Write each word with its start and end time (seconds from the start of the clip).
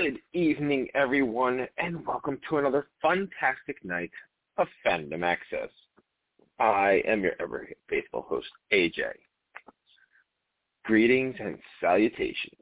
Good 0.00 0.20
evening, 0.32 0.86
everyone, 0.94 1.66
and 1.76 2.06
welcome 2.06 2.38
to 2.48 2.58
another 2.58 2.86
fantastic 3.02 3.84
night 3.84 4.12
of 4.56 4.68
Fandom 4.86 5.24
Access. 5.24 5.70
I 6.60 7.02
am 7.04 7.22
your 7.22 7.32
ever 7.40 7.68
faithful 7.88 8.22
host, 8.28 8.46
AJ. 8.72 9.02
Greetings 10.84 11.34
and 11.40 11.58
salutations. 11.80 12.60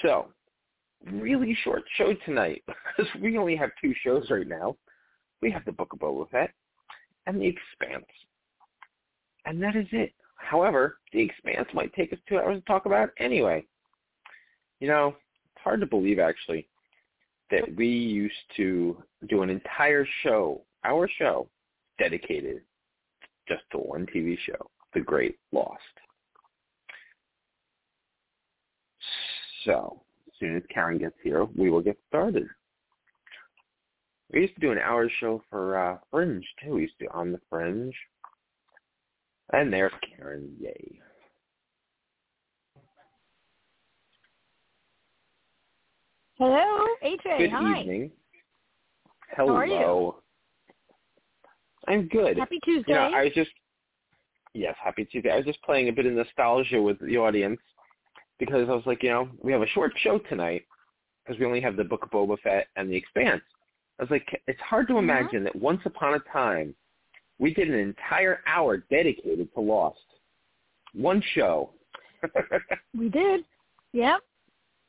So, 0.00 0.28
really 1.12 1.56
short 1.64 1.82
show 1.98 2.14
tonight 2.24 2.62
because 2.96 3.12
we 3.20 3.36
only 3.36 3.56
have 3.56 3.70
two 3.82 3.92
shows 4.02 4.30
right 4.30 4.48
now. 4.48 4.76
We 5.42 5.50
have 5.50 5.66
the 5.66 5.72
Book 5.72 5.92
of 5.92 5.98
Boba 5.98 6.30
Fett 6.30 6.50
and 7.26 7.38
The 7.38 7.46
Expanse. 7.46 8.06
And 9.44 9.62
that 9.62 9.76
is 9.76 9.86
it. 9.92 10.14
However, 10.36 10.96
The 11.12 11.20
Expanse 11.20 11.68
might 11.74 11.92
take 11.92 12.14
us 12.14 12.18
two 12.26 12.38
hours 12.38 12.58
to 12.58 12.64
talk 12.64 12.86
about 12.86 13.10
anyway. 13.18 13.66
You 14.80 14.88
know, 14.88 15.16
hard 15.66 15.80
to 15.80 15.86
believe 15.86 16.20
actually 16.20 16.68
that 17.50 17.74
we 17.76 17.88
used 17.88 18.34
to 18.56 19.02
do 19.28 19.42
an 19.42 19.50
entire 19.50 20.06
show, 20.22 20.62
our 20.84 21.08
show, 21.18 21.48
dedicated 21.98 22.60
just 23.48 23.64
to 23.72 23.78
one 23.78 24.06
TV 24.14 24.38
show, 24.46 24.70
The 24.94 25.00
Great 25.00 25.36
Lost. 25.50 25.80
So, 29.64 30.02
as 30.28 30.34
soon 30.38 30.56
as 30.56 30.62
Karen 30.72 30.98
gets 30.98 31.16
here, 31.24 31.44
we 31.56 31.68
will 31.68 31.80
get 31.80 31.98
started. 32.06 32.46
We 34.32 34.42
used 34.42 34.54
to 34.54 34.60
do 34.60 34.70
an 34.70 34.78
hour 34.78 35.10
show 35.18 35.42
for 35.50 35.78
uh, 35.78 35.98
Fringe 36.12 36.46
too. 36.62 36.74
We 36.74 36.82
used 36.82 36.98
to 37.00 37.06
do 37.06 37.10
On 37.12 37.32
the 37.32 37.40
Fringe. 37.50 37.94
And 39.52 39.72
there's 39.72 39.92
Karen. 40.16 40.54
Yay. 40.60 41.00
Hello, 46.38 46.86
AJ. 47.02 47.38
Good 47.38 47.50
Hi. 47.50 47.80
evening. 47.80 48.10
Hello. 49.36 49.54
How 49.54 49.58
are 49.58 49.66
you? 49.66 50.14
I'm 51.88 52.08
good. 52.08 52.36
Happy 52.38 52.58
Tuesday. 52.64 52.92
You 52.92 52.94
know, 52.94 53.10
I 53.14 53.24
was 53.24 53.32
just 53.34 53.50
yes, 54.52 54.74
happy 54.82 55.04
Tuesday. 55.06 55.30
I 55.30 55.36
was 55.36 55.46
just 55.46 55.62
playing 55.62 55.88
a 55.88 55.92
bit 55.92 56.04
of 56.06 56.12
nostalgia 56.12 56.80
with 56.80 56.98
the 57.00 57.16
audience 57.16 57.60
because 58.38 58.68
I 58.68 58.72
was 58.72 58.84
like, 58.84 59.02
you 59.02 59.10
know, 59.10 59.30
we 59.42 59.50
have 59.52 59.62
a 59.62 59.66
short 59.68 59.92
show 59.98 60.18
tonight 60.18 60.66
because 61.24 61.40
we 61.40 61.46
only 61.46 61.60
have 61.60 61.76
the 61.76 61.84
Book 61.84 62.02
of 62.04 62.10
Boba 62.10 62.38
Fett 62.40 62.66
and 62.76 62.90
the 62.90 62.96
Expanse. 62.96 63.42
I 63.98 64.02
was 64.02 64.10
like, 64.10 64.42
it's 64.46 64.60
hard 64.60 64.88
to 64.88 64.94
Mhm. 64.94 64.98
imagine 64.98 65.44
that 65.44 65.56
once 65.56 65.80
upon 65.86 66.14
a 66.14 66.18
time 66.30 66.74
we 67.38 67.54
did 67.54 67.68
an 67.68 67.78
entire 67.78 68.42
hour 68.46 68.78
dedicated 68.90 69.52
to 69.54 69.60
Lost. 69.60 70.04
One 70.92 71.22
show. 71.34 71.72
we 72.96 73.08
did. 73.08 73.44
Yep. 73.92 74.20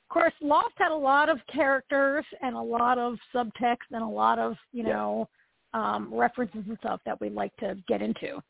Of 0.10 0.14
course, 0.14 0.34
Lost 0.42 0.74
had 0.78 0.92
a 0.92 0.96
lot 0.96 1.28
of 1.28 1.40
characters 1.54 2.24
and 2.42 2.56
a 2.56 2.62
lot 2.62 2.98
of 2.98 3.18
subtext 3.36 3.88
and 3.92 4.02
a 4.02 4.08
lot 4.08 4.40
of, 4.40 4.56
you 4.72 4.84
Yeah. 4.86 4.94
know, 4.94 5.30
um, 5.74 6.14
references 6.14 6.64
and 6.66 6.78
stuff 6.80 7.02
that 7.06 7.20
we'd 7.20 7.34
like 7.34 7.54
to 7.58 7.76
get 7.88 8.02
into. 8.02 8.42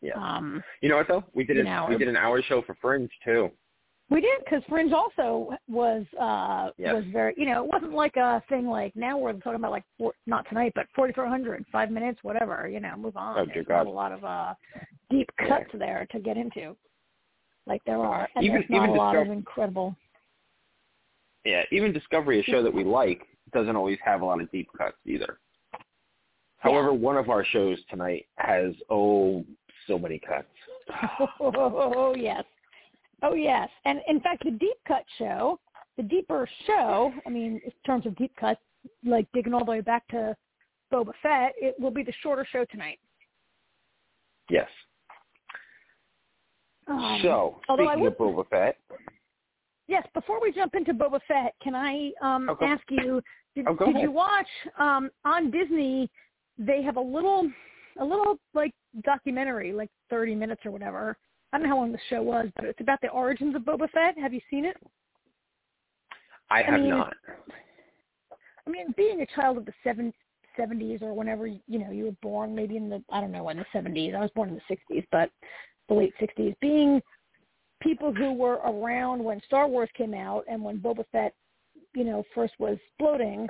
yeah. 0.00 0.12
Um, 0.14 0.62
You 0.80 0.88
know 0.88 0.96
what 0.96 1.08
though? 1.08 1.24
We 1.34 1.44
did 1.44 1.56
you 1.56 1.62
a, 1.62 1.64
know, 1.64 1.86
we 1.88 1.96
did 1.98 2.08
an 2.08 2.16
hour 2.16 2.40
show 2.42 2.62
for 2.62 2.74
Fringe 2.76 3.10
too. 3.24 3.50
we 4.08 4.20
did 4.22 4.38
because 4.44 4.62
Fringe 4.68 4.92
also 4.92 5.54
was 5.68 6.06
uh 6.18 6.70
Yes. 6.78 6.94
was 6.94 7.04
very 7.06 7.34
you 7.36 7.44
know 7.46 7.64
it 7.64 7.70
wasn't 7.72 7.92
like 7.92 8.16
a 8.16 8.42
thing 8.48 8.66
like 8.68 8.94
now 8.94 9.18
we're 9.18 9.32
talking 9.34 9.56
about 9.56 9.70
like 9.72 9.84
four, 9.98 10.12
not 10.26 10.46
tonight 10.48 10.72
but 10.74 10.86
forty 10.94 11.12
four 11.12 11.26
hundred 11.26 11.64
five 11.72 11.90
minutes 11.90 12.22
whatever 12.22 12.68
you 12.68 12.78
know 12.80 12.94
move 12.96 13.16
on 13.16 13.38
Oh, 13.38 13.46
there's 13.52 13.66
not 13.68 13.86
a 13.86 13.90
lot 13.90 14.12
of 14.12 14.22
uh 14.24 14.54
deep 15.10 15.28
Yeah. 15.40 15.48
cuts 15.48 15.70
there 15.74 16.06
to 16.12 16.20
get 16.20 16.36
into 16.36 16.76
like 17.66 17.82
there 17.84 17.98
are 17.98 18.28
and 18.36 18.44
Even- 18.44 18.60
there's 18.60 18.70
not 18.70 18.84
even 18.84 18.96
a 18.96 18.98
lot 18.98 19.16
of 19.16 19.28
incredible 19.28 19.96
Yeah, 21.46 21.62
even 21.70 21.92
Discovery, 21.92 22.40
a 22.40 22.42
show 22.42 22.62
that 22.62 22.74
we 22.74 22.84
like, 22.84 23.22
doesn't 23.52 23.76
always 23.76 23.98
have 24.04 24.22
a 24.22 24.24
lot 24.24 24.40
of 24.40 24.50
deep 24.50 24.68
cuts 24.76 24.96
either. 25.06 25.38
However, 26.58 26.92
one 26.92 27.16
of 27.16 27.30
our 27.30 27.44
shows 27.44 27.78
tonight 27.88 28.26
has 28.36 28.74
oh 28.90 29.44
so 29.86 29.98
many 29.98 30.18
cuts. 30.18 30.48
oh 31.20 31.28
oh 31.40 31.92
oh 31.96 32.14
yes 32.16 32.44
oh 33.22 33.34
yes 33.34 33.68
and 33.84 34.00
in 34.08 34.20
fact 34.20 34.44
the 34.44 34.50
deep 34.52 34.76
cut 34.86 35.04
show 35.18 35.58
the 35.96 36.02
deeper 36.02 36.48
show 36.66 37.12
i 37.26 37.30
mean 37.30 37.60
in 37.64 37.72
terms 37.84 38.06
of 38.06 38.14
deep 38.16 38.32
cuts 38.38 38.60
like 39.04 39.26
digging 39.32 39.52
all 39.52 39.64
the 39.64 39.70
way 39.70 39.80
back 39.80 40.06
to 40.06 40.36
boba 40.92 41.10
fett 41.22 41.52
it 41.56 41.74
will 41.80 41.90
be 41.90 42.04
the 42.04 42.12
shorter 42.22 42.46
show 42.52 42.64
tonight 42.66 42.98
Yes. 44.50 44.68
Um, 46.88 47.18
so 47.22 47.60
although 47.68 47.88
I 47.88 47.94
speaking 47.94 48.06
of 48.06 48.18
Boba 48.18 48.48
Fett, 48.48 48.76
Yes, 49.88 50.06
before 50.14 50.40
we 50.40 50.52
jump 50.52 50.74
into 50.74 50.92
Boba 50.92 51.20
Fett, 51.28 51.54
can 51.62 51.74
I 51.74 52.10
um, 52.20 52.48
Oh, 52.50 52.56
ask 52.64 52.82
you? 52.90 53.22
Did, 53.54 53.66
Oh, 53.68 53.76
did 53.76 53.96
you 54.00 54.10
watch 54.10 54.48
um, 54.78 55.10
on 55.24 55.50
Disney? 55.50 56.10
They 56.58 56.82
have 56.82 56.96
a 56.96 57.00
little, 57.00 57.48
a 58.00 58.04
little 58.04 58.38
like 58.54 58.72
documentary, 59.04 59.72
like 59.72 59.90
thirty 60.10 60.34
minutes 60.34 60.62
or 60.64 60.70
whatever. 60.70 61.16
I 61.52 61.58
don't 61.58 61.68
know 61.68 61.74
how 61.74 61.80
long 61.80 61.92
the 61.92 61.98
show 62.10 62.22
was, 62.22 62.48
but 62.56 62.64
it's 62.64 62.80
about 62.80 63.00
the 63.00 63.08
origins 63.08 63.54
of 63.54 63.62
Boba 63.62 63.88
Fett. 63.90 64.18
Have 64.18 64.34
you 64.34 64.40
seen 64.50 64.64
it? 64.64 64.76
I 66.50 66.62
have 66.62 66.80
mean, 66.80 66.90
not. 66.90 67.14
I 68.66 68.70
mean, 68.70 68.92
being 68.96 69.20
a 69.20 69.26
child 69.26 69.56
of 69.58 69.66
the 69.66 69.72
seven, 69.84 70.12
70s 70.58 71.02
or 71.02 71.14
whenever 71.14 71.46
you 71.46 71.60
know 71.68 71.90
you 71.90 72.06
were 72.06 72.16
born, 72.22 72.54
maybe 72.54 72.76
in 72.76 72.88
the 72.88 73.02
I 73.10 73.20
don't 73.20 73.32
know 73.32 73.48
in 73.50 73.58
the 73.58 73.66
70s. 73.74 74.14
I 74.14 74.20
was 74.20 74.30
born 74.34 74.48
in 74.48 74.60
the 74.68 74.76
60s, 74.94 75.04
but 75.12 75.30
the 75.88 75.94
late 75.94 76.14
60s. 76.20 76.54
Being 76.60 77.00
people 77.82 78.12
who 78.12 78.32
were 78.32 78.54
around 78.64 79.22
when 79.22 79.40
Star 79.42 79.68
Wars 79.68 79.90
came 79.96 80.14
out 80.14 80.44
and 80.48 80.62
when 80.62 80.78
Boba 80.78 81.04
Fett, 81.12 81.34
you 81.94 82.04
know, 82.04 82.24
first 82.34 82.54
was 82.58 82.78
exploding, 82.88 83.48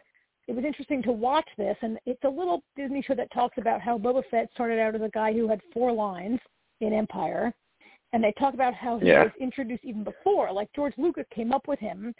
it 0.48 0.54
was 0.54 0.64
interesting 0.64 1.02
to 1.02 1.12
watch 1.12 1.48
this. 1.58 1.76
And 1.82 1.98
it's 2.06 2.22
a 2.24 2.28
little 2.28 2.62
Disney 2.76 3.02
show 3.02 3.14
that 3.14 3.30
talks 3.32 3.58
about 3.58 3.80
how 3.80 3.98
Boba 3.98 4.22
Fett 4.30 4.48
started 4.54 4.78
out 4.78 4.94
as 4.94 5.02
a 5.02 5.10
guy 5.10 5.32
who 5.32 5.48
had 5.48 5.60
four 5.72 5.92
lines 5.92 6.40
in 6.80 6.92
Empire. 6.92 7.52
And 8.12 8.22
they 8.22 8.32
talk 8.38 8.54
about 8.54 8.74
how 8.74 8.98
he 8.98 9.08
Yeah. 9.08 9.24
was 9.24 9.32
introduced 9.40 9.84
even 9.84 10.04
before. 10.04 10.52
Like 10.52 10.72
George 10.72 10.96
Lucas 10.96 11.26
came 11.30 11.52
up 11.52 11.66
with 11.68 11.78
him 11.78 12.14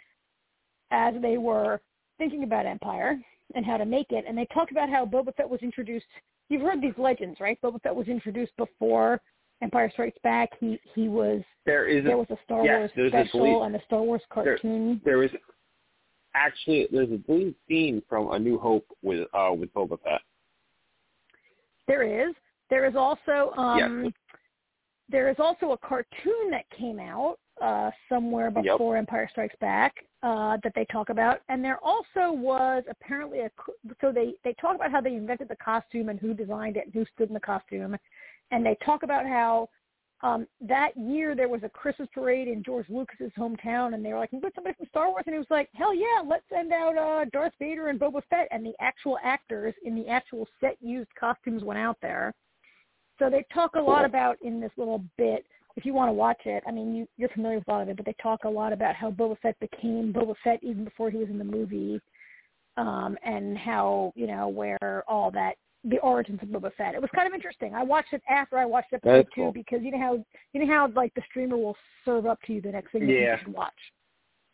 as 0.91 1.19
they 1.21 1.37
were 1.37 1.81
thinking 2.17 2.43
about 2.43 2.65
Empire 2.65 3.19
and 3.55 3.65
how 3.65 3.77
to 3.77 3.85
make 3.85 4.11
it. 4.11 4.25
And 4.27 4.37
they 4.37 4.45
talk 4.47 4.71
about 4.71 4.89
how 4.89 5.05
Boba 5.05 5.33
Fett 5.35 5.49
was 5.49 5.61
introduced. 5.61 6.05
You've 6.49 6.61
heard 6.61 6.81
these 6.81 6.97
legends, 6.97 7.39
right? 7.39 7.59
Boba 7.61 7.81
Fett 7.81 7.95
was 7.95 8.07
introduced 8.07 8.55
before 8.57 9.21
Empire 9.61 9.89
Strikes 9.91 10.17
Back. 10.23 10.49
He 10.59 10.79
he 10.93 11.07
was 11.09 11.41
There 11.65 11.87
is 11.87 12.03
a, 12.05 12.07
there 12.09 12.17
was 12.17 12.27
a 12.29 12.37
Star 12.45 12.63
yes, 12.63 12.91
Wars 12.95 13.11
special 13.11 13.63
and 13.63 13.75
a 13.75 13.81
Star 13.85 14.01
Wars 14.01 14.21
cartoon. 14.29 15.01
there 15.03 15.23
is 15.23 15.31
actually 16.35 16.87
there's 16.91 17.09
a 17.11 17.17
deleted 17.17 17.55
scene 17.67 18.01
from 18.07 18.31
A 18.31 18.39
New 18.39 18.59
Hope 18.59 18.85
with 19.01 19.27
uh 19.33 19.51
with 19.57 19.73
Boba 19.73 19.99
Fett. 20.03 20.21
There 21.87 22.03
is. 22.27 22.35
There 22.69 22.85
is 22.85 22.95
also 22.95 23.53
um 23.57 24.03
Yes. 24.05 24.13
there 25.09 25.29
is 25.29 25.37
also 25.39 25.71
a 25.71 25.77
cartoon 25.77 26.51
that 26.51 26.69
came 26.69 26.99
out 26.99 27.39
uh 27.61 27.89
somewhere 28.09 28.51
Yep. 28.55 28.63
before 28.63 28.97
Empire 28.97 29.27
Strikes 29.31 29.55
Back 29.59 29.95
uh 30.21 30.57
that 30.63 30.73
they 30.75 30.85
talk 30.85 31.09
about 31.09 31.41
and 31.49 31.63
there 31.63 31.79
also 31.83 32.31
was 32.31 32.83
apparently 32.89 33.39
a 33.39 33.51
so 34.01 34.11
they 34.11 34.33
they 34.43 34.53
talk 34.61 34.75
about 34.75 34.91
how 34.91 35.01
they 35.01 35.15
invented 35.15 35.47
the 35.47 35.55
costume 35.55 36.09
and 36.09 36.19
who 36.19 36.33
designed 36.33 36.77
it 36.77 36.85
and 36.85 36.93
who 36.93 37.05
stood 37.15 37.29
in 37.29 37.33
the 37.33 37.39
costume 37.39 37.95
and 38.51 38.65
they 38.65 38.77
talk 38.85 39.03
about 39.03 39.25
how 39.25 39.69
um 40.23 40.47
that 40.61 40.97
year 40.97 41.35
there 41.35 41.49
was 41.49 41.61
a 41.63 41.69
Christmas 41.69 42.09
parade 42.13 42.47
in 42.47 42.63
George 42.63 42.87
Lucas's 42.89 43.31
hometown 43.37 43.93
and 43.93 44.03
they 44.03 44.13
were 44.13 44.19
like, 44.19 44.31
"We 44.31 44.39
put 44.39 44.55
somebody 44.55 44.75
from 44.75 44.87
Star 44.87 45.09
Wars," 45.09 45.23
and 45.27 45.33
he 45.33 45.39
was 45.39 45.51
like, 45.51 45.69
"Hell 45.73 45.93
yeah, 45.93 46.21
let's 46.25 46.45
send 46.51 46.71
out 46.73 46.97
uh 46.97 47.25
Darth 47.31 47.53
Vader 47.59 47.89
and 47.89 47.99
Boba 47.99 48.21
Fett." 48.29 48.47
And 48.51 48.65
the 48.65 48.73
actual 48.79 49.17
actors 49.23 49.73
in 49.83 49.95
the 49.95 50.07
actual 50.07 50.47
set 50.59 50.77
used 50.81 51.09
costumes 51.19 51.63
went 51.63 51.79
out 51.79 51.97
there. 52.01 52.33
So 53.19 53.29
they 53.29 53.45
talk 53.53 53.75
a 53.75 53.81
lot 53.81 54.05
about 54.05 54.37
in 54.41 54.59
this 54.59 54.71
little 54.77 55.03
bit. 55.17 55.45
If 55.75 55.85
you 55.85 55.93
want 55.93 56.09
to 56.09 56.13
watch 56.13 56.41
it, 56.45 56.63
I 56.67 56.71
mean, 56.71 56.95
you, 56.95 57.07
you're 57.17 57.29
familiar 57.29 57.59
with 57.59 57.67
a 57.67 57.71
lot 57.71 57.81
of 57.83 57.89
it, 57.89 57.97
but 57.97 58.05
they 58.05 58.15
talk 58.21 58.45
a 58.45 58.49
lot 58.49 58.73
about 58.73 58.95
how 58.95 59.11
Boba 59.11 59.37
Fett 59.39 59.59
became 59.59 60.11
Boba 60.11 60.35
Fett 60.43 60.59
even 60.63 60.83
before 60.83 61.11
he 61.11 61.17
was 61.17 61.29
in 61.29 61.37
the 61.37 61.43
movie, 61.43 61.99
um, 62.77 63.17
and 63.23 63.57
how 63.57 64.11
you 64.15 64.25
know 64.27 64.47
where 64.47 65.03
all 65.07 65.29
that 65.31 65.53
the 65.83 65.99
origins 65.99 66.39
of 66.41 66.49
Boba 66.49 66.73
Fett. 66.75 66.95
It 66.95 67.01
was 67.01 67.09
kind 67.15 67.27
of 67.27 67.33
interesting. 67.33 67.73
I 67.75 67.83
watched 67.83 68.11
it 68.13 68.21
after 68.29 68.57
I 68.57 68.65
watched 68.65 68.93
episode 68.93 69.11
That's 69.17 69.29
two 69.35 69.41
cool. 69.41 69.51
because 69.53 69.79
you 69.83 69.91
know 69.91 69.99
how 69.99 70.25
you 70.53 70.65
know 70.65 70.73
how 70.73 70.87
like 70.95 71.13
the 71.13 71.21
streamer 71.29 71.55
will 71.57 71.77
serve 72.03 72.25
up 72.25 72.39
to 72.43 72.53
you 72.53 72.61
the 72.61 72.71
next 72.71 72.91
thing 72.91 73.07
Yeah. 73.07 73.33
you 73.33 73.37
should 73.43 73.53
watch. 73.53 73.73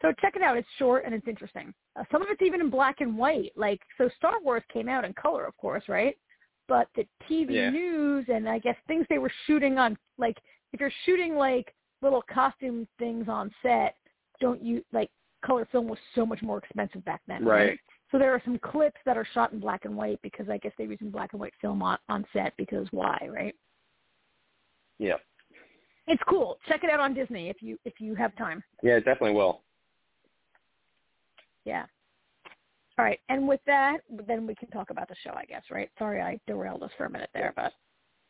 So 0.01 0.11
check 0.21 0.35
it 0.35 0.41
out. 0.41 0.57
It's 0.57 0.67
short 0.77 1.05
and 1.05 1.13
it's 1.13 1.27
interesting. 1.27 1.73
Uh, 1.97 2.03
some 2.11 2.21
of 2.21 2.27
it's 2.29 2.41
even 2.41 2.59
in 2.61 2.69
black 2.69 2.99
and 2.99 3.17
white. 3.17 3.51
Like 3.55 3.79
so, 3.97 4.09
Star 4.17 4.41
Wars 4.41 4.63
came 4.71 4.89
out 4.89 5.05
in 5.05 5.13
color, 5.13 5.45
of 5.45 5.55
course, 5.57 5.83
right? 5.87 6.17
But 6.67 6.87
the 6.95 7.07
TV 7.29 7.51
Yeah. 7.55 7.69
news 7.69 8.25
and 8.27 8.47
I 8.49 8.59
guess 8.59 8.75
things 8.87 9.05
they 9.09 9.17
were 9.17 9.31
shooting 9.47 9.77
on, 9.77 9.97
like 10.17 10.37
if 10.73 10.79
you're 10.79 10.91
shooting 11.05 11.35
like 11.35 11.73
little 12.01 12.21
costume 12.23 12.85
things 12.99 13.29
on 13.29 13.49
set, 13.63 13.95
don't 14.41 14.61
you 14.61 14.83
like 14.91 15.09
color 15.45 15.65
film 15.71 15.87
was 15.87 15.99
so 16.15 16.25
much 16.25 16.41
more 16.41 16.57
expensive 16.57 17.03
back 17.05 17.21
then, 17.27 17.45
Right. 17.45 17.79
So 18.13 18.19
there 18.19 18.31
are 18.31 18.41
some 18.45 18.59
clips 18.59 18.99
that 19.07 19.17
are 19.17 19.25
shot 19.33 19.53
in 19.53 19.59
black 19.59 19.85
and 19.85 19.97
white 19.97 20.21
because 20.21 20.47
I 20.47 20.59
guess 20.59 20.71
they're 20.77 20.85
using 20.85 21.09
black 21.09 21.33
and 21.33 21.41
white 21.41 21.55
film 21.59 21.81
on, 21.81 21.97
on 22.09 22.23
set 22.31 22.53
because 22.57 22.85
why, 22.91 23.17
right? 23.27 23.55
Yeah. 24.99 25.15
It's 26.05 26.21
cool. 26.29 26.59
Check 26.67 26.83
it 26.83 26.91
out 26.91 26.99
on 26.99 27.15
Disney 27.15 27.49
if 27.49 27.63
you 27.63 27.79
if 27.85 27.99
you 27.99 28.13
have 28.13 28.35
time. 28.35 28.63
Yeah, 28.83 28.97
it 28.97 29.05
definitely 29.05 29.33
will. 29.33 29.61
Yeah. 31.65 31.85
All 32.99 33.05
right, 33.05 33.19
and 33.29 33.47
with 33.47 33.61
that, 33.65 34.01
then 34.27 34.45
we 34.45 34.53
can 34.53 34.69
talk 34.69 34.91
about 34.91 35.07
the 35.07 35.15
show, 35.23 35.31
I 35.31 35.45
guess, 35.45 35.63
right? 35.71 35.89
Sorry, 35.97 36.21
I 36.21 36.39
derailed 36.45 36.83
us 36.83 36.91
for 36.95 37.05
a 37.05 37.09
minute 37.09 37.31
there, 37.33 37.53
but 37.55 37.73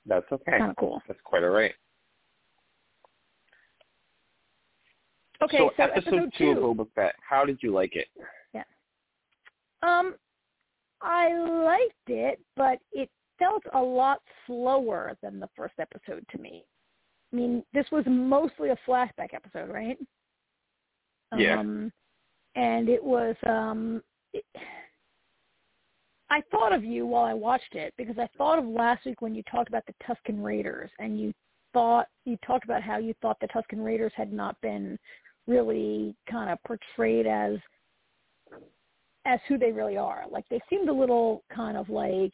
that's 0.06 0.32
okay. 0.32 0.60
Kind 0.60 0.70
of 0.70 0.78
cool. 0.78 1.02
That's 1.08 1.20
quite 1.26 1.44
all 1.44 1.50
right. 1.50 1.74
Okay, 5.42 5.58
so, 5.58 5.72
so 5.76 5.84
episode, 5.84 6.08
episode 6.08 6.34
two 6.38 6.52
of 6.52 6.58
Boba 6.78 6.88
Fett. 6.96 7.16
How 7.28 7.44
did 7.44 7.58
you 7.62 7.74
like 7.74 7.98
it? 7.98 8.08
Um, 9.84 10.16
I 11.02 11.34
liked 11.38 11.94
it, 12.08 12.40
but 12.56 12.80
it 12.94 13.10
felt 13.38 13.64
a 13.74 13.82
lot 13.82 14.20
slower 14.48 15.16
than 15.22 15.40
the 15.40 15.50
first 15.56 15.74
episode 15.80 16.26
to 16.32 16.38
me. 16.38 16.64
I 17.32 17.36
mean, 17.36 17.64
this 17.74 17.86
was 17.92 18.04
mostly 18.08 18.70
a 18.70 18.78
flashback 18.88 19.34
episode, 19.34 19.70
right? 19.70 19.98
Yeah. 21.38 21.60
Um, 21.60 21.92
and 22.56 22.90
it 22.90 23.04
was 23.04 23.36
um 23.48 24.02
it, 24.34 24.46
I 26.30 26.42
thought 26.52 26.74
of 26.74 26.84
you 26.84 27.06
while 27.06 27.26
I 27.26 27.34
watched 27.34 27.76
it 27.76 27.94
because 27.98 28.18
I 28.18 28.28
thought 28.38 28.60
of 28.60 28.66
last 28.66 29.06
week 29.06 29.22
when 29.22 29.36
you 29.36 29.44
talked 29.44 29.70
about 29.70 29.84
the 29.86 29.94
Tusken 30.04 30.44
Raiders 30.44 30.90
and 31.00 31.20
you 31.20 31.34
thought 31.74 32.08
you 32.26 32.38
talked 32.46 32.66
about 32.66 32.82
how 32.82 32.98
you 32.98 33.14
thought 33.22 33.38
the 33.40 33.48
Tusken 33.48 33.84
Raiders 33.84 34.14
had 34.16 34.32
not 34.32 34.56
been 34.62 34.98
really 35.48 36.16
kind 36.30 36.50
of 36.50 36.58
portrayed 36.66 37.28
as 37.28 37.58
as 39.26 39.40
who 39.48 39.58
they 39.58 39.72
really 39.72 39.98
are. 39.98 40.24
Like 40.30 40.46
they 40.50 40.60
seemed 40.70 40.90
a 40.90 40.94
little 40.94 41.44
kind 41.54 41.78
of 41.78 41.90
like 41.90 42.34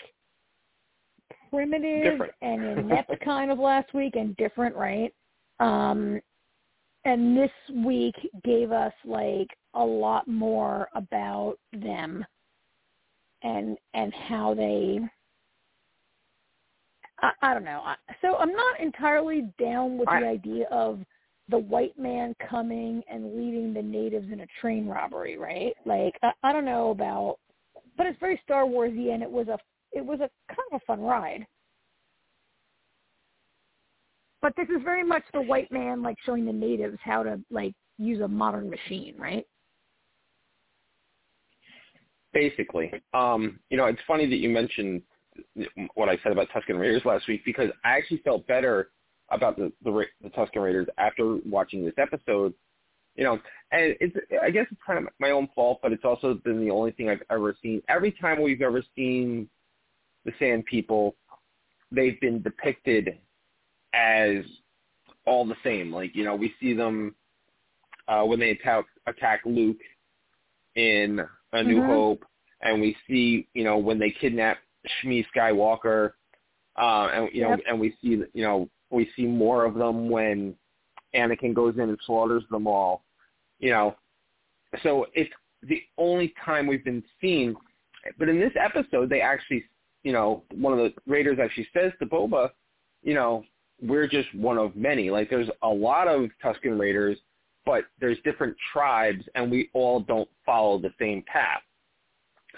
primitive 1.49 2.13
Different. 2.13 2.33
and 2.41 2.63
inept 2.79 3.13
kind 3.23 3.51
of 3.51 3.59
last 3.59 3.93
week 3.93 4.15
and 4.15 4.35
different, 4.37 4.75
right? 4.75 5.13
Um 5.59 6.19
and 7.05 7.37
this 7.37 7.51
week 7.85 8.15
gave 8.43 8.71
us 8.71 8.93
like 9.05 9.47
a 9.73 9.83
lot 9.83 10.27
more 10.27 10.89
about 10.95 11.55
them 11.73 12.25
and 13.43 13.77
and 13.93 14.13
how 14.13 14.53
they 14.53 14.99
I, 17.21 17.31
I 17.41 17.53
don't 17.53 17.65
know. 17.65 17.81
I, 17.83 17.95
so 18.21 18.37
I'm 18.37 18.53
not 18.53 18.79
entirely 18.79 19.49
down 19.59 19.97
with 19.97 20.07
the 20.07 20.25
idea 20.25 20.67
of 20.71 20.99
the 21.49 21.57
white 21.57 21.97
man 21.97 22.35
coming 22.49 23.01
and 23.11 23.35
leading 23.35 23.73
the 23.73 23.81
natives 23.81 24.27
in 24.31 24.41
a 24.41 24.47
train 24.61 24.87
robbery, 24.87 25.37
right? 25.37 25.73
Like 25.85 26.13
I, 26.21 26.31
I 26.43 26.53
don't 26.53 26.65
know 26.65 26.91
about, 26.91 27.37
but 27.97 28.05
it's 28.05 28.19
very 28.19 28.39
Star 28.43 28.63
Warsy, 28.63 29.13
and 29.13 29.23
it 29.23 29.29
was 29.29 29.47
a 29.47 29.57
it 29.91 30.05
was 30.05 30.19
a 30.19 30.29
kind 30.47 30.67
of 30.71 30.81
a 30.81 30.85
fun 30.85 31.01
ride. 31.01 31.45
But 34.41 34.53
this 34.55 34.67
is 34.69 34.81
very 34.83 35.03
much 35.03 35.23
the 35.33 35.41
white 35.41 35.71
man 35.71 36.01
like 36.01 36.17
showing 36.25 36.45
the 36.45 36.53
natives 36.53 36.97
how 37.03 37.23
to 37.23 37.39
like 37.49 37.73
use 37.97 38.21
a 38.21 38.27
modern 38.27 38.69
machine, 38.69 39.15
right? 39.17 39.45
Basically, 42.31 42.91
um, 43.13 43.59
you 43.69 43.77
know, 43.77 43.85
it's 43.85 43.99
funny 44.07 44.27
that 44.27 44.37
you 44.37 44.49
mentioned 44.49 45.01
what 45.95 46.09
I 46.09 46.17
said 46.21 46.31
about 46.31 46.47
Tusken 46.49 46.79
Raiders 46.79 47.01
last 47.05 47.27
week 47.27 47.43
because 47.43 47.69
I 47.83 47.97
actually 47.97 48.19
felt 48.19 48.45
better 48.45 48.91
about 49.31 49.57
the 49.57 49.71
the, 49.83 50.05
the 50.23 50.29
Tusken 50.29 50.63
Raiders 50.63 50.87
after 50.97 51.37
watching 51.45 51.85
this 51.85 51.93
episode. 51.97 52.53
You 53.15 53.25
know, 53.25 53.33
and 53.71 53.95
it's 53.99 54.15
I 54.41 54.49
guess 54.49 54.65
it's 54.71 54.79
kind 54.85 54.99
of 54.99 55.11
my 55.19 55.31
own 55.31 55.49
fault, 55.53 55.79
but 55.81 55.91
it's 55.91 56.05
also 56.05 56.35
been 56.35 56.63
the 56.63 56.71
only 56.71 56.91
thing 56.91 57.09
I've 57.09 57.23
ever 57.29 57.55
seen. 57.61 57.81
Every 57.89 58.11
time 58.13 58.41
we've 58.41 58.61
ever 58.61 58.83
seen 58.95 59.49
the 60.25 60.31
Sand 60.39 60.65
People, 60.65 61.15
they've 61.91 62.19
been 62.21 62.41
depicted 62.41 63.17
as 63.93 64.43
all 65.25 65.45
the 65.45 65.55
same. 65.63 65.91
Like 65.91 66.15
you 66.15 66.23
know, 66.23 66.35
we 66.35 66.53
see 66.61 66.73
them 66.73 67.15
uh, 68.07 68.23
when 68.23 68.39
they 68.39 68.51
attack 68.51 68.85
attack 69.07 69.41
Luke 69.45 69.79
in 70.75 71.19
A 71.51 71.63
New 71.63 71.81
Mhm. 71.81 71.87
Hope, 71.87 72.25
and 72.61 72.79
we 72.79 72.95
see 73.07 73.47
you 73.53 73.63
know 73.63 73.77
when 73.77 73.99
they 73.99 74.11
kidnap 74.11 74.59
Shmi 75.03 75.25
Skywalker, 75.35 76.13
uh, 76.77 77.09
and 77.13 77.29
you 77.35 77.41
know, 77.43 77.49
Yep. 77.51 77.59
and 77.67 77.79
we 77.79 77.91
see 78.01 78.23
you 78.33 78.43
know 78.43 78.69
we 78.89 79.09
see 79.15 79.25
more 79.25 79.65
of 79.65 79.75
them 79.75 80.09
when 80.09 80.55
Anakin 81.15 81.53
goes 81.53 81.75
in 81.75 81.81
and 81.81 81.99
slaughters 82.05 82.43
them 82.49 82.67
all. 82.67 83.03
You 83.59 83.71
know, 83.71 83.95
so 84.83 85.07
it's 85.13 85.31
the 85.63 85.81
only 85.97 86.33
time 86.45 86.67
we've 86.67 86.85
been 86.85 87.03
seen. 87.19 87.55
But 88.17 88.29
in 88.29 88.39
this 88.39 88.53
episode, 88.59 89.09
they 89.09 89.21
actually, 89.21 89.65
you 90.03 90.13
know, 90.13 90.43
one 90.53 90.71
of 90.73 90.79
the 90.79 90.93
Raiders 91.05 91.39
actually 91.41 91.67
says 91.73 91.91
to 91.99 92.05
Boba, 92.05 92.51
you 93.03 93.13
know, 93.13 93.43
we're 93.81 94.07
just 94.07 94.33
one 94.33 94.57
of 94.57 94.75
many. 94.75 95.09
Like 95.09 95.29
there's 95.29 95.49
a 95.63 95.67
lot 95.67 96.07
of 96.07 96.29
Tusken 96.43 96.79
Raiders, 96.79 97.17
but 97.65 97.85
there's 97.99 98.17
different 98.23 98.55
tribes, 98.73 99.23
and 99.35 99.51
we 99.51 99.69
all 99.73 99.99
don't 99.99 100.29
follow 100.45 100.79
the 100.79 100.93
same 100.99 101.23
path. 101.23 101.61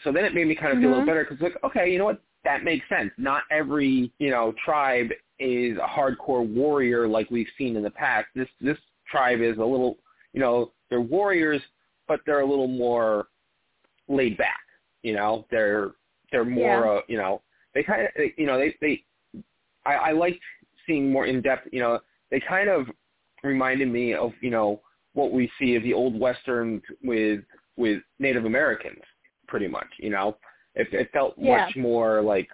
So 0.04 0.12
then 0.12 0.26
it 0.26 0.34
made 0.34 0.48
me 0.48 0.56
kind 0.56 0.72
of 0.72 0.80
feel 0.80 0.90
a 0.90 0.92
little 0.92 1.04
Mhm. 1.04 1.08
better 1.08 1.24
because 1.26 1.42
like, 1.42 1.64
okay, 1.64 1.92
you 1.92 1.98
know 1.98 2.06
what? 2.06 2.22
That 2.44 2.64
makes 2.64 2.88
sense. 2.90 3.12
Not 3.18 3.44
every 3.52 4.12
you 4.20 4.32
know 4.32 4.54
tribe 4.64 5.10
is 5.40 5.78
a 5.78 5.88
hardcore 5.88 6.48
warrior 6.48 7.08
like 7.08 7.30
we've 7.32 7.48
seen 7.58 7.76
in 7.76 7.84
the 7.84 7.92
past. 7.92 8.28
This 8.36 8.48
this 8.60 8.78
tribe 9.10 9.42
is 9.42 9.58
a 9.58 9.64
little, 9.66 9.98
you 10.34 10.40
know, 10.40 10.72
they're 10.90 11.02
warriors, 11.02 11.62
but 12.08 12.22
they're 12.26 12.42
a 12.42 12.46
little 12.46 12.68
more 12.68 13.28
laid 14.08 14.38
back. 14.38 14.60
You 15.04 15.14
know, 15.14 15.46
they're 15.52 15.92
they're 16.32 16.46
more, 16.46 16.86
Yeah. 16.86 16.92
uh, 16.92 17.02
you 17.08 17.18
know, 17.18 17.42
they 17.74 17.84
kind 17.84 18.04
of, 18.04 18.10
you 18.38 18.46
know, 18.46 18.58
they 18.58 18.76
they. 18.82 19.04
I, 19.86 19.94
I 19.94 20.12
liked 20.12 20.40
seeing 20.86 21.12
more 21.12 21.26
in 21.26 21.42
depth. 21.42 21.68
You 21.72 21.80
know, 21.80 22.00
they 22.30 22.40
kind 22.40 22.70
of 22.70 22.88
reminded 23.44 23.88
me 23.88 24.14
of 24.14 24.32
you 24.42 24.52
know 24.52 24.82
what 25.14 25.32
we 25.32 25.52
see 25.60 25.76
of 25.76 25.84
the 25.84 25.94
old 25.94 26.20
westerns 26.20 26.82
with 27.04 27.42
with 27.78 28.02
Native 28.20 28.46
Americans, 28.46 29.02
pretty 29.48 29.68
much. 29.68 29.88
You 29.98 30.12
know, 30.12 30.38
it, 30.76 30.88
it 30.94 31.10
felt 31.12 31.36
Yeah. 31.38 31.66
much 31.66 31.76
more 31.76 32.22
like 32.22 32.48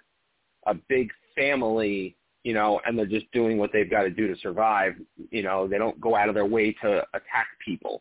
a 0.66 0.74
big 0.74 1.10
family. 1.36 2.14
You 2.44 2.54
know, 2.54 2.80
and 2.86 2.96
they're 2.96 3.04
just 3.04 3.30
doing 3.32 3.58
what 3.58 3.70
they've 3.72 3.90
got 3.90 4.02
to 4.02 4.10
do 4.10 4.26
to 4.32 4.40
survive. 4.40 4.94
You 5.30 5.42
know, 5.42 5.66
they 5.66 5.76
don't 5.76 6.00
go 6.00 6.14
out 6.14 6.28
of 6.28 6.34
their 6.34 6.46
way 6.46 6.72
to 6.82 7.00
attack 7.12 7.48
people. 7.62 8.00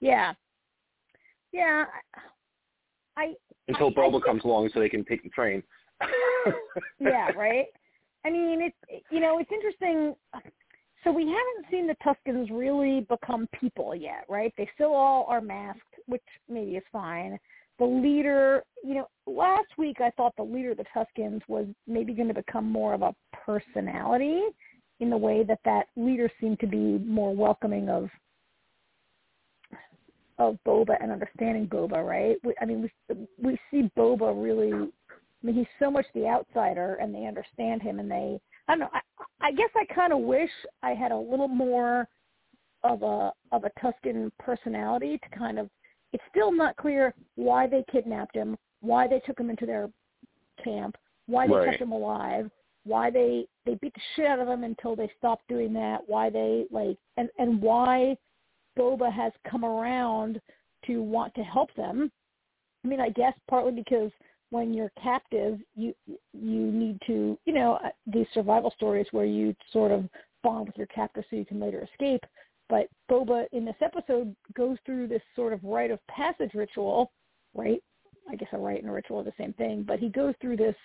Yeah. 0.00 0.34
Yeah. 1.52 1.86
I 3.16 3.34
until 3.68 3.88
I- 3.88 3.90
I 3.90 4.20
comes 4.24 4.44
along 4.44 4.70
so 4.72 4.80
they 4.80 4.88
can 4.88 5.04
take 5.04 5.22
the 5.22 5.28
train. 5.30 5.62
yeah, 7.00 7.30
right. 7.32 7.66
I 8.24 8.30
mean, 8.30 8.60
it's 8.62 9.02
you 9.10 9.18
know, 9.20 9.38
it's 9.38 9.50
interesting. 9.50 10.14
So 11.04 11.12
we 11.12 11.22
haven't 11.22 11.66
seen 11.70 11.86
the 11.86 11.96
Tuskens 12.04 12.48
really 12.50 13.00
become 13.00 13.48
people 13.60 13.94
yet, 13.94 14.24
right? 14.28 14.52
They 14.56 14.68
still 14.74 14.94
all 14.94 15.26
are 15.28 15.40
masked, 15.40 15.82
which 16.06 16.22
maybe 16.48 16.76
is 16.76 16.84
fine. 16.92 17.38
The 17.78 17.84
leader, 17.84 18.62
you 18.84 18.94
know, 18.94 19.08
last 19.26 19.68
week 19.76 20.00
I 20.00 20.10
thought 20.16 20.34
the 20.36 20.42
leader 20.42 20.72
of 20.72 20.78
the 20.78 20.84
Tuskens 20.94 21.42
was 21.48 21.66
maybe 21.86 22.12
going 22.12 22.28
to 22.28 22.34
become 22.34 22.70
more 22.70 22.94
of 22.94 23.02
a 23.02 23.14
personality 23.32 24.42
in 25.00 25.10
the 25.10 25.16
way 25.16 25.44
that 25.44 25.60
that 25.64 25.86
leader 25.96 26.30
seemed 26.40 26.58
to 26.60 26.66
be 26.66 26.98
more 27.04 27.34
welcoming 27.34 27.88
of 27.88 28.08
of 30.38 30.56
Boba 30.64 30.96
and 31.00 31.10
understanding 31.10 31.66
Boba, 31.66 32.04
right? 32.04 32.36
We, 32.44 32.54
I 32.60 32.64
mean, 32.64 32.88
we 33.08 33.26
we 33.42 33.58
see 33.70 33.90
Boba 33.96 34.32
really 34.40 34.90
I 35.42 35.46
mean, 35.46 35.54
he's 35.56 35.66
so 35.78 35.90
much 35.90 36.06
the 36.14 36.26
outsider, 36.26 36.94
and 36.96 37.14
they 37.14 37.26
understand 37.26 37.82
him, 37.82 38.00
and 38.00 38.10
they. 38.10 38.40
I 38.66 38.72
don't 38.72 38.80
know. 38.80 38.88
I, 38.92 39.00
I 39.40 39.52
guess 39.52 39.70
I 39.76 39.92
kind 39.94 40.12
of 40.12 40.20
wish 40.20 40.50
I 40.82 40.90
had 40.90 41.12
a 41.12 41.16
little 41.16 41.48
more 41.48 42.08
of 42.82 43.02
a 43.02 43.32
of 43.52 43.64
a 43.64 43.70
Tusken 43.80 44.30
personality 44.38 45.18
to 45.18 45.38
kind 45.38 45.58
of. 45.58 45.70
It's 46.12 46.24
still 46.30 46.52
not 46.52 46.76
clear 46.76 47.14
why 47.34 47.66
they 47.66 47.84
kidnapped 47.90 48.34
him, 48.34 48.56
why 48.80 49.06
they 49.06 49.20
took 49.20 49.38
him 49.38 49.50
into 49.50 49.66
their 49.66 49.90
camp, 50.62 50.96
why 51.26 51.46
they 51.46 51.54
Right. 51.54 51.70
kept 51.70 51.82
him 51.82 51.92
alive, 51.92 52.50
why 52.84 53.10
they 53.10 53.46
they 53.64 53.74
beat 53.76 53.92
the 53.94 54.00
shit 54.14 54.26
out 54.26 54.38
of 54.38 54.48
him 54.48 54.64
until 54.64 54.96
they 54.96 55.08
stopped 55.18 55.46
doing 55.48 55.72
that, 55.74 56.08
why 56.08 56.30
they 56.30 56.66
like, 56.70 56.96
and 57.16 57.28
and 57.38 57.60
why 57.60 58.16
Boba 58.78 59.12
has 59.12 59.32
come 59.44 59.64
around 59.64 60.40
to 60.86 61.02
want 61.02 61.34
to 61.34 61.42
help 61.42 61.72
them. 61.74 62.10
I 62.84 62.88
mean, 62.88 63.00
I 63.00 63.10
guess 63.10 63.34
partly 63.48 63.72
because 63.72 64.10
when 64.50 64.72
you're 64.72 64.92
captive, 65.02 65.60
you 65.74 65.94
you 66.06 66.72
need 66.72 66.98
to, 67.06 67.38
you 67.44 67.52
know, 67.52 67.74
uh, 67.84 67.90
these 68.06 68.26
survival 68.32 68.70
stories 68.70 69.06
where 69.12 69.26
you 69.26 69.54
sort 69.72 69.92
of 69.92 70.08
bond 70.42 70.68
with 70.68 70.78
your 70.78 70.86
captor 70.86 71.22
so 71.28 71.36
you 71.36 71.44
can 71.44 71.60
later 71.60 71.86
escape. 71.92 72.24
But 72.68 72.88
Boba 73.10 73.46
in 73.52 73.64
this 73.64 73.76
episode 73.80 74.34
goes 74.54 74.76
through 74.84 75.08
this 75.08 75.22
sort 75.34 75.52
of 75.52 75.64
rite 75.64 75.90
of 75.90 75.98
passage 76.06 76.52
ritual, 76.54 77.12
right? 77.54 77.82
I 78.30 78.36
guess 78.36 78.48
a 78.52 78.58
rite 78.58 78.82
and 78.82 78.90
a 78.90 78.92
ritual 78.92 79.20
are 79.20 79.24
the 79.24 79.32
same 79.38 79.54
thing, 79.54 79.84
but 79.86 79.98
he 79.98 80.08
goes 80.10 80.34
through 80.40 80.58
this 80.58 80.76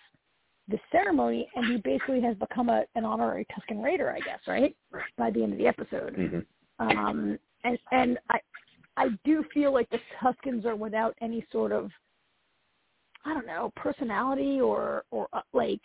this 0.70 0.80
ceremony 0.94 1.50
and 1.56 1.66
he 1.66 1.78
basically 1.78 2.22
has 2.22 2.38
become 2.38 2.70
a 2.70 2.86
an 2.96 3.04
honorary 3.04 3.46
Tusken 3.52 3.84
Raider, 3.84 4.12
I 4.12 4.20
guess, 4.20 4.40
right? 4.48 4.76
By 5.18 5.30
the 5.30 5.44
end 5.44 5.54
of 5.54 5.60
the 5.60 5.68
episode. 5.68 6.16
hmm 6.16 6.40
Um 6.80 7.38
and 7.64 7.78
and 7.92 8.18
I 8.30 8.40
I 8.96 9.10
do 9.26 9.44
feel 9.54 9.74
like 9.74 9.90
the 9.90 10.00
Tuskens 10.22 10.66
are 10.66 10.76
without 10.76 11.16
any 11.22 11.46
sort 11.52 11.72
of 11.72 11.92
I 13.26 13.34
don't 13.34 13.48
know 13.48 13.74
personality 13.76 14.62
or 14.62 15.04
or 15.12 15.28
uh, 15.34 15.42
like 15.52 15.82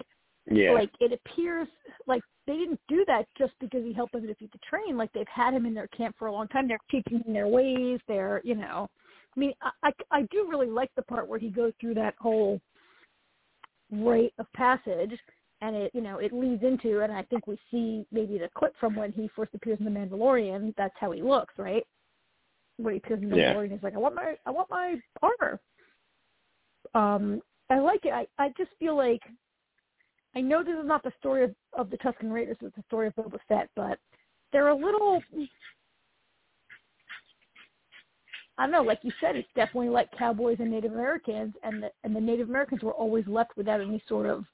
Yeah. 0.46 0.72
Like 0.72 0.90
it 1.00 1.12
appears 1.12 1.68
like 2.06 2.22
they 2.48 2.56
didn't 2.56 2.80
do 2.88 3.04
that 3.06 3.26
just 3.38 3.52
because 3.60 3.84
he 3.84 3.92
helped 3.92 4.14
them 4.14 4.26
defeat 4.26 4.50
the 4.52 4.58
train. 4.68 4.96
Like 4.96 5.12
they've 5.12 5.28
had 5.28 5.54
him 5.54 5.66
in 5.66 5.74
their 5.74 5.88
camp 5.88 6.16
for 6.18 6.28
a 6.28 6.32
long 6.32 6.48
time. 6.48 6.66
They're 6.66 6.78
teaching 6.90 7.22
him 7.24 7.34
their 7.34 7.46
ways. 7.46 8.00
They're, 8.08 8.40
you 8.42 8.56
know, 8.56 8.88
I 9.36 9.40
mean, 9.40 9.52
I, 9.62 9.70
I, 9.84 9.92
I 10.10 10.22
do 10.32 10.48
really 10.50 10.66
like 10.68 10.90
the 10.96 11.02
part 11.02 11.28
where 11.28 11.38
he 11.38 11.50
goes 11.50 11.74
through 11.80 11.94
that 11.94 12.14
whole 12.18 12.60
rite 13.92 14.34
of 14.38 14.50
passage, 14.54 15.12
and 15.60 15.76
it, 15.76 15.90
you 15.94 16.00
know, 16.00 16.18
it 16.18 16.32
leads 16.32 16.62
into, 16.62 17.00
and 17.00 17.12
I 17.12 17.22
think 17.24 17.46
we 17.46 17.58
see 17.70 18.06
maybe 18.12 18.38
the 18.38 18.48
clip 18.56 18.74
from 18.80 18.96
when 18.96 19.12
he 19.12 19.30
first 19.36 19.54
appears 19.54 19.78
in 19.78 19.84
the 19.84 19.90
Mandalorian. 19.90 20.74
That's 20.76 20.94
how 20.98 21.12
he 21.12 21.22
looks, 21.22 21.54
right? 21.58 21.84
When 22.78 22.94
he 22.94 22.98
appears 22.98 23.22
in 23.22 23.28
the 23.30 23.36
Yeah. 23.36 23.52
Mandalorian, 23.54 23.72
he's 23.72 23.82
like, 23.82 23.94
I 23.94 23.98
want 23.98 24.14
my, 24.14 24.36
I 24.46 24.50
want 24.50 24.70
my 24.70 24.96
armor. 25.22 25.60
Um, 26.94 27.42
I 27.70 27.78
like 27.78 28.04
it. 28.04 28.12
I, 28.12 28.26
I 28.38 28.48
just 28.56 28.70
feel 28.78 28.96
like 28.96 29.20
I 30.38 30.40
know 30.40 30.62
this 30.62 30.76
is 30.80 30.86
not 30.86 31.02
the 31.02 31.10
story 31.18 31.42
of, 31.42 31.54
of 31.72 31.90
the 31.90 31.96
Tusken 31.96 32.30
Raiders; 32.32 32.56
it's 32.60 32.76
the 32.76 32.84
story 32.86 33.08
of 33.08 33.16
Boba 33.16 33.40
Fett. 33.48 33.68
But 33.74 33.98
they're 34.52 34.68
a 34.68 34.74
little, 34.74 35.20
I 38.56 38.62
don't 38.62 38.70
know. 38.70 38.82
Like 38.82 39.00
you 39.02 39.10
said, 39.20 39.34
it's 39.34 39.48
definitely 39.56 39.88
like 39.88 40.16
cowboys 40.16 40.58
and 40.60 40.70
Native 40.70 40.92
Americans, 40.92 41.54
and 41.64 41.82
the 41.82 41.90
and 42.04 42.14
the 42.14 42.20
Native 42.20 42.48
Americans 42.48 42.84
were 42.84 42.92
always 42.92 43.26
left 43.26 43.56
without 43.56 43.80
any 43.80 44.00
sort 44.06 44.26
of 44.26 44.44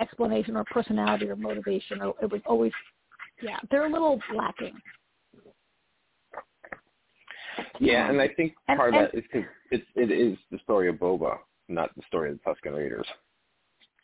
explanation 0.00 0.56
or 0.56 0.64
personality 0.64 1.28
or 1.28 1.36
motivation. 1.36 2.00
Or 2.00 2.14
it 2.22 2.32
was 2.32 2.40
always, 2.46 2.72
yeah, 3.42 3.58
they're 3.70 3.84
a 3.84 3.92
little 3.92 4.18
lacking. 4.34 4.80
Yeah, 7.80 8.08
and 8.08 8.18
I 8.18 8.28
think 8.28 8.54
part 8.66 8.94
and- 8.94 9.04
of 9.04 9.12
that 9.12 9.18
is 9.18 9.24
because 9.30 9.46
it, 9.72 9.84
it 9.94 10.10
is 10.10 10.38
the 10.50 10.58
story 10.60 10.88
of 10.88 10.94
Boba, 10.94 11.36
not 11.68 11.94
the 11.96 12.02
story 12.06 12.30
of 12.30 12.38
the 12.42 12.50
Tusken 12.50 12.74
Raiders. 12.74 13.06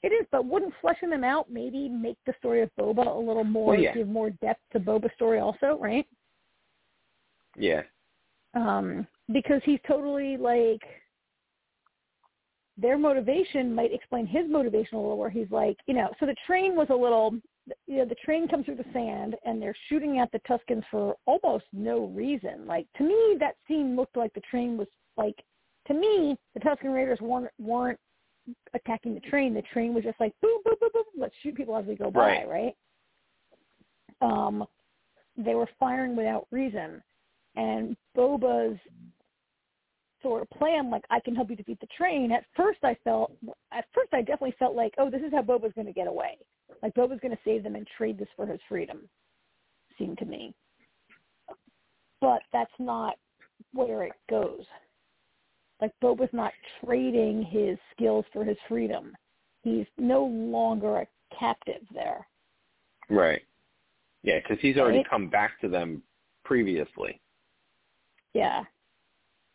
It 0.04 0.12
is, 0.12 0.26
but 0.30 0.44
wouldn't 0.44 0.74
fleshing 0.82 1.08
them 1.08 1.24
out 1.24 1.46
maybe 1.50 1.88
make 1.88 2.18
the 2.26 2.34
story 2.38 2.60
of 2.60 2.70
Boba 2.78 3.06
a 3.06 3.18
little 3.18 3.42
more, 3.42 3.72
Well, 3.72 3.80
yeah. 3.80 3.94
give 3.94 4.06
more 4.06 4.28
depth 4.30 4.60
to 4.72 4.78
Boba's 4.80 5.14
story 5.14 5.38
also, 5.38 5.78
right? 5.80 6.06
Yeah. 7.56 7.82
um 8.54 9.06
because 9.32 9.62
he's 9.64 9.80
totally 9.88 10.36
like 10.36 10.82
their 12.76 12.98
motivation 12.98 13.74
might 13.74 13.94
explain 13.94 14.26
his 14.26 14.44
motivation 14.50 14.98
a 14.98 15.00
little 15.00 15.16
where 15.16 15.30
he's 15.30 15.50
like 15.50 15.76
you 15.86 15.94
know 15.94 16.08
so 16.18 16.26
the 16.26 16.36
train 16.46 16.74
was 16.76 16.88
a 16.90 16.94
little 16.94 17.32
you 17.86 17.96
know 17.98 18.04
the 18.04 18.16
train 18.16 18.46
comes 18.48 18.64
through 18.66 18.76
the 18.76 18.92
sand 18.92 19.36
and 19.46 19.62
they're 19.62 19.74
shooting 19.88 20.18
at 20.18 20.30
the 20.32 20.40
Tuskens 20.40 20.82
for 20.90 21.16
almost 21.26 21.64
no 21.72 22.06
reason 22.08 22.66
like 22.66 22.86
to 22.98 23.04
me 23.04 23.36
that 23.40 23.54
scene 23.66 23.96
looked 23.96 24.16
like 24.16 24.34
the 24.34 24.42
train 24.50 24.76
was 24.76 24.88
like 25.16 25.38
to 25.86 25.94
me 25.94 26.36
the 26.54 26.60
Tusken 26.60 26.92
Raiders 26.92 27.20
weren't 27.20 27.50
weren't 27.58 27.98
attacking 28.74 29.14
the 29.14 29.20
train 29.20 29.54
the 29.54 29.62
train 29.72 29.94
was 29.94 30.04
just 30.04 30.20
like 30.20 30.32
boom 30.42 30.60
boom 30.64 30.74
boom 30.80 30.90
boom 30.92 31.04
let's 31.18 31.34
shoot 31.42 31.54
people 31.54 31.76
as 31.76 31.86
we 31.86 31.94
go 31.94 32.10
by 32.10 32.44
Right. 32.44 32.48
right 32.48 32.76
um 34.20 34.64
they 35.36 35.54
were 35.54 35.68
firing 35.80 36.14
without 36.16 36.46
reason 36.50 37.02
and 37.56 37.96
Boba's 38.16 38.78
sort 40.22 40.42
of 40.42 40.50
plan, 40.58 40.90
like 40.90 41.04
I 41.10 41.20
can 41.20 41.34
help 41.34 41.50
you 41.50 41.56
defeat 41.56 41.78
the 41.80 41.86
train. 41.96 42.32
At 42.32 42.44
first, 42.56 42.78
I 42.82 42.96
felt, 43.04 43.32
at 43.72 43.84
first, 43.94 44.08
I 44.12 44.20
definitely 44.20 44.54
felt 44.58 44.74
like, 44.74 44.94
oh, 44.98 45.10
this 45.10 45.20
is 45.20 45.32
how 45.32 45.42
Boba's 45.42 45.72
going 45.74 45.86
to 45.86 45.92
get 45.92 46.06
away. 46.08 46.38
Like 46.82 46.94
Boba's 46.94 47.20
going 47.20 47.36
to 47.36 47.42
save 47.44 47.62
them 47.62 47.76
and 47.76 47.86
trade 47.96 48.18
this 48.18 48.28
for 48.34 48.46
his 48.46 48.58
freedom. 48.68 49.08
Seemed 49.98 50.18
to 50.18 50.24
me, 50.24 50.54
but 52.20 52.40
that's 52.52 52.72
not 52.80 53.16
where 53.72 54.02
it 54.02 54.14
goes. 54.28 54.64
Like 55.84 55.92
Boba's 56.02 56.32
not 56.32 56.54
trading 56.82 57.42
his 57.42 57.76
skills 57.94 58.24
for 58.32 58.42
his 58.42 58.56
freedom. 58.68 59.14
He's 59.64 59.84
no 59.98 60.24
longer 60.24 61.00
a 61.00 61.06
captive 61.38 61.82
there. 61.92 62.26
Right. 63.10 63.42
Yeah, 64.22 64.38
because 64.38 64.56
he's 64.62 64.78
already 64.78 64.98
Right. 64.98 65.10
come 65.10 65.28
back 65.28 65.60
to 65.60 65.68
them 65.68 66.02
previously. 66.42 67.20
Yeah. 68.32 68.64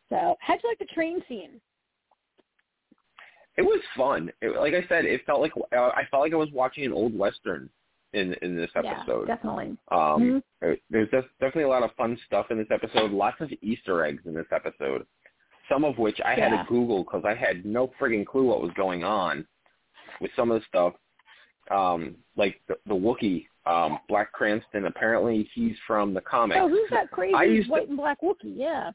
So, 0.09 0.37
how'd 0.39 0.61
you 0.61 0.69
like 0.69 0.77
the 0.77 0.85
train 0.85 1.23
scene? 1.27 1.59
It 3.57 3.63
was 3.63 3.81
fun. 3.97 4.31
It, 4.43 4.55
like 4.55 4.75
I 4.75 4.87
said, 4.87 5.05
it 5.05 5.25
felt 5.25 5.41
like 5.41 5.53
uh, 5.75 5.89
I 5.95 6.05
felt 6.11 6.21
like 6.21 6.33
I 6.33 6.35
was 6.35 6.51
watching 6.51 6.85
an 6.85 6.93
old 6.93 7.17
western 7.17 7.71
in 8.13 8.33
in 8.43 8.55
this 8.55 8.69
episode. 8.75 9.27
Yeah, 9.27 9.33
definitely. 9.35 9.77
Um, 9.87 10.43
Mhm. 10.61 10.73
uh, 10.73 10.75
there's 10.91 11.09
definitely 11.09 11.63
a 11.63 11.67
lot 11.69 11.81
of 11.81 11.91
fun 11.93 12.17
stuff 12.27 12.51
in 12.51 12.59
this 12.59 12.69
episode. 12.69 13.09
Lots 13.09 13.41
of 13.41 13.51
Easter 13.63 14.05
eggs 14.05 14.27
in 14.27 14.35
this 14.35 14.51
episode. 14.51 15.07
Some 15.69 15.83
of 15.85 15.97
which 15.97 16.19
I 16.25 16.33
had 16.35 16.49
to 16.49 16.65
Google 16.67 17.03
because 17.03 17.23
I 17.25 17.35
had 17.35 17.65
no 17.65 17.91
frigging 17.99 18.25
clue 18.25 18.45
what 18.45 18.61
was 18.61 18.71
going 18.75 19.03
on 19.03 19.45
with 20.19 20.31
some 20.35 20.51
of 20.51 20.59
the 20.59 20.65
stuff. 20.67 20.93
Um, 21.71 22.15
like 22.35 22.59
the, 22.67 22.77
the 22.87 22.95
Wookiee, 22.95 23.45
um, 23.67 23.99
Black 24.09 24.29
Krrsantan. 24.33 24.87
Apparently, 24.87 25.47
he's 25.53 25.75
from 25.85 26.15
the 26.15 26.21
comics. 26.21 26.59
Oh, 26.59 26.67
who's 26.67 26.89
that 26.89 27.11
crazy 27.11 27.35
I 27.35 27.43
used 27.43 27.67
to- 27.67 27.71
white 27.73 27.87
and 27.89 27.97
black 27.97 28.19
Wookiee? 28.21 28.55
Yeah. 28.55 28.91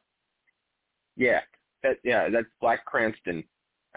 Yeah, 1.17 1.41
that 1.85 1.99
yeah, 2.03 2.29
that's 2.29 2.49
Black 2.61 2.81
Krrsantan, 2.93 3.45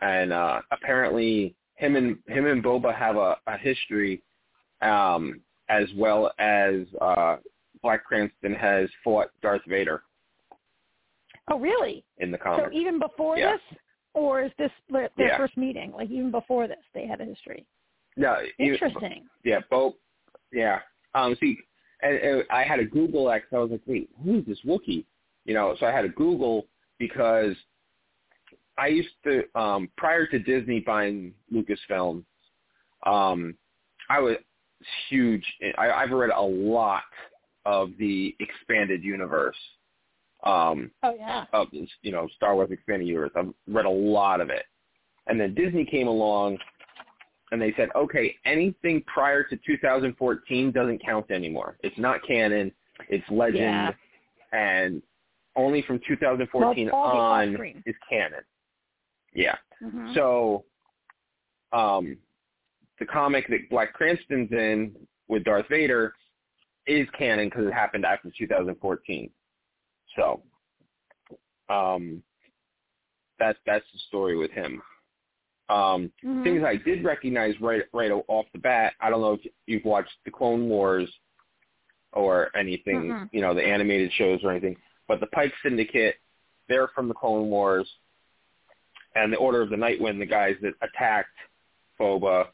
and 0.04 0.32
uh, 0.32 0.62
apparently 0.72 1.56
him 1.74 1.96
and 1.96 2.18
him 2.28 2.46
and 2.46 2.64
Boba 2.64 2.94
have 2.96 3.16
a, 3.16 3.38
a 3.48 3.58
history, 3.58 4.22
um, 4.84 5.42
as 5.70 5.88
well 5.96 6.32
as 6.38 6.82
uh, 7.02 7.38
Black 7.82 8.04
Krrsantan 8.08 8.56
has 8.56 8.88
fought 9.04 9.30
Darth 9.42 9.64
Vader 9.68 10.04
Oh, 11.50 11.60
really? 11.60 12.04
in 12.18 12.32
the 12.32 12.38
comics. 12.38 12.64
So 12.72 12.78
even 12.78 13.00
before 13.00 13.38
Yeah. 13.38 13.54
this, 13.54 13.80
or 14.14 14.42
is 14.42 14.52
this 14.58 14.72
their, 14.90 15.10
Yeah. 15.18 15.38
first 15.38 15.56
meeting? 15.58 15.92
Like 15.92 16.10
even 16.10 16.32
before 16.32 16.68
this, 16.68 16.84
they 16.94 17.06
had 17.06 17.22
a 17.22 17.26
history. 17.26 17.66
no, 18.16 18.44
Interesting. 18.58 19.30
yeah, 19.44 19.60
both. 19.70 19.96
yeah. 20.52 20.82
Um, 21.14 21.36
see, 21.36 21.58
and, 22.02 22.18
and 22.18 22.44
I 22.50 22.64
had 22.64 22.78
to 22.78 22.86
Google 22.86 23.26
that 23.26 23.44
I 23.52 23.58
was 23.58 23.72
like, 23.72 23.82
wait, 23.86 24.10
who 24.24 24.40
is 24.40 24.46
this 24.46 24.60
Wookiee? 24.66 25.06
You 25.46 25.54
know, 25.54 25.76
so 25.80 25.86
I 25.86 25.92
had 25.92 26.02
to 26.02 26.10
Google 26.10 26.68
because 26.98 27.56
I 28.78 28.88
used 28.88 29.10
to 29.24 29.44
um, 29.60 29.90
prior 29.98 30.26
to 30.28 30.40
Disney 30.40 30.80
buying 30.80 31.34
Lucasfilm, 31.54 32.24
um, 33.06 33.56
I 34.10 34.20
was 34.20 34.38
huge. 35.10 35.46
I, 35.78 35.92
I've 35.92 36.12
read 36.12 36.32
a 36.32 36.42
lot 36.42 37.04
of 37.66 37.92
the 38.00 38.36
expanded 38.40 39.04
universe. 39.04 39.58
Um, 40.48 40.92
Oh 41.04 41.14
yeah. 41.16 41.46
of 41.54 41.68
this, 41.72 41.90
you 42.02 42.12
know, 42.12 42.28
Star 42.36 42.56
Wars 42.56 42.70
expanded 42.72 43.08
universe. 43.08 43.32
I've 43.36 43.54
read 43.68 43.86
a 43.86 43.90
lot 43.90 44.42
of 44.42 44.50
it. 44.50 44.64
And 45.28 45.40
then 45.40 45.54
Disney 45.54 45.86
came 45.86 46.08
along 46.08 46.58
and 47.52 47.62
they 47.62 47.74
said, 47.78 47.90
okay, 47.96 48.36
anything 48.46 49.04
prior 49.04 49.44
to 49.44 49.58
2014 49.66 50.72
doesn't 50.72 51.04
count 51.04 51.30
anymore. 51.32 51.78
It's 51.84 51.98
not 51.98 52.26
canon. 52.26 52.72
It's 53.10 53.24
legend. 53.30 53.62
Yeah. 53.62 53.92
And 54.54 55.02
only 55.56 55.82
from 55.82 56.00
2014 56.08 56.62
Well, 56.62 56.72
it's 56.78 56.94
all 56.94 57.12
the 57.14 57.18
on 57.58 57.74
is 57.86 57.96
canon. 58.10 58.42
Yeah. 59.34 59.56
Mhm. 59.84 60.14
So 60.16 60.64
um, 61.74 62.18
the 63.00 63.06
comic 63.06 63.48
that 63.50 63.70
Black 63.70 63.98
Krrsantan's 63.98 64.52
in 64.52 64.96
with 65.28 65.44
Darth 65.44 65.68
Vader 65.70 66.14
is 66.86 67.08
canon 67.18 67.48
because 67.50 67.68
it 67.68 67.74
happened 67.74 68.06
after 68.06 68.32
2014. 68.38 69.30
So 70.18 70.42
um, 71.70 72.22
that's 73.40 73.60
that's 73.66 73.86
the 73.94 74.00
story 74.08 74.36
with 74.38 74.52
him. 74.52 74.82
Um, 75.70 76.12
Mhm. 76.24 76.44
Things 76.44 76.64
I 76.64 76.78
did 76.78 77.04
recognize 77.04 77.60
right 77.62 77.84
right 77.94 78.12
off 78.28 78.46
the 78.54 78.60
bat. 78.60 78.94
I 79.00 79.10
don't 79.10 79.22
know 79.22 79.34
if 79.34 79.42
you've 79.66 79.86
watched 79.86 80.14
the 80.26 80.32
Clone 80.32 80.68
Wars 80.70 81.10
or 82.14 82.50
anything, 82.58 83.12
Mm-mm. 83.12 83.30
you 83.32 83.42
know, 83.42 83.54
the 83.54 83.64
animated 83.66 84.12
shows 84.14 84.40
or 84.44 84.52
anything. 84.52 84.78
But 85.08 85.20
the 85.20 85.28
Pike 85.28 85.54
Syndicate, 85.62 86.16
they're 86.68 86.88
from 86.90 87.08
the 87.10 87.14
Clone 87.14 87.50
Wars, 87.50 87.88
and 89.16 89.32
the 89.32 89.38
Order 89.38 89.62
of 89.62 89.70
the 89.70 89.78
Night 89.78 90.00
Wind, 90.02 90.20
the 90.22 90.26
guys 90.26 90.56
that 90.62 90.74
attacked 90.82 91.36
Boba, 92.00 92.48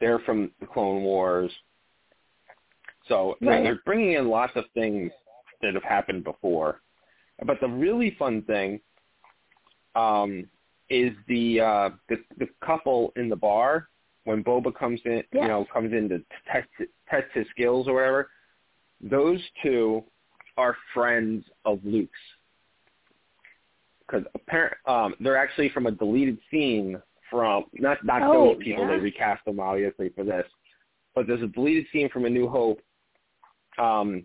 they're 0.00 0.20
from 0.20 0.52
the 0.60 0.66
Clone 0.66 1.02
Wars. 1.02 1.50
So 3.08 3.36
Right. 3.40 3.62
they're 3.64 3.80
bringing 3.84 4.12
in 4.12 4.28
lots 4.28 4.54
of 4.56 4.64
things 4.70 5.12
that 5.62 5.74
have 5.74 5.82
happened 5.82 6.22
before. 6.24 6.80
But 7.44 7.60
the 7.60 7.68
really 7.68 8.14
fun 8.18 8.42
thing 8.42 8.80
um, 9.94 10.48
is 10.90 11.12
the, 11.28 11.60
uh, 11.60 11.90
the 12.08 12.16
the 12.38 12.48
couple 12.64 13.12
in 13.16 13.28
the 13.28 13.36
bar 13.36 13.88
when 14.24 14.44
Boba 14.44 14.74
comes 14.74 15.00
in, 15.04 15.22
you 15.32 15.48
know, 15.48 15.66
comes 15.72 15.92
in 15.92 16.08
to 16.10 16.18
test 16.50 16.68
test 17.10 17.26
his 17.34 17.46
skills 17.50 17.88
or 17.88 17.94
whatever. 17.94 18.30
Those 19.00 19.40
two 19.62 20.04
are 20.56 20.76
friends 20.94 21.44
of 21.64 21.80
Luke's 21.84 22.12
because 24.06 24.24
apparent 24.34 24.74
um, 24.86 25.14
they're 25.20 25.36
actually 25.36 25.70
from 25.70 25.86
a 25.86 25.90
deleted 25.90 26.38
scene 26.50 27.00
from 27.30 27.64
not 27.74 28.04
not 28.04 28.22
Oh, 28.22 28.54
those 28.54 28.62
people. 28.62 28.84
yeah? 28.84 28.90
They 28.90 29.00
recast 29.02 29.44
them 29.44 29.58
obviously 29.58 30.10
for 30.10 30.22
this, 30.24 30.46
but 31.14 31.26
there's 31.26 31.42
a 31.42 31.46
deleted 31.48 31.86
scene 31.92 32.08
from 32.10 32.26
A 32.26 32.30
New 32.30 32.48
Hope. 32.48 32.80
Um, 33.78 34.24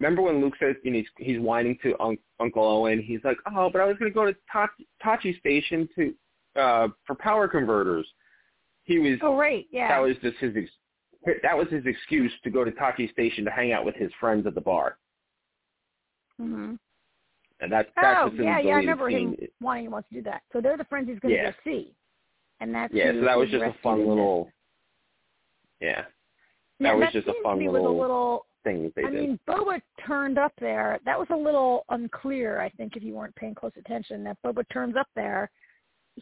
remember 0.00 0.22
when 0.22 0.40
Luke 0.40 0.54
says 0.60 0.76
you 0.82 0.90
know, 0.90 0.98
he's, 0.98 1.08
he's 1.26 1.40
whining 1.40 1.78
to 1.82 2.00
un- 2.02 2.18
Uncle 2.40 2.64
Owen? 2.64 3.00
He's 3.02 3.20
like, 3.24 3.36
"Oh, 3.54 3.70
but 3.70 3.80
I 3.80 3.84
was 3.86 3.96
going 3.98 4.10
to 4.10 4.14
go 4.14 4.24
to 4.26 4.34
Ta- 4.50 4.68
Tosche 5.04 5.38
Station 5.38 5.88
to 5.96 6.14
uh, 6.60 6.88
for 7.06 7.14
power 7.14 7.48
converters." 7.48 8.06
he 8.84 8.98
was. 8.98 9.18
Oh 9.22 9.36
right, 9.36 9.66
yeah. 9.70 9.88
That 9.88 9.98
was 10.02 10.16
just 10.22 10.36
his. 10.38 10.54
Ex- 10.56 11.38
that 11.42 11.56
was 11.56 11.66
his 11.70 11.86
excuse 11.86 12.30
to 12.44 12.50
go 12.50 12.64
to 12.64 12.70
Tosche 12.70 13.10
Station 13.10 13.44
to 13.46 13.50
hang 13.50 13.72
out 13.72 13.84
with 13.84 13.94
his 13.96 14.10
friends 14.20 14.46
at 14.46 14.54
the 14.54 14.60
bar. 14.60 14.98
Mhm. 16.40 16.78
And 17.60 17.72
that 17.72 17.88
that's 17.96 18.20
Oh 18.24 18.30
yeah, 18.42 18.58
yeah. 18.58 18.74
I 18.74 18.78
remember 18.78 19.08
scene. 19.10 19.34
him 19.38 19.48
wanting 19.60 19.90
wants 19.90 20.08
to 20.10 20.16
do 20.16 20.22
that. 20.24 20.42
So 20.52 20.60
they're 20.60 20.76
the 20.76 20.84
friends 20.84 21.08
he's 21.08 21.18
going 21.20 21.34
to 21.34 21.40
Yeah. 21.40 21.50
go 21.52 21.56
see, 21.64 21.94
and 22.60 22.74
that's 22.74 22.92
Yeah, 22.92 23.12
so 23.12 23.20
that 23.22 23.38
was 23.38 23.48
just 23.48 23.64
a 23.64 23.72
fun 23.82 24.06
little. 24.06 24.50
Yeah, 25.80 26.04
Yeah, 26.78 26.88
that 26.90 26.96
was 26.98 27.06
that 27.06 27.12
just 27.12 27.28
a 27.28 27.34
fun 27.42 27.58
me 27.58 27.68
was 27.68 27.80
a 27.80 27.88
little 27.88 28.46
little. 28.64 28.72
thing 28.72 28.82
that 28.84 28.94
they 28.94 29.04
I 29.06 29.10
did. 29.10 29.20
mean, 29.28 29.40
Boba 29.48 29.80
turned 30.06 30.38
up 30.38 30.52
there. 30.60 30.98
That 31.04 31.18
was 31.18 31.28
a 31.30 31.36
little 31.36 31.84
unclear, 31.90 32.60
I 32.60 32.68
think, 32.70 32.96
if 32.96 33.02
you 33.02 33.14
weren't 33.14 33.34
paying 33.36 33.54
close 33.54 33.72
attention. 33.78 34.24
That 34.24 34.38
Boba 34.44 34.64
turns 34.72 34.96
up 34.96 35.08
there. 35.14 35.50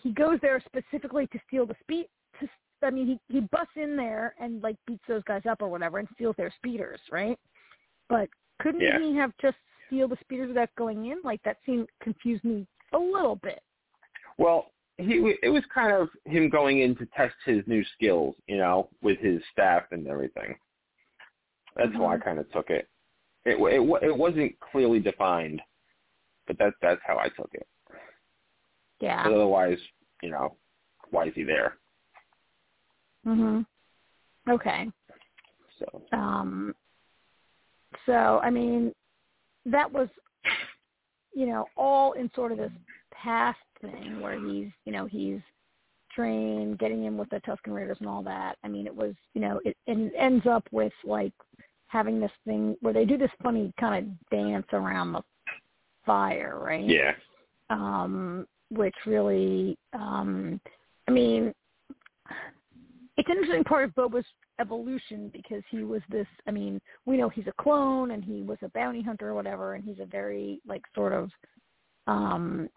He 0.03 0.13
goes 0.13 0.39
there 0.41 0.63
specifically 0.67 1.27
to 1.29 1.39
steal 1.47 1.67
the 1.67 1.75
speed. 1.81 2.07
To, 2.41 2.49
I 2.83 2.91
mean, 2.91 3.07
he 3.07 3.21
he 3.35 3.41
busts 3.41 3.77
in 3.77 3.97
there 3.97 4.35
and 4.41 4.63
like 4.63 4.77
beats 4.87 5.05
those 5.07 5.23
guys 5.25 5.43
up 5.49 5.63
or 5.63 5.69
whatever 5.69 5.99
and 5.99 6.09
steals 6.15 6.35
their 6.37 6.53
speeders, 6.57 7.01
right? 7.11 7.39
But 8.09 8.29
couldn't 8.61 8.81
Yeah. 8.81 8.99
he 8.99 9.15
have 9.17 9.33
just 9.41 9.57
steal 9.87 10.09
the 10.09 10.17
speeders 10.21 10.49
without 10.49 10.71
going 10.77 11.07
in? 11.07 11.19
Like 11.23 11.43
that 11.45 11.59
seemed 11.67 11.89
confused 12.03 12.45
me 12.45 12.67
a 12.93 12.99
little 12.99 13.37
bit. 13.37 13.61
Well, 14.39 14.71
he 14.99 15.35
it 15.43 15.49
was 15.51 15.63
kind 15.75 15.93
of 15.93 16.09
him 16.25 16.49
going 16.49 16.81
in 16.81 16.97
to 16.97 17.07
test 17.17 17.35
his 17.45 17.63
new 17.67 17.85
skills, 17.95 18.35
you 18.47 18.57
know, 18.57 18.89
with 19.03 19.19
his 19.19 19.43
staff 19.53 19.85
and 19.93 20.07
everything. 20.07 20.55
That's 21.77 21.93
how 21.95 22.07
I 22.07 22.17
Mhm. 22.17 22.25
kind 22.25 22.39
of 22.39 22.51
took 22.53 22.71
it. 22.71 22.89
It 23.45 23.59
it 23.59 24.03
it 24.03 24.17
wasn't 24.17 24.59
clearly 24.61 25.01
defined, 25.01 25.63
but 26.47 26.59
that's 26.59 26.77
that's 26.81 27.01
how 27.07 27.19
I 27.19 27.29
took 27.31 27.51
it. 27.55 27.67
Yeah. 29.01 29.25
But 29.25 29.33
otherwise, 29.35 29.79
you 30.23 30.31
know, 30.31 30.57
why 31.11 31.27
is 31.27 31.35
he 31.35 31.43
there? 31.45 31.79
Mhm. 33.27 33.67
Okay. 34.49 34.91
So 35.79 36.03
Um, 36.13 36.75
so 38.07 38.39
I 38.43 38.51
mean, 38.51 38.95
that 39.67 39.91
was, 39.91 40.09
you 41.35 41.47
know, 41.47 41.69
all 41.77 42.13
in 42.13 42.31
sort 42.35 42.53
of 42.53 42.59
this 42.59 42.73
past 43.13 43.61
thing 43.81 44.21
where 44.21 44.37
he's, 44.39 44.71
you 44.85 44.93
know, 44.93 45.07
he's 45.07 45.41
trained, 46.11 46.79
getting 46.79 47.05
in 47.05 47.17
with 47.17 47.29
the 47.31 47.41
Tuscan 47.41 47.73
Raiders 47.73 47.99
and 48.01 48.09
all 48.09 48.23
that. 48.23 48.59
I 48.63 48.69
mean, 48.69 48.87
it 48.87 48.95
was, 48.95 49.15
you 49.35 49.41
know, 49.41 49.61
it, 49.65 49.77
it 49.87 50.13
ends 50.17 50.47
up 50.47 50.67
with 50.73 50.93
like 51.05 51.33
having 51.93 52.19
this 52.19 52.33
thing 52.47 52.75
where 52.81 52.95
they 52.95 53.05
do 53.05 53.19
this 53.19 53.31
funny 53.43 53.71
kind 53.79 54.07
of 54.07 54.31
dance 54.31 54.67
around 54.73 55.13
the 55.13 55.21
fire, 56.07 56.59
right? 56.59 56.89
yeah, 56.89 57.13
um, 57.69 58.47
which 58.71 58.95
really, 59.05 59.77
um, 59.93 60.59
I 61.07 61.11
mean, 61.11 61.53
it's 63.19 63.29
an 63.29 63.37
interesting 63.37 63.63
part 63.65 63.85
of 63.85 63.95
Boba's 63.95 64.25
evolution 64.59 65.31
because 65.35 65.63
he 65.71 65.85
was 65.85 66.01
this. 66.09 66.27
I 66.47 66.51
mean, 66.51 66.81
we 67.05 67.19
know 67.19 67.29
he's 67.29 67.47
a 67.47 67.63
clone 67.63 68.13
and 68.13 68.25
he 68.25 68.41
was 68.41 68.57
a 68.63 68.71
bounty 68.71 69.03
hunter 69.03 69.29
or 69.29 69.35
whatever, 69.35 69.75
and 69.75 69.85
he's 69.85 70.01
a 70.01 70.07
very 70.07 70.61
like 70.67 70.83
sort 70.95 71.13
of 71.13 71.31
um, 72.07 72.71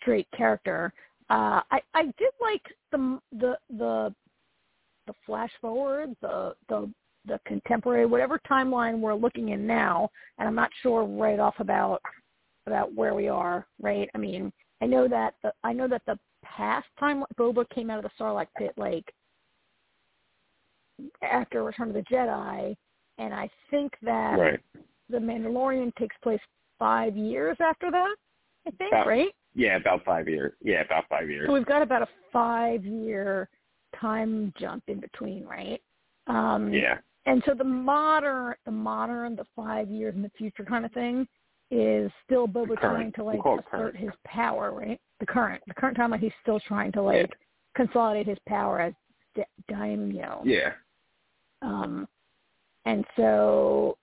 straight 0.00 0.26
character. 0.36 0.92
Uh, 1.30 1.62
I 1.70 1.80
I 1.94 2.02
did 2.18 2.32
like 2.40 2.62
the 2.90 3.20
the 3.30 3.56
the 3.70 4.12
the 5.06 5.14
flash 5.24 5.52
forward, 5.60 6.16
the 6.20 6.56
the 6.68 6.90
the 7.28 7.38
contemporary, 7.46 8.06
whatever 8.06 8.40
timeline 8.50 8.98
we're 9.00 9.14
looking 9.14 9.50
in 9.50 9.66
now, 9.66 10.08
and 10.38 10.48
I'm 10.48 10.54
not 10.54 10.70
sure 10.82 11.04
right 11.04 11.38
off 11.38 11.54
about 11.60 12.00
about 12.66 12.92
where 12.94 13.14
we 13.14 13.28
are, 13.28 13.66
right? 13.80 14.10
I 14.14 14.18
mean, 14.18 14.52
I 14.82 14.86
know 14.86 15.08
that 15.08 15.34
the 15.42 15.52
I 15.62 15.72
know 15.72 15.88
that 15.88 16.02
the 16.06 16.18
past 16.44 16.86
time 16.98 17.24
Boba 17.38 17.68
came 17.70 17.90
out 17.90 18.04
of 18.04 18.04
the 18.04 18.22
Sarlacc 18.22 18.48
pit 18.56 18.72
like 18.76 19.04
after 21.22 21.62
Return 21.64 21.88
of 21.88 21.94
the 21.94 22.02
Jedi, 22.02 22.76
and 23.18 23.34
I 23.34 23.48
think 23.70 23.92
that 24.02 24.38
right. 24.38 24.60
the 25.08 25.18
Mandalorian 25.18 25.94
takes 25.96 26.16
place 26.22 26.40
five 26.78 27.16
years 27.16 27.56
after 27.60 27.90
that. 27.90 28.14
I 28.66 28.70
think, 28.72 28.92
About- 28.92 29.06
right? 29.06 29.30
Yeah, 29.54 29.76
about 29.76 30.04
five 30.04 30.28
years. 30.28 30.52
Yeah, 30.62 30.82
about 30.82 31.04
five 31.08 31.28
years. 31.28 31.48
So 31.48 31.54
we've 31.54 31.66
got 31.66 31.82
about 31.82 32.02
a 32.02 32.08
five 32.32 32.84
year 32.84 33.48
time 33.98 34.52
jump 34.58 34.84
in 34.88 35.00
between, 35.00 35.44
right? 35.46 35.80
Um 36.26 36.72
Yeah, 36.72 36.98
and 37.26 37.42
so 37.46 37.54
the 37.54 37.64
modern 37.64 38.54
the 38.64 38.70
modern, 38.70 39.36
the 39.36 39.46
five 39.56 39.90
years 39.90 40.14
in 40.14 40.22
the 40.22 40.30
future 40.36 40.64
kind 40.64 40.84
of 40.84 40.92
thing 40.92 41.26
is 41.70 42.10
still 42.24 42.46
Boba 42.48 42.76
current. 42.78 42.80
trying 42.80 43.12
to 43.12 43.24
like 43.24 43.40
assert 43.40 43.64
current. 43.70 43.96
his 43.96 44.10
power, 44.24 44.72
right? 44.72 45.00
The 45.20 45.26
current 45.26 45.62
the 45.66 45.74
current 45.74 45.96
timeline 45.98 46.20
he's 46.20 46.32
still 46.42 46.60
trying 46.60 46.92
to 46.92 47.02
like 47.02 47.30
consolidate 47.76 48.26
his 48.26 48.38
power 48.48 48.80
as 48.80 48.94
da- 49.34 49.44
daimyo. 49.68 50.42
yeah, 50.44 50.72
Um, 51.62 52.08
and 52.86 53.04
so 53.16 53.98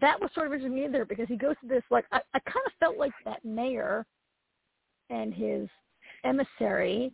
that 0.00 0.20
was 0.20 0.30
sort 0.34 0.46
of 0.46 0.52
interesting 0.52 0.74
me 0.80 0.88
there 0.88 1.04
because 1.04 1.26
he 1.28 1.36
goes 1.36 1.56
to 1.62 1.66
this 1.68 1.82
like 1.90 2.04
I, 2.12 2.20
I 2.34 2.38
kind 2.40 2.64
of 2.66 2.72
felt 2.78 2.96
like 2.96 3.12
that 3.24 3.44
mayor 3.44 4.06
and 5.10 5.34
his 5.34 5.68
emissary 6.24 7.12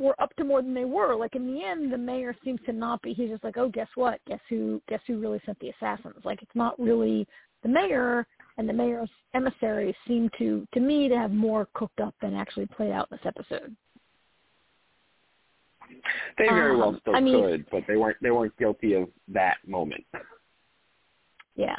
were 0.00 0.20
up 0.20 0.34
to 0.36 0.44
more 0.44 0.62
than 0.62 0.74
they 0.74 0.84
were. 0.86 1.14
Like 1.14 1.36
in 1.36 1.46
the 1.52 1.62
end, 1.62 1.92
the 1.92 1.98
mayor 1.98 2.34
seems 2.44 2.58
to 2.66 2.72
not 2.72 3.00
be. 3.02 3.12
He's 3.12 3.30
just 3.30 3.44
like, 3.44 3.56
oh, 3.56 3.68
guess 3.68 3.88
what? 3.94 4.20
Guess 4.26 4.40
who? 4.48 4.80
Guess 4.88 5.00
who 5.06 5.20
really 5.20 5.40
sent 5.46 5.58
the 5.60 5.70
assassins? 5.70 6.24
Like 6.24 6.42
it's 6.42 6.54
not 6.56 6.78
really 6.80 7.26
the 7.62 7.68
mayor, 7.68 8.26
and 8.58 8.68
the 8.68 8.72
mayor's 8.72 9.10
emissaries 9.34 9.94
seem 10.08 10.30
to, 10.38 10.66
to 10.72 10.80
me, 10.80 11.08
to 11.08 11.16
have 11.16 11.30
more 11.30 11.68
cooked 11.74 12.00
up 12.00 12.14
than 12.22 12.34
actually 12.34 12.66
played 12.66 12.90
out 12.90 13.08
in 13.10 13.18
this 13.18 13.26
episode. 13.26 13.76
they 16.38 16.46
very 16.48 16.76
well 16.76 16.90
Um, 16.90 16.98
still 17.02 17.16
I 17.16 17.20
mean- 17.20 17.42
could, 17.44 17.66
but 17.70 17.82
they 17.86 17.96
weren't. 17.96 18.16
They 18.22 18.30
weren't 18.30 18.56
guilty 18.56 18.94
of 18.94 19.08
that 19.28 19.56
moment. 19.66 20.04
Yeah. 21.56 21.76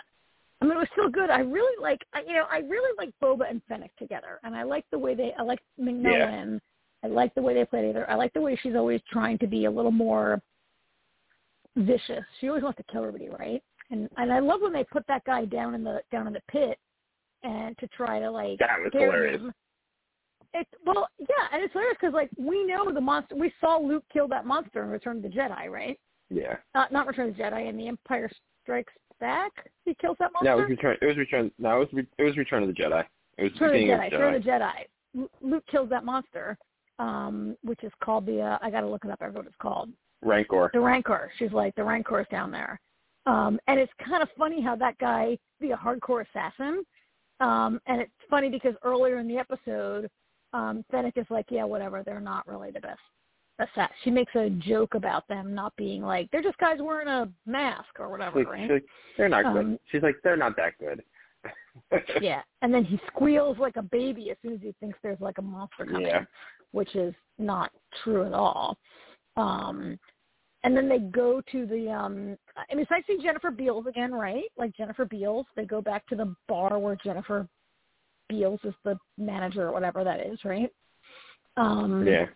I 0.62 0.66
mean, 0.66 0.74
it 0.78 0.80
was 0.80 0.88
still 0.92 1.10
good. 1.10 1.32
I 1.32 1.40
really 1.40 1.76
like, 1.82 2.06
I, 2.14 2.22
you 2.22 2.34
know, 2.36 2.46
I 2.52 2.60
really 2.60 2.94
like 2.96 3.10
Boba 3.20 3.50
and 3.50 3.64
Fennec 3.68 3.96
together, 3.98 4.40
and 4.44 4.56
I 4.56 4.62
like 4.62 4.86
the 4.92 5.00
way 5.00 5.16
they, 5.16 5.34
I 5.40 5.42
like 5.42 5.58
McMillan. 5.80 6.60
I 7.04 7.08
like 7.08 7.34
the 7.36 7.42
way 7.42 7.54
they 7.54 7.66
play 7.66 7.82
together. 7.82 8.10
I 8.10 8.16
like 8.16 8.34
the 8.34 8.42
way 8.42 8.58
she's 8.62 8.76
always 8.76 9.02
trying 9.12 9.38
to 9.40 9.48
be 9.48 9.66
a 9.66 9.72
little 9.72 9.92
more 9.92 10.42
vicious. 11.76 12.24
She 12.40 12.48
always 12.48 12.64
wants 12.64 12.78
to 12.78 12.84
kill 12.92 13.06
everybody, 13.06 13.30
right? 13.30 13.64
And 13.90 14.10
and 14.18 14.32
I 14.32 14.40
love 14.40 14.62
when 14.62 14.74
they 14.74 14.84
put 14.84 15.06
that 15.08 15.24
guy 15.26 15.46
down 15.46 15.76
in 15.76 15.84
the 15.84 16.02
down 16.12 16.28
in 16.28 16.34
the 16.34 16.42
pit, 16.50 16.78
and 17.44 17.78
to 17.80 17.88
try 17.88 18.20
to 18.20 18.30
like 18.30 18.60
That 18.60 18.80
was 18.80 18.92
hilarious. 18.94 19.42
him. 19.42 19.54
It 20.54 20.68
well, 20.86 21.08
yeah, 21.18 21.48
and 21.54 21.64
it's 21.64 21.74
hilarious 21.74 21.98
because 22.00 22.14
like 22.14 22.30
we 22.38 22.64
know 22.66 22.92
the 22.92 23.02
monster. 23.02 23.36
We 23.36 23.54
saw 23.60 23.78
Luke 23.78 24.04
kill 24.12 24.28
that 24.30 24.46
monster 24.46 24.84
in 24.84 24.90
Return 24.90 25.18
of 25.18 25.24
the 25.24 25.30
Jedi, 25.30 25.70
right? 25.70 26.00
Yeah. 26.30 26.58
Not 26.76 26.92
not 26.92 27.08
Return 27.08 27.30
of 27.30 27.38
the 27.38 27.44
Jedi, 27.44 27.70
in 27.70 27.78
The 27.78 27.88
Empire 27.88 28.30
Strikes 28.64 28.94
Back. 29.20 29.52
He 29.86 29.96
kills 29.96 30.18
that 30.20 30.32
monster. 30.34 30.50
No, 30.50 30.60
it 30.60 30.62
was 30.62 30.70
return. 30.70 30.98
It 31.02 31.06
was 31.06 31.18
return. 31.18 31.52
No, 31.58 31.82
it 31.82 31.94
was 31.94 32.06
it 32.18 32.24
was 32.24 32.38
Return 32.38 32.64
of 32.64 32.70
the 32.70 32.76
Jedi. 32.76 33.04
It 33.38 33.44
was 33.44 33.52
Return 33.54 33.68
of 33.70 33.74
the 33.74 33.88
Jedi. 33.88 34.06
of 34.08 34.12
Return 34.12 34.36
of 34.36 34.44
the 34.44 34.50
Jedi. 34.50 35.28
Luke 35.42 35.64
kills 35.70 35.90
that 35.90 36.06
monster, 36.06 36.58
um, 37.02 37.56
which 37.64 37.84
is 37.84 37.92
called 38.04 38.26
the. 38.26 38.40
Uh, 38.42 38.58
I 38.62 38.70
got 38.70 38.82
to 38.82 38.88
look 38.88 39.04
it 39.06 39.12
up. 39.12 39.20
I 39.22 39.26
forget 39.26 39.38
what 39.40 39.48
it's 39.48 39.56
called. 39.62 39.90
Rancor. 40.22 40.70
The 40.74 40.80
Rancor. 40.80 41.32
She's 41.40 41.52
like 41.52 41.74
the 41.76 41.84
Rancor's 41.84 42.28
down 42.30 42.52
there, 42.52 42.80
um, 43.26 43.60
and 43.68 43.80
it's 43.80 43.92
kind 44.08 44.22
of 44.22 44.30
funny 44.38 44.62
how 44.62 44.76
that 44.76 44.98
guy 45.00 45.38
be 45.60 45.72
a 45.72 45.78
hardcore 45.78 46.24
assassin. 46.30 46.84
Um, 47.40 47.80
and 47.88 48.00
it's 48.02 48.12
funny 48.30 48.50
because 48.50 48.76
earlier 48.84 49.18
in 49.18 49.28
the 49.28 49.38
episode, 49.38 50.08
um, 50.54 50.86
Fennec 50.92 51.14
is 51.18 51.26
like, 51.32 51.48
yeah, 51.50 51.64
whatever. 51.64 52.04
They're 52.04 52.20
not 52.20 52.48
really 52.48 52.70
the 52.70 52.82
best 52.82 53.00
assassin. 53.58 53.96
She 54.04 54.12
makes 54.12 54.34
a 54.36 54.50
joke 54.52 54.94
about 54.94 55.28
them 55.28 55.56
not 55.56 55.76
being 55.76 56.02
like 56.04 56.30
they're 56.32 56.44
just 56.44 56.58
guys 56.60 56.78
wearing 56.80 57.08
a 57.08 57.28
mask 57.48 58.00
or 58.00 58.10
whatever, 58.10 58.40
She's 58.42 58.48
right? 58.48 58.62
she's 58.62 58.70
like, 58.72 58.84
they're 59.18 59.30
not 59.30 59.54
good. 59.54 59.66
Um, 59.66 59.80
She's 59.92 60.04
like, 60.04 60.16
they're 60.24 60.38
not 60.38 60.56
that 60.58 60.74
good. 60.80 61.02
yeah, 62.22 62.42
and 62.62 62.72
then 62.74 62.84
he 62.84 63.00
squeals 63.08 63.58
like 63.58 63.76
a 63.78 63.82
baby 63.82 64.30
as 64.32 64.38
soon 64.44 64.54
as 64.54 64.60
he 64.62 64.74
thinks 64.80 64.98
there's 65.02 65.20
like 65.20 65.38
a 65.40 65.42
monster 65.42 65.86
coming, 65.86 66.06
Yeah. 66.08 66.26
Which 66.72 66.96
is 66.96 67.14
not 67.38 67.72
true 68.04 68.26
at 68.26 68.34
all. 68.34 68.78
Um, 69.38 70.00
and 70.64 70.78
then 70.78 70.88
they 70.88 71.00
go 71.00 71.42
to 71.52 71.66
the 71.66 71.90
um, 71.90 72.38
I 72.56 72.76
mean, 72.76 72.84
it's 72.84 72.92
nice 72.92 73.06
to 73.08 73.18
see 73.18 73.24
Jennifer 73.24 73.50
Beals 73.52 73.88
again, 73.88 74.12
right? 74.12 74.46
Like 74.58 74.76
Jennifer 74.76 75.06
Beals, 75.06 75.46
they 75.56 75.66
go 75.66 75.82
back 75.82 76.06
to 76.08 76.16
the 76.16 76.36
bar 76.48 76.78
where 76.78 76.98
Jennifer 77.04 77.48
Beals 78.30 78.60
is 78.64 78.74
the 78.84 78.98
manager 79.18 79.68
or 79.68 79.74
whatever 79.74 80.04
that 80.04 80.26
is, 80.26 80.40
right? 80.46 80.70
Um, 81.58 82.08
yeah. 82.08 82.28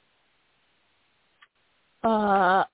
uh, 2.03 2.65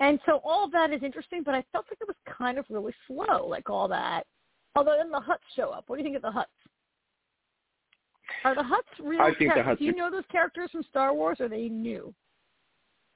and 0.00 0.20
so 0.26 0.40
all 0.44 0.64
of 0.64 0.72
that 0.72 0.92
is 0.92 1.02
interesting, 1.02 1.42
but 1.42 1.54
I 1.54 1.64
felt 1.72 1.86
like 1.90 1.98
it 2.00 2.06
was 2.06 2.16
kind 2.38 2.58
of 2.58 2.66
really 2.68 2.94
slow, 3.06 3.46
like 3.46 3.68
all 3.68 3.88
that. 3.88 4.24
Although 4.76 4.96
then 4.98 5.10
the 5.10 5.18
Hutts 5.18 5.38
show 5.56 5.70
up. 5.70 5.84
What 5.86 5.96
do 5.96 6.02
you 6.02 6.04
think 6.04 6.16
of 6.16 6.22
the 6.22 6.38
Hutts? 6.38 6.44
Are 8.44 8.54
the 8.54 8.62
Hutts 8.62 9.04
real? 9.04 9.20
I 9.20 9.34
think 9.34 9.52
the 9.54 9.62
char- 9.62 9.74
Hutts 9.74 9.78
Do 9.78 9.84
you 9.84 9.94
know 9.96 10.10
those 10.10 10.24
characters 10.30 10.70
from 10.70 10.82
Star 10.84 11.14
Wars? 11.14 11.38
Or 11.40 11.46
are 11.46 11.48
they 11.48 11.68
new? 11.68 12.14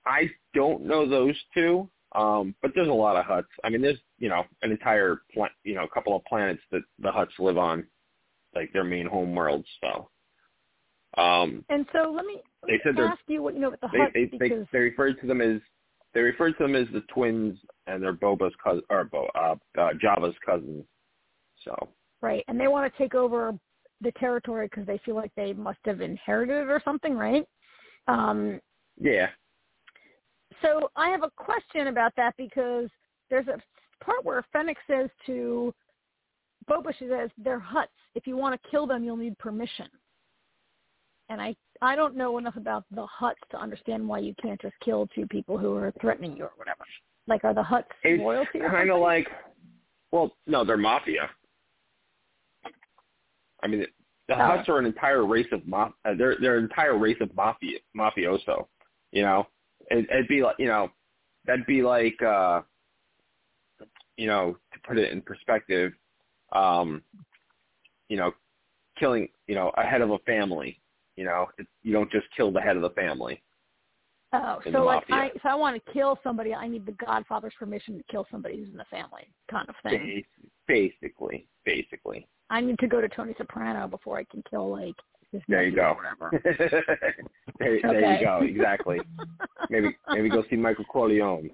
I 0.07 0.31
don't 0.55 0.85
know 0.85 1.09
those 1.09 1.37
two, 1.55 1.89
um, 2.13 2.55
but 2.63 2.73
there's 2.75 2.89
a 2.89 2.93
lot 2.93 3.17
of 3.17 3.25
Hutts. 3.25 3.45
I 3.65 3.71
mean, 3.71 3.83
there's 3.83 4.01
you 4.19 4.29
know 4.29 4.45
an 4.63 4.71
entire 4.73 5.23
pla- 5.33 5.49
you 5.65 5.75
know 5.75 5.85
a 5.85 5.89
couple 5.89 6.17
of 6.17 6.25
planets 6.25 6.63
that 6.73 6.83
the 6.99 7.11
Hutts 7.11 7.39
live 7.39 7.59
on, 7.59 7.87
like 8.55 8.73
their 8.73 8.85
main 8.85 9.07
home 9.07 9.35
worlds. 9.35 9.67
So 9.81 10.09
Um, 11.17 11.65
and 11.69 11.87
so 11.93 12.11
let 12.15 12.25
me, 12.25 12.41
let 12.63 12.69
they 12.69 12.81
said 12.85 12.97
they're 12.97 13.07
ask 13.07 13.21
you 13.27 13.43
what 13.43 13.55
you 13.55 13.61
know 13.61 13.69
about 13.69 13.81
the 13.81 13.89
they, 13.93 13.99
Hutt 13.99 14.13
they, 14.15 14.25
because 14.27 14.67
they 14.73 14.79
they 14.79 14.85
referred 14.85 15.21
to 15.21 15.27
them 15.27 15.41
as 15.41 15.61
they 16.15 16.21
referred 16.21 16.53
to 16.59 16.65
them 16.65 16.75
as 16.75 16.87
the 16.93 17.03
twins, 17.13 17.59
and 17.87 18.03
they're 18.03 18.13
Boba's 18.15 18.55
cousin 18.63 18.83
or 18.91 19.05
Bo, 19.05 19.29
uh, 19.35 19.57
uh, 19.79 19.91
Jabba's 20.03 20.37
cousins. 20.45 20.85
So 21.65 21.89
right, 22.23 22.45
and 22.49 22.59
they 22.59 22.69
want 22.69 22.93
to 22.93 22.99
take 22.99 23.15
over 23.15 23.59
the 24.03 24.13
territory 24.13 24.67
because 24.67 24.87
they 24.87 24.99
feel 25.05 25.15
like 25.15 25.33
they 25.37 25.53
must 25.53 25.79
have 25.85 26.01
inherited 26.01 26.63
it 26.63 26.71
or 26.71 26.81
something, 26.85 27.15
right? 27.15 27.47
Um, 28.09 28.61
yeah, 29.01 29.29
so 30.63 30.91
I 30.97 31.09
have 31.09 31.23
a 31.23 31.31
question 31.37 31.89
about 31.89 32.13
that 32.17 32.35
because 32.37 32.89
there's 33.31 33.49
a 33.49 33.59
part 34.05 34.25
where 34.25 34.45
Fennec 34.53 34.77
says 34.87 35.09
to 35.27 35.75
Boba, 36.71 36.95
she 36.99 37.09
says, 37.09 37.31
they're 37.37 37.61
Hutts. 37.61 37.87
If 38.15 38.27
you 38.27 38.37
want 38.37 38.61
to 38.61 38.71
kill 38.71 38.87
them, 38.87 39.05
you'll 39.05 39.17
need 39.17 39.39
permission. 39.39 39.89
And 41.29 41.41
I, 41.41 41.57
I 41.81 41.97
don't 41.97 42.17
know 42.17 42.39
enough 42.39 42.57
about 42.57 42.85
the 42.95 43.07
Hutts 43.21 43.35
to 43.51 43.61
understand 43.61 44.07
why 44.07 44.19
you 44.19 44.35
can't 44.41 44.61
just 44.61 44.75
kill 44.85 45.09
two 45.15 45.27
people 45.27 45.59
who 45.59 45.75
are 45.75 45.93
threatening 46.01 46.37
you 46.37 46.45
or 46.45 46.53
whatever. 46.57 46.85
Like, 47.27 47.45
are 47.45 47.55
the 47.55 47.63
Hutts 47.63 47.85
it's 48.05 48.21
royalty 48.21 48.61
or 48.61 48.71
kind 48.71 48.91
of 48.91 49.01
like, 49.01 49.29
well, 50.11 50.37
no, 50.47 50.65
they're 50.65 50.77
mafia. 50.77 51.31
I 53.63 53.69
mean, 53.69 53.87
the 54.29 54.35
Oh. 54.35 54.37
Hutts 54.37 54.69
are 54.69 54.79
an 54.79 54.87
entire 54.87 55.27
race 55.27 55.49
of 55.53 55.67
ma- 55.67 55.91
uh, 56.05 56.15
they're 56.17 56.37
they're 56.41 56.59
an 56.59 56.65
entire 56.65 56.97
race 56.97 57.17
of 57.21 57.35
mafia 57.35 57.79
mafioso. 57.97 58.67
You 59.11 59.23
know, 59.23 59.47
it, 59.91 60.09
it'd 60.11 60.29
be 60.29 60.43
like 60.43 60.57
you 60.59 60.67
know, 60.67 60.91
that'd 61.45 61.67
be 61.67 61.83
like 61.83 62.21
uh, 62.23 62.63
you 64.17 64.27
know, 64.27 64.57
to 64.73 64.79
put 64.87 64.99
it 64.99 65.13
in 65.13 65.23
perspective, 65.23 65.93
um, 66.53 67.03
you 68.09 68.17
know, 68.17 68.33
killing 68.99 69.29
you 69.47 69.55
know 69.55 69.73
a 69.77 69.83
head 69.83 70.01
of 70.01 70.11
a 70.11 70.19
family. 70.21 70.81
You 71.17 71.25
know, 71.25 71.49
it, 71.59 71.67
you 71.83 71.93
don't 71.93 72.11
just 72.11 72.27
kill 72.37 72.51
the 72.53 72.61
head 72.61 72.77
of 72.77 72.83
the 72.83 72.91
family. 72.91 73.43
Oh, 74.35 74.61
so 74.73 74.85
like, 74.85 75.05
I, 75.11 75.27
if 75.35 75.45
I 75.45 75.55
want 75.55 75.77
to 75.85 75.93
kill 75.93 76.19
somebody, 76.25 76.55
I 76.55 76.67
need 76.67 76.87
the 76.87 76.93
Godfather's 76.93 77.53
permission 77.59 77.99
to 77.99 78.05
kill 78.11 78.27
somebody 78.31 78.57
who's 78.57 78.71
in 78.71 78.79
the 78.79 78.87
family, 78.91 79.31
kind 79.51 79.69
of 79.69 79.75
thing. 79.83 80.25
Basically, 80.67 81.47
basically. 81.67 82.27
I 82.53 82.61
need 82.61 82.79
to 82.81 82.87
go 82.87 83.01
to 83.01 83.09
Tony 83.09 83.35
Soprano 83.39 83.89
before 83.89 84.19
I 84.19 84.25
can 84.25 84.45
kill 84.49 84.71
like 84.71 84.95
his 85.33 85.41
There 85.49 85.65
you 85.65 85.75
go. 85.75 85.83
or 85.85 85.97
whatever. 85.97 86.31
there, 87.59 87.81
there 87.83 88.15
you 88.15 88.25
go. 88.25 88.41
Exactly. 88.43 89.01
Maybe 89.71 89.97
maybe 90.11 90.29
go 90.29 90.45
see 90.51 90.57
Michael 90.57 90.85
Corleone. 90.85 91.51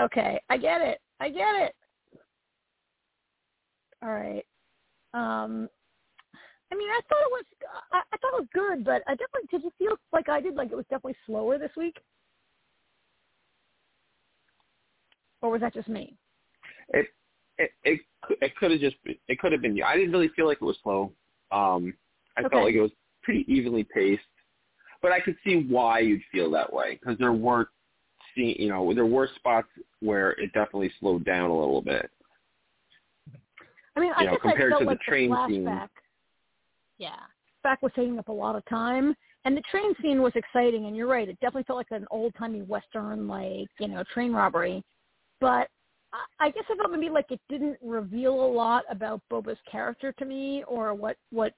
Okay, 0.00 0.40
I 0.48 0.56
get 0.56 0.80
it. 0.80 1.00
I 1.20 1.28
get 1.28 1.54
it. 1.56 1.74
All 4.02 4.08
right. 4.08 4.44
Um, 5.12 5.68
I 6.72 6.74
mean, 6.74 6.88
I 6.88 7.00
thought 7.06 7.20
it 7.20 7.30
was. 7.30 7.44
I, 7.92 7.98
I 8.10 8.16
thought 8.16 8.38
it 8.38 8.40
was 8.40 8.48
good, 8.54 8.84
but 8.86 9.02
I 9.06 9.16
definitely 9.16 9.48
did. 9.50 9.64
You 9.64 9.72
feel 9.78 9.96
like 10.14 10.30
I 10.30 10.40
did? 10.40 10.54
Like 10.54 10.72
it 10.72 10.76
was 10.76 10.86
definitely 10.88 11.16
slower 11.26 11.58
this 11.58 11.72
week, 11.76 11.98
or 15.42 15.50
was 15.50 15.60
that 15.60 15.74
just 15.74 15.88
me? 15.88 16.16
It 16.90 17.06
it 17.58 17.70
it, 17.84 18.00
it 18.40 18.56
could 18.56 18.70
have 18.70 18.80
just 18.80 19.02
been, 19.04 19.16
it 19.28 19.38
could 19.38 19.52
have 19.52 19.62
been 19.62 19.76
you. 19.76 19.84
I 19.84 19.96
didn't 19.96 20.12
really 20.12 20.30
feel 20.34 20.46
like 20.46 20.58
it 20.60 20.64
was 20.64 20.78
slow. 20.82 21.12
Um, 21.50 21.94
I 22.36 22.40
Okay. 22.40 22.48
felt 22.50 22.64
like 22.64 22.74
it 22.74 22.80
was 22.80 22.90
pretty 23.22 23.44
evenly 23.52 23.84
paced, 23.84 24.22
but 25.02 25.12
I 25.12 25.20
could 25.20 25.36
see 25.44 25.66
why 25.68 26.00
you'd 26.00 26.22
feel 26.30 26.50
that 26.52 26.72
way 26.72 26.98
because 27.00 27.18
there 27.18 27.32
were, 27.32 27.70
see, 28.34 28.56
you 28.58 28.68
know, 28.68 28.92
there 28.94 29.06
were 29.06 29.28
spots 29.36 29.68
where 30.00 30.32
it 30.32 30.52
definitely 30.52 30.92
slowed 31.00 31.24
down 31.24 31.50
a 31.50 31.58
little 31.58 31.82
bit. 31.82 32.10
I 33.96 34.00
mean, 34.00 34.12
I 34.16 34.24
know, 34.24 34.32
guess 34.32 34.40
compared 34.42 34.72
I 34.72 34.76
felt 34.76 34.80
to 34.82 34.84
the 34.86 34.90
like 34.90 35.00
train 35.00 35.30
the 35.30 35.46
scene. 35.48 35.64
flashback. 35.64 35.88
Yeah, 36.98 37.16
back 37.62 37.82
was 37.82 37.92
taking 37.94 38.18
up 38.18 38.28
a 38.28 38.32
lot 38.32 38.56
of 38.56 38.64
time, 38.66 39.14
and 39.44 39.56
the 39.56 39.62
train 39.70 39.94
scene 40.02 40.22
was 40.22 40.32
exciting. 40.34 40.86
And 40.86 40.96
you're 40.96 41.06
right; 41.08 41.28
it 41.28 41.38
definitely 41.40 41.64
felt 41.64 41.78
like 41.78 41.90
an 41.90 42.06
old 42.10 42.32
timey 42.38 42.62
western, 42.62 43.26
like 43.28 43.68
you 43.78 43.88
know, 43.88 44.04
train 44.14 44.32
robbery. 44.32 44.82
But 45.40 45.68
I, 46.12 46.46
I 46.46 46.50
guess 46.50 46.64
I 46.70 46.76
felt 46.76 46.90
maybe 46.90 47.10
like 47.10 47.30
it 47.30 47.40
didn't 47.48 47.78
reveal 47.82 48.34
a 48.34 48.50
lot 48.52 48.84
about 48.90 49.20
Boba's 49.30 49.58
character 49.70 50.12
to 50.12 50.24
me, 50.24 50.64
or 50.66 50.94
what 50.94 51.16
what 51.30 51.52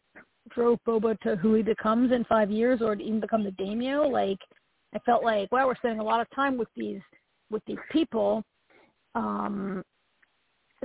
drove 0.51 0.79
Boba 0.87 1.19
to 1.21 1.37
who 1.37 1.55
he 1.55 1.63
becomes 1.63 2.13
in 2.13 2.25
five 2.25 2.51
years, 2.51 2.81
or 2.83 2.97
to 2.97 3.03
even 3.03 3.21
become 3.21 3.45
the 3.45 3.53
daimyo. 3.53 4.09
Like 4.09 4.39
I 4.95 4.99
felt 5.01 5.23
like, 5.23 5.51
wow, 5.53 5.67
we're 5.67 5.77
spending 5.77 6.01
a 6.01 6.05
lot 6.05 6.21
of 6.21 6.29
time 6.35 6.57
with 6.57 6.69
these 6.77 7.01
with 7.51 7.63
these 7.67 7.79
people. 7.91 8.45
Um, 9.15 9.83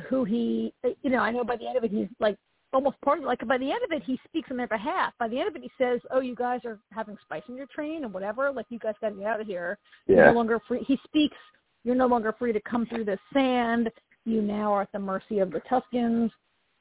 who 0.10 0.25
he, 0.25 0.73
you 1.04 1.10
know, 1.10 1.19
I 1.19 1.32
know 1.32 1.43
by 1.43 1.56
the 1.56 1.67
end 1.67 1.78
of 1.78 1.84
it 1.84 1.91
he's 1.91 2.08
like 2.19 2.38
almost 2.73 2.99
part 3.01 3.19
of 3.19 3.25
like 3.25 3.45
by 3.47 3.58
the 3.58 3.71
end 3.71 3.82
of 3.84 3.91
it 3.91 4.04
he 4.06 4.19
speaks 4.28 4.49
on 4.51 4.58
their 4.58 4.67
behalf. 4.67 5.13
By 5.19 5.28
the 5.28 5.39
end 5.39 5.47
of 5.47 5.56
it 5.56 5.62
he 5.62 5.71
says, 5.78 6.01
"Oh, 6.12 6.19
you 6.19 6.36
guys 6.36 6.62
are 6.65 6.80
having 6.91 7.17
spice 7.23 7.43
in 7.47 7.56
your 7.56 7.67
train 7.73 8.04
and 8.04 8.13
whatever. 8.13 8.51
Like 8.51 8.65
you 8.69 8.80
guys 8.80 8.95
got 9.01 9.10
to 9.10 9.15
get 9.15 9.25
out 9.25 9.41
of 9.41 9.47
here. 9.47 9.78
You're 10.08 10.25
no 10.28 10.34
longer 10.34 10.60
free." 10.67 10.84
He 10.86 10.99
speaks. 11.06 11.38
You're 11.86 11.95
no 11.95 12.08
longer 12.08 12.36
free 12.38 12.52
to 12.52 12.60
come 12.62 12.86
through 12.88 13.06
this 13.06 13.19
sand. 13.32 13.89
You 14.26 14.41
now 14.41 14.74
are 14.74 14.82
at 14.82 14.91
the 14.91 15.00
mercy 15.00 15.39
of 15.39 15.52
the 15.52 15.62
Tuskens. 15.62 16.32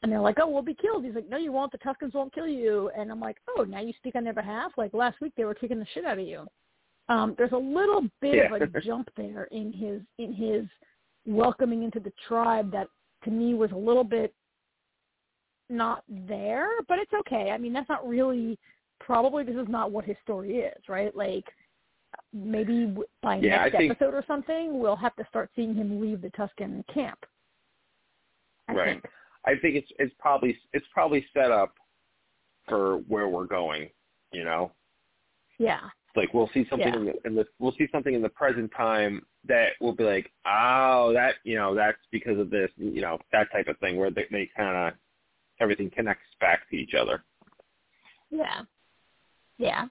And 0.03 0.11
they're 0.11 0.21
like, 0.21 0.39
"Oh, 0.41 0.49
we'll 0.49 0.63
be 0.63 0.75
killed." 0.75 1.05
He's 1.05 1.15
like, 1.15 1.29
"No, 1.29 1.37
you 1.37 1.53
won't. 1.53 1.71
The 1.71 1.79
Tuskens 1.79 2.15
won't 2.15 2.35
kill 2.35 2.49
you." 2.49 2.91
And 2.97 3.13
I'm 3.13 3.21
like, 3.21 3.37
"Oh, 3.57 3.63
now 3.63 3.81
you 3.81 3.93
speak 3.93 4.17
on 4.17 4.25
their 4.25 4.33
behalf." 4.33 4.73
Like 4.77 4.93
last 4.93 5.21
week 5.21 5.33
they 5.37 5.45
were 5.45 5.55
kicking 5.55 5.79
the 5.79 5.87
shit 5.95 6.05
out 6.05 6.19
of 6.19 6.27
you. 6.27 6.47
Um, 7.09 7.35
there's 7.37 7.53
a 7.53 7.57
little 7.57 8.03
bit 8.21 8.51
of 8.51 8.63
a 8.63 8.81
jump 8.83 9.09
there 9.17 9.45
in 9.45 9.73
his 9.73 10.01
in 10.19 10.33
his 10.33 10.65
welcoming 11.27 11.85
into 11.85 12.01
the 12.01 12.13
tribe 12.27 12.73
that 12.73 12.89
to 13.25 13.31
me 13.31 13.55
was 13.55 13.73
a 13.73 13.77
little 13.77 14.05
bit 14.05 14.35
not 15.71 16.03
there, 16.09 16.69
but 16.89 16.99
it's 16.99 17.13
okay. 17.21 17.51
I 17.51 17.59
mean, 17.59 17.73
that's 17.73 17.89
not 17.89 18.07
really 18.07 18.59
probably 19.01 19.45
this 19.45 19.57
is 19.57 19.69
not 19.69 19.91
what 19.91 20.05
his 20.05 20.17
story 20.23 20.59
is, 20.59 20.83
right? 20.89 21.15
Like 21.15 21.45
maybe 22.33 22.95
by 23.23 23.37
Yeah, 23.37 23.65
next 23.65 23.75
I 23.77 23.85
episode 23.85 24.15
or 24.15 24.25
something, 24.27 24.79
we'll 24.79 24.97
have 24.97 25.15
to 25.17 25.27
start 25.29 25.51
seeing 25.57 25.75
him 25.75 26.01
leave 26.01 26.21
the 26.23 26.31
Tusken 26.31 26.85
camp. 26.93 27.25
I 28.69 28.73
Right. 28.75 28.87
think. 29.03 29.05
I 29.47 29.57
think 29.61 29.77
it's 29.77 29.93
it's 29.99 30.15
probably 30.19 30.59
it's 30.73 30.87
probably 30.93 31.27
set 31.35 31.51
up 31.51 31.75
for 32.67 32.99
where 33.09 33.29
we're 33.29 33.47
going. 33.47 33.91
You 34.33 34.45
know, 34.45 34.73
Yeah. 35.59 35.91
like 36.17 36.33
we'll 36.35 36.49
see 36.49 36.67
something 36.71 36.89
Yeah. 36.93 36.99
in, 36.99 37.05
the, 37.07 37.27
in 37.27 37.35
the 37.35 37.47
we'll 37.59 37.73
see 37.73 37.87
something 37.93 38.15
in 38.15 38.23
the 38.23 38.29
present 38.31 38.73
time 38.77 39.25
that 39.45 39.73
will 39.81 39.93
be 39.95 40.05
like, 40.05 40.33
oh, 40.47 41.13
that 41.13 41.37
you 41.45 41.57
know 41.57 41.75
that's 41.75 41.99
because 42.11 42.39
of 42.39 42.49
this, 42.51 42.71
you 42.77 43.03
know, 43.03 43.19
that 43.33 43.53
type 43.53 43.69
of 43.69 43.79
thing 43.79 43.97
where 43.97 44.11
they, 44.11 44.27
they 44.31 44.47
kind 44.57 44.77
of 44.89 44.99
everything 45.61 45.91
connects 45.91 46.25
back 46.41 46.69
to 46.71 46.77
each 46.77 46.95
other. 46.95 47.23
Yeah. 48.31 48.63
Yeah. 49.59 49.87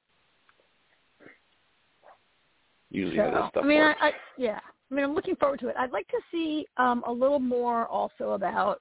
Usually 2.94 3.18
how 3.18 3.32
this 3.32 3.50
stuff 3.50 3.64
I 3.64 3.68
mean, 3.68 3.82
I, 3.82 3.88
works. 3.88 4.00
I 4.02 4.12
yeah. 4.38 4.60
I 4.92 4.96
mean, 4.96 5.04
I'm 5.04 5.16
looking 5.16 5.36
forward 5.36 5.60
to 5.62 5.70
it. 5.70 5.76
I'd 5.78 5.92
like 5.92 6.08
to 6.10 6.20
see 6.32 6.68
um, 6.78 7.04
a 7.08 7.12
little 7.12 7.40
more 7.40 7.88
also 7.88 8.32
about 8.32 8.80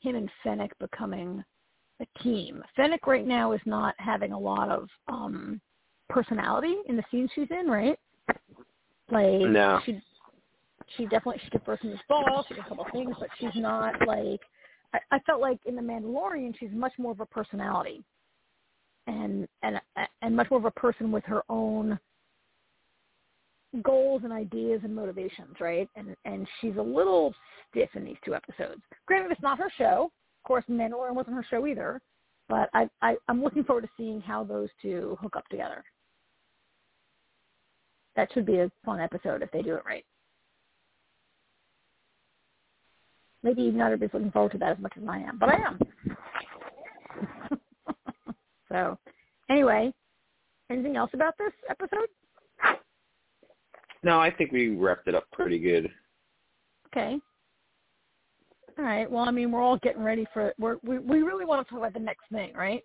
him 0.00 0.14
and 0.14 0.30
Fennec 0.42 0.70
becoming 0.78 1.42
a 2.00 2.22
team. 2.22 2.62
Fennec 2.76 3.06
right 3.06 3.26
now 3.26 3.52
is 3.52 3.60
not 3.64 3.94
having 3.98 4.32
a 4.32 4.38
lot 4.38 4.68
of 4.68 4.88
um, 5.08 5.60
personality 6.10 6.76
in 6.86 6.96
the 6.96 7.04
scenes 7.10 7.30
she's 7.34 7.48
in, 7.50 7.66
right? 7.66 7.98
Like 9.10 9.40
No. 9.40 9.80
she 9.86 10.02
she 10.96 11.04
definitely 11.04 11.40
she 11.44 11.50
could 11.50 11.64
person 11.64 11.90
his 11.90 12.00
ball, 12.08 12.44
she 12.46 12.54
did 12.54 12.64
a 12.64 12.68
couple 12.68 12.84
of 12.84 12.92
things, 12.92 13.16
but 13.18 13.28
she's 13.38 13.54
not 13.54 13.94
like 14.06 14.40
I, 14.92 14.98
I 15.12 15.18
felt 15.20 15.40
like 15.40 15.58
in 15.64 15.76
the 15.76 15.82
Mandalorian 15.82 16.54
she's 16.58 16.70
much 16.72 16.92
more 16.98 17.12
of 17.12 17.20
a 17.20 17.26
personality. 17.26 18.04
And 19.06 19.48
and 19.62 19.80
and 20.20 20.36
much 20.36 20.50
more 20.50 20.58
of 20.58 20.66
a 20.66 20.70
person 20.72 21.10
with 21.10 21.24
her 21.24 21.42
own 21.48 21.98
goals 23.82 24.22
and 24.24 24.32
ideas 24.32 24.80
and 24.84 24.94
motivations, 24.94 25.56
right? 25.60 25.88
And 25.96 26.14
and 26.24 26.46
she's 26.60 26.76
a 26.76 26.82
little 26.82 27.34
stiff 27.70 27.90
in 27.94 28.04
these 28.04 28.16
two 28.24 28.34
episodes. 28.34 28.82
Granted, 29.06 29.32
it's 29.32 29.42
not 29.42 29.58
her 29.58 29.70
show. 29.76 30.10
Of 30.42 30.46
course, 30.46 30.64
Mandalorian 30.70 31.14
wasn't 31.14 31.36
her 31.36 31.46
show 31.48 31.66
either. 31.66 32.00
But 32.48 32.68
I, 32.74 32.88
I 33.02 33.16
I'm 33.28 33.42
looking 33.42 33.64
forward 33.64 33.82
to 33.82 33.90
seeing 33.96 34.20
how 34.20 34.44
those 34.44 34.68
two 34.82 35.18
hook 35.20 35.36
up 35.36 35.48
together. 35.48 35.82
That 38.16 38.32
should 38.32 38.46
be 38.46 38.58
a 38.58 38.70
fun 38.84 39.00
episode 39.00 39.42
if 39.42 39.50
they 39.50 39.62
do 39.62 39.74
it 39.74 39.82
right. 39.84 40.04
Maybe 43.42 43.70
not 43.70 43.86
everybody's 43.86 44.14
looking 44.14 44.30
forward 44.30 44.52
to 44.52 44.58
that 44.58 44.72
as 44.72 44.78
much 44.78 44.92
as 44.96 45.02
I 45.08 45.18
am, 45.18 45.38
but 45.38 45.48
I 45.50 45.56
am. 45.56 45.78
so, 48.70 48.98
anyway, 49.50 49.92
anything 50.70 50.96
else 50.96 51.10
about 51.12 51.34
this 51.36 51.52
episode? 51.68 52.08
No, 54.04 54.20
I 54.20 54.30
think 54.30 54.52
we 54.52 54.68
wrapped 54.76 55.08
it 55.08 55.14
up 55.14 55.24
pretty 55.32 55.58
good. 55.58 55.90
Okay. 56.88 57.18
All 58.78 58.84
right. 58.84 59.10
Well, 59.10 59.24
I 59.24 59.30
mean, 59.30 59.50
we're 59.50 59.62
all 59.62 59.78
getting 59.78 60.02
ready 60.02 60.26
for 60.32 60.52
we're, 60.58 60.76
we 60.84 60.98
we 60.98 61.22
really 61.22 61.44
want 61.44 61.66
to 61.66 61.70
talk 61.70 61.78
about 61.80 61.94
the 61.94 62.00
next 62.00 62.24
thing, 62.30 62.52
right? 62.54 62.82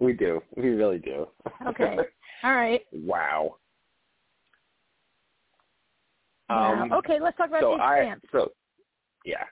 We 0.00 0.12
do. 0.12 0.42
We 0.56 0.70
really 0.70 0.98
do. 0.98 1.28
Okay. 1.66 1.96
All 2.42 2.54
right. 2.54 2.80
wow. 2.92 3.56
Um, 6.48 6.90
okay, 6.92 7.20
let's 7.20 7.36
talk 7.36 7.48
about 7.48 7.62
so 7.62 7.76
the 7.76 7.82
I 7.82 8.14
so 8.32 8.50
yeah. 9.24 9.44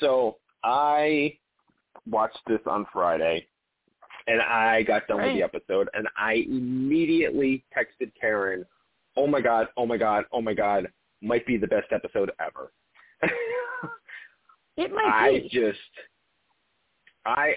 So 0.00 0.38
I 0.64 1.36
watched 2.08 2.40
this 2.48 2.60
on 2.66 2.86
Friday, 2.92 3.46
and 4.26 4.40
I 4.40 4.82
got 4.82 5.06
done 5.06 5.18
Right. 5.18 5.26
with 5.26 5.36
the 5.36 5.42
episode, 5.44 5.88
and 5.94 6.08
I 6.16 6.44
immediately 6.48 7.64
texted 7.76 8.10
Karen, 8.20 8.64
"Oh 9.16 9.26
my 9.26 9.40
god, 9.40 9.68
oh 9.76 9.86
my 9.86 9.96
god, 9.96 10.24
oh 10.32 10.40
my 10.40 10.54
god, 10.54 10.86
might 11.22 11.46
be 11.46 11.56
the 11.56 11.66
best 11.66 11.92
episode 11.92 12.30
ever." 12.40 12.72
It 14.80 14.92
might 14.94 15.12
I 15.12 15.30
be. 15.40 15.48
just, 15.50 15.78
I 17.26 17.52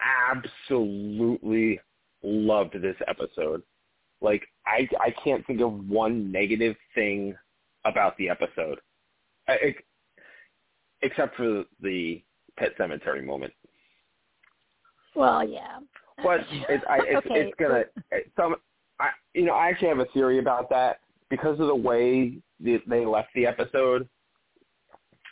absolutely 0.00 1.78
loved 2.22 2.80
this 2.80 2.96
episode. 3.06 3.62
Like, 4.22 4.42
I 4.66 4.88
I 4.98 5.14
can't 5.22 5.46
think 5.46 5.60
of 5.60 5.86
one 5.86 6.32
negative 6.32 6.74
thing 6.94 7.34
about 7.84 8.16
the 8.16 8.30
episode, 8.30 8.78
I, 9.46 9.56
ex- 9.62 9.82
except 11.02 11.36
for 11.36 11.64
the 11.82 12.22
pet 12.58 12.70
cemetery 12.78 13.20
moment. 13.20 13.52
Well, 15.14 15.46
yeah. 15.46 15.78
But 16.22 16.40
it's 16.50 16.84
I, 16.88 17.00
it's, 17.02 17.26
okay. 17.26 17.40
it's 17.40 17.54
gonna 17.60 17.84
some. 18.34 18.56
I 19.00 19.10
you 19.34 19.44
know 19.44 19.54
I 19.54 19.68
actually 19.68 19.88
have 19.88 19.98
a 19.98 20.06
theory 20.06 20.38
about 20.38 20.70
that 20.70 21.00
because 21.28 21.58
of 21.60 21.66
the 21.66 21.74
way 21.74 22.38
they, 22.60 22.80
they 22.86 23.04
left 23.04 23.28
the 23.34 23.46
episode. 23.46 24.08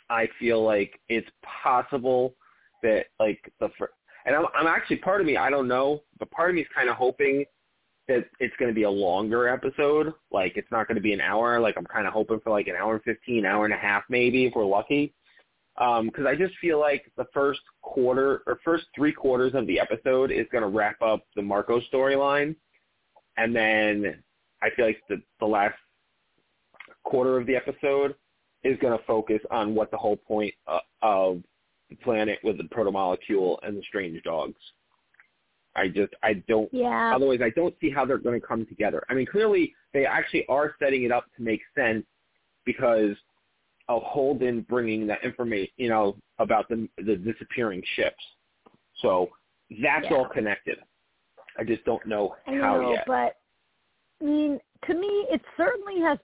I 0.09 0.27
feel 0.39 0.63
like 0.63 0.99
it's 1.09 1.29
possible 1.63 2.35
that 2.83 3.05
like 3.19 3.39
the 3.59 3.69
fir- 3.77 3.91
and 4.25 4.35
I'm 4.35 4.45
I'm 4.55 4.67
actually 4.67 4.97
part 4.97 5.21
of 5.21 5.27
me 5.27 5.37
I 5.37 5.49
don't 5.49 5.67
know, 5.67 6.03
but 6.19 6.29
part 6.31 6.49
of 6.49 6.55
me 6.55 6.61
is 6.61 6.67
kind 6.75 6.89
of 6.89 6.95
hoping 6.95 7.45
that 8.07 8.25
it's 8.39 8.55
going 8.57 8.69
to 8.69 8.75
be 8.75 8.83
a 8.83 8.89
longer 8.89 9.47
episode. 9.47 10.13
Like 10.31 10.53
it's 10.57 10.71
not 10.71 10.87
going 10.87 10.95
to 10.95 11.01
be 11.01 11.13
an 11.13 11.21
hour. 11.21 11.59
Like 11.59 11.75
I'm 11.77 11.85
kind 11.85 12.05
of 12.05 12.13
hoping 12.13 12.39
for 12.43 12.51
like 12.51 12.67
an 12.67 12.75
hour 12.79 12.95
and 12.95 13.03
fifteen, 13.03 13.45
hour 13.45 13.65
and 13.65 13.73
a 13.73 13.77
half 13.77 14.03
maybe 14.09 14.45
if 14.45 14.53
we're 14.55 14.65
lucky. 14.65 15.13
Um, 15.77 16.05
because 16.05 16.25
I 16.25 16.35
just 16.35 16.53
feel 16.59 16.79
like 16.79 17.11
the 17.17 17.25
first 17.33 17.59
quarter 17.81 18.43
or 18.47 18.59
first 18.63 18.85
three 18.95 19.11
quarters 19.11 19.53
of 19.55 19.67
the 19.67 19.79
episode 19.79 20.31
is 20.31 20.45
going 20.51 20.61
to 20.61 20.69
wrap 20.69 21.01
up 21.01 21.23
the 21.35 21.41
Marco 21.41 21.81
storyline, 21.93 22.55
and 23.37 23.55
then 23.55 24.23
I 24.61 24.69
feel 24.75 24.85
like 24.85 25.01
the 25.09 25.21
the 25.39 25.45
last 25.45 25.75
quarter 27.03 27.37
of 27.37 27.45
the 27.47 27.55
episode 27.55 28.15
is 28.63 28.77
going 28.79 28.97
to 28.97 29.03
focus 29.05 29.39
on 29.51 29.75
what 29.75 29.91
the 29.91 29.97
whole 29.97 30.15
point 30.17 30.53
uh, 30.67 30.79
of 31.01 31.43
the 31.89 31.95
planet 31.97 32.39
with 32.43 32.57
the 32.57 32.63
protomolecule 32.63 33.57
and 33.63 33.77
the 33.77 33.83
strange 33.87 34.21
dogs. 34.23 34.55
I 35.75 35.87
just 35.87 36.13
I 36.23 36.35
don't 36.47 36.69
Yeah. 36.73 37.13
Otherwise, 37.15 37.41
I 37.43 37.49
don't 37.51 37.75
see 37.81 37.89
how 37.89 38.05
they're 38.05 38.17
going 38.17 38.39
to 38.39 38.45
come 38.45 38.65
together. 38.65 39.03
I 39.09 39.13
mean, 39.13 39.25
clearly 39.25 39.73
they 39.93 40.05
actually 40.05 40.45
are 40.47 40.75
setting 40.79 41.03
it 41.03 41.11
up 41.11 41.25
to 41.37 41.43
make 41.43 41.61
sense 41.75 42.05
because 42.65 43.15
of 43.87 44.01
Holden 44.01 44.65
bringing 44.67 45.05
that 45.07 45.23
information, 45.23 45.71
you 45.77 45.89
know, 45.89 46.15
about 46.39 46.67
the 46.69 46.87
the 46.97 47.17
disappearing 47.17 47.83
ships. 47.95 48.23
So 49.01 49.29
that's 49.83 50.05
Yeah. 50.09 50.15
all 50.15 50.25
connected. 50.29 50.79
I 51.57 51.63
just 51.63 51.83
don't 51.85 52.05
know 52.05 52.35
I 52.47 52.55
how 52.55 52.81
know, 52.81 52.91
yet. 52.91 53.03
but 53.07 53.35
I 54.21 54.25
mean, 54.25 54.59
to 54.87 54.93
me, 54.93 55.27
it 55.29 55.41
certainly 55.57 56.01
has 56.01 56.17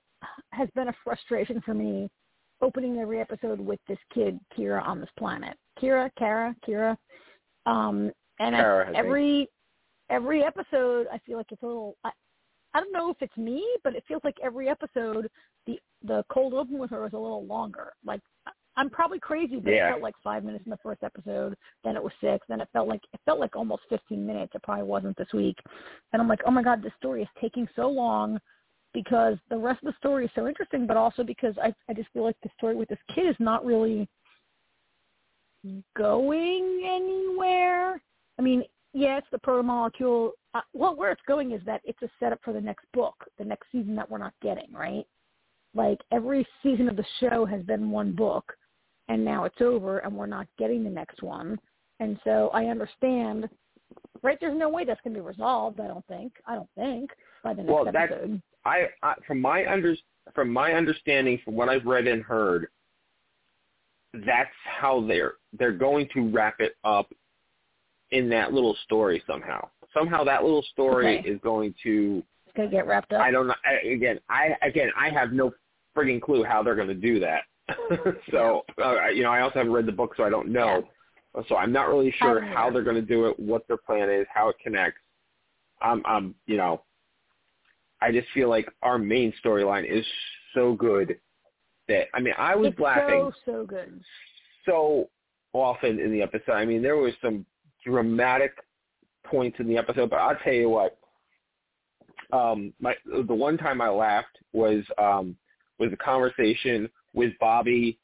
has 0.52 0.70
been 0.76 0.90
a 0.90 0.96
frustration 1.04 1.62
for 1.62 1.74
me 1.74 2.10
opening 2.62 3.00
every 3.00 3.20
episode 3.20 3.60
with 3.60 3.80
this 3.88 3.98
kid 4.14 4.40
Kira 4.58 4.86
on 4.86 5.00
this 5.00 5.10
planet. 5.18 5.58
Kira, 5.82 6.10
Kara, 6.18 6.56
Kira, 6.68 6.96
um, 7.66 8.12
and 8.40 8.56
Kara, 8.56 8.92
I, 8.92 8.98
every 8.98 9.48
every 10.10 10.44
episode, 10.44 11.08
I 11.12 11.18
feel 11.26 11.38
like 11.38 11.52
it's 11.52 11.64
a 11.64 11.68
little. 11.68 11.96
I, 12.04 12.12
I 12.74 12.80
don't 12.80 12.94
know 12.94 13.10
if 13.10 13.18
it's 13.22 13.36
me, 13.36 13.66
but 13.84 13.96
it 13.96 14.04
feels 14.08 14.22
like 14.24 14.38
every 14.44 14.70
episode 14.70 15.28
the 15.66 15.80
the 16.04 16.24
cold 16.32 16.54
open 16.54 16.78
with 16.78 16.92
her 16.92 17.06
is 17.06 17.14
a 17.14 17.18
little 17.18 17.46
longer. 17.46 17.94
Like 18.06 18.22
I'm 18.78 18.90
probably 18.90 19.20
crazy, 19.20 19.60
but 19.60 19.74
Yeah. 19.74 19.88
it 19.88 19.92
felt 19.92 20.02
like 20.02 20.16
five 20.24 20.44
minutes 20.44 20.66
in 20.66 20.70
the 20.72 20.78
first 20.78 21.04
episode. 21.04 21.58
Then 21.84 21.96
it 21.96 22.04
was 22.04 22.14
six. 22.22 22.46
Then 22.48 22.62
it 22.62 22.70
felt 22.72 22.88
like 22.88 23.02
it 23.14 23.20
felt 23.26 23.40
like 23.40 23.56
almost 23.56 23.84
15 23.90 24.26
minutes. 24.26 24.56
It 24.56 24.64
probably 24.64 24.86
wasn't 24.86 25.18
this 25.18 25.32
week. 25.34 25.58
And 26.14 26.22
I'm 26.22 26.28
like, 26.28 26.42
oh 26.46 26.52
my 26.52 26.64
god, 26.64 26.82
this 26.82 26.94
story 26.98 27.22
is 27.22 27.30
taking 27.40 27.68
so 27.76 27.90
long 27.90 28.40
because 28.94 29.38
the 29.50 29.58
rest 29.58 29.84
of 29.84 29.94
the 29.94 29.98
story 29.98 30.26
is 30.26 30.32
so 30.36 30.48
interesting, 30.48 30.88
but 30.88 30.98
also 30.98 31.24
because 31.24 31.58
I 31.58 31.74
I 31.90 31.94
just 31.94 32.10
feel 32.12 32.24
like 32.24 32.38
the 32.44 32.50
story 32.58 32.76
with 32.76 32.90
this 32.90 33.00
kid 33.14 33.28
is 33.28 33.40
not 33.40 33.66
really 33.66 34.08
going 35.96 36.82
anywhere. 36.86 38.02
I 38.40 38.42
mean, 38.42 38.64
yeah, 38.94 39.18
it's 39.18 39.28
the 39.32 39.38
protomolecule. 39.40 40.32
Uh, 40.54 40.62
well, 40.74 40.96
where 40.96 41.12
it's 41.12 41.22
going 41.28 41.52
is 41.52 41.62
that 41.66 41.82
it's 41.86 42.02
a 42.02 42.10
setup 42.20 42.40
for 42.44 42.54
the 42.54 42.62
next 42.62 42.86
book, 42.94 43.16
the 43.38 43.46
next 43.46 43.68
season 43.72 43.96
that 43.96 44.10
we're 44.10 44.18
not 44.18 44.34
getting, 44.42 44.72
right? 44.74 45.06
Like 45.74 46.00
every 46.12 46.46
season 46.62 46.90
of 46.90 46.98
the 46.98 47.06
show 47.20 47.46
has 47.46 47.62
been 47.64 47.90
one 47.92 48.12
book, 48.14 48.54
and 49.10 49.24
now 49.24 49.44
it's 49.46 49.62
over, 49.62 50.00
and 50.00 50.16
we're 50.16 50.26
not 50.26 50.48
getting 50.58 50.84
the 50.84 50.90
next 50.90 51.22
one. 51.24 51.60
And 52.00 52.20
so 52.24 52.50
I 52.54 52.66
understand, 52.66 53.48
right? 54.24 54.38
There's 54.40 54.58
no 54.58 54.70
way 54.70 54.86
that's 54.86 55.02
going 55.04 55.14
to 55.16 55.22
be 55.22 55.26
resolved. 55.26 55.80
I 55.80 55.88
don't 55.88 56.06
think. 56.08 56.34
I 56.46 56.56
don't 56.56 56.70
think 56.76 57.12
by 57.44 57.54
the 57.54 57.64
next 57.64 57.72
Well, 57.74 57.88
episode. 57.88 58.42
I, 58.66 58.88
I 59.04 59.16
from 59.28 59.42
my 59.42 59.66
under 59.72 59.96
from 60.36 60.52
my 60.52 60.74
understanding, 60.74 61.40
from 61.44 61.56
what 61.56 61.68
I've 61.70 61.86
read 61.86 62.08
and 62.08 62.24
heard, 62.24 62.68
that's 64.26 64.50
how 64.66 65.06
they're 65.08 65.34
they're 65.58 65.72
going 65.72 66.08
to 66.14 66.30
wrap 66.30 66.60
it 66.60 66.76
up 66.84 67.12
in 68.12 68.30
that 68.30 68.54
little 68.54 68.76
story 68.84 69.24
somehow. 69.26 69.68
Somehow 69.94 70.24
that 70.24 70.44
little 70.44 70.64
story 70.72 71.20
Okay. 71.20 71.28
is 71.30 71.40
going 71.44 71.74
to 71.84 72.24
It's 72.46 72.56
going 72.56 72.70
to 72.70 72.76
get 72.76 72.88
wrapped 72.88 73.14
up. 73.14 73.22
I 73.22 73.32
don't 73.32 73.48
know. 73.48 73.56
I, 73.66 73.88
again, 73.88 74.20
I 74.30 74.56
again, 74.62 74.90
I 74.98 75.10
have 75.10 75.32
no 75.34 75.54
frigging 75.96 76.22
clue 76.22 76.44
how 76.44 76.62
they're 76.64 76.76
going 76.76 76.88
to 76.88 76.94
do 76.94 77.20
that. 77.20 77.42
so, 78.32 78.64
uh, 78.84 79.08
you 79.08 79.24
know, 79.24 79.32
I 79.32 79.42
also 79.42 79.60
haven't 79.60 79.74
read 79.74 79.86
the 79.86 79.92
book, 79.92 80.14
so 80.16 80.24
I 80.24 80.30
don't 80.30 80.50
know. 80.50 80.84
So 81.48 81.56
I'm 81.56 81.72
not 81.72 81.88
really 81.88 82.14
sure 82.20 82.42
how 82.42 82.70
they're 82.70 82.84
going 82.84 82.98
to 82.98 83.02
do 83.02 83.28
it, 83.28 83.40
what 83.40 83.66
their 83.68 83.78
plan 83.78 84.10
is, 84.10 84.28
how 84.34 84.50
it 84.50 84.58
connects. 84.62 85.00
I'm, 85.82 86.02
I'm, 86.06 86.36
you 86.46 86.58
know, 86.58 86.84
I 88.02 88.12
just 88.12 88.28
feel 88.34 88.50
like 88.50 88.68
our 88.82 88.98
main 88.98 89.34
storyline 89.44 89.90
is 89.90 90.06
so 90.54 90.74
good 90.74 91.18
that 91.88 92.08
I 92.14 92.20
mean, 92.20 92.34
I 92.38 92.56
was 92.56 92.70
it's 92.70 92.80
laughing 92.80 93.32
so 93.46 93.52
so 93.52 93.66
good. 93.66 94.02
so 94.66 95.10
often 95.54 96.00
in 96.00 96.12
the 96.12 96.22
episode. 96.22 96.54
I 96.54 96.66
mean, 96.66 96.82
there 96.82 96.98
was 96.98 97.14
some 97.22 97.46
dramatic 97.86 98.54
points 99.24 99.60
in 99.60 99.68
the 99.68 99.78
episode, 99.78 100.10
but 100.10 100.18
I'll 100.18 100.38
tell 100.44 100.54
you 100.54 100.70
what. 100.70 100.98
Um, 102.34 102.74
my 102.80 102.96
the 103.06 103.34
one 103.34 103.58
time 103.58 103.82
I 103.82 103.90
laughed 103.90 104.38
was 104.54 104.84
um 104.98 105.36
was 105.80 105.92
a 105.92 105.98
conversation 105.98 106.90
with 107.14 107.34
Bobby 107.40 108.00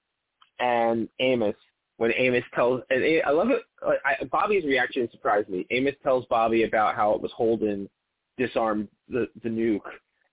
and 0.60 1.08
Amos 1.20 1.56
when 1.98 2.12
Amos 2.16 2.44
tells 2.54 2.82
and 2.90 3.04
I 3.26 3.32
love 3.32 3.50
it. 3.50 3.62
I, 3.84 4.24
Bobby's 4.26 4.66
reaction 4.66 5.08
surprised 5.12 5.50
me. 5.50 5.66
Amos 5.72 5.96
tells 6.04 6.26
Bobby 6.26 6.64
about 6.64 6.96
how 6.96 7.14
it 7.14 7.22
was 7.22 7.32
Holden 7.32 7.90
disarmed 8.38 8.88
the 9.10 9.28
the 9.44 9.50
nuke, 9.50 9.82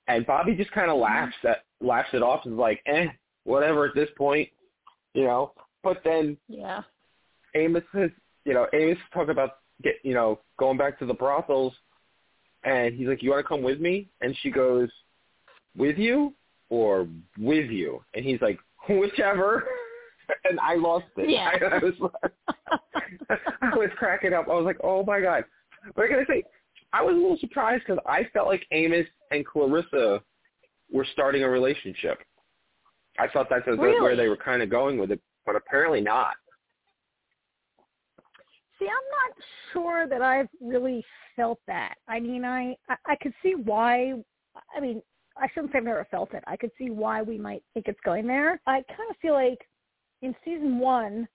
and 0.09 0.27
Bobby 0.27 0.55
just 0.55 0.71
kind 0.73 0.91
of 0.91 0.99
laughs 0.99 1.35
at 1.45 1.65
laughs 1.81 2.11
it 2.13 2.23
off 2.23 2.45
and 2.45 2.55
is 2.55 2.59
like, 2.59 2.81
eh, 2.87 3.07
whatever 3.45 3.87
at 3.87 3.95
this 3.95 4.09
point, 4.17 4.49
you 5.15 5.25
know. 5.25 5.53
But 5.83 6.03
then 6.05 6.37
Yeah. 6.49 6.83
Amos 7.55 7.85
says, 7.95 8.11
you 8.45 8.55
know, 8.55 8.67
Amos 8.73 8.99
talk 9.13 9.29
about 9.29 9.59
get, 9.83 9.97
you 10.03 10.15
know, 10.15 10.41
going 10.59 10.77
back 10.77 10.99
to 10.99 11.07
the 11.07 11.15
brothels, 11.15 11.75
and 12.65 12.95
he's 12.95 13.09
like, 13.09 13.23
"You 13.23 13.31
want 13.31 13.45
to 13.45 13.49
come 13.49 13.63
with 13.63 13.81
me?" 13.81 14.09
And 14.21 14.37
she 14.43 14.51
goes, 14.51 14.91
"With 15.77 15.99
you 15.99 16.35
or 16.69 17.09
with 17.39 17.71
you?" 17.71 18.03
And 18.15 18.25
he's 18.25 18.41
like, 18.41 18.59
"Whichever." 18.89 19.65
And 20.49 20.59
I 20.59 20.77
lost 20.77 21.05
it. 21.19 21.29
Yeah. 21.29 21.51
I, 21.53 21.65
I 21.77 21.79
was, 21.81 21.95
I 23.61 23.77
was 23.77 23.91
cracking 23.99 24.33
up. 24.33 24.49
I 24.49 24.55
was 24.55 24.65
like, 24.65 24.79
"Oh 24.83 25.05
my 25.05 25.21
god!" 25.21 25.45
But 25.95 26.07
I 26.07 26.09
gotta 26.09 26.25
say, 26.27 26.43
I 26.95 27.03
was 27.03 27.15
a 27.15 27.19
little 27.19 27.37
surprised 27.39 27.85
because 27.87 28.03
I 28.07 28.23
felt 28.33 28.47
like 28.47 28.65
Amos 28.71 29.07
and 29.33 29.45
Clarissa 29.45 30.23
were 30.93 31.07
starting 31.13 31.43
a 31.43 31.49
relationship. 31.49 32.23
I 33.19 33.29
thought 33.29 33.49
that's 33.51 33.67
where 33.67 34.17
they 34.17 34.29
were 34.29 34.37
kind 34.37 34.63
of 34.63 34.71
going 34.71 34.99
with 34.99 35.11
it, 35.11 35.21
but 35.45 35.57
apparently 35.57 36.01
not. 36.01 36.35
See, 38.79 38.87
I'm 38.87 38.93
not 38.93 39.45
sure 39.73 40.09
that 40.09 40.23
I've 40.23 40.49
really 40.61 41.05
felt 41.37 41.59
that. 41.67 41.95
I 42.09 42.21
mean, 42.21 42.45
I 42.45 42.77
I, 42.89 42.97
I 43.07 43.17
could 43.17 43.35
see 43.43 43.55
why. 43.57 44.15
I 44.77 44.81
mean, 44.81 45.03
I 45.37 45.49
shouldn't 45.49 45.73
say 45.73 45.79
I've 45.79 45.85
never 45.85 46.07
felt 46.11 46.33
it. 46.35 46.45
I 46.47 46.57
could 46.57 46.71
see 46.79 46.91
why 46.91 47.23
we 47.23 47.39
might 47.39 47.63
think 47.75 47.87
it's 47.89 48.01
going 48.05 48.27
there. 48.27 48.61
I 48.67 48.83
kind 48.89 49.11
of 49.11 49.17
feel 49.21 49.35
like 49.35 49.59
in 50.23 50.35
season 50.45 50.79
one, 50.79 51.27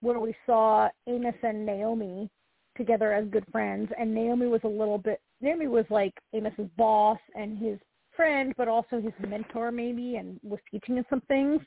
where 0.00 0.18
we 0.18 0.34
saw 0.46 0.88
Amos 1.06 1.34
and 1.42 1.64
Naomi 1.64 2.30
together 2.76 3.12
as 3.12 3.26
good 3.28 3.44
friends, 3.52 3.90
and 3.98 4.14
Naomi 4.14 4.46
was 4.46 4.62
a 4.64 4.68
little 4.68 4.98
bit. 4.98 5.20
Naomi 5.40 5.68
was 5.68 5.84
like 5.90 6.14
Amos's 6.34 6.68
boss 6.76 7.18
and 7.34 7.58
his 7.58 7.78
friend, 8.16 8.54
but 8.56 8.68
also 8.68 9.00
his 9.00 9.12
mentor 9.28 9.70
maybe, 9.70 10.16
and 10.16 10.40
was 10.42 10.60
teaching 10.70 10.96
him 10.96 11.04
some 11.10 11.20
things. 11.28 11.60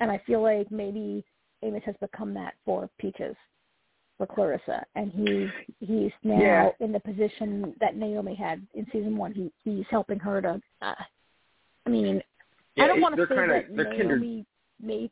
And 0.00 0.10
I 0.10 0.18
feel 0.26 0.42
like 0.42 0.70
maybe 0.70 1.24
Amos 1.62 1.82
has 1.84 1.94
become 2.00 2.32
that 2.34 2.54
for 2.64 2.88
Peaches 2.98 3.36
for 4.16 4.26
Clarissa, 4.28 4.84
and 4.94 5.10
he's 5.10 5.48
he's 5.80 6.12
now 6.22 6.38
Yeah. 6.40 6.70
in 6.78 6.92
the 6.92 7.00
position 7.00 7.74
that 7.80 7.96
Naomi 7.96 8.34
had 8.36 8.64
in 8.74 8.86
season 8.92 9.16
one. 9.16 9.32
He 9.32 9.50
he's 9.64 9.86
helping 9.90 10.20
her 10.20 10.40
to. 10.40 10.60
Uh, 10.80 10.94
I 11.86 11.90
mean, 11.90 12.22
Yeah, 12.76 12.84
I 12.84 12.88
don't 12.88 13.00
want 13.00 13.16
to 13.16 13.26
say 13.26 13.34
kinda- 13.34 13.66
that 13.70 13.96
kindred. 13.96 14.46
Made. 14.80 15.10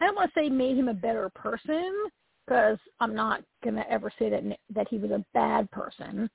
I 0.00 0.06
don't 0.06 0.16
want 0.16 0.32
to 0.32 0.40
say 0.40 0.48
made 0.48 0.76
him 0.76 0.88
a 0.88 0.94
better 0.94 1.28
person, 1.30 2.10
because 2.44 2.78
I'm 3.00 3.14
not 3.14 3.42
gonna 3.62 3.84
ever 3.88 4.10
say 4.18 4.30
that 4.30 4.58
that 4.70 4.88
he 4.88 4.98
was 4.98 5.10
a 5.10 5.24
bad 5.34 5.70
person 5.70 6.30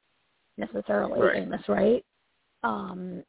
necessarily 0.57 1.19
Right. 1.19 1.37
Amos, 1.37 1.67
right? 1.67 2.05
Um, 2.63 3.23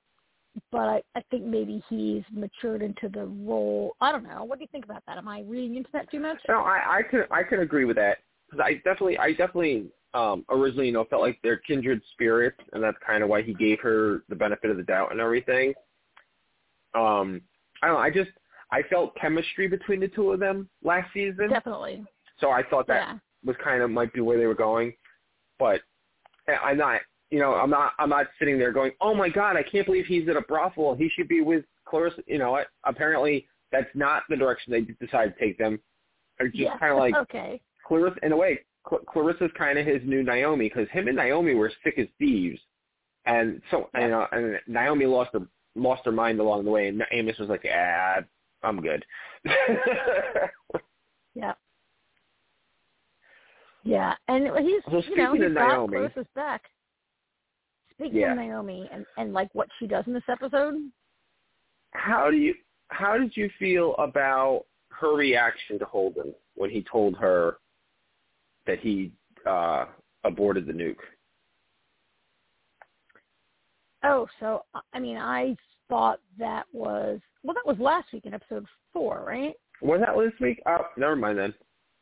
but 0.71 0.89
I, 0.89 1.03
I 1.15 1.23
think 1.31 1.45
maybe 1.45 1.83
he's 1.89 2.25
matured 2.31 2.83
into 2.83 3.09
the 3.09 3.25
role. 3.25 3.97
I 4.03 4.13
don't 4.13 4.25
know. 4.25 4.45
What 4.45 4.59
do 4.59 4.65
you 4.65 4.69
think 4.69 4.85
about 4.85 5.03
that? 5.07 5.17
Am 5.17 5.27
I 5.29 5.41
reading 5.43 5.77
into 5.77 5.91
that 5.93 6.11
too 6.11 6.21
much? 6.21 6.39
No, 6.49 6.61
I, 6.61 6.99
I 6.99 7.03
can 7.03 7.25
I 7.31 7.43
can 7.43 7.61
agree 7.61 7.87
with 7.87 7.97
that 7.97 8.19
because 8.47 8.63
I 8.63 8.75
definitely 8.75 9.17
I 9.19 9.31
definitely 9.31 9.91
um 10.15 10.45
originally 10.51 10.87
you 10.87 10.93
know 10.93 11.05
felt 11.05 11.23
like 11.23 11.39
they're 11.43 11.57
kindred 11.59 12.01
spirits, 12.13 12.59
and 12.73 12.83
that's 12.83 12.97
kind 13.07 13.23
of 13.23 13.29
why 13.29 13.43
he 13.43 13.55
gave 13.55 13.81
her 13.81 14.23
the 14.29 14.37
benefit 14.37 14.71
of 14.71 14.77
the 14.77 14.83
doubt 14.83 15.11
and 15.13 15.21
everything. 15.21 15.73
Um, 16.95 17.41
I 17.83 17.87
don't 17.89 17.97
know. 17.97 18.03
I 18.03 18.11
just 18.11 18.31
I 18.71 18.83
felt 18.91 19.15
chemistry 19.17 19.69
between 19.69 20.01
the 20.01 20.09
two 20.09 20.33
of 20.33 20.41
them 20.41 20.69
last 20.83 21.13
season, 21.13 21.49
Definitely. 21.51 22.05
so 22.39 22.51
I 22.51 22.63
thought 22.63 22.87
that 22.89 23.09
Yeah. 23.09 23.19
was 23.45 23.57
kind 23.63 23.83
of 23.83 23.91
might 23.91 24.13
be 24.13 24.21
where 24.21 24.39
they 24.39 24.47
were 24.47 24.55
going, 24.55 24.95
but 25.59 25.81
I'm 26.63 26.77
not. 26.79 27.01
You 27.31 27.39
know, 27.39 27.55
I'm 27.55 27.71
not. 27.71 27.93
I'm 27.99 28.11
not 28.11 28.27
sitting 28.39 28.59
there 28.59 28.73
going, 28.73 28.93
"Oh 29.01 29.15
my 29.15 29.31
God, 29.31 29.57
I 29.57 29.63
can't 29.63 29.87
believe 29.87 30.05
he's 30.07 30.29
at 30.29 30.37
a 30.37 30.43
brothel. 30.43 30.95
He 30.95 31.09
should 31.09 31.29
be 31.29 31.41
with 31.41 31.65
Clarissa." 31.87 32.23
You 32.27 32.37
know, 32.39 32.63
apparently 32.85 33.47
that's 33.71 33.89
not 33.95 34.25
the 34.29 34.37
direction 34.37 34.71
they 34.73 34.83
decided 35.07 35.35
to 35.35 35.41
take 35.41 35.57
them. 35.57 35.81
They're 36.39 36.49
just 36.49 36.61
yeah. 36.61 36.77
kind 36.79 36.93
of 36.93 36.99
like 36.99 37.15
okay. 37.23 37.63
Clarissa. 37.87 38.19
In 38.23 38.33
a 38.33 38.37
way, 38.37 38.59
Cl- 38.89 39.03
Clarissa's 39.07 39.51
kind 39.57 39.79
of 39.79 39.87
his 39.87 40.03
new 40.05 40.23
Naomi 40.23 40.69
because 40.69 40.89
him 40.91 41.07
and 41.09 41.17
Naomi 41.17 41.55
were 41.55 41.71
sick 41.85 41.99
as 41.99 42.07
thieves, 42.19 42.61
and 43.27 43.61
so 43.71 43.89
Yeah. 43.95 44.01
you 44.01 44.09
know, 44.09 44.27
and 44.33 44.61
Naomi 44.67 45.07
lost 45.07 45.31
her 45.35 45.47
lost 45.75 46.05
her 46.05 46.13
mind 46.13 46.39
along 46.41 46.65
the 46.65 46.71
way, 46.71 46.89
and 46.89 47.03
Amos 47.13 47.39
was 47.39 47.49
like, 47.49 47.67
"Ah, 47.73 48.21
I'm 48.63 48.81
good." 48.81 49.05
Yeah. 51.35 51.55
Yeah, 53.85 54.15
and 54.29 54.45
he's 54.59 54.83
So 54.85 55.03
you 55.09 55.17
know 55.17 55.33
he's 55.35 55.43
got 55.55 55.69
Naomi- 55.69 55.97
Clarissa's 55.99 56.27
back. 56.35 56.63
Speaking 57.93 58.21
Yeah. 58.21 58.33
of 58.33 58.39
Naomi 58.39 58.89
and 58.93 59.05
and 59.17 59.33
like 59.33 59.49
what 59.55 59.69
she 59.79 59.87
does 59.87 60.07
in 60.07 60.13
this 60.13 60.29
episode, 60.29 60.75
how 61.93 62.31
do 62.31 62.37
you 62.37 62.55
how 62.89 63.17
did 63.19 63.37
you 63.37 63.49
feel 63.59 63.95
about 63.97 64.67
her 64.91 65.15
reaction 65.15 65.79
to 65.79 65.85
Holden 65.85 66.35
when 66.55 66.71
he 66.71 66.83
told 66.83 67.17
her 67.17 67.57
that 68.67 68.79
he 68.81 69.13
uh 69.47 69.87
aborted 70.25 70.67
the 70.67 70.73
nuke? 70.73 70.97
oh, 74.05 74.27
so 74.41 74.63
I 74.93 74.99
mean 74.99 75.17
I 75.17 75.57
thought 75.89 76.21
that 76.39 76.65
was 76.73 77.21
well 77.43 77.55
that 77.55 77.67
was 77.67 77.79
last 77.81 78.13
week 78.13 78.27
in 78.27 78.35
episode 78.35 78.67
four, 78.93 79.25
right? 79.27 79.55
Was 79.81 80.01
that 80.01 80.17
last 80.17 80.41
week? 80.41 80.61
Oh, 80.67 80.79
never 80.97 81.17
mind 81.17 81.39
then. 81.39 81.55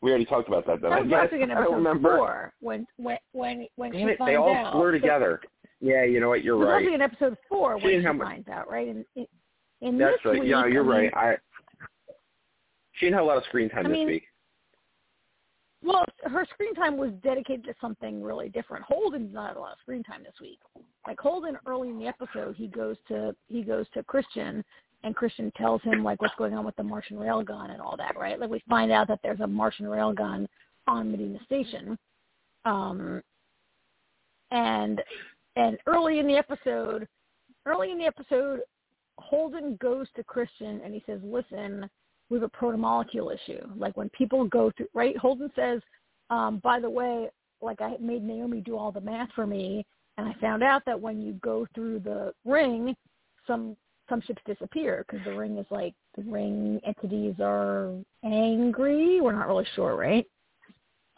We 0.03 0.11
already 0.11 0.25
talked 0.27 0.49
about 0.49 0.67
that 0.67 0.81
then. 0.81 0.91
That 0.91 0.99
I 0.99 1.03
was 1.03 1.11
last 1.11 1.33
week 1.33 1.43
in 1.43 1.51
I 1.51 1.55
don't 1.55 1.63
episode 1.65 1.77
remember. 1.77 2.17
four 2.17 2.53
when 2.61 2.87
when 2.97 3.19
when 3.33 3.67
when 3.77 3.93
Damn 3.93 4.09
she 4.09 4.13
it, 4.13 4.19
finds 4.19 4.31
they 4.33 4.37
all 4.37 4.55
out. 4.55 4.73
blur 4.73 4.93
So- 4.95 4.99
together. 5.01 5.41
Yeah, 5.83 6.05
you 6.05 6.21
know 6.21 6.29
what? 6.29 6.45
You're 6.45 6.59
right. 6.59 6.77
actually 6.77 6.93
in 6.95 7.01
episode 7.01 7.39
four 7.49 7.81
She 7.81 7.87
when 7.87 8.03
she 8.03 8.07
much- 8.09 8.27
finds 8.29 8.49
out, 8.49 8.71
right? 8.71 8.87
And 8.89 9.05
in, 9.17 9.27
in 9.81 9.97
That's 9.99 10.17
this 10.17 10.25
right. 10.27 10.41
week, 10.41 10.51
Yeah, 10.51 10.67
you're 10.67 10.83
I 10.95 11.01
mean, 11.03 11.11
right. 11.15 11.15
I 11.15 11.37
she 12.93 13.07
didn't 13.07 13.15
have 13.17 13.25
a 13.25 13.27
lot 13.29 13.39
of 13.39 13.45
screen 13.45 13.71
time 13.71 13.87
I 13.87 13.89
this 13.89 13.97
mean, 13.97 14.07
week. 14.09 14.25
Well, 15.83 16.05
her 16.25 16.47
screen 16.53 16.75
time 16.75 16.97
was 16.97 17.11
dedicated 17.23 17.65
to 17.65 17.75
something 17.81 18.23
really 18.23 18.51
different. 18.51 18.85
Holden's 18.85 19.33
not 19.33 19.57
a 19.57 19.61
lot 19.61 19.73
of 19.73 19.79
screen 19.81 20.03
time 20.03 20.23
this 20.23 20.35
week. 20.41 20.59
Like 21.07 21.19
Holden, 21.19 21.57
early 21.67 21.89
in 21.89 21.99
the 21.99 22.07
episode, 22.07 22.55
he 22.57 22.67
goes 22.67 22.97
to 23.09 23.35
he 23.49 23.63
goes 23.63 23.87
to 23.95 24.03
Chrisjen, 24.03 24.63
and 25.05 25.17
Chrisjen 25.17 25.53
tells 25.55 25.81
him 25.83 26.05
like 26.05 26.21
what's 26.21 26.35
going 26.37 26.55
on 26.55 26.67
with 26.67 26.77
the 26.77 26.83
Martian 26.83 27.17
railgun 27.17 27.71
and 27.71 27.81
all 27.81 27.97
that, 27.97 28.17
right? 28.19 28.39
Like 28.39 28.51
we 28.51 28.63
find 28.69 28.93
out 28.93 29.09
that 29.09 29.21
there's 29.23 29.41
a 29.41 29.47
Martian 29.47 29.87
railgun 29.87 30.47
on 30.87 31.11
Medina 31.11 31.39
Station, 31.47 31.99
um, 32.67 33.23
and 34.51 35.01
and 35.57 35.79
early 35.87 36.19
in 36.19 36.27
the 36.27 36.37
episode, 36.37 37.09
early 37.65 37.91
in 37.91 37.99
the 37.99 38.05
episode, 38.05 38.61
Holden 39.19 39.79
goes 39.81 40.09
to 40.17 40.25
Chrisjen 40.25 40.85
and 40.85 40.93
he 40.93 41.03
says, 41.07 41.21
"Listen, 41.23 41.89
we 42.31 42.39
have 42.39 42.45
a 42.45 42.57
protomolecule 42.57 43.35
issue. 43.35 43.61
Like 43.77 43.97
when 43.97 44.09
people 44.11 44.45
go 44.47 44.71
through, 44.77 44.89
right? 44.95 45.17
Holden 45.17 45.51
says, 45.55 45.81
um, 46.31 46.59
by 46.63 46.81
the 46.81 46.89
way, 46.89 47.29
like 47.61 47.81
I 47.81 47.97
made 48.01 48.23
Naomi 48.23 48.61
do 48.61 48.77
all 48.79 48.93
the 48.93 49.01
math 49.01 49.29
for 49.35 49.47
me, 49.47 49.85
and 50.17 50.29
I 50.29 50.33
found 50.41 50.63
out 50.63 50.83
that 50.87 50.99
when 50.99 51.21
you 51.21 51.35
go 51.35 51.67
through 51.75 52.01
the 52.01 52.33
ring, 52.45 52.95
some 53.47 53.77
some 54.09 54.21
ships 54.23 54.43
disappear 54.47 55.05
because 55.07 55.25
the 55.25 55.37
ring 55.37 55.59
is 55.59 55.67
like 55.71 55.95
the 56.17 56.23
ring 56.23 56.81
entities 56.85 57.35
are 57.41 57.95
angry. 58.25 59.21
We're 59.21 59.33
not 59.33 59.47
really 59.47 59.67
sure, 59.75 59.97
right? 59.97 60.27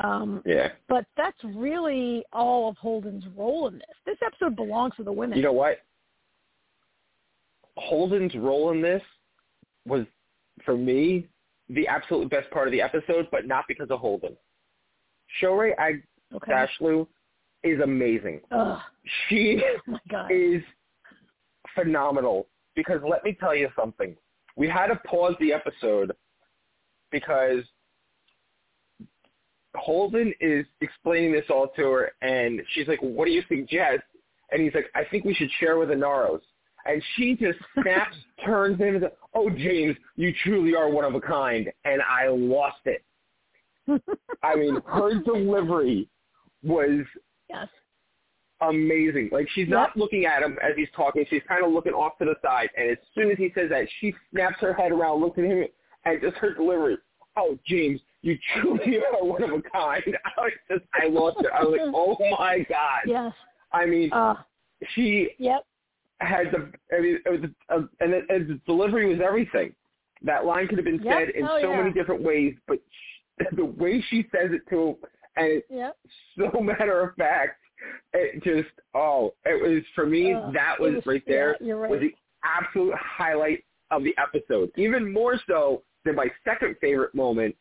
Um, 0.01 0.43
Yeah. 0.45 0.73
but 0.89 1.07
that's 1.17 1.39
really 1.45 2.25
all 2.33 2.69
of 2.69 2.77
Holden's 2.77 3.25
role 3.37 3.69
in 3.69 3.75
this. 3.75 3.97
This 4.05 4.19
episode 4.25 4.57
belongs 4.57 4.95
to 4.97 5.05
the 5.05 5.13
women. 5.13 5.39
You 5.39 5.45
know 5.45 5.53
what? 5.53 5.79
Holden's 7.77 8.35
role 8.35 8.73
in 8.73 8.83
this 8.83 9.03
was, 9.87 10.05
for 10.65 10.77
me, 10.77 11.27
the 11.69 11.87
absolute 11.87 12.31
best 12.31 12.51
part 12.51 12.69
of 12.69 12.73
the 12.73 12.83
episode, 12.83 13.29
but 13.31 13.47
not 13.47 13.65
because 13.69 13.91
of 13.91 14.01
Holden. 14.01 14.37
Shohreh 15.41 15.73
okay. 16.35 16.53
Aghdashloo 16.53 17.07
is 17.63 17.81
amazing. 17.81 18.41
Ugh, 18.51 18.79
She 19.29 19.63
oh 19.65 19.79
my 19.87 19.99
god. 20.11 20.31
is 20.31 20.63
phenomenal 21.75 22.49
because 22.75 23.01
let 23.09 23.25
me 23.25 23.37
tell 23.39 23.55
you 23.55 23.69
something. 23.79 24.17
We 24.57 24.69
had 24.69 24.89
to 24.89 24.97
pause 25.07 25.35
the 25.41 25.53
episode 25.53 26.13
because 27.11 27.63
Holden 29.75 30.35
is 30.41 30.67
explaining 30.81 31.33
this 31.33 31.47
all 31.49 31.69
to 31.77 31.91
her, 31.91 32.13
and 32.21 32.61
she's 32.73 32.89
like, 32.89 33.01
"What 33.01 33.25
do 33.25 33.31
you 33.31 33.43
suggest?" 33.49 34.03
And 34.51 34.61
he's 34.61 34.75
like, 34.75 34.91
"I 34.95 35.05
think 35.05 35.25
we 35.25 35.33
should 35.33 35.51
share 35.53 35.79
with 35.79 35.89
the 35.89 35.95
Naros." 35.95 36.43
And 36.85 37.03
she 37.17 37.35
just 37.35 37.59
snaps, 37.81 38.17
turns 38.45 38.79
him, 38.79 38.97
and 38.97 39.03
says, 39.03 39.13
"Oh, 39.35 39.51
James, 39.51 39.97
you 40.17 40.33
truly 40.45 40.75
are 40.75 40.91
one 40.91 41.05
of 41.05 41.15
a 41.15 41.21
kind." 41.21 41.71
And 41.85 42.03
I 42.03 42.29
lost 42.29 42.81
it. 42.87 43.05
I 44.43 44.55
mean, 44.55 44.81
her 44.87 45.21
delivery 45.23 46.09
was 46.63 47.05
yes. 47.49 47.69
amazing. 48.61 49.31
Like 49.33 49.49
she's 49.55 49.69
not 49.69 49.97
looking 49.97 50.25
at 50.25 50.43
him 50.43 50.57
as 50.63 50.73
he's 50.77 50.89
talking. 50.95 51.25
She's 51.29 51.43
kind 51.49 51.65
of 51.65 51.73
looking 51.73 51.93
off 51.93 52.19
to 52.19 52.25
the 52.25 52.35
side. 52.43 52.71
And 52.77 52.91
as 52.91 52.99
soon 53.15 53.31
as 53.31 53.39
he 53.39 53.51
says 53.55 53.71
that, 53.71 53.87
she 54.01 54.15
snaps 54.33 54.57
her 54.61 54.73
head 54.73 54.93
around, 54.93 55.21
looks 55.21 55.39
at 55.39 55.45
him, 55.45 55.65
and 56.05 56.21
just 56.21 56.37
her 56.37 56.55
delivery. 56.55 56.99
Oh, 57.37 57.59
James, 57.67 58.01
you 58.23 58.39
truly 58.55 58.99
are 59.15 59.25
one 59.25 59.43
of 59.43 59.51
a 59.51 59.63
kind. 59.63 60.03
I 60.37 60.41
was 60.41 60.53
just, 60.71 60.85
I 60.95 61.09
lost 61.09 61.39
it. 61.41 61.51
I 61.53 61.65
was 61.65 61.79
like, 61.79 61.93
oh 61.95 62.17
my 62.39 62.67
god. 62.69 63.01
Yes. 63.07 63.33
I 63.73 63.87
mean, 63.87 64.13
Uh, 64.13 64.35
she 64.95 65.31
yep. 65.39 65.65
Had 66.23 66.53
the. 66.53 66.73
I 66.97 67.01
mean, 67.01 67.19
it 67.25 67.31
was, 67.31 67.51
a, 67.71 67.77
and, 68.05 68.13
it, 68.15 68.25
and 68.29 68.49
the 68.49 68.61
delivery 68.67 69.07
was 69.09 69.19
everything. 69.25 69.75
That 70.23 70.45
line 70.47 70.69
could 70.69 70.79
have 70.79 70.85
been 70.85 71.03
Yep. 71.03 71.15
said 71.19 71.29
in 71.31 71.45
Oh, 71.45 71.59
so 71.61 71.71
yeah. 71.71 71.77
many 71.83 71.93
different 71.93 72.23
ways, 72.23 72.55
but 72.69 72.79
she, 73.41 73.45
the 73.57 73.65
way 73.65 74.01
she 74.09 74.23
says 74.35 74.51
it 74.53 74.63
to 74.71 74.89
him, 74.91 74.97
and 75.37 75.47
it's 75.47 75.67
Yep. 75.71 75.97
so 76.39 76.61
matter 76.61 77.01
of 77.01 77.15
fact. 77.17 77.59
It 78.13 78.45
just 78.45 78.73
oh, 78.95 79.35
it 79.45 79.61
was 79.61 79.83
for 79.97 80.07
me. 80.07 80.33
That 80.53 80.77
was, 80.79 80.95
was- 80.95 81.07
right 81.07 81.23
there 81.27 81.57
yeah, 81.61 81.73
right. 81.75 81.91
was 81.91 82.01
the 82.01 82.15
absolute 82.45 82.95
highlight 82.97 83.65
of 83.91 84.05
the 84.05 84.15
episode. 84.19 84.71
Even 84.77 85.13
more 85.13 85.41
so 85.49 85.83
than 86.05 86.15
my 86.15 86.29
second 86.45 86.77
favorite 86.81 87.13
moment, 87.15 87.57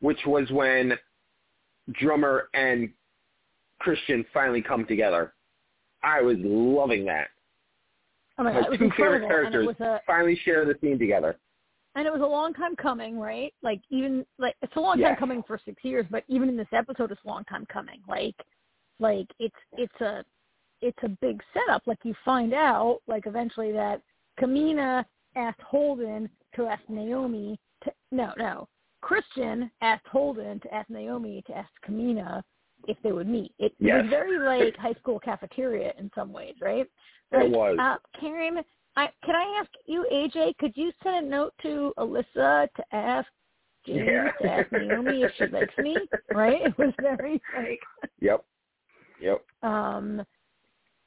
which 0.00 0.18
was 0.26 0.50
when 0.50 0.94
drummer 1.92 2.48
and 2.54 2.88
Chrisjen 3.82 4.24
finally 4.32 4.62
come 4.62 4.86
together. 4.86 5.34
I 6.02 6.22
was 6.22 6.36
loving 6.40 7.04
that. 7.06 7.28
Oh 8.40 8.44
my 8.44 8.52
My 8.54 8.60
god, 8.62 8.70
two 8.70 8.78
favorite 8.78 8.84
incredible, 8.84 9.14
and 9.16 9.24
it 9.24 9.28
characters 9.28 9.76
a 9.80 10.00
finally 10.06 10.38
share 10.44 10.64
the 10.64 10.74
scene 10.80 10.98
together. 10.98 11.38
and 11.94 12.06
it 12.06 12.12
was 12.12 12.22
a 12.22 12.26
long 12.26 12.54
time 12.54 12.74
coming, 12.74 13.18
right? 13.18 13.52
Like 13.62 13.82
even 13.90 14.24
like 14.38 14.56
it's 14.62 14.74
a 14.76 14.80
long 14.80 14.98
time 14.98 15.16
coming 15.16 15.42
for 15.46 15.60
six 15.64 15.84
years, 15.84 16.06
but 16.10 16.24
even 16.28 16.48
in 16.48 16.56
this 16.56 16.66
episode, 16.72 17.12
it's 17.12 17.20
a 17.24 17.28
long 17.28 17.44
time 17.44 17.66
coming. 17.70 18.00
Like, 18.08 18.36
like 18.98 19.26
it's 19.38 19.54
it's 19.76 20.00
a 20.00 20.24
it's 20.80 20.98
a 21.02 21.08
big 21.08 21.42
setup. 21.52 21.82
Like 21.86 21.98
you 22.02 22.14
find 22.24 22.54
out, 22.54 23.00
like 23.06 23.26
eventually 23.26 23.72
that 23.72 24.00
Camina 24.40 25.04
asked 25.36 25.60
Holden 25.60 26.30
to 26.56 26.66
ask 26.66 26.82
Naomi 26.88 27.60
to 27.84 27.92
no 28.10 28.32
no 28.38 28.66
Chrisjen 29.04 29.70
asked 29.82 30.06
Holden 30.06 30.60
to 30.60 30.74
ask 30.74 30.88
Naomi 30.88 31.42
to 31.46 31.56
ask 31.56 31.70
Camina 31.86 32.42
if 32.88 32.96
they 33.02 33.12
would 33.12 33.28
meet. 33.28 33.52
It, 33.58 33.72
it 33.72 33.74
Yes. 33.78 34.02
was 34.02 34.10
very 34.10 34.38
like 34.38 34.76
high 34.78 34.94
school 34.94 35.18
cafeteria 35.20 35.92
in 35.98 36.10
some 36.14 36.32
ways, 36.32 36.54
right? 36.60 36.86
It 37.32 37.50
was. 37.50 37.76
Uh, 37.78 37.96
Karen, 38.18 38.62
I, 38.96 39.08
can 39.24 39.34
I 39.36 39.58
ask 39.60 39.70
you, 39.86 40.06
AJ, 40.12 40.56
could 40.58 40.72
you 40.76 40.92
send 41.02 41.26
a 41.26 41.28
note 41.28 41.54
to 41.62 41.92
Alyssa 41.98 42.68
to 42.74 42.84
ask 42.92 43.28
James 43.86 44.06
Yeah. 44.06 44.30
to 44.42 44.50
ask 44.50 44.72
Naomi 44.72 45.22
if 45.22 45.32
she 45.36 45.46
likes 45.46 45.76
me? 45.78 46.08
Right? 46.34 46.62
It 46.62 46.78
was 46.78 46.92
very 47.00 47.40
like, 47.56 47.80
Yep. 48.20 48.44
Yep. 49.20 49.44
um, 49.62 50.22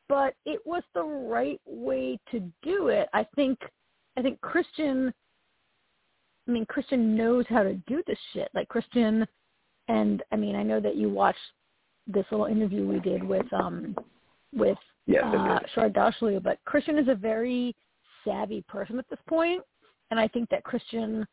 but 0.09 0.35
it 0.45 0.59
was 0.65 0.83
the 0.93 1.03
right 1.03 1.59
way 1.65 2.19
to 2.31 2.39
do 2.61 2.87
it. 2.89 3.09
I 3.13 3.25
think, 3.35 3.57
I 4.17 4.21
think 4.21 4.39
Chrisjen. 4.41 5.11
I 6.47 6.51
mean, 6.51 6.65
Chrisjen 6.65 6.99
knows 7.15 7.45
how 7.47 7.63
to 7.63 7.73
do 7.87 8.03
this 8.05 8.19
shit. 8.33 8.49
Like 8.53 8.67
Chrisjen 8.67 9.25
and 9.87 10.23
I 10.31 10.35
mean, 10.35 10.55
I 10.55 10.63
know 10.63 10.79
that 10.79 10.95
you 10.95 11.09
watched 11.09 11.39
this 12.07 12.25
little 12.31 12.47
interview 12.47 12.85
we 12.85 12.99
did 12.99 13.23
with 13.23 13.51
um 13.53 13.95
with 14.53 14.77
Yes, 15.05 15.23
uh. 15.25 15.59
Shohreh 15.75 15.91
Aghdashloo, 15.91 16.41
but 16.41 16.59
Chrisjen 16.67 17.01
is 17.01 17.07
a 17.07 17.15
very 17.15 17.75
savvy 18.23 18.63
person 18.67 18.99
at 18.99 19.09
this 19.09 19.19
point, 19.27 19.61
and 20.11 20.19
I 20.19 20.27
think 20.27 20.49
that 20.49 20.63
Chrisjen 20.63 21.25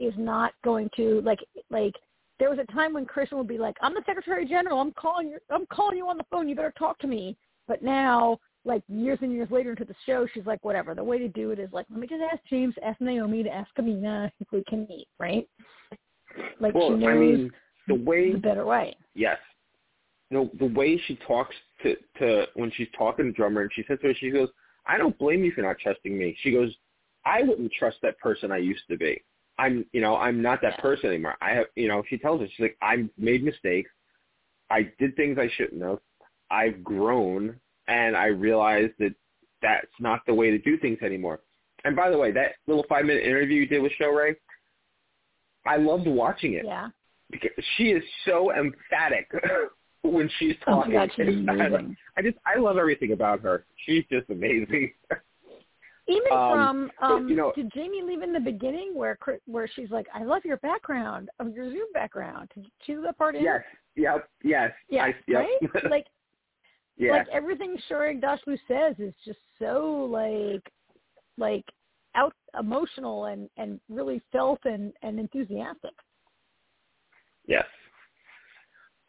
is 0.00 0.14
not 0.16 0.52
going 0.62 0.90
to 0.96 1.20
like 1.22 1.40
like. 1.70 1.94
There 2.40 2.50
was 2.50 2.58
a 2.58 2.72
time 2.72 2.92
when 2.92 3.06
Chrisjen 3.06 3.38
would 3.38 3.48
be 3.48 3.58
like, 3.58 3.76
"I'm 3.80 3.94
the 3.94 4.02
Secretary 4.04 4.44
General. 4.44 4.80
I'm 4.80 4.92
calling 4.92 5.28
you. 5.28 5.38
I'm 5.50 5.66
calling 5.66 5.96
you 5.96 6.08
on 6.08 6.18
the 6.18 6.26
phone. 6.30 6.48
You 6.48 6.56
better 6.56 6.74
talk 6.76 6.98
to 6.98 7.06
me." 7.06 7.36
But 7.66 7.82
now, 7.82 8.38
like 8.64 8.82
years 8.88 9.20
and 9.22 9.32
years 9.32 9.50
later 9.50 9.70
into 9.70 9.84
the 9.84 9.94
show, 10.04 10.26
she's 10.34 10.44
like, 10.44 10.62
"Whatever." 10.64 10.94
The 10.94 11.04
way 11.04 11.18
to 11.18 11.28
do 11.28 11.52
it 11.52 11.58
is 11.58 11.70
like, 11.72 11.86
"Let 11.90 12.00
me 12.00 12.06
just 12.06 12.22
ask 12.30 12.42
James, 12.50 12.74
ask 12.84 13.00
Naomi, 13.00 13.42
to 13.42 13.50
ask 13.50 13.70
Camina 13.78 14.30
if 14.40 14.48
we 14.52 14.64
can 14.68 14.86
meet." 14.88 15.06
Right? 15.18 15.48
Like 16.60 16.74
well, 16.74 16.90
she 16.90 16.96
knows 16.96 17.08
I 17.08 17.14
mean, 17.14 17.52
the 17.88 17.94
way 17.94 18.32
the 18.32 18.38
better 18.38 18.66
way. 18.66 18.96
Yes. 19.14 19.38
No, 20.34 20.50
the 20.58 20.66
way 20.66 21.00
she 21.06 21.14
talks 21.28 21.54
to 21.82 21.94
to 22.18 22.46
when 22.54 22.72
she's 22.72 22.88
talking 22.98 23.26
to 23.26 23.32
drummer 23.32 23.62
and 23.62 23.70
she 23.72 23.84
says 23.86 24.00
to 24.00 24.08
her, 24.08 24.14
she 24.14 24.30
goes, 24.30 24.48
"I 24.84 24.98
don't 24.98 25.16
blame 25.16 25.44
you 25.44 25.52
for 25.52 25.62
not 25.62 25.78
trusting 25.78 26.18
me." 26.18 26.36
She 26.40 26.50
goes, 26.50 26.76
"I 27.24 27.44
wouldn't 27.44 27.72
trust 27.72 27.98
that 28.02 28.18
person 28.18 28.50
I 28.50 28.56
used 28.56 28.82
to 28.90 28.96
be. 28.96 29.22
I'm, 29.58 29.86
you 29.92 30.00
know, 30.00 30.16
I'm 30.16 30.42
not 30.42 30.60
that 30.62 30.80
person 30.80 31.10
anymore. 31.10 31.36
I 31.40 31.50
have, 31.50 31.66
you 31.76 31.86
know." 31.86 32.02
She 32.08 32.18
tells 32.18 32.42
us, 32.42 32.48
she's 32.50 32.64
like, 32.64 32.76
"I've 32.82 33.08
made 33.16 33.44
mistakes. 33.44 33.92
I 34.70 34.90
did 34.98 35.14
things 35.14 35.38
I 35.38 35.48
shouldn't 35.56 35.82
have. 35.82 36.00
I've 36.50 36.82
grown, 36.82 37.60
and 37.86 38.16
I 38.16 38.26
realized 38.26 38.94
that 38.98 39.14
that's 39.62 40.00
not 40.00 40.26
the 40.26 40.34
way 40.34 40.50
to 40.50 40.58
do 40.58 40.76
things 40.78 40.98
anymore." 41.00 41.38
And 41.84 41.94
by 41.94 42.10
the 42.10 42.18
way, 42.18 42.32
that 42.32 42.56
little 42.66 42.86
five 42.88 43.04
minute 43.04 43.22
interview 43.22 43.60
you 43.60 43.66
did 43.66 43.82
with 43.82 43.92
Shohreh, 44.00 44.34
I 45.64 45.76
loved 45.76 46.08
watching 46.08 46.54
it 46.54 46.64
Yeah. 46.64 46.88
because 47.30 47.64
she 47.76 47.92
is 47.92 48.02
so 48.24 48.50
emphatic 48.50 49.30
when 50.04 50.30
she's 50.38 50.54
Oh 50.66 50.76
talking. 50.76 50.92
God, 50.92 51.10
she's 51.16 51.28
It's- 51.28 51.44
I- 51.48 52.18
I 52.18 52.22
just 52.22 52.36
I 52.46 52.58
love 52.58 52.76
everything 52.76 53.12
about 53.12 53.40
her. 53.40 53.64
She's 53.86 54.04
just 54.10 54.28
amazing. 54.30 54.92
Even 56.06 56.32
Um, 56.32 56.90
from 57.00 57.12
um, 57.12 57.28
you 57.28 57.34
know- 57.36 57.52
did 57.56 57.72
Jamie 57.72 58.02
leave 58.02 58.22
in 58.22 58.32
the 58.32 58.40
beginning 58.40 58.94
where 58.94 59.18
where 59.46 59.66
she's 59.66 59.90
like, 59.90 60.06
"I 60.14 60.22
love 60.22 60.44
your 60.44 60.58
background, 60.58 61.30
of 61.40 61.54
your 61.54 61.70
Zoom 61.70 61.90
background." 61.94 62.50
Did 62.54 62.66
you 62.86 63.00
that 63.02 63.16
part 63.16 63.36
in? 63.36 63.42
yes, 63.42 63.62
yep, 63.96 64.28
yes, 64.42 64.70
Yeah. 64.90 65.04
I, 65.04 65.14
yep. 65.26 65.46
Right? 65.72 65.84
like 65.90 66.06
yeah, 66.98 67.12
like 67.12 67.28
everything 67.32 67.76
Shohreh 67.90 68.20
Aghdashloo 68.20 68.58
says 68.68 68.96
is 68.98 69.14
just 69.24 69.38
so 69.58 70.06
like 70.10 70.70
like 71.38 71.64
out 72.14 72.34
emotional 72.60 73.24
and 73.26 73.48
and 73.56 73.80
really 73.88 74.20
felt 74.30 74.60
and 74.66 74.92
and 75.02 75.18
enthusiastic. 75.18 75.94
yes. 77.46 77.64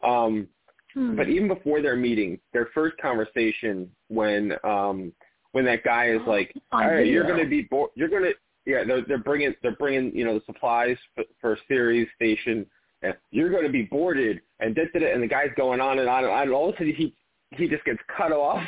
Um, 0.02 0.48
Hmm. 0.96 1.14
but 1.14 1.28
even 1.28 1.46
before 1.46 1.82
their 1.82 1.94
meeting, 1.94 2.40
their 2.54 2.70
first 2.72 2.96
conversation 2.96 3.90
when 4.08 4.52
um 4.64 5.12
when 5.52 5.64
that 5.66 5.84
guy 5.84 6.08
is 6.08 6.20
like, 6.26 6.54
"All 6.72 6.80
right, 6.80 7.06
you're 7.06 7.24
going 7.24 7.42
to 7.42 7.48
be 7.48 7.62
bo- 7.62 7.92
you're 7.94 8.08
going 8.08 8.24
to 8.24 8.32
yeah, 8.66 8.82
they're 8.84 9.02
they're 9.02 9.18
bringing 9.18 9.54
they're 9.62 9.76
bringing 9.76 10.14
you 10.14 10.24
know 10.24 10.38
the 10.38 10.44
supplies 10.44 10.96
for, 11.14 11.24
for 11.40 11.58
Ceres 11.68 12.08
station. 12.16 12.66
And 13.02 13.14
you're 13.30 13.50
going 13.50 13.64
to 13.64 13.70
be 13.70 13.82
boarded, 13.82 14.40
and 14.58 14.74
da, 14.74 14.84
da, 14.92 15.12
and 15.12 15.22
the 15.22 15.26
guy's 15.26 15.50
going 15.54 15.80
on 15.80 15.98
and 15.98 16.08
on 16.08 16.24
and 16.24 16.32
on. 16.32 16.42
And 16.42 16.52
all 16.52 16.70
of 16.70 16.74
a 16.74 16.78
sudden, 16.78 16.94
he 16.94 17.14
he 17.50 17.68
just 17.68 17.84
gets 17.84 17.98
cut 18.16 18.32
off, 18.32 18.62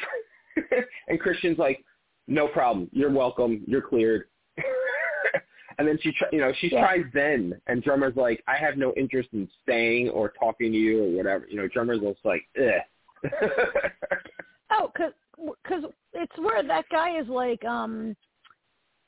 and 1.08 1.18
Chrisjen's 1.18 1.58
like, 1.58 1.82
"No 2.26 2.46
problem, 2.46 2.88
you're 2.92 3.10
welcome, 3.10 3.62
you're 3.66 3.82
cleared." 3.82 4.24
And 5.78 5.86
then 5.86 5.96
she, 6.02 6.10
tr- 6.12 6.24
you 6.32 6.40
know, 6.40 6.52
she 6.58 6.68
Yeah. 6.72 6.80
tries 6.80 7.04
then, 7.14 7.60
and 7.68 7.82
drummer's 7.82 8.16
like, 8.16 8.42
"I 8.48 8.56
have 8.56 8.76
no 8.76 8.92
interest 8.96 9.28
in 9.32 9.48
staying 9.62 10.08
or 10.10 10.30
talking 10.30 10.72
to 10.72 10.78
you 10.78 11.04
or 11.04 11.10
whatever." 11.16 11.46
You 11.48 11.56
know, 11.56 11.68
drummer's 11.68 12.00
just 12.00 12.24
like, 12.24 12.42
"Ugh." 12.60 13.22
Oh, 14.70 14.92
cause, 14.96 15.12
cause 15.66 15.82
it's 16.12 16.38
where 16.38 16.62
that 16.62 16.84
guy 16.90 17.18
is 17.18 17.26
like, 17.26 17.64
um, 17.64 18.14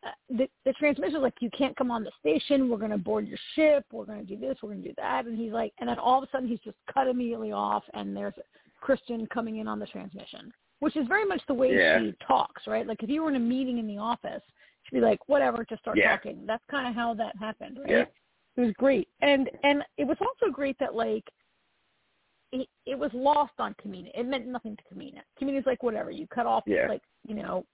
uh, 0.03 0.09
the 0.31 0.49
the 0.65 0.73
transmission 0.73 1.17
is 1.17 1.23
like, 1.23 1.35
you 1.41 1.51
can't 1.51 1.77
come 1.77 1.91
on 1.91 2.03
the 2.03 2.11
station. 2.19 2.71
We're 2.71 2.79
gonna 2.79 2.97
board 2.97 3.29
your 3.29 3.39
ship. 3.55 3.85
We're 3.93 4.07
gonna 4.07 4.23
do 4.25 4.39
this. 4.39 4.57
We're 4.63 4.71
gonna 4.71 4.81
do 4.83 4.95
that. 4.97 5.27
And 5.27 5.37
he's 5.39 5.53
like, 5.53 5.75
and 5.79 5.89
then 5.89 5.99
all 5.99 6.23
of 6.23 6.27
a 6.27 6.31
sudden 6.33 6.49
he's 6.49 6.61
just 6.61 6.79
cut 6.93 7.09
immediately 7.09 7.53
off, 7.53 7.85
and 7.93 8.17
there's 8.17 8.33
Chrisjen 8.83 9.29
coming 9.29 9.59
in 9.59 9.69
on 9.69 9.79
the 9.79 9.87
transmission, 9.87 10.51
which 10.79 10.97
is 10.97 11.07
very 11.07 11.27
much 11.27 11.43
the 11.47 11.53
way 11.53 11.75
Yeah. 11.77 11.99
she 11.99 12.15
talks, 12.27 12.67
right? 12.67 12.87
Like 12.87 13.03
if 13.03 13.11
you 13.11 13.23
were 13.23 13.29
in 13.29 13.37
a 13.37 13.41
meeting 13.41 13.77
in 13.77 13.87
the 13.87 13.99
office, 13.99 14.43
she'd 14.91 14.97
be 14.97 15.01
like, 15.01 15.29
whatever, 15.29 15.65
just 15.65 15.83
start 15.83 15.97
Yeah. 15.97 16.17
talking. 16.17 16.45
That's 16.47 16.65
kind 16.71 16.89
of 16.89 16.95
how 16.95 17.15
that 17.15 17.37
happened, 17.37 17.79
right? 17.81 17.91
Yeah. 17.91 18.05
It 18.57 18.61
was 18.61 18.73
great, 18.75 19.09
and 19.23 19.49
and 19.63 19.85
it 19.97 20.05
was 20.05 20.19
also 20.21 20.53
great 20.53 20.77
that 20.81 20.95
like 20.95 21.25
it, 22.53 22.69
it 22.85 22.99
was 22.99 23.11
lost 23.15 23.53
on 23.59 23.75
Camina. 23.75 24.11
It 24.15 24.27
meant 24.27 24.47
nothing 24.47 24.77
to 24.77 24.83
Camina. 24.93 25.21
Camina's 25.41 25.67
like, 25.67 25.83
whatever, 25.85 26.11
you 26.11 26.27
cut 26.27 26.47
off, 26.47 26.65
Yeah. 26.67 26.89
like, 26.89 27.03
you 27.27 27.37
know, 27.37 27.65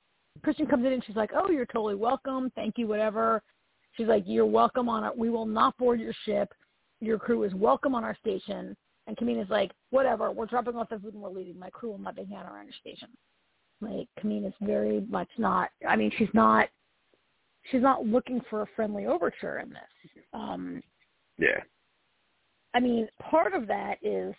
Chrisjen 0.43 0.69
comes 0.69 0.85
in 0.85 0.93
and 0.93 1.03
she's 1.05 1.17
like, 1.17 1.31
oh, 1.35 1.49
you're 1.51 1.64
totally 1.64 1.95
welcome. 1.95 2.51
Thank 2.55 2.77
you, 2.77 2.87
whatever. 2.87 3.43
She's 3.93 4.07
like, 4.07 4.25
you're 4.27 4.45
welcome 4.45 4.91
on 4.91 5.03
it. 5.05 5.17
we 5.17 5.31
will 5.31 5.47
not 5.47 5.75
board 5.79 5.99
your 5.99 6.12
ship. 6.27 6.53
Your 7.01 7.19
crew 7.19 7.45
is 7.45 7.55
welcome 7.55 7.95
on 7.95 8.05
our 8.05 8.14
station. 8.17 8.77
And 9.07 9.17
Camina's 9.17 9.49
like, 9.49 9.73
whatever, 9.91 10.31
we're 10.31 10.45
dropping 10.45 10.77
off 10.77 10.91
the 10.91 10.99
food 10.99 11.14
and 11.14 11.23
we're 11.23 11.31
leaving. 11.31 11.59
My 11.59 11.71
crew 11.71 11.91
will 11.93 11.99
not 11.99 12.14
be 12.17 12.25
hanging 12.25 12.47
around 12.47 12.67
your 12.67 12.75
station. 12.79 13.09
Like, 13.81 14.09
Camina's 14.23 14.55
very 14.61 15.01
much 15.09 15.29
not, 15.39 15.71
I 15.89 15.97
mean, 15.97 16.11
she's 16.19 16.29
not, 16.35 16.69
she's 17.71 17.83
not 17.83 18.07
looking 18.07 18.41
for 18.49 18.62
a 18.62 18.67
friendly 18.75 19.07
overture 19.07 19.59
in 19.59 19.71
this. 19.71 20.25
Um, 20.33 20.83
yeah, 21.39 21.61
I 22.75 22.81
mean, 22.81 23.09
part 23.21 23.55
of 23.55 23.67
that 23.69 23.97
is 24.03 24.35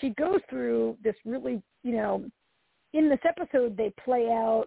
she 0.00 0.10
goes 0.10 0.40
through 0.48 0.96
this 1.02 1.16
really, 1.24 1.62
you 1.82 1.92
know, 1.92 2.24
in 2.92 3.08
this 3.08 3.20
episode 3.26 3.76
they 3.76 3.92
play 4.04 4.28
out. 4.28 4.66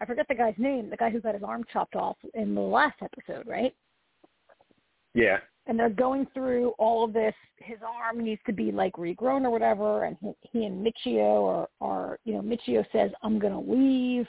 I 0.00 0.06
forget 0.06 0.26
the 0.28 0.34
guy's 0.34 0.54
name, 0.58 0.90
the 0.90 0.96
guy 0.96 1.10
who 1.10 1.20
got 1.20 1.34
his 1.34 1.44
arm 1.44 1.64
chopped 1.72 1.94
off 1.94 2.16
in 2.34 2.54
the 2.54 2.60
last 2.60 2.96
episode, 3.00 3.46
right? 3.46 3.72
yeah, 5.14 5.38
And 5.66 5.78
they're 5.78 5.88
going 5.88 6.26
through 6.34 6.70
all 6.78 7.04
of 7.04 7.12
this. 7.12 7.34
His 7.58 7.78
arm 7.86 8.22
needs 8.22 8.40
to 8.46 8.52
be 8.52 8.72
like 8.72 8.94
regrown 8.94 9.44
or 9.44 9.50
whatever, 9.50 10.04
and 10.04 10.16
he, 10.20 10.32
he 10.50 10.64
and 10.66 10.84
Michio 10.84 11.40
or, 11.40 11.68
or 11.80 12.18
you 12.24 12.34
know, 12.34 12.42
Michio 12.42 12.84
says, 12.92 13.12
"I'm 13.22 13.38
going 13.38 13.52
to 13.52 13.72
leave 13.72 14.26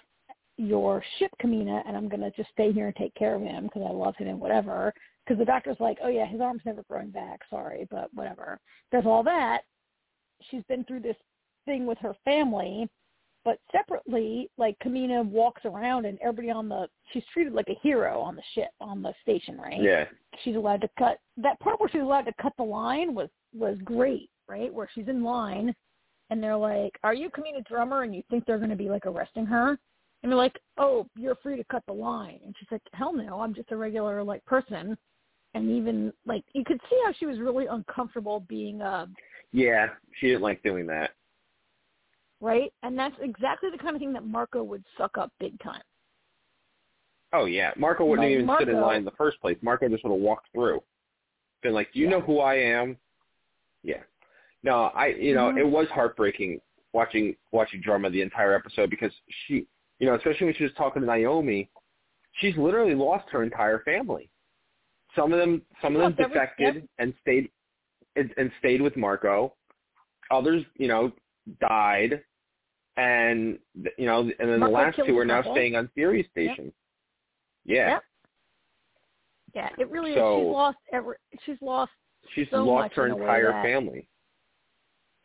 your 0.58 1.03
ship, 1.20 1.32
Camina, 1.41 1.82
and 1.88 1.97
I'm 1.97 2.08
going 2.08 2.22
to 2.22 2.32
just 2.32 2.49
stay 2.51 2.72
here 2.72 2.88
and 2.88 2.95
take 2.95 3.14
care 3.16 3.36
of 3.36 3.41
him 3.41 3.66
because 3.66 3.84
I 3.88 3.91
love 3.91 4.16
him 4.16 4.28
and 4.28 4.39
whatever." 4.39 4.93
Because 5.26 5.39
the 5.39 5.45
doctor's 5.45 5.80
like, 5.80 5.97
"Oh 6.03 6.08
yeah, 6.08 6.26
his 6.26 6.41
arm's 6.41 6.62
never 6.66 6.84
growing 6.89 7.10
back. 7.10 7.41
Sorry, 7.49 7.88
but 7.89 8.14
whatever." 8.14 8.60
Does 8.91 9.06
all 9.06 9.24
that. 9.24 9.62
She's 10.49 10.64
been 10.64 10.84
through 10.84 11.01
this 11.01 11.18
thing 11.66 11.86
with 11.86 11.97
her 11.99 12.16
family, 12.24 12.89
but 13.43 13.60
separately, 13.72 14.49
like 14.58 14.78
Camina 14.80 15.24
walks 15.24 15.62
around 15.66 16.06
and 16.06 16.18
everybody 16.20 16.51
on 16.51 16.68
the 16.68 16.88
she's 17.14 17.24
treated 17.32 17.53
like 17.53 17.70
a 17.70 17.80
hero 17.82 18.20
on 18.20 18.36
the 18.36 18.41
ship 18.53 18.70
on 18.82 19.01
the 19.01 19.14
station, 19.22 19.58
right? 19.58 19.82
yeah, 19.82 20.06
she's 20.43 20.56
allowed 20.56 20.82
to 20.82 20.89
cut 20.97 21.20
that 21.38 21.60
part 21.60 21.80
where 21.80 21.89
she's 21.89 22.01
allowed 22.01 22.24
to 22.24 22.34
cut 22.41 22.53
the 22.58 22.64
line 22.64 23.14
was 23.14 23.30
was 23.53 23.78
great, 23.84 24.30
right? 24.47 24.74
Where 24.74 24.89
she's 24.93 25.08
in 25.08 25.24
line 25.24 25.76
and 26.30 26.41
they're 26.41 26.58
like, 26.58 26.93
"Are 27.03 27.14
you 27.14 27.30
Camina 27.30 27.64
Drummer?" 27.66 28.01
and 28.01 28.16
you 28.16 28.24
think 28.30 28.45
they're 28.45 28.58
going 28.58 28.70
to 28.72 28.76
be 28.76 28.89
like 28.89 29.06
arresting 29.06 29.45
her. 29.45 29.78
And 30.24 30.32
they're 30.32 30.38
like, 30.38 30.59
"Oh, 30.78 31.07
you're 31.16 31.36
free 31.36 31.57
to 31.57 31.63
cut 31.66 31.84
the 31.86 31.93
line." 31.93 32.39
And 32.43 32.55
she's 32.57 32.72
like, 32.72 32.82
"Hell 32.93 33.13
no, 33.13 33.41
I'm 33.41 33.53
just 33.53 33.72
a 33.72 33.78
regular 33.78 34.24
like 34.24 34.43
person." 34.45 34.97
And 35.53 35.70
even 35.72 36.11
like 36.26 36.43
you 36.53 36.63
could 36.66 36.82
see 36.89 36.99
how 37.05 37.13
she 37.13 37.26
was 37.26 37.39
really 37.39 37.68
uncomfortable 37.68 38.41
being 38.49 38.82
uh 38.82 39.05
yeah. 39.51 39.88
She 40.20 40.28
didn't 40.28 40.41
like 40.41 40.61
doing 40.63 40.86
that. 40.88 41.11
right? 42.41 42.72
And 42.84 42.97
that's 42.99 43.16
exactly 43.22 43.70
the 43.72 43.78
kind 43.78 43.95
of 43.95 43.99
thing 44.01 44.13
that 44.13 44.26
Marco 44.26 44.61
would 44.63 44.84
suck 44.97 45.18
up 45.18 45.32
big 45.39 45.57
time. 45.61 45.82
Oh 47.34 47.45
yeah, 47.45 47.72
Marco 47.78 48.05
wouldn't 48.05 48.28
Like, 48.28 48.34
even 48.43 48.55
sit 48.59 48.70
in 48.70 48.82
line 48.82 48.97
in 48.97 49.05
the 49.05 49.11
first 49.11 49.39
place. 49.41 49.57
Marco 49.61 49.88
just 49.89 50.03
would 50.03 50.11
have 50.11 50.20
walked 50.22 50.47
through. 50.53 50.82
Been 51.63 51.74
like, 51.74 51.91
"Do 51.93 51.99
you 51.99 52.07
know 52.07 52.20
who 52.22 52.39
I 52.39 52.55
am?" 52.55 52.97
Yeah. 53.84 54.03
No, 54.63 54.86
I 54.95 55.07
you 55.07 55.34
know 55.36 55.51
Mhm. 55.51 55.59
it 55.59 55.63
was 55.63 55.88
heartbreaking 55.89 56.59
watching 56.93 57.36
watching 57.51 57.82
drama 57.82 58.09
the 58.09 58.22
entire 58.22 58.53
episode 58.53 58.89
because 58.89 59.13
she 59.47 59.68
you 60.00 60.08
know 60.08 60.16
especially 60.16 60.46
when 60.46 60.56
she 60.56 60.64
was 60.64 60.74
talking 60.78 61.02
to 61.02 61.08
Naomi, 61.08 61.70
she's 62.39 62.56
literally 62.58 62.96
lost 62.96 63.26
her 63.32 63.43
entire 63.43 63.80
family. 63.80 64.30
Some 65.16 65.32
of 65.32 65.39
them 65.39 65.62
some 65.82 65.96
of 65.96 66.02
them 66.02 66.28
defected 66.28 66.76
yep. 66.76 66.84
and 67.00 67.14
stayed 67.22 67.50
and, 68.16 68.34
and 68.38 68.52
stayed 68.60 68.82
with 68.82 68.96
Marco. 68.98 69.54
Others 70.32 70.64
you 70.78 70.88
know 70.88 71.12
died, 71.62 72.22
and 72.98 73.60
you 73.98 74.06
know 74.06 74.22
and 74.22 74.34
then 74.39 74.60
the 74.60 74.70
Marco 74.70 74.72
last 75.02 75.08
two 75.08 75.18
are 75.18 75.26
now 75.26 75.41
staying 75.54 75.76
on 75.76 75.89
Ceres 75.96 76.26
Station. 76.32 76.72
Yeah. 77.66 77.89
Yep. 77.89 78.04
Yeah, 79.56 79.70
it 79.80 79.89
really 79.89 80.12
is. 80.12 80.18
So- 80.18 80.39
She's 80.39 80.54
lost 80.54 80.78
every. 80.91 81.16
She's 81.46 81.58
lost 81.62 81.91
She's 82.34 82.48
so 82.52 82.64
lost 82.64 82.93
her 82.96 83.06
in 83.06 83.12
a 83.12 83.16
way 83.16 83.22
entire 83.22 83.52
family. 83.64 84.08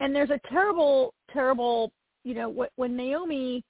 and 0.01 0.15
there's 0.15 0.31
a 0.31 0.41
terrible, 0.49 1.15
terrible, 1.33 1.93
you 2.25 2.35
know, 2.35 2.53
wh- 2.53 2.79
when 2.79 2.97
Naomi 2.97 3.65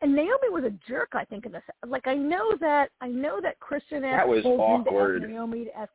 and 0.00 0.14
Naomi 0.14 0.48
was 0.50 0.64
a 0.64 0.70
jerk, 0.88 1.10
I 1.14 1.24
think, 1.24 1.46
in 1.46 1.52
this. 1.52 1.62
Like, 1.86 2.06
I 2.06 2.14
know 2.14 2.56
that 2.60 2.90
I 3.00 3.08
know 3.08 3.40
that 3.40 3.56
Chrisjen 3.60 4.04
asked 4.04 4.18
That 4.18 4.28
was 4.28 4.42
told 4.42 4.60
him 4.60 4.84
to 4.84 4.90
awkward. 4.90 5.30
Naomi 5.30 5.64
to 5.66 5.76
ask. 5.78 5.92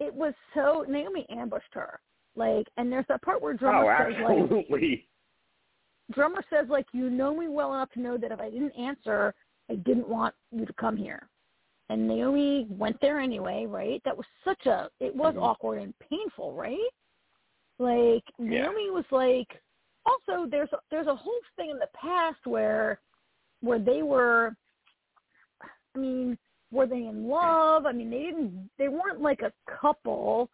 it 0.00 0.12
was 0.12 0.34
so 0.54 0.84
Naomi 0.88 1.26
ambushed 1.30 1.72
her. 1.72 2.00
Like, 2.36 2.66
and 2.76 2.90
there's 2.90 3.06
that 3.08 3.22
part 3.22 3.40
where 3.40 3.54
drummer 3.54 3.92
oh, 3.94 4.04
says 4.10 4.14
like, 4.22 4.42
absolutely. 4.42 5.08
drummer 6.12 6.44
says 6.50 6.66
like, 6.68 6.86
you 6.92 7.08
know 7.10 7.34
me 7.36 7.46
well 7.48 7.72
enough 7.74 7.90
to 7.92 8.00
know 8.00 8.16
that 8.18 8.32
if 8.32 8.40
I 8.40 8.50
didn't 8.50 8.72
answer, 8.76 9.32
I 9.70 9.76
didn't 9.76 10.08
want 10.08 10.34
you 10.50 10.66
to 10.66 10.72
come 10.74 10.96
here. 10.96 11.28
And 11.90 12.08
Naomi 12.08 12.66
went 12.70 13.00
there 13.00 13.20
anyway, 13.20 13.66
right? 13.68 14.02
That 14.04 14.16
was 14.16 14.26
such 14.44 14.66
a, 14.66 14.88
it 15.00 15.14
was 15.14 15.34
Mhm. 15.34 15.42
awkward 15.42 15.80
and 15.82 15.94
painful, 16.00 16.54
right? 16.54 16.78
Like 17.78 18.24
Yeah. 18.38 18.62
Naomi 18.62 18.90
was 18.90 19.04
like, 19.12 19.60
also 20.06 20.46
there's 20.50 20.68
a, 20.72 20.78
there's 20.90 21.06
a 21.06 21.14
whole 21.14 21.32
thing 21.56 21.70
in 21.70 21.78
the 21.78 21.88
past 21.94 22.38
where, 22.44 23.00
where 23.60 23.78
they 23.78 24.02
were, 24.02 24.54
I 25.94 25.98
mean, 25.98 26.36
were 26.70 26.86
they 26.86 27.06
in 27.06 27.28
love? 27.28 27.86
I 27.86 27.92
mean, 27.92 28.10
they 28.10 28.22
didn't, 28.22 28.70
they 28.78 28.88
weren't 28.88 29.20
like 29.20 29.40
a 29.42 29.52
couple, 29.80 30.50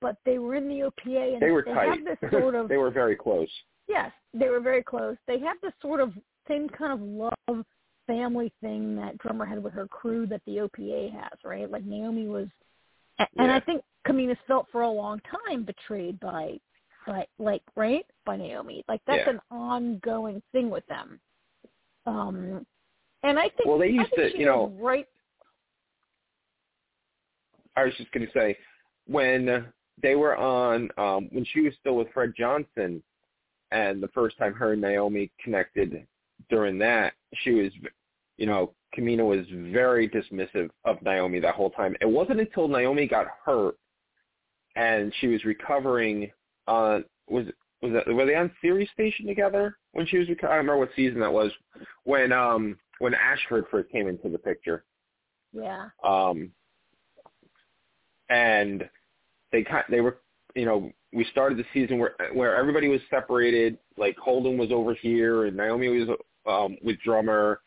but 0.00 0.16
they 0.24 0.38
were 0.38 0.54
in 0.54 0.68
the 0.68 0.90
OPA 0.90 1.34
and 1.34 1.42
They 1.42 1.50
were 1.50 1.64
they 1.66 1.74
tight. 1.74 1.88
have 1.88 2.04
this 2.20 2.30
sort 2.30 2.54
of 2.54 2.68
they 2.70 2.76
were 2.76 2.90
very 2.90 3.16
close. 3.16 3.48
Yes, 3.88 4.12
they 4.32 4.48
were 4.48 4.60
very 4.60 4.82
close. 4.82 5.16
They 5.26 5.38
have 5.40 5.56
this 5.62 5.72
sort 5.82 6.00
of 6.00 6.12
same 6.48 6.68
kind 6.68 6.92
of 6.92 7.00
love 7.00 7.64
family 8.06 8.52
thing 8.60 8.96
that 8.96 9.18
drummer 9.18 9.44
had 9.46 9.62
with 9.62 9.72
her 9.72 9.88
crew 9.88 10.26
that 10.26 10.42
the 10.46 10.58
OPA 10.58 11.12
has, 11.12 11.38
right? 11.44 11.70
Like 11.70 11.84
Naomi 11.84 12.28
was, 12.28 12.48
and 13.18 13.28
Yeah. 13.48 13.56
I 13.56 13.60
think 13.60 13.82
Camina's 14.06 14.38
felt 14.46 14.66
for 14.70 14.82
a 14.82 14.90
long 14.90 15.20
time 15.48 15.64
betrayed 15.64 16.20
by, 16.20 16.58
by 17.06 17.26
like 17.38 17.62
right 17.76 18.06
by 18.24 18.36
Naomi. 18.36 18.84
Like 18.88 19.00
that's 19.06 19.26
Yeah. 19.26 19.34
an 19.34 19.40
ongoing 19.50 20.42
thing 20.52 20.70
with 20.70 20.86
them. 20.86 21.20
Um, 22.06 22.66
and 23.22 23.38
I 23.38 23.48
think 23.48 23.66
Well, 23.66 23.78
they 23.78 23.88
used 23.88 24.12
to, 24.14 24.36
you 24.38 24.44
know- 24.44 24.68
right. 24.78 25.08
I 27.76 27.84
was 27.84 27.94
just 27.96 28.10
going 28.12 28.26
to 28.26 28.32
say, 28.32 28.56
when 29.06 29.72
they 30.00 30.14
were 30.14 30.36
on, 30.36 30.90
um, 30.96 31.28
when 31.32 31.44
she 31.44 31.60
was 31.60 31.74
still 31.80 31.96
with 31.96 32.10
Fred 32.12 32.34
Johnson, 32.36 33.02
and 33.70 34.02
the 34.02 34.08
first 34.08 34.36
time 34.38 34.52
her 34.54 34.72
and 34.72 34.82
Naomi 34.82 35.30
connected 35.42 36.06
during 36.48 36.78
that, 36.78 37.14
she 37.42 37.52
was, 37.52 37.72
you 38.36 38.46
know, 38.46 38.72
Camina 38.96 39.26
was 39.26 39.44
very 39.72 40.08
dismissive 40.08 40.70
of 40.84 41.02
Naomi 41.02 41.40
that 41.40 41.54
whole 41.54 41.70
time. 41.70 41.96
It 42.00 42.08
wasn't 42.08 42.40
until 42.40 42.68
Naomi 42.68 43.08
got 43.08 43.26
hurt 43.44 43.76
and 44.76 45.12
she 45.20 45.26
was 45.26 45.44
recovering 45.44 46.30
on, 46.66 47.04
was 47.28 47.46
was 47.82 47.92
that, 47.92 48.12
were 48.12 48.24
they 48.24 48.34
on 48.34 48.50
Ceres 48.62 48.88
Station 48.92 49.26
together 49.26 49.76
when 49.92 50.06
she 50.06 50.18
was, 50.18 50.26
I 50.28 50.34
don't 50.34 50.50
remember 50.50 50.78
what 50.78 50.90
season 50.96 51.20
that 51.20 51.32
was, 51.32 51.52
when, 52.04 52.32
um, 52.32 52.78
when 52.98 53.12
Ashford 53.12 53.66
first 53.70 53.90
came 53.90 54.08
into 54.08 54.30
the 54.30 54.38
picture. 54.38 54.84
Yeah. 55.52 55.88
Um, 56.02 56.50
and 58.30 58.88
they 59.52 59.62
kind 59.62 59.84
they 59.90 60.00
were 60.00 60.18
you 60.54 60.64
know 60.64 60.90
we 61.12 61.24
started 61.30 61.58
the 61.58 61.64
season 61.72 61.98
where 61.98 62.14
where 62.32 62.56
everybody 62.56 62.88
was 62.88 63.00
separated 63.10 63.78
like 63.96 64.16
Holden 64.16 64.58
was 64.58 64.72
over 64.72 64.94
here 64.94 65.44
and 65.44 65.56
Naomi 65.56 65.88
was 65.88 66.16
um 66.46 66.76
with 66.82 67.00
drummer 67.04 67.60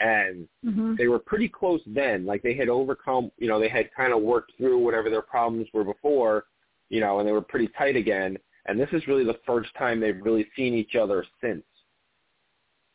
and 0.00 0.48
hmm 0.64 0.94
they 0.96 1.06
were 1.06 1.18
pretty 1.18 1.48
close 1.48 1.80
then 1.86 2.24
like 2.24 2.42
they 2.42 2.54
had 2.54 2.68
overcome 2.68 3.30
you 3.38 3.48
know 3.48 3.60
they 3.60 3.68
had 3.68 3.90
kind 3.94 4.12
of 4.12 4.22
worked 4.22 4.52
through 4.56 4.78
whatever 4.78 5.10
their 5.10 5.22
problems 5.22 5.68
were 5.72 5.84
before 5.84 6.46
you 6.90 7.00
know 7.00 7.18
and 7.18 7.26
they 7.26 7.32
were 7.32 7.40
pretty 7.40 7.68
tight 7.78 7.96
again. 7.96 8.36
And 8.66 8.78
this 8.78 8.90
is 8.92 9.06
really 9.08 9.24
the 9.24 9.40
first 9.46 9.70
time 9.78 10.00
they've 10.00 10.20
really 10.22 10.46
seen 10.54 10.74
each 10.74 10.94
other 10.94 11.24
since. 11.40 11.64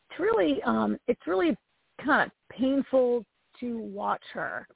It's 0.10 0.20
really 0.20 0.62
um 0.64 0.98
it's 1.08 1.26
really 1.26 1.58
kind 2.04 2.30
of 2.30 2.56
painful 2.56 3.26
to 3.60 3.78
watch 3.78 4.22
her 4.34 4.68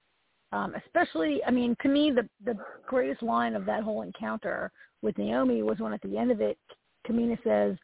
um 0.53 0.73
especially 0.85 1.41
i 1.45 1.51
mean 1.51 1.75
to 1.81 1.89
me 1.89 2.11
the 2.11 2.27
the 2.45 2.57
greatest 2.87 3.21
line 3.21 3.55
of 3.55 3.65
that 3.65 3.83
whole 3.83 4.03
encounter 4.03 4.71
with 5.01 5.17
naomi 5.17 5.61
was 5.63 5.79
when 5.79 5.91
at 5.91 6.01
the 6.01 6.17
end 6.17 6.31
of 6.31 6.39
it 6.39 6.57
camina 7.07 7.37
says 7.43 7.77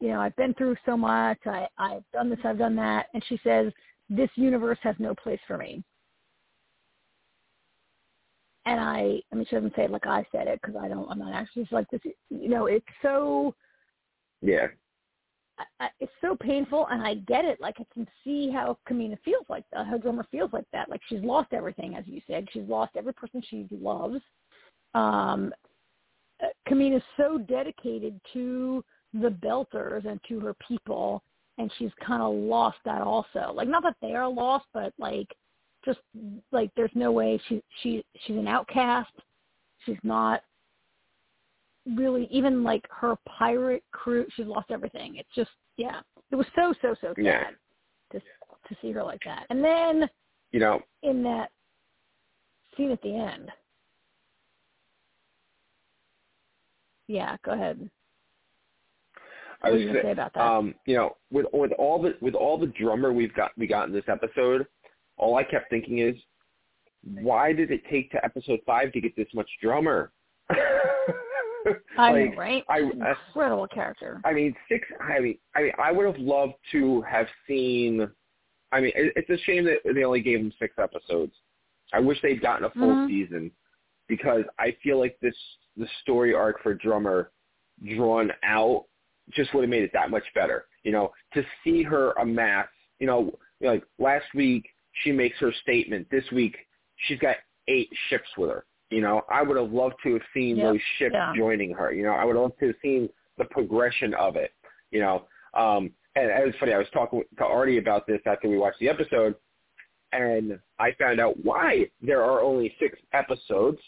you 0.00 0.08
know 0.08 0.20
i've 0.20 0.34
been 0.36 0.54
through 0.54 0.76
so 0.86 0.96
much. 0.96 1.38
I 1.46 1.66
i've 1.78 2.04
done 2.12 2.30
this 2.30 2.38
i've 2.44 2.58
done 2.58 2.76
that. 2.76 3.06
And 3.14 3.24
she 3.28 3.38
says 3.42 3.72
this 4.08 4.30
universe 4.36 4.78
has 4.82 4.94
no 4.98 5.14
place 5.14 5.40
for 5.46 5.58
me 5.58 5.82
and 8.66 8.80
i 8.80 9.20
i 9.32 9.34
mean 9.34 9.46
she 9.48 9.56
doesn't 9.56 9.74
say 9.74 9.84
it 9.84 9.90
like 9.90 10.06
i 10.06 10.24
said 10.32 10.46
it 10.46 10.60
because 10.60 10.76
i 10.80 10.88
don't 10.88 11.10
i'm 11.10 11.18
not 11.18 11.34
actually 11.34 11.66
like 11.70 11.88
this 11.90 12.00
you 12.30 12.48
know 12.48 12.66
it's 12.66 12.86
so 13.02 13.54
yeah 14.40 14.66
I, 15.58 15.84
I, 15.84 15.88
it's 16.00 16.12
so 16.20 16.36
painful, 16.36 16.86
and 16.90 17.02
I 17.02 17.14
get 17.14 17.44
it. 17.44 17.60
Like 17.60 17.76
I 17.78 17.84
can 17.92 18.06
see 18.24 18.50
how 18.50 18.78
Camina 18.88 19.18
feels 19.24 19.44
like 19.48 19.64
that. 19.72 19.86
How 19.86 19.98
drummer 19.98 20.26
feels 20.30 20.52
like 20.52 20.64
that. 20.72 20.88
Like 20.88 21.00
she's 21.08 21.22
lost 21.22 21.52
everything, 21.52 21.94
as 21.94 22.04
you 22.06 22.20
said. 22.26 22.48
She's 22.52 22.68
lost 22.68 22.92
every 22.96 23.12
person 23.12 23.42
she 23.48 23.66
loves. 23.70 24.20
Um, 24.94 25.52
uh, 26.42 26.46
Camina's 26.68 27.02
so 27.16 27.38
dedicated 27.38 28.20
to 28.32 28.84
the 29.14 29.28
Belters 29.28 30.06
and 30.06 30.20
to 30.28 30.40
her 30.40 30.54
people, 30.66 31.22
and 31.58 31.70
she's 31.78 31.92
kind 32.04 32.22
of 32.22 32.34
lost 32.34 32.78
that 32.84 33.02
also. 33.02 33.52
Like 33.54 33.68
not 33.68 33.82
that 33.82 33.96
they 34.00 34.14
are 34.14 34.28
lost, 34.28 34.66
but 34.72 34.92
like 34.98 35.28
just 35.84 35.98
like 36.52 36.70
there's 36.76 36.90
no 36.94 37.12
way 37.12 37.40
she 37.48 37.62
she 37.82 38.04
she's 38.24 38.36
an 38.36 38.48
outcast. 38.48 39.12
She's 39.84 39.98
not 40.02 40.42
really 41.96 42.28
even 42.30 42.62
like 42.62 42.84
her 42.90 43.16
pirate 43.26 43.82
crew 43.90 44.26
she's 44.36 44.46
lost 44.46 44.70
everything. 44.70 45.16
It's 45.16 45.28
just 45.34 45.50
yeah. 45.76 46.00
It 46.30 46.36
was 46.36 46.46
so 46.54 46.72
so 46.80 46.94
so 47.00 47.14
sad 47.16 47.24
Yeah. 47.24 47.44
to 48.12 48.20
to 48.20 48.76
see 48.80 48.92
her 48.92 49.02
like 49.02 49.22
that. 49.24 49.46
And 49.50 49.62
then 49.64 50.08
you 50.52 50.60
know 50.60 50.80
in 51.02 51.22
that 51.24 51.50
scene 52.76 52.90
at 52.90 53.02
the 53.02 53.14
end. 53.14 53.50
Yeah 57.08 57.36
go 57.44 57.52
ahead. 57.52 57.90
I 59.64 59.68
what 59.68 59.74
was 59.74 59.82
you 59.82 59.88
gonna 59.88 60.02
say 60.02 60.10
about 60.12 60.34
that? 60.34 60.40
um, 60.40 60.74
you 60.86 60.96
know, 60.96 61.16
with 61.30 61.46
with 61.52 61.72
all 61.72 62.00
the 62.02 62.16
with 62.20 62.34
all 62.34 62.58
the 62.58 62.66
drummer 62.66 63.12
we've 63.12 63.34
got 63.34 63.52
we 63.56 63.66
got 63.66 63.86
in 63.86 63.94
this 63.94 64.04
episode, 64.08 64.66
all 65.16 65.36
I 65.36 65.44
kept 65.44 65.70
thinking 65.70 65.98
is, 65.98 66.16
why 67.04 67.52
did 67.52 67.70
it 67.70 67.82
take 67.90 68.10
to 68.12 68.24
episode 68.24 68.60
five 68.66 68.92
to 68.92 69.00
get 69.00 69.14
this 69.16 69.28
much 69.34 69.48
drummer? 69.60 70.12
i 71.98 72.10
like, 72.12 72.30
know 72.30 72.36
right 72.36 72.64
I- 72.68 72.80
incredible 72.80 73.68
character 73.68 74.20
I 74.24 74.32
mean, 74.32 74.54
six. 74.68 74.86
I 75.00 75.20
mean, 75.20 75.38
I 75.54 75.62
mean, 75.62 75.72
I 75.82 75.92
would 75.92 76.06
have 76.06 76.18
loved 76.18 76.54
to 76.72 77.02
have 77.02 77.26
seen. 77.46 78.08
I 78.72 78.80
mean, 78.80 78.92
it, 78.94 79.12
it's 79.16 79.30
a 79.30 79.42
shame 79.44 79.64
that 79.66 79.78
they 79.94 80.02
only 80.04 80.20
gave 80.22 80.40
him 80.40 80.52
six 80.58 80.74
episodes. 80.78 81.32
I 81.92 82.00
wish 82.00 82.18
they'd 82.22 82.40
gotten 82.40 82.64
a 82.64 82.70
full 82.70 82.88
Mhm. 82.88 83.06
season 83.08 83.50
because 84.08 84.44
I 84.58 84.76
feel 84.82 84.98
like 84.98 85.18
this 85.20 85.34
the 85.76 85.86
story 86.02 86.34
arc 86.34 86.62
for 86.62 86.74
Drummer 86.74 87.30
drawn 87.96 88.32
out 88.42 88.86
just 89.30 89.52
would 89.54 89.62
have 89.62 89.70
made 89.70 89.82
it 89.84 89.92
that 89.92 90.10
much 90.10 90.24
better. 90.34 90.66
You 90.82 90.92
know, 90.92 91.12
to 91.34 91.44
see 91.62 91.82
her 91.82 92.12
amass. 92.12 92.68
You 92.98 93.06
know, 93.06 93.38
like 93.60 93.84
last 93.98 94.26
week 94.34 94.64
she 95.02 95.12
makes 95.12 95.38
her 95.38 95.52
statement. 95.62 96.06
This 96.10 96.24
week 96.32 96.56
she's 97.06 97.18
got 97.18 97.36
eight 97.68 97.88
ships 98.08 98.28
with 98.36 98.50
her. 98.50 98.64
You 98.90 99.00
know, 99.00 99.22
I 99.30 99.42
would 99.42 99.56
have 99.56 99.72
loved 99.72 99.94
to 100.04 100.12
have 100.14 100.22
seen 100.34 100.56
Yep. 100.56 100.66
those 100.72 100.80
ships 100.98 101.14
Yeah. 101.14 101.32
joining 101.36 101.72
her. 101.72 101.92
You 101.92 102.02
know, 102.02 102.12
I 102.12 102.24
would 102.24 102.36
have 102.36 102.42
loved 102.42 102.58
to 102.60 102.66
have 102.68 102.76
seen 102.82 103.08
the 103.38 103.44
progression 103.46 104.12
of 104.14 104.36
it. 104.36 104.52
You 104.90 105.00
know, 105.00 105.26
um, 105.54 105.90
and 106.14 106.30
it 106.30 106.44
was 106.44 106.54
funny. 106.60 106.74
I 106.74 106.78
was 106.78 106.90
talking 106.90 107.22
to 107.38 107.44
Artie 107.44 107.78
about 107.78 108.06
this 108.06 108.20
after 108.26 108.48
we 108.48 108.58
watched 108.58 108.78
the 108.80 108.90
episode, 108.90 109.34
and 110.12 110.60
I 110.78 110.92
found 110.98 111.20
out 111.20 111.42
why 111.42 111.90
there 112.02 112.22
are 112.22 112.40
only 112.42 112.74
six 112.78 112.98
episodes. 113.14 113.80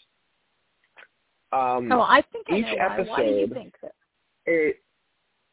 Um, 1.52 1.92
oh 1.92 2.00
i 2.00 2.20
think 2.32 2.46
i 2.50 2.56
each 2.56 2.64
know 2.66 2.74
why 2.78 2.98
why 3.06 3.22
do 3.22 3.28
you 3.30 3.44
episode- 3.44 3.54
think 3.54 3.74
that 3.80 3.92
it 4.46 4.82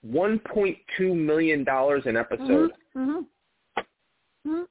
one 0.02 0.40
point 0.40 0.76
two 0.98 1.14
million 1.14 1.64
dollars 1.64 2.02
an 2.08 2.18
episode. 2.18 2.72
hmm 2.94 3.20
hmm 4.44 4.62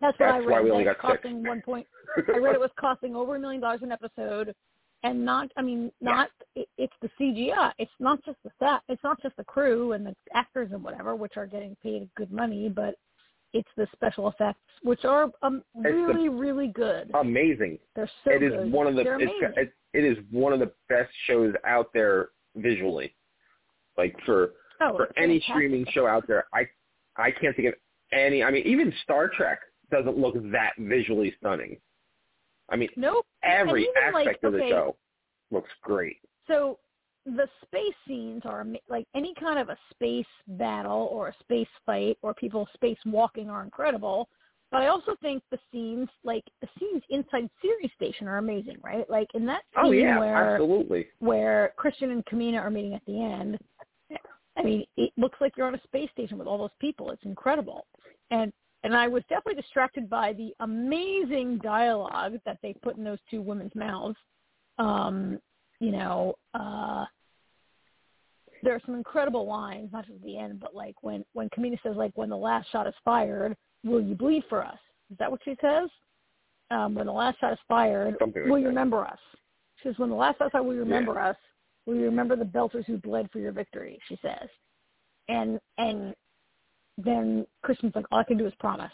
That's 0.00 0.18
what 0.18 0.30
I 0.30 0.38
read. 0.38 0.48
why 0.48 0.60
we 0.60 0.70
only 0.70 0.84
got 0.84 0.96
six. 0.96 1.14
costing 1.22 1.44
one 1.44 1.62
point. 1.62 1.86
I 2.16 2.38
read 2.38 2.54
it 2.54 2.60
was 2.60 2.70
costing 2.78 3.14
over 3.14 3.36
a 3.36 3.38
million 3.38 3.60
dollars 3.60 3.80
an 3.82 3.92
episode, 3.92 4.54
and 5.02 5.24
not. 5.24 5.50
I 5.56 5.62
mean, 5.62 5.92
not. 6.00 6.30
It, 6.56 6.68
it's 6.78 6.92
the 7.02 7.10
CGI. 7.20 7.72
It's 7.78 7.90
not 8.00 8.24
just 8.24 8.38
the 8.44 8.50
set. 8.58 8.80
It's 8.88 9.02
not 9.04 9.20
just 9.22 9.36
the 9.36 9.44
crew 9.44 9.92
and 9.92 10.06
the 10.06 10.14
actors 10.34 10.70
and 10.72 10.82
whatever, 10.82 11.14
which 11.14 11.36
are 11.36 11.46
getting 11.46 11.76
paid 11.82 12.08
good 12.16 12.32
money, 12.32 12.68
but 12.68 12.94
it's 13.52 13.68
the 13.76 13.86
special 13.92 14.28
effects, 14.28 14.60
which 14.82 15.04
are 15.04 15.30
um, 15.42 15.62
the- 15.74 15.90
really, 15.90 16.28
really 16.28 16.68
good. 16.68 17.10
Amazing. 17.14 17.78
They're 17.96 18.10
so 18.24 18.30
it 18.30 18.42
is 18.42 18.52
good. 18.52 18.72
one 18.72 18.86
of 18.86 18.94
the 18.94 19.02
it's, 19.02 19.32
it, 19.56 19.72
it 19.92 20.04
is 20.04 20.18
one 20.30 20.52
of 20.52 20.60
the 20.60 20.72
best 20.88 21.10
shows 21.26 21.54
out 21.66 21.90
there 21.92 22.28
visually. 22.56 23.14
Like 23.98 24.14
for 24.24 24.52
oh, 24.80 24.96
for 24.96 25.12
any 25.16 25.40
fantastic. 25.40 25.54
streaming 25.54 25.86
show 25.92 26.06
out 26.06 26.26
there, 26.26 26.44
I 26.54 26.68
I 27.16 27.30
can't 27.30 27.54
think 27.56 27.68
of 27.68 27.74
any. 28.12 28.42
I 28.42 28.50
mean, 28.50 28.66
even 28.66 28.92
Star 29.02 29.28
Trek 29.28 29.60
doesn't 29.90 30.18
look 30.18 30.34
that 30.52 30.72
visually 30.78 31.34
stunning. 31.38 31.78
I 32.70 32.76
mean, 32.76 32.88
Nope. 32.96 33.26
every 33.42 33.82
even, 33.82 34.12
like, 34.12 34.26
aspect 34.26 34.44
of 34.44 34.52
the 34.52 34.58
okay, 34.58 34.70
show 34.70 34.96
looks 35.50 35.70
great. 35.82 36.18
So 36.46 36.78
the 37.26 37.48
space 37.64 37.94
scenes 38.06 38.42
are 38.44 38.64
like 38.88 39.06
any 39.14 39.34
kind 39.38 39.58
of 39.58 39.68
a 39.68 39.76
space 39.90 40.26
battle 40.48 41.08
or 41.12 41.28
a 41.28 41.34
space 41.40 41.68
fight 41.84 42.16
or 42.22 42.32
people 42.34 42.66
space 42.74 42.98
walking 43.04 43.50
are 43.50 43.62
incredible. 43.62 44.28
But 44.70 44.82
I 44.82 44.86
also 44.86 45.16
think 45.20 45.42
the 45.50 45.58
scenes, 45.72 46.08
like 46.22 46.44
the 46.60 46.68
scenes 46.78 47.02
inside 47.10 47.50
Ceres 47.60 47.90
Station, 47.96 48.28
are 48.28 48.38
amazing, 48.38 48.76
right? 48.84 49.08
Like 49.10 49.26
in 49.34 49.44
that 49.46 49.62
oh, 49.76 49.90
scene 49.90 50.06
oh 50.06 50.06
yeah, 50.06 50.18
where 50.18 50.54
absolutely. 50.54 51.06
where 51.18 51.72
Chrisjen 51.78 52.12
and 52.12 52.24
Camina 52.26 52.60
are 52.60 52.70
meeting 52.70 52.94
at 52.94 53.04
the 53.06 53.20
end. 53.20 53.58
I 54.56 54.62
mean, 54.62 54.84
it 54.96 55.12
looks 55.16 55.40
like 55.40 55.52
you're 55.56 55.66
on 55.66 55.74
a 55.74 55.82
space 55.84 56.10
station 56.12 56.36
with 56.36 56.46
all 56.46 56.58
those 56.58 56.70
people. 56.80 57.10
It's 57.10 57.24
incredible, 57.24 57.86
and 58.30 58.52
and 58.82 58.96
I 58.96 59.08
was 59.08 59.22
definitely 59.28 59.60
distracted 59.60 60.08
by 60.08 60.32
the 60.32 60.54
amazing 60.60 61.58
dialogue 61.62 62.34
that 62.46 62.58
they 62.62 62.74
put 62.82 62.96
in 62.96 63.04
those 63.04 63.18
two 63.30 63.42
women's 63.42 63.74
mouths. 63.74 64.16
Um, 64.78 65.38
you 65.80 65.92
know, 65.92 66.34
uh, 66.54 67.04
there 68.62 68.74
are 68.74 68.80
some 68.84 68.94
incredible 68.94 69.46
lines, 69.46 69.90
not 69.92 70.06
just 70.06 70.16
at 70.16 70.22
the 70.22 70.38
end, 70.38 70.60
but 70.60 70.74
like 70.74 70.94
when 71.02 71.24
when 71.32 71.48
Camina 71.50 71.78
says 71.82 71.96
like 71.96 72.12
when 72.14 72.28
the 72.28 72.36
last 72.36 72.70
shot 72.70 72.86
is 72.86 72.94
fired, 73.04 73.56
will 73.84 74.02
you 74.02 74.14
bleed 74.14 74.44
for 74.48 74.64
us? 74.64 74.78
Is 75.10 75.18
that 75.18 75.30
what 75.30 75.40
she 75.44 75.56
says? 75.60 75.88
Um, 76.70 76.94
when 76.94 77.06
the 77.06 77.12
last 77.12 77.40
shot 77.40 77.52
is 77.52 77.58
fired, 77.66 78.16
Something 78.20 78.42
like 78.42 78.50
will 78.50 78.58
you 78.58 78.64
that. 78.64 78.70
remember 78.70 79.06
us? 79.06 79.18
She 79.82 79.88
says, 79.88 79.98
when 79.98 80.10
the 80.10 80.14
last 80.14 80.38
shot 80.38 80.46
is 80.46 80.52
fired, 80.52 80.64
will 80.66 80.74
you 80.74 80.80
remember 80.80 81.14
Yeah. 81.14 81.30
us? 81.30 81.36
Will 81.86 81.96
you 81.96 82.04
remember 82.04 82.36
the 82.36 82.44
belters 82.44 82.84
who 82.84 82.98
bled 82.98 83.30
for 83.32 83.38
your 83.38 83.52
victory? 83.52 83.98
She 84.08 84.16
says, 84.22 84.48
and 85.28 85.58
and 85.78 86.14
then 87.04 87.46
Chrisjen's 87.64 87.94
like, 87.94 88.06
all 88.10 88.18
I 88.18 88.24
can 88.24 88.38
do 88.38 88.46
is 88.46 88.52
promise. 88.58 88.92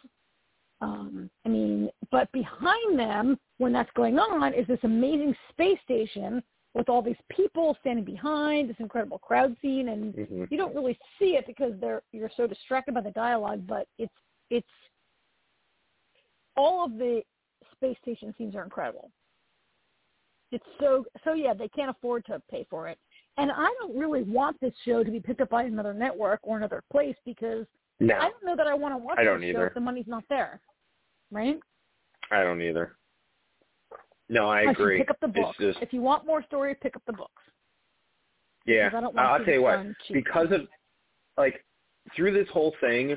Um, 0.80 1.30
I 1.44 1.48
mean, 1.48 1.90
but 2.10 2.30
behind 2.32 2.98
them, 2.98 3.38
when 3.58 3.72
that's 3.72 3.90
going 3.94 4.18
on, 4.18 4.52
is 4.52 4.66
this 4.66 4.78
amazing 4.82 5.34
space 5.50 5.78
station 5.84 6.42
with 6.74 6.90
all 6.90 7.00
these 7.00 7.16
people 7.30 7.76
standing 7.80 8.04
behind 8.04 8.68
this 8.68 8.76
incredible 8.78 9.18
crowd 9.18 9.56
scene, 9.62 9.88
and 9.88 10.14
hmm 10.14 10.44
you 10.50 10.58
don't 10.58 10.74
really 10.74 10.98
see 11.18 11.36
it 11.36 11.46
because 11.46 11.72
they're 11.80 12.02
you're 12.12 12.30
so 12.36 12.46
distracted 12.46 12.94
by 12.94 13.00
the 13.00 13.10
dialogue. 13.10 13.66
But 13.66 13.88
it's 13.98 14.12
it's 14.50 14.66
all 16.56 16.84
of 16.84 16.98
the 16.98 17.22
space 17.72 17.96
station 18.02 18.34
scenes 18.36 18.54
are 18.54 18.62
incredible. 18.62 19.10
It's 20.52 20.64
so 20.78 21.06
so 21.24 21.32
yeah, 21.32 21.54
they 21.54 21.68
can't 21.68 21.90
afford 21.90 22.26
to 22.26 22.40
pay 22.50 22.66
for 22.68 22.86
it. 22.88 22.98
And 23.38 23.50
I 23.50 23.74
don't 23.80 23.98
really 23.98 24.22
want 24.22 24.58
this 24.60 24.72
show 24.84 25.02
to 25.02 25.10
be 25.10 25.20
picked 25.20 25.40
up 25.40 25.50
by 25.50 25.64
another 25.64 25.92
network 25.94 26.40
or 26.42 26.56
another 26.56 26.82
place 26.90 27.16
because 27.24 27.66
No, 28.00 28.14
I 28.14 28.28
don't 28.30 28.44
know 28.44 28.56
that 28.56 28.66
I 28.66 28.74
want 28.74 28.94
to 28.94 28.98
watch 28.98 29.16
I 29.18 29.24
don't 29.24 29.42
either. 29.42 29.68
if 29.68 29.74
the 29.74 29.80
money's 29.80 30.06
not 30.06 30.24
there. 30.28 30.60
Right? 31.30 31.58
I 32.30 32.42
don't 32.42 32.60
either. 32.62 32.96
No, 34.28 34.48
I 34.48 34.64
should 34.64 34.70
agree. 34.72 34.98
Pick 34.98 35.10
up 35.10 35.20
the 35.20 35.28
books. 35.28 35.56
just 35.58 35.78
If 35.80 35.92
you 35.92 36.00
want 36.02 36.26
more 36.26 36.42
story, 36.44 36.74
pick 36.80 36.96
up 36.96 37.02
the 37.06 37.12
books. 37.12 37.42
yeah. 38.66 38.88
Because 38.88 38.98
I 38.98 39.00
don't 39.00 39.18
I'll 39.18 39.44
tell 39.44 39.54
you 39.54 39.62
what. 39.62 39.86
because 40.12 40.48
of 40.50 40.62
like 41.38 41.64
through 42.14 42.32
this 42.32 42.48
whole 42.52 42.72
thing 42.80 43.16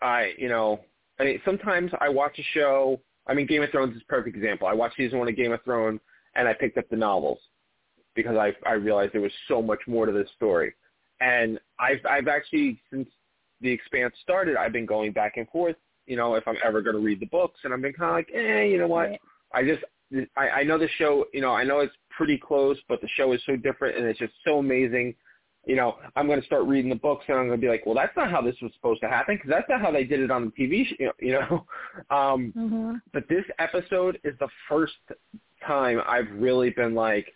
i 0.00 0.32
you 0.38 0.48
know 0.48 0.80
i 1.20 1.24
mean 1.24 1.40
sometimes 1.44 1.90
i 2.00 2.08
watch 2.08 2.38
a 2.38 2.42
show 2.54 3.00
i 3.26 3.34
mean 3.34 3.46
game 3.46 3.62
of 3.62 3.70
thrones 3.70 3.94
is 3.94 4.02
a 4.02 4.06
perfect 4.06 4.36
example 4.36 4.66
i 4.66 4.72
watched 4.72 4.96
season 4.96 5.18
one 5.18 5.28
of 5.28 5.36
game 5.36 5.52
of 5.52 5.62
thrones 5.64 6.00
and 6.34 6.48
i 6.48 6.54
picked 6.54 6.78
up 6.78 6.88
the 6.90 6.96
novels 6.96 7.38
because 8.14 8.36
i 8.36 8.52
i 8.66 8.72
realized 8.72 9.12
there 9.12 9.20
was 9.20 9.32
so 9.48 9.60
much 9.60 9.80
more 9.86 10.06
to 10.06 10.12
this 10.12 10.28
story 10.34 10.72
and 11.20 11.58
i've 11.78 12.00
i've 12.08 12.28
actually 12.28 12.80
since 12.90 13.08
the 13.60 13.70
expanse 13.70 14.14
started 14.22 14.56
i've 14.56 14.72
been 14.72 14.86
going 14.86 15.12
back 15.12 15.36
and 15.36 15.48
forth 15.48 15.76
you 16.06 16.16
know 16.16 16.34
if 16.34 16.46
i'm 16.46 16.56
ever 16.64 16.80
going 16.82 16.96
to 16.96 17.02
read 17.02 17.20
the 17.20 17.26
books 17.26 17.60
and 17.64 17.72
i've 17.74 17.82
been 17.82 17.92
kind 17.92 18.10
of 18.10 18.16
like 18.16 18.30
eh 18.34 18.62
you 18.64 18.78
know 18.78 18.86
what 18.86 19.10
I 19.52 19.64
just 19.64 19.82
I, 20.36 20.48
I 20.48 20.62
know 20.62 20.78
the 20.78 20.88
show, 20.96 21.26
you 21.34 21.40
know, 21.40 21.52
I 21.52 21.64
know 21.64 21.80
it's 21.80 21.94
pretty 22.16 22.38
close, 22.38 22.78
but 22.88 23.00
the 23.00 23.08
show 23.16 23.32
is 23.32 23.42
so 23.44 23.56
different 23.56 23.96
and 23.98 24.06
it's 24.06 24.18
just 24.18 24.32
so 24.44 24.58
amazing. 24.58 25.14
You 25.66 25.76
know, 25.76 25.96
I'm 26.16 26.26
going 26.26 26.40
to 26.40 26.46
start 26.46 26.64
reading 26.64 26.88
the 26.88 26.96
books 26.96 27.26
and 27.28 27.36
I'm 27.36 27.46
going 27.46 27.60
to 27.60 27.64
be 27.64 27.70
like, 27.70 27.84
well, 27.84 27.94
that's 27.94 28.16
not 28.16 28.30
how 28.30 28.40
this 28.40 28.56
was 28.62 28.72
supposed 28.74 29.02
to 29.02 29.08
happen 29.08 29.36
because 29.36 29.50
that's 29.50 29.68
not 29.68 29.82
how 29.82 29.90
they 29.90 30.04
did 30.04 30.20
it 30.20 30.30
on 30.30 30.46
the 30.46 30.50
TV 30.64 30.86
show, 30.86 31.12
you 31.20 31.32
know. 31.32 31.66
Um, 32.16 32.52
Mm-hmm. 32.56 32.94
but 33.12 33.28
this 33.28 33.44
episode 33.58 34.18
is 34.24 34.34
the 34.40 34.48
first 34.68 34.94
time 35.66 36.00
I've 36.06 36.30
really 36.32 36.70
been 36.70 36.94
like, 36.94 37.26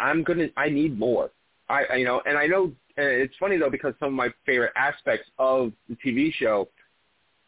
I'm 0.00 0.24
gonna, 0.24 0.48
I 0.56 0.68
need 0.68 0.98
more. 0.98 1.30
I, 1.68 1.84
I 1.84 1.94
you 1.96 2.04
know, 2.04 2.22
and 2.26 2.36
I 2.36 2.46
know 2.46 2.72
and 2.96 3.06
it's 3.06 3.34
funny 3.38 3.56
though 3.56 3.70
because 3.70 3.94
some 3.98 4.08
of 4.08 4.14
my 4.14 4.28
favorite 4.46 4.72
aspects 4.76 5.28
of 5.38 5.72
the 5.88 5.96
TV 5.96 6.32
show 6.34 6.68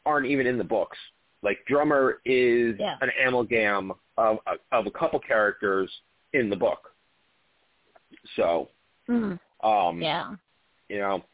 aren't 0.04 0.26
even 0.26 0.46
in 0.46 0.58
the 0.58 0.64
books. 0.64 0.98
Like 1.42 1.58
Drummer 1.66 2.20
is 2.24 2.76
Yeah. 2.78 2.96
an 3.00 3.10
amalgam 3.26 3.92
of 4.16 4.38
of 4.72 4.86
a 4.86 4.90
couple 4.90 5.18
characters 5.20 5.90
in 6.32 6.50
the 6.50 6.56
book. 6.56 6.92
So, 8.36 8.70
mm 9.08 9.38
um, 9.62 10.02
Yeah. 10.02 10.34
you 10.88 10.98
know, 10.98 11.24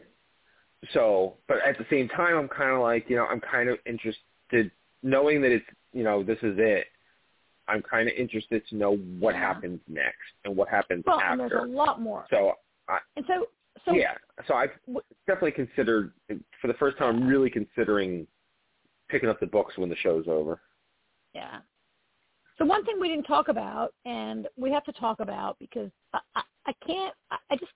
so 0.92 1.38
but 1.48 1.58
at 1.66 1.78
the 1.78 1.86
same 1.90 2.08
time, 2.08 2.36
I'm 2.36 2.48
kind 2.48 2.70
of 2.70 2.80
like, 2.80 3.08
you 3.08 3.16
know, 3.16 3.26
I'm 3.26 3.40
kind 3.40 3.68
of 3.68 3.78
interested, 3.86 4.70
knowing 5.02 5.40
that 5.42 5.52
it's, 5.52 5.66
you 5.92 6.02
know, 6.04 6.22
this 6.22 6.38
is 6.42 6.56
it. 6.58 6.86
I'm 7.68 7.82
kind 7.82 8.08
of 8.08 8.14
interested 8.16 8.66
to 8.68 8.76
know 8.76 8.96
what 8.96 9.34
Yeah. 9.34 9.40
happens 9.40 9.80
next 9.88 10.32
and 10.44 10.56
what 10.56 10.68
happens 10.68 11.04
Well, 11.06 11.20
and 11.20 11.40
there's 11.40 11.52
a 11.52 11.62
lot 11.64 12.00
more. 12.00 12.26
So 12.30 12.56
And 13.16 13.24
so, 13.26 13.46
so 13.85 13.95
yeah, 13.95 14.14
so 14.47 14.55
I've 14.55 14.70
definitely 15.27 15.53
considered 15.53 16.12
for 16.61 16.68
the 16.68 16.75
first 16.75 16.99
time. 16.99 17.16
I'm 17.16 17.27
really 17.27 17.51
considering 17.51 18.27
picking 19.09 19.29
up 19.29 19.41
the 19.41 19.47
books 19.47 19.77
when 19.77 19.89
the 19.89 19.97
show's 19.97 20.27
over. 20.29 20.61
Yeah. 21.35 21.59
So 22.59 22.64
one 22.64 22.85
thing 22.85 22.97
we 23.01 23.09
didn't 23.09 23.25
talk 23.25 23.49
about, 23.49 23.95
and 24.05 24.47
we 24.57 24.70
have 24.70 24.85
to 24.85 24.93
talk 24.93 25.20
about 25.20 25.59
because 25.59 25.91
I, 26.12 26.20
I, 26.37 26.43
I 26.66 26.73
can't. 26.87 27.14
I, 27.31 27.37
I 27.51 27.57
just 27.57 27.73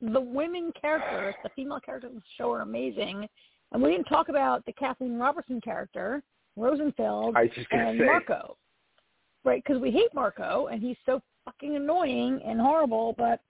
the 0.00 0.20
women 0.20 0.72
characters, 0.80 1.34
the 1.42 1.50
female 1.56 1.80
characters 1.80 2.10
in 2.10 2.16
the 2.16 2.22
show 2.38 2.52
are 2.52 2.62
amazing, 2.62 3.28
and 3.72 3.82
we 3.82 3.90
didn't 3.90 4.06
talk 4.06 4.28
about 4.28 4.64
the 4.66 4.72
Kathleen 4.72 5.18
Robertson 5.18 5.60
character, 5.60 6.22
Rosenfeld, 6.56 7.36
I 7.36 7.46
just 7.48 7.66
and 7.70 7.98
say, 7.98 8.04
Marco, 8.04 8.56
right? 9.44 9.62
Because 9.64 9.80
we 9.80 9.90
hate 9.90 10.14
Marco, 10.14 10.68
and 10.68 10.82
he's 10.82 10.96
so 11.06 11.20
fucking 11.44 11.76
annoying 11.76 12.40
and 12.44 12.60
horrible. 12.60 13.14
But 13.18 13.40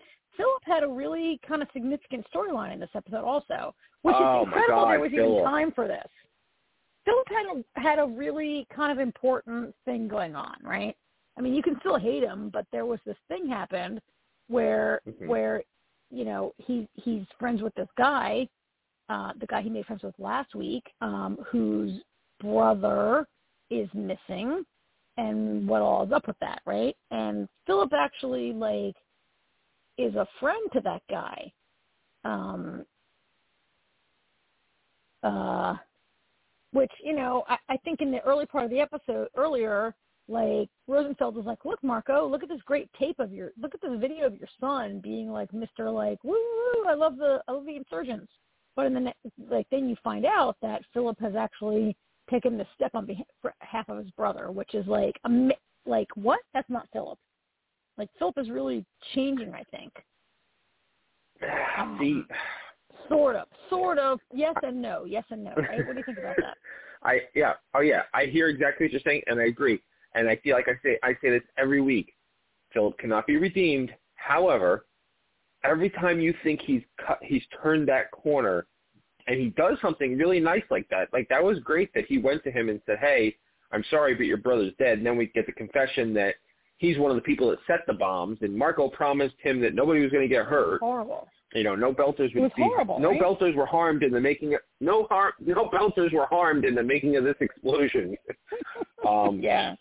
Philip 0.40 0.62
had 0.64 0.82
a 0.82 0.88
really 0.88 1.38
kind 1.46 1.62
of 1.62 1.68
significant 1.72 2.26
storyline 2.34 2.72
in 2.72 2.80
this 2.80 2.90
episode, 2.94 3.24
also, 3.24 3.74
which 4.02 4.14
Oh, 4.18 4.42
is 4.42 4.48
my 4.48 4.58
incredible. 4.58 4.84
God, 4.84 4.90
there 4.92 5.00
was 5.00 5.12
even 5.12 5.44
time 5.44 5.72
for 5.72 5.86
this. 5.86 6.06
Philip 7.04 7.28
had 7.28 7.46
a 7.46 7.80
had 7.80 7.98
a 7.98 8.06
really 8.06 8.66
kind 8.74 8.92
of 8.92 8.98
important 8.98 9.74
thing 9.84 10.08
going 10.08 10.34
on, 10.34 10.56
right? 10.62 10.96
I 11.38 11.42
mean, 11.42 11.54
you 11.54 11.62
can 11.62 11.78
still 11.80 11.98
hate 11.98 12.22
him, 12.22 12.50
but 12.52 12.66
there 12.72 12.86
was 12.86 13.00
this 13.04 13.16
thing 13.28 13.48
happened 13.48 14.00
where 14.48 15.00
Mhm. 15.06 15.26
where 15.28 15.62
you 16.10 16.24
know 16.24 16.52
he 16.58 16.88
he's 16.94 17.26
friends 17.38 17.62
with 17.62 17.74
this 17.74 17.88
guy, 17.96 18.48
uh, 19.08 19.32
the 19.36 19.46
guy 19.46 19.60
he 19.62 19.70
made 19.70 19.86
friends 19.86 20.02
with 20.02 20.18
last 20.18 20.54
week, 20.54 20.92
um, 21.00 21.36
whose 21.48 22.02
brother 22.40 23.26
is 23.70 23.92
missing, 23.94 24.64
and 25.16 25.66
what 25.68 25.82
all 25.82 26.04
is 26.04 26.12
up 26.12 26.26
with 26.26 26.38
that, 26.40 26.60
right? 26.66 26.96
And 27.10 27.48
Philip 27.66 27.92
actually 27.92 28.52
like 28.52 28.96
is 30.00 30.14
a 30.14 30.26
friend 30.38 30.70
to 30.72 30.80
that 30.80 31.02
guy. 31.10 31.52
Um, 32.24 32.84
uh, 35.22 35.74
which 36.72 36.90
you 37.02 37.14
know 37.14 37.44
I, 37.48 37.56
I 37.68 37.76
think 37.78 38.00
in 38.00 38.10
the 38.10 38.20
early 38.20 38.46
part 38.46 38.64
of 38.64 38.70
the 38.70 38.80
episode 38.80 39.28
earlier 39.36 39.94
like 40.28 40.68
rosenfeld 40.86 41.34
was 41.34 41.44
like 41.44 41.64
look 41.64 41.82
marco 41.82 42.26
look 42.26 42.42
at 42.42 42.48
this 42.48 42.60
great 42.64 42.88
tape 42.98 43.18
of 43.18 43.32
your 43.32 43.50
look 43.60 43.74
at 43.74 43.80
this 43.80 43.98
video 43.98 44.26
of 44.26 44.38
your 44.38 44.48
son 44.60 45.00
being 45.02 45.30
like 45.30 45.50
mr 45.50 45.92
like 45.92 46.22
woo 46.22 46.32
woo 46.32 46.88
i 46.88 46.94
love 46.94 47.16
the 47.16 47.42
i 47.48 47.52
love 47.52 47.66
the 47.66 47.76
insurgents. 47.76 48.32
But 48.76 48.86
in 48.86 48.94
the 48.94 49.00
ne- 49.00 49.14
like 49.50 49.66
then 49.70 49.88
you 49.88 49.96
find 50.04 50.24
out 50.24 50.56
that 50.62 50.82
philip 50.94 51.18
has 51.20 51.34
actually 51.34 51.96
taken 52.30 52.56
the 52.56 52.66
step 52.74 52.92
on 52.94 53.06
behalf 53.06 53.88
of 53.88 53.98
his 53.98 54.10
brother 54.12 54.50
which 54.50 54.74
is 54.74 54.86
like 54.86 55.16
like 55.86 56.08
what? 56.14 56.40
That's 56.54 56.70
not 56.70 56.88
philip 56.92 57.18
like 58.00 58.10
philip 58.18 58.36
is 58.38 58.50
really 58.50 58.84
changing 59.14 59.54
i 59.54 59.62
think 59.70 59.92
um, 61.78 61.96
see, 62.00 62.22
sort 63.08 63.36
of 63.36 63.46
sort 63.68 63.98
of 63.98 64.18
yes 64.34 64.54
and 64.62 64.80
no 64.80 65.04
yes 65.04 65.24
and 65.30 65.44
no 65.44 65.52
right 65.56 65.86
what 65.86 65.92
do 65.92 65.98
you 65.98 66.04
think 66.04 66.18
about 66.18 66.36
that 66.36 66.56
I 67.02 67.20
yeah, 67.34 67.54
oh 67.74 67.80
yeah, 67.80 68.02
I 68.12 68.26
hear 68.26 68.48
exactly 68.48 68.86
what 68.86 68.92
you're 68.92 69.00
saying, 69.04 69.22
and 69.26 69.40
I 69.40 69.44
agree. 69.44 69.80
And 70.14 70.28
I 70.28 70.36
feel 70.36 70.54
like 70.54 70.68
I 70.68 70.74
say 70.82 70.98
I 71.02 71.12
say 71.22 71.30
this 71.30 71.42
every 71.56 71.80
week. 71.80 72.14
Philip 72.72 72.98
cannot 72.98 73.26
be 73.26 73.36
redeemed. 73.36 73.90
However, 74.14 74.86
every 75.64 75.90
time 75.90 76.20
you 76.20 76.34
think 76.42 76.60
he's 76.60 76.82
cut, 77.04 77.18
he's 77.22 77.42
turned 77.62 77.88
that 77.88 78.10
corner, 78.10 78.66
and 79.26 79.40
he 79.40 79.50
does 79.50 79.78
something 79.80 80.16
really 80.16 80.40
nice 80.40 80.62
like 80.70 80.88
that. 80.90 81.08
Like 81.12 81.28
that 81.28 81.42
was 81.42 81.58
great 81.60 81.92
that 81.94 82.06
he 82.06 82.18
went 82.18 82.44
to 82.44 82.50
him 82.50 82.68
and 82.68 82.80
said, 82.86 82.98
"Hey, 82.98 83.36
I'm 83.72 83.84
sorry, 83.90 84.14
but 84.14 84.26
your 84.26 84.36
brother's 84.36 84.74
dead." 84.78 84.98
And 84.98 85.06
then 85.06 85.16
we 85.16 85.26
get 85.26 85.46
the 85.46 85.52
confession 85.52 86.12
that 86.14 86.34
he's 86.80 86.98
one 86.98 87.10
of 87.10 87.16
the 87.16 87.22
people 87.22 87.48
that 87.50 87.58
set 87.66 87.86
the 87.86 87.92
bombs, 87.92 88.38
and 88.40 88.56
Marco 88.56 88.88
promised 88.88 89.36
him 89.42 89.60
that 89.60 89.74
nobody 89.74 90.00
was 90.00 90.10
going 90.10 90.28
to 90.28 90.34
get 90.34 90.46
hurt. 90.46 90.80
horrible 90.80 91.28
You 91.54 91.62
know, 91.62 91.76
no 91.76 91.92
belters 91.92 92.34
would 92.34 92.42
was 92.42 92.52
be 92.56 92.62
horrible, 92.62 92.98
no 92.98 93.10
right? 93.10 93.20
belters 93.20 93.54
were 93.54 93.66
harmed 93.66 94.02
in 94.02 94.12
the 94.12 94.20
making. 94.20 94.54
Of, 94.54 94.60
no 94.80 95.04
harm, 95.04 95.32
no 95.38 95.68
belters 95.68 96.12
were 96.12 96.26
harmed 96.26 96.64
in 96.64 96.74
the 96.74 96.82
making 96.82 97.16
of 97.16 97.24
this 97.24 97.36
explosion. 97.40 98.16
um, 99.08 99.40
yeah 99.40 99.76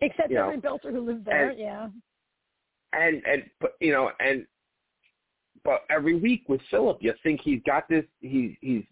except 0.00 0.28
you 0.28 0.36
know, 0.36 0.48
every 0.48 0.60
belter 0.60 0.90
who 0.90 1.00
lived 1.00 1.24
there 1.24 1.50
and- 1.50 1.58
yeah 1.58 1.88
and 2.92 3.22
and 3.26 3.44
but 3.60 3.72
you 3.80 3.92
know 3.92 4.10
and 4.20 4.46
but 5.64 5.84
every 5.88 6.14
week 6.14 6.44
with 6.46 6.60
Philip, 6.70 6.98
you 7.00 7.14
think 7.22 7.40
he's 7.42 7.62
got 7.64 7.88
this. 7.88 8.04
He's 8.20 8.50
he's 8.60 8.82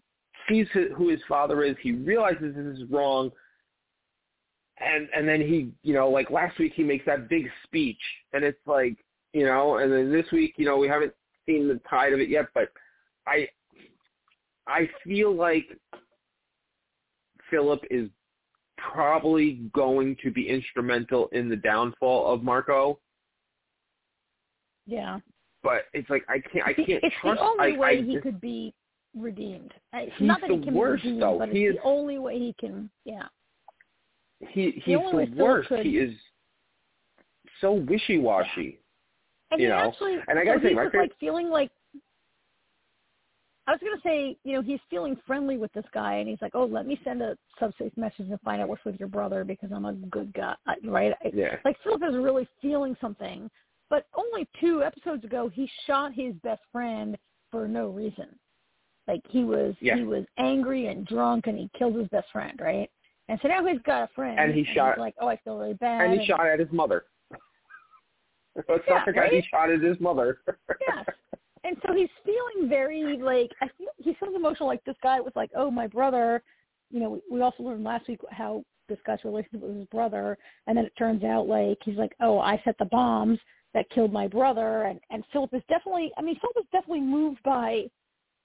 sees 0.49 0.67
who 0.73 1.09
his 1.09 1.19
father 1.27 1.63
is. 1.63 1.75
He 1.81 1.91
realizes 1.91 2.55
this 2.55 2.77
is 2.79 2.89
wrong, 2.89 3.31
and 4.79 5.07
and 5.15 5.27
then 5.27 5.41
he, 5.41 5.71
you 5.83 5.93
know, 5.93 6.09
like 6.09 6.29
last 6.31 6.57
week 6.59 6.73
he 6.75 6.83
makes 6.83 7.05
that 7.05 7.29
big 7.29 7.47
speech, 7.63 7.99
and 8.33 8.43
it's 8.43 8.59
like, 8.65 8.97
you 9.33 9.45
know, 9.45 9.77
and 9.77 9.91
then 9.91 10.11
this 10.11 10.25
week, 10.31 10.53
you 10.57 10.65
know, 10.65 10.77
we 10.77 10.87
haven't 10.87 11.13
seen 11.45 11.67
the 11.67 11.79
tide 11.89 12.13
of 12.13 12.19
it 12.19 12.29
yet, 12.29 12.47
but 12.53 12.69
I 13.27 13.47
I 14.67 14.89
feel 15.03 15.33
like 15.35 15.65
Philip 17.49 17.83
is 17.91 18.09
probably 18.77 19.61
going 19.73 20.15
to 20.23 20.31
be 20.31 20.49
instrumental 20.49 21.27
in 21.31 21.49
the 21.49 21.55
downfall 21.55 22.33
of 22.33 22.43
Marco. 22.43 22.99
Yeah. 24.85 25.19
But 25.61 25.83
it's 25.93 26.09
like 26.09 26.23
I 26.27 26.39
can't 26.39 26.67
I 26.67 26.73
can't 26.73 26.87
it's 27.03 27.15
trust 27.21 27.39
the 27.39 27.45
only 27.45 27.75
I, 27.75 27.77
way 27.77 27.99
I 27.99 28.01
he 28.01 28.13
just, 28.13 28.23
could 28.23 28.41
be 28.41 28.73
redeemed. 29.15 29.73
I, 29.93 30.09
He's 30.17 30.27
not 30.27 30.41
that 30.41 30.49
the 30.49 30.57
he 30.57 30.63
can 30.65 30.73
worst, 30.73 31.03
be 31.03 31.09
redeemed, 31.09 31.21
though. 31.23 31.37
but 31.39 31.49
He 31.49 31.65
it's 31.65 31.75
is- 31.77 31.81
the 31.83 31.87
only 31.87 32.17
way 32.17 32.37
he 32.39 32.53
can. 32.59 32.89
Yeah. 33.05 33.23
He 34.49 34.71
he's 34.83 34.97
way 34.97 35.25
the 35.25 35.43
worst. 35.43 35.69
could- 35.69 35.85
He 35.85 35.97
is 35.97 36.13
so 37.61 37.73
wishy 37.73 38.17
washy. 38.17 38.79
And 39.51 39.61
You 39.61 39.69
know, 39.69 39.75
actually, 39.75 40.17
and 40.27 40.39
I 40.39 40.43
gotta 40.45 40.59
say, 40.61 40.69
he's 40.69 40.75
my 40.75 40.85
favorite- 40.85 40.99
like 41.01 41.17
feeling 41.19 41.49
like. 41.49 41.71
I 43.65 43.71
was 43.71 43.79
gonna 43.81 44.01
say, 44.01 44.37
you 44.43 44.53
know, 44.53 44.61
he's 44.61 44.81
feeling 44.89 45.15
friendly 45.25 45.57
with 45.57 45.71
this 45.71 45.85
guy, 45.93 46.15
and 46.15 46.27
he's 46.27 46.41
like, 46.41 46.53
"Oh, 46.53 46.65
let 46.65 46.85
me 46.85 46.99
send 47.05 47.21
a 47.21 47.37
subspace 47.57 47.95
message 47.95 48.29
and 48.29 48.41
find 48.41 48.61
out 48.61 48.67
what's 48.67 48.83
with 48.83 48.99
your 48.99 49.07
brother 49.07 49.45
because 49.45 49.71
I'm 49.71 49.85
a 49.85 49.93
good 49.93 50.33
guy, 50.33 50.55
right?" 50.83 51.15
Yeah. 51.33 51.57
Like 51.63 51.79
Philip 51.81 52.03
is 52.03 52.15
really 52.15 52.45
feeling 52.61 52.97
something, 52.99 53.49
but 53.89 54.07
only 54.15 54.45
two 54.59 54.83
episodes 54.83 55.23
ago 55.23 55.47
he 55.47 55.65
shot 55.85 56.13
his 56.13 56.35
best 56.43 56.61
friend 56.73 57.17
for 57.51 57.67
no 57.67 57.87
reason. 57.87 58.37
Like 59.07 59.25
he 59.27 59.45
was 59.45 59.75
Yeah. 59.79 59.95
he 59.95 60.03
was 60.03 60.25
angry 60.37 60.87
and 60.87 61.05
drunk 61.07 61.47
and 61.47 61.57
he 61.57 61.69
killed 61.69 61.95
his 61.95 62.09
best 62.09 62.29
friend, 62.31 62.59
right? 62.59 62.91
And 63.29 63.39
so 63.41 63.47
now 63.47 63.65
he's 63.65 63.81
got 63.83 64.03
a 64.03 64.13
friend 64.13 64.39
And 64.39 64.53
he 64.53 64.65
shot- 64.73 64.97
like, 64.97 65.15
Oh, 65.19 65.27
I 65.27 65.37
feel 65.37 65.57
really 65.57 65.73
bad 65.75 66.01
And 66.01 66.19
he 66.19 66.25
shot 66.25 66.45
at 66.45 66.59
his 66.59 66.71
mother. 66.71 67.05
Let's 68.55 68.83
Yeah, 68.87 68.95
not 68.95 69.05
forget 69.05 69.31
he 69.31 69.43
shot 69.49 69.71
at 69.71 69.81
his 69.81 69.99
mother. 69.99 70.39
Yes. 70.87 71.05
And 71.65 71.77
so 71.87 71.93
he's 71.93 72.09
feeling 72.25 72.67
very 72.67 73.17
like 73.17 73.49
I 73.61 73.69
feel 73.77 73.87
he 73.97 74.13
feels 74.19 74.35
emotional 74.35 74.67
like 74.67 74.83
this 74.83 74.97
guy 75.01 75.21
was 75.21 75.31
like, 75.33 75.49
Oh, 75.55 75.71
my 75.71 75.87
brother 75.87 76.43
you 76.89 76.99
know, 76.99 77.09
we, 77.11 77.21
we 77.31 77.41
also 77.41 77.63
learned 77.63 77.85
last 77.85 78.05
week 78.09 78.19
how 78.31 78.65
this 78.89 78.97
guy's 79.07 79.23
relationship 79.23 79.61
with 79.61 79.77
his 79.77 79.85
brother 79.87 80.37
and 80.67 80.77
then 80.77 80.83
it 80.83 80.91
turns 80.97 81.23
out 81.23 81.47
like 81.47 81.77
he's 81.85 81.95
like, 81.95 82.11
Oh, 82.21 82.37
I 82.39 82.61
set 82.65 82.77
the 82.79 82.85
bombs 82.85 83.39
that 83.73 83.89
killed 83.91 84.11
my 84.11 84.27
brother 84.27 84.83
and, 84.83 84.99
and 85.09 85.23
Philip 85.31 85.53
is 85.53 85.63
definitely 85.69 86.11
I 86.17 86.21
mean, 86.21 86.37
Philip 86.41 86.57
is 86.57 86.69
definitely 86.73 86.99
moved 86.99 87.41
by 87.43 87.85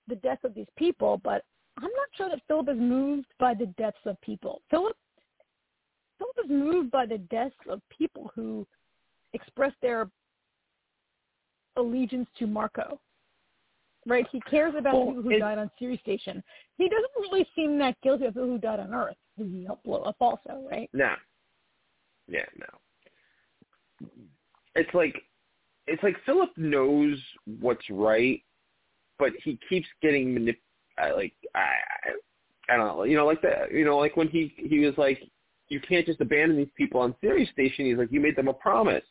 the 0.06 0.14
death 0.14 0.44
of 0.44 0.54
these 0.54 0.68
people, 0.76 1.20
but 1.24 1.42
I'm 1.78 1.84
not 1.84 2.08
sure 2.16 2.28
that 2.28 2.40
Philip 2.48 2.68
is 2.70 2.76
moved 2.78 3.26
by 3.38 3.54
the 3.54 3.66
deaths 3.66 3.98
of 4.04 4.20
people. 4.20 4.62
Philip 4.70 4.96
Philip 6.18 6.36
is 6.44 6.50
moved 6.50 6.90
by 6.90 7.06
the 7.06 7.18
deaths 7.18 7.54
of 7.68 7.80
people 7.96 8.30
who 8.34 8.66
express 9.32 9.72
their 9.80 10.10
allegiance 11.76 12.28
to 12.38 12.46
Marco. 12.46 13.00
Right? 14.06 14.26
He 14.32 14.40
cares 14.40 14.74
about 14.76 14.94
Well, 14.94 15.06
people 15.08 15.22
who 15.22 15.30
it- 15.30 15.38
died 15.38 15.58
on 15.58 15.70
Ceres 15.78 16.00
Station. 16.00 16.42
He 16.76 16.88
doesn't 16.88 17.10
really 17.20 17.46
seem 17.54 17.78
that 17.78 18.00
guilty 18.00 18.24
of 18.26 18.34
people 18.34 18.48
who 18.48 18.58
died 18.58 18.80
on 18.80 18.92
Earth, 18.94 19.16
who 19.36 19.44
he 19.44 19.64
helped 19.64 19.84
blow 19.84 20.02
up 20.02 20.16
also, 20.20 20.66
right? 20.70 20.88
No. 20.92 21.14
Yeah, 22.26 22.46
no. 22.56 24.08
It's 24.74 24.92
like 24.94 25.14
it's 25.86 26.02
like 26.02 26.16
Philip 26.26 26.50
knows 26.56 27.18
what's 27.60 27.88
right, 27.90 28.42
but 29.18 29.32
he 29.42 29.58
keeps 29.68 29.88
getting 30.02 30.34
manip- 30.34 30.60
uh, 31.00 31.16
like 31.16 31.32
I, 31.54 31.60
I 31.60 32.72
I 32.72 32.76
don't 32.76 32.86
know, 32.86 33.04
you 33.04 33.16
know, 33.16 33.26
like 33.26 33.40
that, 33.42 33.72
you 33.72 33.84
know, 33.84 33.98
like 33.98 34.16
when 34.16 34.28
he 34.28 34.52
he 34.56 34.80
was 34.80 34.96
like, 34.98 35.20
you 35.68 35.80
can't 35.80 36.06
just 36.06 36.20
abandon 36.20 36.56
these 36.56 36.68
people 36.76 37.00
on 37.00 37.14
Ceres 37.20 37.48
Station. 37.52 37.86
He's 37.86 37.96
like, 37.96 38.12
you 38.12 38.20
made 38.20 38.36
them 38.36 38.48
a 38.48 38.54
promise, 38.54 39.04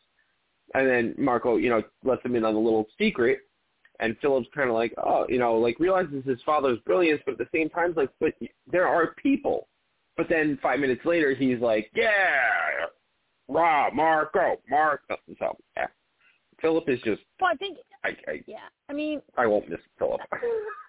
and 0.74 0.88
then 0.88 1.14
Marco, 1.18 1.56
you 1.56 1.70
know, 1.70 1.82
lets 2.04 2.24
him 2.24 2.36
in 2.36 2.44
on 2.44 2.54
a 2.54 2.58
little 2.58 2.86
secret, 2.98 3.40
and 4.00 4.16
Philip's 4.20 4.48
kind 4.54 4.68
of 4.68 4.74
like, 4.74 4.94
oh, 4.98 5.26
you 5.28 5.38
know, 5.38 5.54
like 5.54 5.78
realizes 5.80 6.24
his 6.24 6.38
father's 6.44 6.78
brilliance, 6.80 7.20
but 7.24 7.32
at 7.32 7.38
the 7.38 7.48
same 7.52 7.68
time, 7.68 7.94
like, 7.96 8.10
but 8.20 8.32
there 8.70 8.86
are 8.86 9.14
people. 9.22 9.68
But 10.16 10.28
then 10.28 10.58
five 10.60 10.80
minutes 10.80 11.04
later, 11.04 11.32
he's 11.34 11.60
like, 11.60 11.90
yeah, 11.94 12.10
Rob, 13.48 13.92
Marco, 13.94 14.60
Marco. 14.68 15.16
So, 15.38 15.56
yeah. 15.76 15.86
Philip 16.60 16.88
is 16.88 17.00
just, 17.02 17.22
Well, 17.40 17.50
I 17.52 17.56
think, 17.56 17.78
I, 18.04 18.08
I, 18.26 18.42
yeah. 18.46 18.66
I 18.88 18.92
mean, 18.92 19.22
I 19.36 19.46
won't 19.46 19.68
miss 19.68 19.78
Philip. 19.96 20.20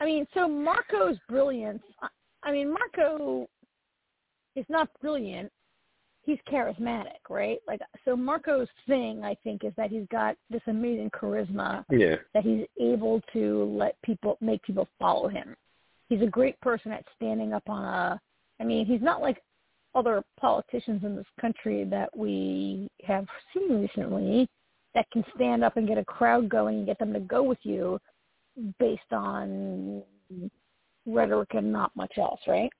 I 0.00 0.06
mean, 0.06 0.26
so 0.34 0.48
Marco's 0.48 1.18
brilliance. 1.28 1.82
I- 2.02 2.08
I 2.42 2.52
mean, 2.52 2.72
Marco 2.72 3.46
is 4.56 4.64
not 4.68 4.88
brilliant. 5.00 5.52
He's 6.22 6.38
charismatic, 6.50 7.18
right? 7.28 7.60
Like, 7.66 7.80
so 8.04 8.16
Marco's 8.16 8.68
thing, 8.86 9.24
I 9.24 9.34
think, 9.42 9.64
is 9.64 9.72
that 9.76 9.90
he's 9.90 10.06
got 10.10 10.36
this 10.48 10.62
amazing 10.66 11.10
charisma 11.10 11.84
yeah. 11.90 12.16
that 12.34 12.44
he's 12.44 12.66
able 12.80 13.20
to 13.32 13.64
let 13.64 14.00
people 14.02 14.38
make 14.40 14.62
people 14.62 14.88
follow 14.98 15.28
him. 15.28 15.56
He's 16.08 16.22
a 16.22 16.26
great 16.26 16.60
person 16.60 16.92
at 16.92 17.04
standing 17.16 17.52
up 17.52 17.68
on 17.68 17.84
a. 17.84 18.20
I 18.58 18.64
mean, 18.64 18.84
he's 18.84 19.00
not 19.00 19.22
like 19.22 19.42
other 19.94 20.22
politicians 20.38 21.02
in 21.04 21.16
this 21.16 21.26
country 21.40 21.84
that 21.84 22.14
we 22.16 22.88
have 23.04 23.26
seen 23.52 23.80
recently 23.80 24.48
that 24.94 25.10
can 25.10 25.24
stand 25.34 25.64
up 25.64 25.76
and 25.76 25.88
get 25.88 25.98
a 25.98 26.04
crowd 26.04 26.48
going 26.48 26.78
and 26.78 26.86
get 26.86 26.98
them 26.98 27.12
to 27.12 27.20
go 27.20 27.42
with 27.42 27.58
you 27.62 27.98
based 28.78 29.12
on 29.12 30.02
rhetoric 31.06 31.54
and 31.54 31.72
not 31.72 31.94
much 31.96 32.12
else, 32.18 32.40
right? 32.46 32.70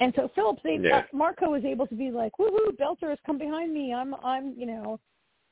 And 0.00 0.12
so 0.16 0.28
Phillips, 0.34 0.60
they, 0.64 0.76
Yeah. 0.76 0.98
uh, 0.98 1.02
Marco 1.12 1.50
was 1.50 1.64
able 1.64 1.86
to 1.86 1.94
be 1.94 2.10
like, 2.10 2.32
"Woohoo! 2.38 2.76
Belter 2.76 3.10
has 3.10 3.18
come 3.24 3.38
behind 3.38 3.72
me. 3.72 3.94
I'm, 3.94 4.14
I'm, 4.16 4.54
you 4.58 4.66
know," 4.66 4.98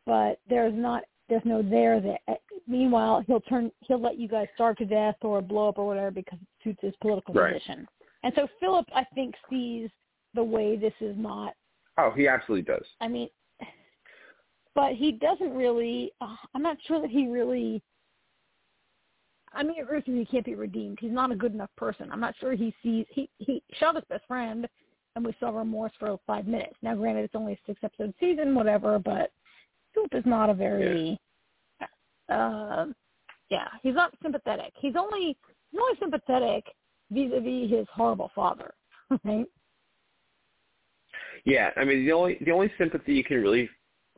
but 0.04 0.40
there's 0.48 0.74
not, 0.74 1.04
there's 1.28 1.44
no 1.44 1.62
there. 1.62 2.00
That 2.00 2.20
uh, 2.28 2.34
meanwhile, 2.66 3.22
he'll 3.26 3.40
turn, 3.42 3.70
he'll 3.80 4.00
let 4.00 4.18
you 4.18 4.28
guys 4.28 4.48
starve 4.54 4.76
to 4.78 4.84
death 4.84 5.16
or 5.22 5.40
blow 5.40 5.68
up 5.68 5.78
or 5.78 5.86
whatever 5.86 6.10
because 6.10 6.38
it 6.40 6.48
suits 6.64 6.80
his 6.82 6.94
political 7.00 7.34
Right. 7.34 7.52
position. 7.54 7.86
And 8.24 8.32
so 8.34 8.48
Philip, 8.60 8.86
I 8.94 9.04
think, 9.14 9.34
sees 9.48 9.90
the 10.34 10.42
way 10.42 10.76
this 10.76 10.94
is 11.00 11.16
not 11.16 11.54
Oh, 11.98 12.10
he 12.10 12.26
absolutely 12.26 12.62
does. 12.62 12.86
I 13.00 13.08
mean, 13.08 13.28
but 14.74 14.94
he 14.94 15.12
doesn't 15.12 15.54
really. 15.54 16.12
Uh, 16.20 16.36
I'm 16.54 16.62
not 16.62 16.78
sure 16.86 17.00
that 17.00 17.10
he 17.10 17.28
really. 17.28 17.82
I 19.54 19.62
mean, 19.62 19.80
agree 19.80 19.96
with 19.96 20.08
you. 20.08 20.16
He 20.16 20.24
can't 20.24 20.44
be 20.44 20.54
redeemed. 20.54 20.98
He's 21.00 21.12
not 21.12 21.32
a 21.32 21.36
good 21.36 21.52
enough 21.52 21.70
person. 21.76 22.10
I'm 22.10 22.20
not 22.20 22.34
sure 22.40 22.54
he 22.54 22.74
sees. 22.82 23.06
He 23.10 23.28
he 23.38 23.62
shot 23.78 23.96
his 23.96 24.04
best 24.08 24.26
friend, 24.26 24.66
and 25.14 25.24
we 25.24 25.34
saw 25.38 25.50
remorse 25.50 25.92
for 25.98 26.18
five 26.26 26.46
minutes. 26.46 26.74
Now, 26.82 26.94
granted, 26.94 27.24
it's 27.24 27.34
only 27.34 27.54
a 27.54 27.58
six 27.66 27.80
episode 27.82 28.14
season, 28.18 28.54
whatever. 28.54 28.98
But 28.98 29.30
Philip 29.94 30.14
is 30.14 30.26
not 30.26 30.50
a 30.50 30.54
very. 30.54 31.18
Uh, 32.28 32.86
yeah, 33.50 33.68
he's 33.82 33.94
not 33.94 34.14
sympathetic. 34.22 34.72
He's 34.78 34.94
only 34.98 35.36
he's 35.70 35.80
only 35.80 35.98
sympathetic 36.00 36.64
vis-a-vis 37.10 37.70
his 37.70 37.86
horrible 37.92 38.30
father, 38.34 38.72
right? 39.24 39.46
Yeah, 41.44 41.70
I 41.76 41.84
mean 41.84 42.06
the 42.06 42.12
only 42.12 42.38
the 42.44 42.52
only 42.52 42.72
sympathy 42.78 43.14
you 43.14 43.24
can 43.24 43.42
really 43.42 43.68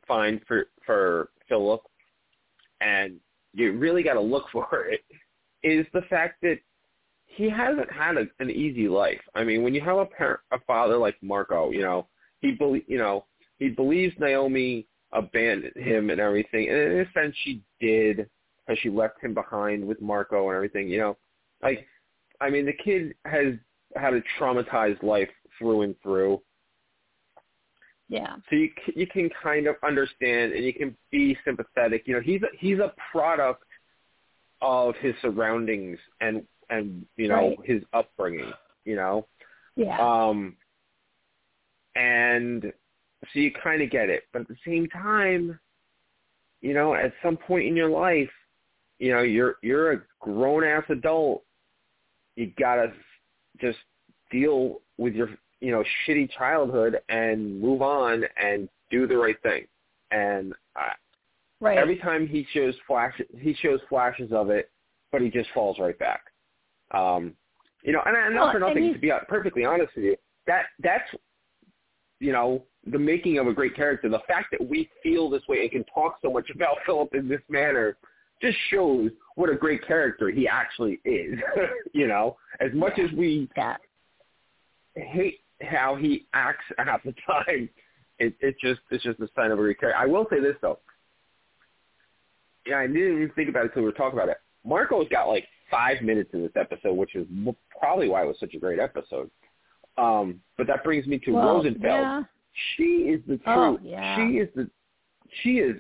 find 0.07 0.41
for 0.47 0.66
for 0.87 1.30
Philip, 1.49 1.80
and 2.80 3.18
you 3.53 3.72
really 3.72 4.03
got 4.03 4.14
to 4.14 4.20
look 4.20 4.47
for 4.53 4.87
it, 4.87 5.01
is 5.65 5.87
the 5.93 6.03
fact 6.03 6.41
that 6.43 6.59
he 7.27 7.51
hasn't 7.51 7.91
had 7.91 8.17
a, 8.17 8.27
an 8.39 8.51
easy 8.51 8.89
life. 8.89 9.21
I 9.35 9.43
mean, 9.43 9.62
when 9.62 9.75
you 9.75 9.81
have 9.81 9.97
a 9.97 10.07
parent, 10.07 10.41
a 10.53 10.59
father 10.61 10.97
like 10.97 11.17
Marco, 11.23 11.71
you 11.71 11.83
know, 11.83 12.07
he 12.41 12.53
believe, 12.53 12.85
you 12.87 12.99
know, 12.99 13.25
he 13.59 13.71
believes 13.71 14.15
Naomi 14.19 14.87
abandoned 15.12 15.77
him 15.77 16.11
and 16.11 16.21
everything, 16.21 16.69
and 16.69 16.79
in 16.79 17.01
a 17.01 17.12
sense 17.12 17.35
she 17.43 17.62
did, 17.81 18.29
because 18.67 18.79
she 18.81 18.91
left 18.91 19.23
him 19.23 19.35
behind 19.35 19.85
with 19.85 20.01
Marco 20.01 20.49
and 20.49 20.55
everything. 20.55 20.89
You 20.89 20.99
know, 20.99 21.17
like, 21.62 21.87
I 22.41 22.51
mean, 22.51 22.67
the 22.67 22.73
kid 22.73 23.15
has 23.25 23.55
had 23.97 24.15
a 24.15 24.23
traumatized 24.39 25.03
life 25.03 25.31
through 25.59 25.83
and 25.83 25.95
through. 26.03 26.41
Yeah. 28.09 28.37
So 28.51 28.57
you 28.57 28.71
c- 28.85 28.93
you 28.97 29.07
can 29.07 29.31
kind 29.43 29.67
of 29.67 29.77
understand 29.87 30.53
and 30.53 30.65
you 30.65 30.75
can 30.75 30.97
be 31.11 31.37
sympathetic. 31.45 32.03
You 32.07 32.15
know, 32.15 32.21
he's 32.21 32.43
a, 32.43 32.49
he's 32.59 32.79
a 32.79 32.93
product 33.11 33.65
of 34.65 34.97
his 34.97 35.15
surroundings 35.21 35.99
and 36.21 36.43
and 36.71 37.05
you 37.17 37.29
know 37.29 37.49
Right. 37.51 37.59
his 37.65 37.83
upbringing. 37.93 38.53
You 38.85 38.97
know, 38.97 39.27
Yeah. 39.77 39.99
um, 39.99 40.57
and 41.97 42.73
so 43.33 43.39
you 43.39 43.53
kind 43.53 43.83
of 43.83 43.91
get 43.91 44.11
it, 44.11 44.25
but 44.33 44.43
at 44.43 44.49
the 44.49 44.57
same 44.67 44.89
time, 44.89 45.59
you 46.61 46.75
know, 46.75 46.95
at 46.95 47.12
some 47.23 47.37
point 47.37 47.67
in 47.67 47.77
your 47.77 47.89
life, 47.89 48.31
you 48.99 49.12
know, 49.12 49.23
you're 49.23 49.57
you're 49.62 49.93
a 49.93 50.03
grown 50.21 50.65
ass 50.65 50.85
adult. 50.89 51.45
You 52.37 52.53
gotta 52.59 52.93
just 53.61 53.79
deal 54.31 54.81
with 54.99 55.15
your 55.15 55.31
you 55.61 55.71
know 55.73 55.85
shitty 56.07 56.31
childhood 56.37 57.01
and 57.09 57.61
move 57.61 57.83
on 57.83 58.25
and 58.37 58.69
do 58.91 59.07
the 59.07 59.17
right 59.17 59.41
thing. 59.43 59.67
And 60.11 60.53
uh, 60.77 60.93
right. 61.65 61.79
every 61.79 61.99
time 61.99 62.27
he 62.27 62.47
shows 62.53 62.75
flash 62.87 63.15
he 63.39 63.55
shows 63.55 63.81
flashes 63.89 64.33
of 64.33 64.51
it, 64.51 64.71
but 65.12 65.21
he 65.21 65.31
just 65.31 65.49
falls 65.55 65.79
right 65.79 65.99
back. 65.99 66.23
Um, 66.93 67.35
You 67.83 67.93
know, 67.93 68.03
and, 68.07 68.17
and 68.17 68.35
not 68.35 68.45
Well, 68.45 68.53
for 68.53 68.59
nothing. 68.61 68.93
To 68.93 68.99
be 68.99 69.12
perfectly 69.29 69.65
honest 69.65 69.95
with 69.97 70.05
you, 70.05 70.17
that 70.47 70.67
that's 70.81 71.09
you 72.21 72.33
know 72.33 72.62
the 72.87 72.99
making 72.99 73.39
of 73.39 73.47
a 73.47 73.53
great 73.53 73.75
character. 73.75 74.09
The 74.09 74.21
fact 74.27 74.49
that 74.53 74.67
we 74.67 74.89
feel 75.03 75.31
this 75.31 75.43
way 75.49 75.59
and 75.62 75.71
can 75.71 75.85
talk 75.85 76.19
so 76.23 76.31
much 76.31 76.51
about 76.55 76.77
Philip 76.87 77.15
in 77.15 77.29
this 77.29 77.41
manner 77.49 77.97
just 78.43 78.57
shows 78.71 79.11
what 79.37 79.49
a 79.49 79.55
great 79.55 79.87
character 79.87 80.29
he 80.31 80.47
actually 80.47 81.01
is. 81.05 81.39
you 81.93 82.07
know, 82.09 82.37
as 82.61 82.71
much 82.75 82.99
as 82.99 83.11
we 83.12 83.49
Yeah. 83.57 83.77
hate 84.97 85.41
how 85.62 85.97
he 85.97 86.27
acts 86.35 86.65
at 86.79 87.01
the 87.05 87.15
time, 87.27 87.69
it 88.19 88.35
it 88.41 88.57
just 88.61 88.81
it's 88.91 89.03
just 89.05 89.21
a 89.21 89.29
sign 89.35 89.51
of 89.51 89.59
a 89.59 89.62
great 89.62 89.79
character. 89.81 89.99
I 90.01 90.07
will 90.07 90.27
say 90.31 90.41
this 90.41 90.57
though. 90.61 90.79
Yeah, 92.67 92.79
I 92.79 92.87
didn't 92.87 93.17
even 93.17 93.31
think 93.37 93.49
about 93.49 93.65
it 93.65 93.71
until 93.71 93.83
we 93.83 93.87
were 93.89 93.93
talking 93.93 94.19
about 94.19 94.31
it. 94.31 94.39
Marco's 94.65 95.09
got 95.11 95.29
like 95.29 95.47
five 95.71 96.01
minutes 96.03 96.31
in 96.33 96.43
this 96.43 96.53
episode, 96.57 96.95
which 96.95 97.15
is 97.15 97.27
probably 97.79 98.09
why 98.09 98.23
it 98.23 98.27
was 98.27 98.37
such 98.41 98.55
a 98.55 98.59
great 98.59 98.79
episode. 98.79 99.31
Um, 99.99 100.41
but 100.57 100.67
that 100.67 100.83
brings 100.83 101.07
me 101.07 101.19
to 101.21 101.33
well, 101.33 101.57
Rosenfeld. 101.57 101.83
Yeah. 101.85 102.23
She 102.77 102.83
is 102.83 103.21
the 103.27 103.39
Oh, 103.47 103.77
truth. 103.77 103.81
yeah. 103.91 104.17
She 104.17 104.37
is 104.39 104.49
the. 104.55 104.71
She 105.43 105.59
is. 105.59 105.77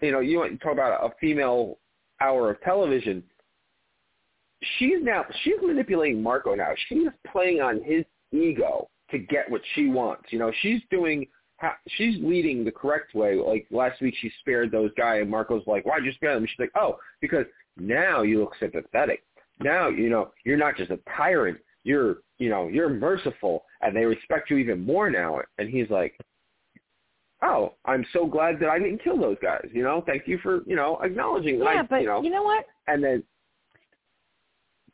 You 0.00 0.10
know, 0.12 0.20
you 0.20 0.38
want 0.38 0.52
to 0.52 0.58
talk 0.58 0.72
about 0.72 1.04
a 1.04 1.10
female 1.20 1.78
hour 2.20 2.50
of 2.50 2.60
television. 2.62 3.22
She's 4.78 4.98
now 5.02 5.24
she's 5.42 5.56
manipulating 5.62 6.22
Marco 6.22 6.54
now. 6.54 6.72
She's 6.88 7.08
playing 7.30 7.60
on 7.60 7.82
his 7.82 8.04
ego 8.32 8.88
to 9.10 9.18
get 9.18 9.50
what 9.50 9.60
she 9.74 9.88
wants. 9.88 10.24
You 10.30 10.38
know, 10.38 10.52
she's 10.60 10.80
doing. 10.90 11.26
Ha- 11.62 11.78
She's 11.96 12.16
leading 12.20 12.64
the 12.64 12.70
correct 12.72 13.14
way. 13.14 13.36
Like 13.36 13.66
last 13.70 14.00
week, 14.02 14.14
she 14.20 14.30
spared 14.40 14.70
those 14.70 14.90
guy, 14.96 15.16
and 15.16 15.30
Marco's 15.30 15.62
like, 15.66 15.84
"Why'd 15.86 16.04
you 16.04 16.12
spare 16.12 16.34
them?" 16.34 16.46
She's 16.46 16.58
like, 16.58 16.72
"Oh, 16.74 16.98
because 17.20 17.46
now 17.78 18.20
you 18.22 18.40
look 18.40 18.54
sympathetic. 18.60 19.22
Now 19.60 19.88
you 19.88 20.10
know 20.10 20.32
you're 20.44 20.58
not 20.58 20.76
just 20.76 20.90
a 20.90 20.98
tyrant. 21.16 21.58
You're 21.84 22.16
you 22.38 22.50
know 22.50 22.68
you're 22.68 22.90
merciful, 22.90 23.64
and 23.80 23.96
they 23.96 24.04
respect 24.04 24.50
you 24.50 24.58
even 24.58 24.84
more 24.84 25.08
now." 25.10 25.40
And 25.58 25.68
he's 25.70 25.88
like, 25.88 26.18
"Oh, 27.42 27.74
I'm 27.84 28.04
so 28.12 28.26
glad 28.26 28.58
that 28.60 28.68
I 28.68 28.78
didn't 28.78 29.02
kill 29.02 29.16
those 29.18 29.38
guys. 29.40 29.66
You 29.72 29.82
know, 29.84 30.02
thank 30.06 30.26
you 30.26 30.38
for 30.42 30.62
you 30.66 30.76
know 30.76 30.98
acknowledging 31.02 31.58
that. 31.60 31.74
Yeah, 31.74 31.80
I, 31.80 31.82
but 31.82 32.00
you 32.02 32.06
know." 32.08 32.22
you 32.22 32.30
know 32.30 32.42
what? 32.42 32.66
And 32.88 33.02
then 33.02 33.22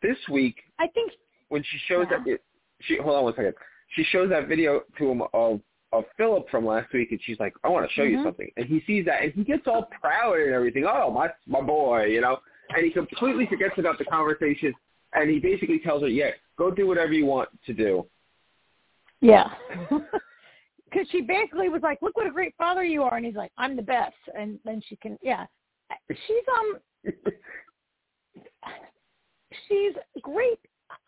this 0.03 0.19
week, 0.31 0.57
I 0.79 0.87
think 0.89 1.13
when 1.49 1.63
she 1.63 1.79
shows 1.89 2.07
Yeah. 2.11 2.19
that, 2.19 2.29
it, 2.29 2.43
she 2.83 2.97
hold 2.99 3.17
on 3.17 3.25
one 3.25 3.35
second. 3.35 3.55
She 3.97 4.05
shows 4.05 4.29
that 4.29 4.49
video 4.49 4.83
to 4.99 5.11
him 5.11 5.23
of 5.33 5.61
of 5.93 6.05
Philip 6.17 6.49
from 6.51 6.67
last 6.67 6.93
week, 6.93 7.13
and 7.13 7.21
she's 7.23 7.41
like, 7.41 7.55
"I 7.65 7.69
want 7.69 7.89
to 7.89 7.95
show 7.95 8.03
you 8.03 8.19
Mhm. 8.19 8.25
something." 8.25 8.51
And 8.57 8.67
he 8.67 8.81
sees 8.81 9.05
that, 9.07 9.23
and 9.23 9.33
he 9.33 9.45
gets 9.45 9.67
all 9.67 9.85
proud 9.85 10.39
and 10.39 10.53
everything. 10.53 10.85
Oh, 10.87 11.11
my 11.11 11.33
my 11.47 11.61
boy, 11.61 12.05
you 12.07 12.21
know. 12.21 12.41
And 12.71 12.85
he 12.85 12.91
completely 12.91 13.47
forgets 13.47 13.79
about 13.79 13.97
the 13.97 14.05
conversation, 14.05 14.75
and 15.15 15.31
he 15.31 15.39
basically 15.39 15.79
tells 15.79 16.03
her, 16.03 16.09
"Yeah, 16.09 16.33
go 16.57 16.71
do 16.71 16.87
whatever 16.87 17.13
you 17.13 17.25
want 17.27 17.49
to 17.65 17.73
do." 17.73 18.07
Yeah. 19.21 19.55
Because 20.91 21.07
she 21.11 21.21
basically 21.21 21.69
was 21.69 21.83
like, 21.83 22.01
"Look 22.01 22.17
what 22.17 22.27
a 22.27 22.31
great 22.31 22.55
father 22.57 22.83
you 22.83 23.03
are," 23.03 23.17
and 23.17 23.27
he's 23.27 23.35
like, 23.35 23.53
"I'm 23.59 23.77
the 23.77 23.83
best," 23.83 24.17
and 24.35 24.59
then 24.65 24.81
she 24.81 24.97
can, 24.97 25.19
yeah. 25.21 25.47
She's 26.09 26.45
um, 26.59 26.79
she's 29.69 29.93
great. 30.23 30.59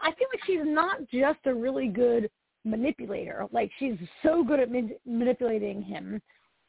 I 0.01 0.12
feel 0.12 0.28
like 0.33 0.45
she's 0.45 0.61
not 0.64 1.09
just 1.09 1.39
a 1.47 1.55
really 1.55 1.89
good 1.89 2.31
manipulator. 2.65 3.47
Like 3.53 3.71
she's 3.79 3.97
so 4.23 4.45
good 4.45 4.61
at 4.61 4.71
man- 4.71 4.97
manipulating 5.07 5.83
him. 5.83 6.21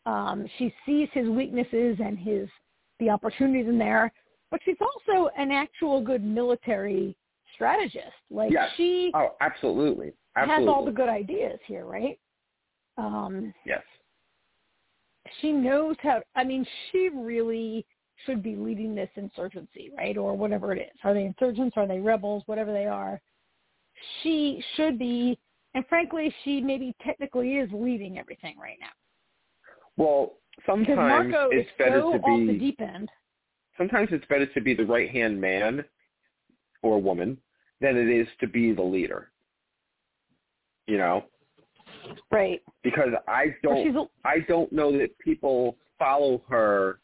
Um, 0.06 0.48
she 0.58 0.74
sees 0.86 1.10
his 1.14 1.30
weaknesses 1.30 1.98
and 2.04 2.18
his 2.18 2.50
the 3.00 3.10
opportunities 3.10 3.68
in 3.68 3.78
there, 3.78 4.12
but 4.52 4.60
she's 4.64 4.78
also 4.80 5.30
an 5.38 5.52
actual 5.52 6.02
good 6.02 6.24
military 6.24 7.16
strategist. 7.56 8.14
Like 8.30 8.52
Yes. 8.52 8.70
she 8.78 9.12
oh, 9.14 9.36
absolutely, 9.42 10.14
absolutely. 10.36 10.66
has 10.66 10.74
all 10.74 10.86
the 10.86 10.92
good 10.92 11.10
ideas 11.10 11.60
here, 11.66 11.86
right? 11.86 12.20
Um, 12.98 13.54
yes. 13.66 13.82
she 15.39 15.52
knows 15.52 15.96
how. 16.02 16.22
I 16.36 16.44
mean, 16.44 16.66
she 16.92 17.10
really 17.14 17.86
should 18.26 18.44
be 18.44 18.56
leading 18.56 18.94
this 18.94 19.10
insurgency, 19.16 19.92
right, 19.98 20.18
or 20.18 20.36
whatever 20.36 20.74
it 20.74 20.80
is. 20.80 21.00
Are 21.04 21.14
they 21.14 21.26
insurgents? 21.26 21.76
Are 21.78 21.88
they 21.88 22.00
rebels? 22.00 22.44
Whatever 22.46 22.72
they 22.72 22.86
are, 22.86 23.20
she 24.22 24.64
should 24.76 24.98
be. 25.00 25.39
And 25.74 25.86
frankly, 25.88 26.34
she 26.43 26.59
maybe 26.61 26.93
technically 27.03 27.55
is 27.57 27.69
leading 27.72 28.17
everything 28.17 28.55
right 28.59 28.78
now 28.80 28.91
Well, 29.97 30.34
sometimes 30.65 31.34
it's 31.51 31.69
better 31.78 32.01
so 32.01 32.11
to 32.13 32.17
off 32.19 32.39
the 32.47 32.53
be 32.53 32.59
deep 32.59 32.82
end. 32.82 33.09
sometimes 33.78 34.09
it's 34.11 34.26
better 34.26 34.45
to 34.47 34.61
be 34.61 34.74
the 34.74 34.86
right 34.86 35.09
hand 35.09 35.39
man 35.39 35.84
or 36.84 37.01
woman 37.01 37.38
than 37.80 37.95
it 37.97 38.09
is 38.09 38.28
to 38.39 38.47
be 38.47 38.74
the 38.74 38.82
leader. 38.82 39.32
You 40.88 40.97
know, 40.97 41.26
Right. 42.32 42.61
because 42.84 43.09
I 43.28 43.55
don't 43.63 43.86
she's 43.86 43.95
a, 43.95 44.05
I 44.26 44.39
don't 44.47 44.72
know 44.72 44.91
that 44.97 45.17
people 45.19 45.78
follow 45.97 46.43
her 46.49 46.99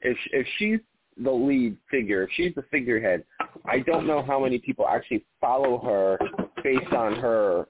if 0.00 0.16
if 0.32 0.46
she's 0.58 0.80
the 1.22 1.30
lead 1.30 1.76
figure, 1.90 2.22
if 2.24 2.30
she's 2.34 2.54
the 2.54 2.62
figurehead. 2.70 3.22
I 3.66 3.80
don't 3.80 4.06
know 4.06 4.22
how 4.22 4.40
many 4.40 4.58
people 4.58 4.88
actually 4.88 5.24
follow 5.40 5.78
her 5.78 6.18
based 6.64 6.92
on 6.92 7.16
her 7.16 7.66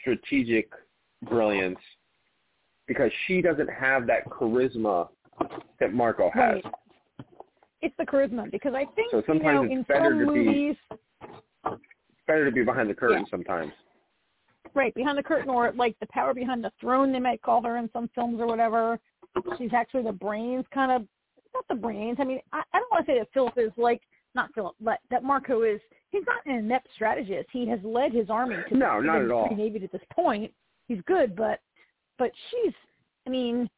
strategic 0.00 0.70
brilliance 1.28 1.78
because 2.86 3.10
she 3.26 3.40
doesn't 3.42 3.68
have 3.70 4.06
that 4.06 4.24
charisma 4.26 5.08
that 5.78 5.92
Marco 5.94 6.30
has. 6.34 6.62
right. 6.64 6.64
It's 7.82 7.94
the 7.98 8.04
charisma 8.04 8.50
because 8.50 8.74
I 8.74 8.84
think 8.94 9.10
So 9.10 9.22
you 9.32 9.42
know 9.42 9.62
it's 9.62 9.72
in 9.72 9.82
better 9.84 10.10
some 10.10 10.18
to 10.18 10.26
movies, 10.26 10.76
It's 11.66 11.80
better 12.26 12.44
to 12.44 12.50
be 12.52 12.62
behind 12.64 12.90
the 12.90 12.94
curtain 12.94 13.24
sometimes. 13.30 13.72
right 14.74 14.94
behind 14.94 15.16
the 15.18 15.22
curtain 15.22 15.48
or 15.48 15.72
like 15.72 15.96
the 16.00 16.06
power 16.06 16.34
behind 16.34 16.62
the 16.62 16.72
throne 16.80 17.12
they 17.12 17.20
might 17.20 17.42
call 17.42 17.62
her 17.62 17.76
in 17.78 17.88
some 17.92 18.08
films 18.14 18.38
or 18.40 18.46
whatever 18.46 18.98
she's 19.56 19.72
actually 19.72 20.02
the 20.02 20.12
brains 20.12 20.64
kind 20.72 20.92
of 20.92 21.06
not 21.54 21.64
the 21.68 21.74
brains 21.74 22.16
i 22.20 22.24
mean 22.24 22.40
i, 22.52 22.62
I 22.72 22.78
don't 22.78 22.90
want 22.90 23.06
to 23.06 23.12
say 23.12 23.18
that 23.18 23.28
philip 23.32 23.54
is 23.56 23.72
like 23.76 24.02
not 24.34 24.50
philip 24.54 24.74
but 24.80 24.98
that 25.10 25.22
marco 25.22 25.62
is 25.62 25.80
he's 26.10 26.22
not 26.26 26.44
an 26.46 26.58
inept 26.58 26.88
strategist 26.94 27.48
he 27.52 27.66
has 27.68 27.80
led 27.82 28.12
his 28.12 28.30
army 28.30 28.56
to 28.68 28.76
No, 28.76 29.00
the, 29.00 29.06
not 29.06 29.22
at 29.22 29.30
all. 29.30 29.48
navy 29.56 29.78
to 29.78 29.88
this 29.92 30.02
point 30.12 30.52
he's 30.88 31.00
good 31.06 31.34
but 31.36 31.60
but 32.18 32.30
she's 32.50 32.72
i 33.26 33.30
mean 33.30 33.68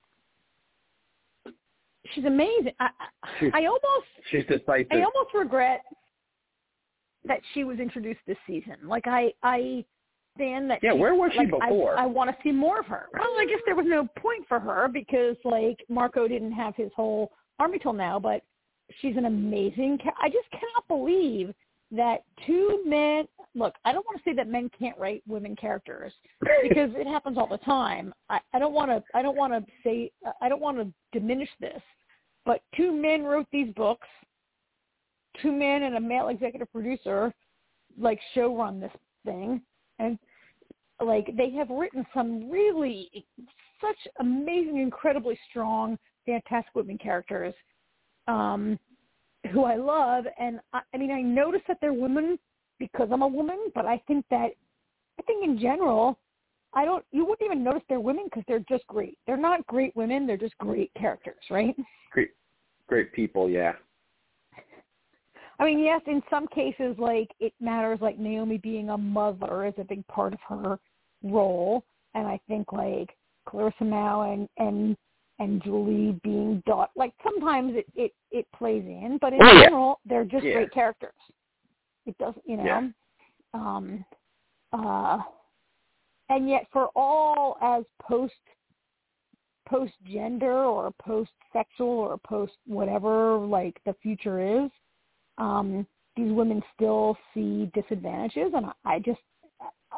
she's 2.14 2.24
amazing 2.24 2.72
i 2.80 2.88
i, 3.22 3.50
I 3.55 3.66
almost 3.66 4.07
She's 4.30 4.44
decisive. 4.46 4.86
I 4.90 4.96
almost 5.03 5.34
regret 5.34 5.82
that 7.24 7.40
she 7.55 7.64
was 7.64 7.78
introduced 7.78 8.20
this 8.26 8.36
season. 8.46 8.76
Like 8.84 9.07
I, 9.07 9.32
I 9.42 9.84
stand 10.36 10.70
that. 10.70 10.80
Yeah, 10.82 10.92
she, 10.92 10.98
where 10.98 11.14
was 11.14 11.30
she 11.32 11.38
like, 11.40 11.50
before? 11.50 11.96
I, 11.98 12.05
I 12.05 12.07
want 12.07 12.30
to 12.30 12.36
see 12.42 12.53
more 12.53 12.80
of 12.80 12.86
her. 12.86 13.07
Well, 13.12 13.28
I 13.38 13.46
guess 13.48 13.61
there 13.66 13.76
was 13.76 13.86
no 13.88 14.09
point 14.18 14.44
for 14.48 14.59
her 14.59 14.88
because 14.88 15.36
like 15.44 15.78
Marco 15.88 16.26
didn't 16.26 16.53
have 16.53 16.74
his 16.76 16.90
whole 16.96 17.32
army 17.59 17.78
till 17.78 17.92
now. 17.92 18.18
But 18.18 18.42
she's 19.01 19.16
an 19.16 19.26
amazing. 19.26 19.99
Ca- 20.03 20.14
I 20.20 20.28
just 20.28 20.51
cannot 20.51 20.86
believe 20.88 21.55
that 21.90 22.24
two 22.47 22.82
men. 22.86 23.26
Look, 23.55 23.74
I 23.84 23.93
don't 23.93 24.07
want 24.07 24.18
to 24.18 24.30
say 24.30 24.34
that 24.34 24.49
men 24.49 24.70
can't 24.78 24.99
write 24.99 25.22
women 25.26 25.55
characters 25.57 26.12
because 26.62 26.90
it 26.95 27.07
happens 27.07 27.36
all 27.36 27.47
the 27.47 27.59
time. 27.59 28.14
I, 28.30 28.40
I 28.55 28.59
don't 28.59 28.72
want 28.72 28.90
to. 28.90 29.03
I 29.14 29.22
don't 29.22 29.36
want 29.36 29.53
to 29.53 29.72
say. 29.84 30.11
I 30.40 30.49
don't 30.49 30.62
want 30.62 30.78
to 30.78 30.93
diminish 31.18 31.51
this. 31.61 31.82
But 32.45 32.62
two 32.76 32.93
men 32.93 33.22
wrote 33.22 33.47
these 33.53 33.72
books 33.74 34.09
two 35.40 35.53
men 35.53 35.84
and 35.84 35.97
a 35.97 36.01
male 36.01 36.28
executive 36.28 36.70
producer 36.72 37.32
like 37.99 38.18
show 38.34 38.57
run 38.57 38.80
this 38.80 38.93
thing 39.24 39.61
and 39.99 40.18
like 41.05 41.34
they 41.36 41.51
have 41.51 41.70
written 41.70 42.07
some 42.14 42.51
really 42.51 43.26
such 43.80 43.97
amazing 44.20 44.78
incredibly 44.78 45.38
strong 45.51 45.99
fantastic 46.26 46.74
women 46.74 46.99
characters 46.99 47.55
um 48.28 48.78
who 49.52 49.64
I 49.64 49.76
love 49.76 50.24
and 50.38 50.60
I, 50.72 50.80
I 50.94 50.96
mean 50.96 51.10
I 51.10 51.20
notice 51.22 51.62
that 51.68 51.78
they're 51.80 51.92
women 51.92 52.38
because 52.78 53.08
I'm 53.12 53.22
a 53.22 53.28
woman 53.28 53.58
but 53.74 53.86
I 53.86 54.02
think 54.06 54.24
that 54.30 54.50
I 55.18 55.22
think 55.22 55.44
in 55.44 55.58
general 55.58 56.18
I 56.74 56.84
don't 56.84 57.04
you 57.10 57.24
wouldn't 57.24 57.44
even 57.44 57.64
notice 57.64 57.82
they're 57.88 58.00
women 58.00 58.24
because 58.26 58.44
they're 58.46 58.64
just 58.68 58.86
great 58.86 59.18
they're 59.26 59.36
not 59.36 59.66
great 59.66 59.94
women 59.96 60.26
they're 60.26 60.36
just 60.36 60.56
great 60.58 60.92
characters 60.94 61.42
right 61.50 61.74
Great, 62.12 62.30
great 62.86 63.12
people. 63.12 63.48
Yeah. 63.48 63.72
I 65.58 65.64
mean, 65.64 65.80
yes, 65.80 66.00
in 66.06 66.22
some 66.30 66.46
cases, 66.48 66.94
like 66.98 67.30
it 67.40 67.52
matters, 67.60 67.98
like 68.00 68.18
Naomi 68.18 68.58
being 68.58 68.90
a 68.90 68.98
mother 68.98 69.66
is 69.66 69.74
a 69.78 69.84
big 69.84 70.06
part 70.06 70.32
of 70.32 70.40
her 70.48 70.78
role, 71.22 71.84
and 72.14 72.26
I 72.26 72.38
think 72.48 72.72
like 72.72 73.10
Clarissa 73.48 73.84
Mao 73.84 74.32
and 74.32 74.48
and 74.58 74.96
and 75.39 75.62
Julie 75.62 76.18
being 76.22 76.62
Dot. 76.66 76.91
like 76.97 77.12
sometimes 77.24 77.74
it 77.76 77.87
it 77.95 78.12
it 78.30 78.47
plays 78.53 78.85
in, 78.85 79.18
but 79.20 79.33
in 79.33 79.41
Oh, 79.43 79.53
yeah. 79.53 79.62
general, 79.64 80.01
they're 80.05 80.24
just 80.24 80.45
Yeah. 80.45 80.53
great 80.55 80.72
characters. 80.72 81.14
It 82.07 82.16
doesn't, 82.18 82.45
you 82.47 82.57
know, 82.57 82.64
Yeah. 82.64 82.89
um, 83.55 84.05
uh, 84.72 85.22
and 86.28 86.49
yet 86.49 86.66
for 86.72 86.89
all 86.97 87.57
as 87.61 87.85
post 88.01 88.35
post 89.68 89.93
gender 90.05 90.64
or 90.64 90.91
post 90.93 91.30
sexual 91.53 91.89
or 91.89 92.18
post 92.18 92.53
whatever 92.66 93.37
like 93.39 93.80
the 93.85 93.95
future 93.95 94.41
is 94.64 94.70
um 95.39 95.87
these 96.16 96.33
women 96.33 96.62
still 96.74 97.16
see 97.33 97.70
disadvantages, 97.72 98.53
and 98.55 98.66
I 98.85 98.99
just 98.99 99.20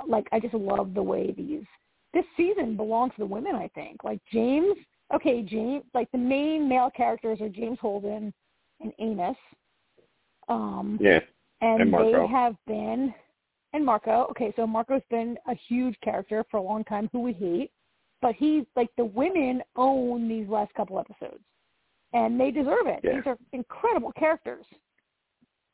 like 0.07 0.29
I 0.33 0.39
just 0.39 0.55
love 0.55 0.95
the 0.95 1.03
way 1.03 1.33
these 1.33 1.65
this 2.13 2.25
season 2.37 2.77
belongs 2.77 3.13
to 3.15 3.19
the 3.21 3.27
women. 3.27 3.55
I 3.57 3.69
think 3.69 4.05
like 4.05 4.21
James. 4.33 4.77
Okay, 5.13 5.43
James. 5.43 5.85
Like 5.93 6.11
the 6.13 6.19
main 6.19 6.69
male 6.69 6.91
characters 6.97 7.41
are 7.41 7.49
James 7.49 7.79
Holden 7.81 8.33
and 8.81 8.93
Amos. 8.99 9.37
Um, 10.49 10.99
yeah, 11.01 11.21
and, 11.61 11.83
and 11.83 11.93
they 11.93 12.27
have 12.27 12.55
been 12.67 13.15
and 13.75 13.85
Marco. 13.85 14.27
Okay, 14.31 14.53
so 14.57 14.67
Marco's 14.67 15.03
been 15.11 15.37
a 15.49 15.55
huge 15.69 15.97
character 16.03 16.45
for 16.51 16.57
a 16.59 16.63
long 16.63 16.85
time 16.85 17.11
who 17.13 17.21
we 17.21 17.33
hate, 17.33 17.71
but 18.23 18.35
he's 18.35 18.65
like 18.77 18.89
the 18.97 19.05
women 19.05 19.63
own 19.77 20.29
these 20.29 20.49
last 20.49 20.73
couple 20.75 20.99
episodes, 20.99 21.43
and 22.13 22.41
they 22.41 22.51
deserve 22.51 22.87
it. 22.87 23.01
Yeah. 23.03 23.17
These 23.17 23.27
are 23.27 23.37
incredible 23.53 24.13
characters. 24.13 24.65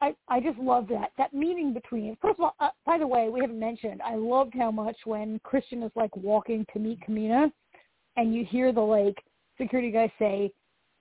I 0.01 0.15
I 0.29 0.41
just 0.41 0.59
love 0.59 0.89
that 0.89 1.13
that 1.19 1.35
meaning 1.35 1.75
between. 1.75 2.17
First 2.23 2.39
of 2.39 2.45
all, 2.45 2.55
uh, 2.59 2.71
by 2.87 2.99
the 2.99 3.07
way, 3.07 3.29
we 3.29 3.41
haven't 3.41 3.61
mentioned. 3.61 4.01
I 4.03 4.15
loved 4.15 4.55
how 4.55 4.71
much 4.71 4.97
when 5.05 5.39
Chrisjen 5.41 5.85
is 5.85 5.93
like 5.95 6.17
walking 6.17 6.67
to 6.73 6.79
meet 6.79 7.01
Camina, 7.07 7.53
and 8.17 8.35
you 8.35 8.45
hear 8.45 8.73
the 8.73 8.81
like 8.81 9.17
security 9.59 9.91
guy 9.91 10.13
say, 10.19 10.51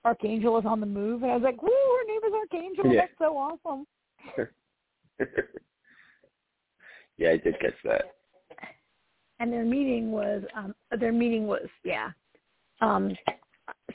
"Archangel 0.04 0.58
is 0.58 0.64
on 0.66 0.80
the 0.80 0.86
move," 0.86 1.22
and 1.22 1.30
I 1.30 1.34
was 1.34 1.42
like, 1.42 1.62
"Woo, 1.62 1.68
her 1.70 2.06
name 2.06 2.20
is 2.26 2.32
Archangel. 2.34 2.92
Yeah. 2.92 3.00
That's 3.02 3.18
so 3.18 3.36
awesome." 3.36 3.86
yeah, 7.18 7.30
I 7.30 7.36
did 7.36 7.58
catch 7.60 7.74
that. 7.84 8.02
and 9.40 9.52
their 9.52 9.64
meeting 9.64 10.12
was 10.12 10.42
um 10.54 10.74
their 10.98 11.12
meeting 11.12 11.46
was 11.46 11.66
yeah 11.84 12.10
um 12.80 13.10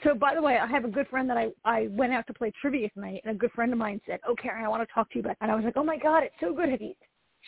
so 0.04 0.14
by 0.14 0.34
the 0.34 0.42
way 0.42 0.58
i 0.58 0.66
have 0.66 0.84
a 0.84 0.88
good 0.88 1.06
friend 1.08 1.30
that 1.30 1.36
i 1.36 1.48
i 1.64 1.86
went 1.90 2.12
out 2.12 2.26
to 2.26 2.34
play 2.34 2.52
trivia 2.60 2.88
tonight 2.90 3.20
and 3.24 3.34
a 3.34 3.38
good 3.38 3.50
friend 3.52 3.72
of 3.72 3.78
mine 3.78 4.00
said 4.06 4.18
oh 4.28 4.34
karen 4.34 4.64
i 4.64 4.68
want 4.68 4.86
to 4.86 4.92
talk 4.92 5.08
to 5.10 5.18
you 5.18 5.24
about 5.24 5.36
and 5.40 5.50
i 5.50 5.54
was 5.54 5.64
like 5.64 5.76
oh 5.76 5.84
my 5.84 5.96
god 5.96 6.22
it's 6.22 6.34
so 6.40 6.52
good 6.52 6.68
have 6.68 6.80
you 6.82 6.94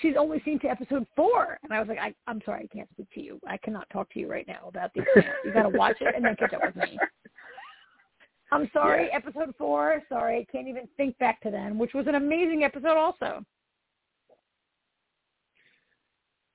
she's 0.01 0.15
only 0.19 0.41
seen 0.45 0.59
to 0.61 0.69
episode 0.69 1.07
four. 1.17 1.59
And 1.63 1.73
i 1.73 1.79
was 1.81 1.89
like 1.89 1.99
i 1.99 2.15
i'm 2.27 2.41
sorry 2.45 2.69
i 2.71 2.75
can't 2.77 2.89
speak 2.93 3.09
to 3.15 3.21
you. 3.23 3.41
I 3.47 3.57
cannot 3.59 3.89
talk 3.91 4.11
to 4.13 4.21
you 4.21 4.29
right 4.31 4.47
now 4.47 4.69
about 4.69 4.93
the 4.95 5.05
you 5.45 5.53
got 5.53 5.63
to 5.65 5.69
watch 5.71 5.97
it 6.01 6.15
and 6.15 6.25
then 6.25 6.37
catch 6.37 6.53
up 6.55 6.63
with 6.65 6.77
me. 6.77 6.99
I'm 8.53 8.71
sorry 8.73 9.09
Yeah. 9.11 9.17
episode 9.17 9.55
four. 9.59 10.03
Sorry 10.09 10.39
i 10.41 10.53
can't 10.53 10.69
even 10.69 10.89
think 10.97 11.19
back 11.19 11.41
to 11.43 11.51
then 11.51 11.79
which 11.79 11.95
was 11.95 12.07
an 12.07 12.15
amazing 12.15 12.65
episode 12.65 12.97
also. 12.97 13.45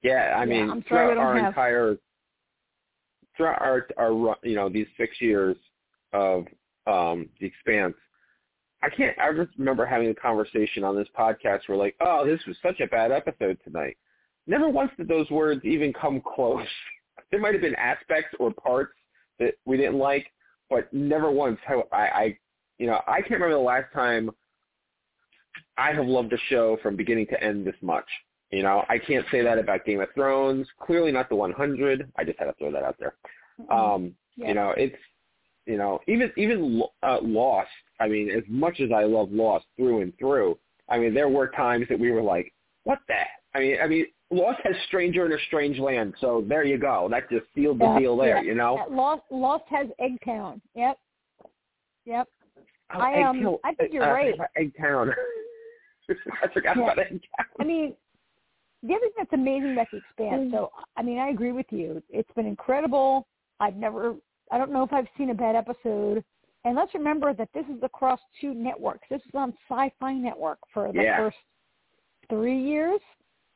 Yeah, 0.02 0.36
I 0.36 0.44
Yeah, 0.44 0.46
mean, 0.46 0.70
I'm 0.70 0.84
sorry 0.90 1.14
throughout 1.14 1.18
our 1.18 1.36
have- 1.38 1.48
entire, 1.48 1.98
throughout 3.38 3.62
our, 3.62 3.88
our, 3.98 4.36
you 4.44 4.56
know, 4.56 4.68
these 4.70 4.88
six 4.98 5.22
years 5.22 5.56
of 6.12 6.46
um 6.88 7.30
The 7.40 7.46
Expanse, 7.48 7.96
I 8.84 8.90
can't. 8.90 9.18
I 9.18 9.32
just 9.34 9.58
remember 9.58 9.86
having 9.86 10.10
a 10.10 10.16
conversation 10.16 10.84
on 10.84 10.96
this 10.96 11.08
podcast 11.18 11.62
where, 11.68 11.78
like, 11.78 11.96
oh, 12.02 12.26
this 12.26 12.42
was 12.46 12.58
such 12.62 12.82
a 12.82 12.88
bad 12.88 13.12
episode 13.12 13.58
tonight. 13.64 13.98
Never 14.46 14.68
once 14.68 14.92
did 14.98 15.08
those 15.08 15.30
words 15.30 15.64
even 15.64 15.94
come 15.94 16.22
close. 16.36 16.68
There 17.32 17.40
might 17.40 17.54
have 17.54 17.62
been 17.62 17.76
aspects 17.76 18.36
or 18.40 18.54
parts 18.54 18.94
that 19.40 19.54
we 19.66 19.78
didn't 19.78 19.98
like, 19.98 20.28
but 20.70 20.92
never 20.94 21.32
once 21.32 21.60
how 21.66 21.88
I, 21.92 21.98
I, 21.98 22.38
you 22.78 22.88
know, 22.88 23.00
I 23.08 23.22
can't 23.22 23.32
remember 23.32 23.54
the 23.56 23.60
last 23.60 23.92
time 23.94 24.30
I 25.78 25.94
have 25.94 26.06
loved 26.06 26.34
a 26.34 26.38
show 26.50 26.78
from 26.84 26.96
beginning 26.96 27.28
to 27.28 27.42
end 27.42 27.66
this 27.66 27.76
much. 27.82 28.06
You 28.52 28.64
know, 28.64 28.84
I 28.90 29.00
can't 29.00 29.26
say 29.32 29.42
that 29.42 29.58
about 29.58 29.86
Game 29.86 30.02
of 30.02 30.10
Thrones. 30.14 30.68
Clearly 30.80 31.12
not 31.12 31.30
the 31.30 31.36
100. 31.36 32.12
I 32.18 32.24
just 32.24 32.38
had 32.38 32.46
to 32.46 32.54
throw 32.54 32.72
that 32.72 32.84
out 32.84 32.98
there. 33.00 33.16
Um, 33.72 34.14
Yeah. 34.36 34.48
You 34.48 34.54
know, 34.56 34.74
it's 34.76 34.98
you 35.66 35.78
know 35.78 36.00
even 36.08 36.32
even 36.38 36.84
uh, 37.04 37.20
Lost. 37.22 37.70
I 38.04 38.08
mean, 38.10 38.30
as 38.30 38.44
much 38.48 38.80
as 38.82 38.90
I 38.96 39.04
love 39.04 39.32
Lost 39.32 39.66
through 39.78 40.02
and 40.02 40.12
through, 40.20 40.58
I 40.90 40.98
mean 41.00 41.14
there 41.14 41.30
were 41.30 41.48
times 41.48 41.86
that 41.90 42.00
we 42.00 42.12
were 42.12 42.22
like, 42.22 42.54
what 42.84 43.00
the? 43.08 43.16
I 43.56 43.60
mean, 43.60 43.78
I 43.84 43.88
mean, 43.88 44.06
Lost 44.32 44.60
has 44.64 44.76
Stranger 44.88 45.26
in 45.26 45.32
a 45.32 45.38
Strange 45.48 45.78
Land, 45.80 46.16
so 46.20 46.44
there 46.48 46.64
you 46.64 46.78
go. 46.78 47.08
That 47.10 47.30
just 47.30 47.46
sealed 47.56 47.80
the 47.80 47.86
Yeah, 47.86 48.00
deal 48.00 48.18
there. 48.18 48.38
yeah. 48.38 48.42
You 48.44 48.56
know, 48.56 48.78
Uh, 48.80 48.90
Lost 48.90 49.22
Lost 49.32 49.64
has 49.70 49.88
Eggtown. 50.02 50.60
Yep. 50.76 50.98
Yep. 52.06 52.28
Oh, 52.96 53.00
I, 53.00 53.24
um, 53.24 53.40
Eggtown- 53.40 53.60
I 53.64 53.74
think 53.76 53.94
you're 53.94 54.04
uh, 54.04 54.12
right. 54.14 54.36
Eggtown. 54.60 55.14
I 56.42 56.48
forgot 56.54 56.76
Yeah. 56.78 56.84
about 56.84 56.98
Eggtown. 56.98 57.22
I 57.60 57.64
mean, 57.64 57.96
the 58.82 58.94
other 58.96 59.00
thing 59.06 59.12
that's 59.18 59.34
amazing 59.34 59.74
about 59.74 59.88
the 59.92 59.98
Mm. 59.98 60.04
Expanse. 60.10 60.52
So, 60.52 60.72
I 60.98 61.02
mean, 61.04 61.18
I 61.20 61.30
agree 61.30 61.52
with 61.54 61.72
you. 61.72 62.04
It's 62.10 62.30
been 62.34 62.46
incredible. 62.48 63.26
I've 63.60 63.78
never. 63.78 64.16
I 64.52 64.58
don't 64.58 64.72
know 64.72 64.84
if 64.84 64.92
I've 64.92 65.08
seen 65.18 65.30
a 65.30 65.34
bad 65.34 65.56
episode. 65.56 66.24
And 66.66 66.76
let's 66.76 66.94
remember 66.94 67.34
that 67.34 67.50
this 67.54 67.66
is 67.66 67.82
across 67.84 68.20
two 68.40 68.54
networks. 68.54 69.08
This 69.10 69.22
is 69.26 69.32
on 69.36 69.54
Syfy 69.70 70.16
Network 70.20 70.60
for 70.74 70.92
the 70.94 71.04
Yeah. 71.04 71.18
first 71.18 71.38
three 72.30 72.58
years, 72.58 73.02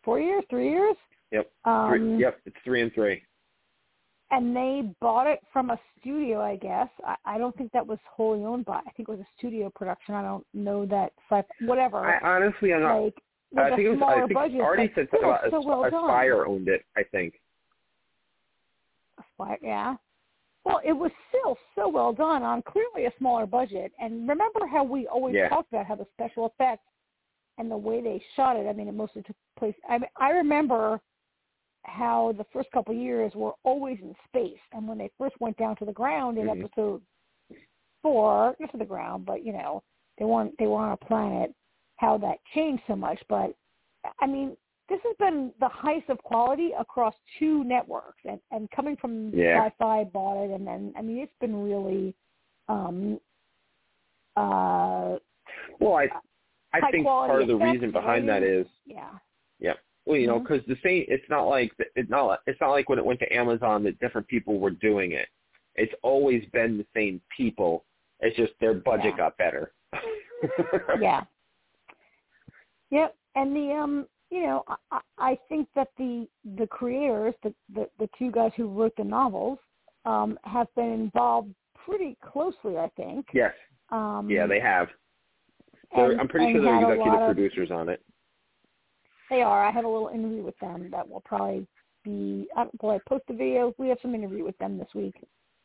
four 0.03 0.19
years, 0.19 0.43
three 0.49 0.69
years. 0.69 0.95
Yep. 1.31 1.51
Um, 1.65 1.89
Three, 1.89 2.17
yep, 2.17 2.39
it's 2.45 2.55
three 2.63 2.81
and 2.81 2.91
three. 2.93 3.23
and 4.31 4.53
they 4.55 4.93
bought 4.99 5.25
it 5.27 5.39
from 5.53 5.69
a 5.69 5.79
studio, 5.99 6.41
I 6.41 6.57
guess. 6.57 6.89
I, 7.05 7.15
I 7.25 7.37
don't 7.37 7.55
think 7.57 7.71
that 7.71 7.85
was 7.87 7.99
wholly 8.09 8.43
owned 8.43 8.65
by. 8.65 8.77
I 8.79 8.91
think 8.91 9.07
it 9.07 9.11
was 9.11 9.19
a 9.21 9.27
studio 9.37 9.69
production. 9.69 10.15
I 10.15 10.21
don't 10.21 10.45
know 10.53 10.85
that. 10.87 11.13
sci- 11.29 11.65
Whatever. 11.65 12.05
I 12.05 12.19
honestly, 12.35 12.73
I'm 12.73 12.81
not. 12.81 12.99
like 13.03 13.13
I 13.57 13.69
think 13.69 13.79
it 13.81 13.89
was. 13.89 13.97
smaller 13.99 14.15
I 14.23 14.27
think 14.27 14.33
budget, 14.33 14.61
Artie 14.61 14.91
said 14.95 15.07
something 15.11 15.29
about 15.29 15.49
so 15.51 15.61
well 15.61 15.89
done. 15.89 16.31
Owned 16.45 16.67
it. 16.67 16.83
I 16.97 17.03
think. 17.03 17.35
Aspire, 19.19 19.57
yeah. 19.61 19.95
Well, 20.67 20.81
it 20.83 20.91
was 20.91 21.11
still 21.29 21.57
so 21.75 21.87
well 21.87 22.11
done 22.11 22.43
on 22.43 22.61
clearly 22.61 23.05
a 23.05 23.13
smaller 23.17 23.45
budget. 23.45 23.93
And 23.99 24.27
remember 24.27 24.67
how 24.67 24.83
we 24.83 25.07
always 25.07 25.35
Yeah. 25.35 25.47
talked 25.47 25.71
about 25.71 25.85
how 25.85 25.95
the 25.95 26.05
special 26.13 26.45
effects 26.47 26.83
and 27.57 27.71
the 27.71 27.77
way 27.77 28.01
they 28.01 28.19
shot 28.35 28.57
it. 28.57 28.67
I 28.67 28.73
mean, 28.73 28.89
it 28.89 28.93
mostly 28.93 29.23
took 29.23 29.37
place. 29.57 29.75
I 29.87 29.97
mean, 29.97 30.09
I 30.17 30.31
remember 30.31 30.99
how 31.83 32.33
the 32.37 32.43
first 32.51 32.69
couple 32.71 32.93
of 32.93 32.99
years 32.99 33.33
were 33.33 33.53
always 33.63 33.97
in 34.01 34.13
space, 34.27 34.59
and 34.73 34.85
when 34.87 34.97
they 34.97 35.09
first 35.17 35.39
went 35.39 35.55
down 35.55 35.77
to 35.77 35.85
the 35.85 35.93
ground 35.93 36.37
in 36.37 36.47
Mhm. 36.47 36.65
episode 36.65 37.01
four, 38.01 38.57
not 38.59 38.71
to 38.71 38.77
the 38.77 38.85
ground, 38.85 39.25
but 39.25 39.45
you 39.45 39.53
know, 39.53 39.81
they 40.17 40.25
weren't 40.25 40.55
they 40.57 40.67
were 40.67 40.79
on 40.79 40.91
a 40.91 40.97
planet. 40.97 41.55
How 41.95 42.17
that 42.17 42.43
changed 42.53 42.83
so 42.87 42.95
much, 42.95 43.23
but 43.29 43.55
I 44.19 44.27
mean, 44.27 44.57
this 44.89 44.99
has 45.03 45.15
been 45.17 45.51
the 45.59 45.67
highest 45.67 46.09
of 46.09 46.17
quality 46.19 46.71
across 46.79 47.13
two 47.39 47.63
networks, 47.63 48.21
and 48.25 48.39
and 48.51 48.69
coming 48.71 48.95
from 48.97 49.29
Yeah. 49.33 49.69
Syfy 49.79 50.11
bought 50.11 50.43
it, 50.45 50.51
and 50.51 50.65
then 50.65 50.93
I 50.97 51.01
mean, 51.01 51.17
it's 51.19 51.37
been 51.39 51.63
really. 51.63 52.15
um 52.69 53.19
uh 54.35 55.17
Well, 55.79 55.95
I 55.95 56.09
I 56.73 56.91
think 56.91 57.05
part 57.05 57.41
of 57.41 57.47
the 57.47 57.55
reason 57.55 57.91
behind 57.91 58.27
that 58.29 58.43
is 58.43 58.67
yeah 58.85 59.11
yeah 59.59 59.73
well, 60.05 60.17
you 60.17 60.27
know, 60.27 60.39
Mhm. 60.39 60.43
because 60.47 60.65
the 60.67 60.77
same. 60.83 61.05
It's 61.09 61.27
not 61.29 61.43
like 61.43 61.73
it's 61.95 62.09
not. 62.09 62.41
It's 62.47 62.59
not 62.61 62.69
like 62.71 62.87
when 62.87 62.97
it 62.99 63.05
went 63.05 63.19
to 63.19 63.33
Amazon 63.33 63.83
that 63.83 63.99
different 63.99 64.27
people 64.27 64.59
were 64.59 64.69
doing 64.71 65.11
it. 65.11 65.27
It's 65.75 65.93
always 66.01 66.45
been 66.53 66.77
the 66.77 66.85
same 66.93 67.21
people. 67.35 67.83
It's 68.21 68.35
just 68.37 68.53
their 68.59 68.73
budget 68.73 69.13
Yeah. 69.13 69.17
got 69.17 69.37
better. 69.37 69.73
yeah. 70.99 71.23
Yep. 72.89 73.15
And 73.35 73.53
the 73.55 73.73
um, 73.73 74.07
you 74.29 74.43
know, 74.43 74.63
I- 74.91 75.01
I, 75.17 75.39
think 75.49 75.67
that 75.75 75.89
the 75.97 76.27
the 76.57 76.67
creators, 76.67 77.33
the, 77.43 77.53
the 77.73 77.89
the 77.99 78.09
two 78.17 78.31
guys 78.31 78.51
who 78.57 78.67
wrote 78.67 78.93
the 78.97 79.03
novels, 79.03 79.59
um, 80.05 80.37
have 80.43 80.67
been 80.75 80.91
involved 80.91 81.53
pretty 81.85 82.17
closely. 82.21 82.77
I 82.77 82.89
think. 82.95 83.25
Yes. 83.33 83.53
Um, 83.89 84.29
Yeah, 84.29 84.47
they 84.47 84.59
have. 84.59 84.89
And- 85.91 86.19
I'm 86.19 86.27
pretty 86.27 86.51
sure 86.53 86.61
they're 86.61 86.75
executive 86.75 86.99
lot 87.05 87.21
of- 87.21 87.35
producers 87.35 87.71
on 87.71 87.89
it. 87.89 88.03
They 89.29 89.41
are. 89.41 89.65
I 89.65 89.71
have 89.71 89.85
a 89.85 89.89
little 89.89 90.09
interview 90.09 90.43
with 90.43 90.57
them 90.59 90.89
that 90.91 91.07
will 91.07 91.21
probably 91.21 91.67
be. 92.03 92.47
I 92.55 92.63
don't, 92.63 92.81
will 92.83 92.91
I 92.91 92.99
post 93.09 93.25
a 93.29 93.33
video? 93.33 93.73
We 93.77 93.89
have 93.89 93.97
some 94.01 94.15
interview 94.15 94.43
with 94.45 94.57
them 94.57 94.77
this 94.77 94.93
week. 94.93 95.15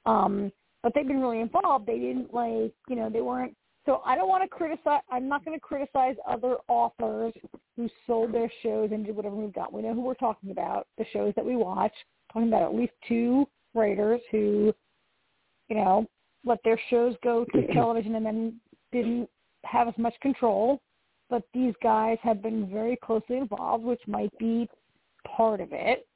Um, 0.06 0.52
but 0.82 0.92
they've 0.94 1.06
been 1.06 1.20
really 1.20 1.40
involved. 1.40 1.86
They 1.86 1.98
didn't 2.00 2.34
like, 2.34 2.74
you 2.88 2.96
know, 2.96 3.08
they 3.08 3.20
weren't. 3.20 3.56
So 3.84 4.00
I 4.04 4.14
don't 4.14 4.28
want 4.28 4.44
to 4.44 4.48
criticize. 4.48 5.00
I'm 5.10 5.28
not 5.28 5.44
going 5.44 5.58
to 5.58 5.60
criticize 5.60 6.14
other 6.28 6.56
authors 6.68 7.32
who 7.76 7.88
sold 8.06 8.32
their 8.32 8.50
shows 8.62 8.90
and 8.92 9.04
did 9.04 9.16
whatever 9.16 9.34
we've 9.34 9.52
got. 9.52 9.72
We 9.72 9.82
know 9.82 9.94
who 9.94 10.02
we're 10.02 10.14
talking 10.14 10.50
about. 10.50 10.86
The 10.98 11.04
shows 11.12 11.32
that 11.36 11.44
we 11.44 11.56
watch. 11.56 11.92
Talking 12.32 12.48
about 12.48 12.62
at 12.62 12.74
least 12.74 12.92
two 13.08 13.46
writers 13.74 14.20
who, 14.30 14.72
you 15.68 15.76
know, 15.76 16.06
let 16.44 16.58
their 16.64 16.80
shows 16.90 17.14
go 17.24 17.44
to 17.52 17.66
television 17.74 18.14
and 18.14 18.24
then 18.24 18.60
didn't 18.92 19.28
have 19.64 19.88
as 19.88 19.94
much 19.98 20.14
control 20.20 20.80
but 21.32 21.44
these 21.54 21.72
guys 21.82 22.18
have 22.22 22.42
been 22.42 22.70
very 22.70 22.94
closely 23.02 23.38
involved, 23.38 23.82
which 23.82 24.02
might 24.06 24.30
be 24.38 24.68
part 25.26 25.62
of 25.62 25.70
it. 25.72 26.06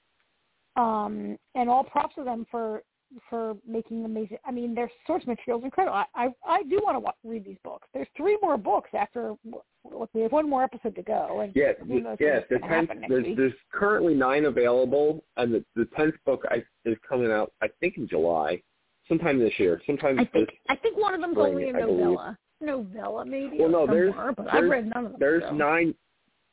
Um, 0.77 1.39
and 1.55 1.71
all 1.71 1.85
props 1.85 2.17
to 2.17 2.23
them 2.23 2.47
for 2.51 2.83
for 3.31 3.57
making 3.67 4.05
amazing. 4.05 4.39
I 4.45 4.51
mean, 4.51 4.75
their 4.75 4.91
source 5.07 5.27
material 5.27 5.61
is 5.61 5.65
incredible. 5.65 5.95
I 5.97 6.07
I, 6.15 6.29
I 6.47 6.63
do 6.65 6.81
want 6.83 6.97
to 6.97 7.01
wa 7.01 7.13
read 7.25 7.45
these 7.45 7.57
books. 7.65 7.89
There's 7.95 8.09
three 8.17 8.39
more 8.43 8.57
books 8.57 8.91
after. 8.93 9.35
Look, 9.45 10.11
we 10.15 10.23
have 10.23 10.33
one 10.33 10.49
more 10.51 10.65
episode 10.65 10.95
to 10.97 11.03
go. 11.03 11.41
And 11.41 11.53
Yeah, 11.55 11.73
who 11.87 12.01
knows 12.01 12.17
yeah. 12.21 12.37
what's 12.39 12.49
The 12.51 12.59
tenth. 12.69 12.91
There's 13.09 13.25
week. 13.25 13.37
there's 13.37 13.53
currently 13.73 14.15
nine 14.15 14.47
available, 14.47 15.25
and 15.37 15.53
the 15.55 15.65
the 15.77 15.87
tenth 15.97 16.15
book 16.25 16.43
I, 16.51 16.65
is 16.85 16.97
coming 17.09 17.31
out. 17.31 17.53
I 17.63 17.69
think 17.81 17.97
in 17.97 18.09
July, 18.09 18.63
sometime 19.09 19.39
this 19.39 19.53
year. 19.59 19.81
Sometime 19.87 20.19
I 20.19 20.25
think 20.25 20.49
this. 20.49 20.57
I 20.69 20.77
think 20.77 20.97
one 20.99 21.15
of 21.15 21.21
them's 21.21 21.35
spring, 21.35 21.55
only 21.55 21.65
a 21.65 21.69
I 21.69 21.73
believe. 21.73 21.99
novella. 21.99 22.39
novella 22.61 23.25
maybe. 23.27 23.59
Well, 23.59 23.69
no, 23.69 23.87
there's 23.87 24.15
more, 24.15 24.33
but 24.33 24.47
there's, 24.53 24.65
I've 24.65 24.71
read 24.71 24.91
none 24.95 25.07
of 25.07 25.13
them. 25.13 25.21
there's 25.21 25.43
so. 25.45 25.55
nine 25.55 25.95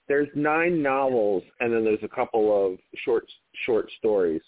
there's 0.10 0.28
nine 0.36 0.82
novels 0.82 1.44
and 1.62 1.74
then 1.74 1.84
there's 1.84 2.04
a 2.04 2.08
couple 2.10 2.46
of 2.74 2.78
short 3.06 3.26
short 3.66 3.90
stories. 4.00 4.42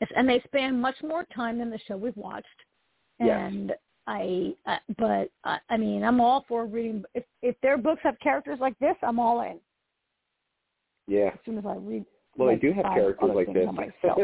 Yes, 0.00 0.10
and 0.16 0.28
they 0.28 0.40
span 0.46 0.80
much 0.80 0.96
more 1.02 1.24
time 1.34 1.58
than 1.58 1.70
the 1.70 1.78
show 1.86 1.96
we've 1.96 2.16
watched. 2.16 2.46
Yes. 3.20 3.38
And 3.52 3.72
I, 4.06 4.52
uh, 4.66 4.76
but 4.98 5.30
uh, 5.44 5.58
I 5.70 5.76
mean, 5.76 6.02
I'm 6.04 6.20
all 6.20 6.44
for 6.48 6.66
reading. 6.66 7.04
If 7.14 7.24
if 7.42 7.54
their 7.62 7.78
books 7.78 8.00
have 8.02 8.18
characters 8.20 8.58
like 8.60 8.78
this, 8.78 8.96
I'm 9.02 9.18
all 9.18 9.42
in. 9.42 9.58
Yeah. 11.06 11.30
As 11.32 11.38
soon 11.44 11.58
as 11.58 11.64
I 11.66 11.76
read, 11.76 12.04
Well, 12.36 12.48
like 12.48 12.60
they 12.60 12.68
do 12.68 12.74
have 12.74 12.84
characters 12.86 13.30
like 13.34 13.52
this. 13.52 13.66
myself, 13.66 14.18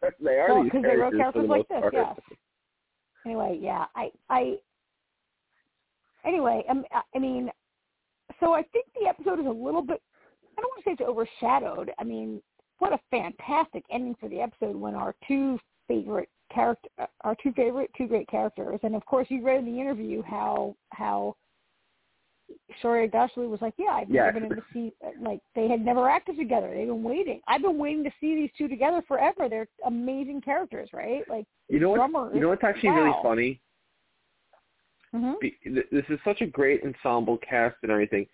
but- 0.00 0.14
they 0.20 0.36
are 0.38 0.54
well, 0.54 0.62
these 0.62 0.72
because 0.72 0.82
they 0.88 0.96
wrote 0.96 1.14
characters 1.16 1.48
like 1.48 1.68
this. 1.68 1.80
part. 1.80 1.94
Yes. 1.94 2.20
Anyway, 3.26 3.58
yeah, 3.60 3.84
I, 3.94 4.10
I. 4.30 4.56
Anyway, 6.24 6.64
um, 6.70 6.84
I 7.14 7.18
mean, 7.18 7.50
so 8.40 8.52
I 8.52 8.62
think 8.62 8.86
the 9.00 9.08
episode 9.08 9.40
is 9.40 9.46
a 9.46 9.50
little 9.50 9.82
bit. 9.82 10.00
I 10.56 10.60
don't 10.62 10.70
want 10.70 10.84
to 10.84 10.90
say 10.90 10.92
it's 10.92 11.00
overshadowed. 11.02 11.90
I 11.98 12.04
mean, 12.04 12.42
what 12.80 12.92
a 12.92 12.98
fantastic 13.10 13.84
ending 13.90 14.16
for 14.18 14.28
the 14.28 14.40
episode 14.40 14.74
when 14.74 14.94
our 14.94 15.14
two 15.28 15.58
favorite 15.86 16.28
character, 16.52 16.88
uh, 16.98 17.06
our 17.22 17.36
two 17.42 17.52
favorite, 17.52 17.90
two 17.96 18.08
great 18.08 18.28
characters, 18.28 18.80
and 18.82 18.94
of 18.94 19.04
course 19.06 19.28
you 19.30 19.42
read 19.42 19.60
in 19.60 19.66
the 19.66 19.80
interview 19.80 20.22
how 20.22 20.74
how 20.92 21.36
Shohreh 22.82 23.10
Aghdashloo 23.10 23.48
was 23.48 23.60
like, 23.60 23.74
yeah, 23.78 23.92
I've 23.92 24.08
never 24.08 24.26
Yes. 24.26 24.34
been 24.34 24.44
able 24.44 24.56
to 24.56 24.64
see 24.72 24.92
like 25.20 25.40
they 25.54 25.68
had 25.68 25.84
never 25.84 26.08
acted 26.08 26.36
together. 26.36 26.72
They've 26.74 26.86
been 26.86 27.02
waiting. 27.02 27.40
I've 27.46 27.62
been 27.62 27.78
waiting 27.78 28.02
to 28.04 28.10
see 28.20 28.34
these 28.34 28.50
two 28.56 28.68
together 28.68 29.02
forever. 29.06 29.48
They're 29.48 29.68
amazing 29.84 30.40
characters, 30.40 30.88
right? 30.92 31.28
Like 31.28 31.46
You 31.68 31.80
know 31.80 31.90
what? 31.90 32.34
You 32.34 32.40
know 32.40 32.48
what's 32.48 32.64
actually 32.64 32.90
really 32.90 33.10
Wow. 33.10 33.22
funny? 33.22 33.60
hmm 35.12 35.32
Be- 35.40 35.58
This 35.64 36.04
is 36.08 36.18
such 36.24 36.40
a 36.40 36.46
great 36.46 36.82
ensemble 36.84 37.38
cast 37.38 37.76
and 37.82 37.90
everything, 37.92 38.26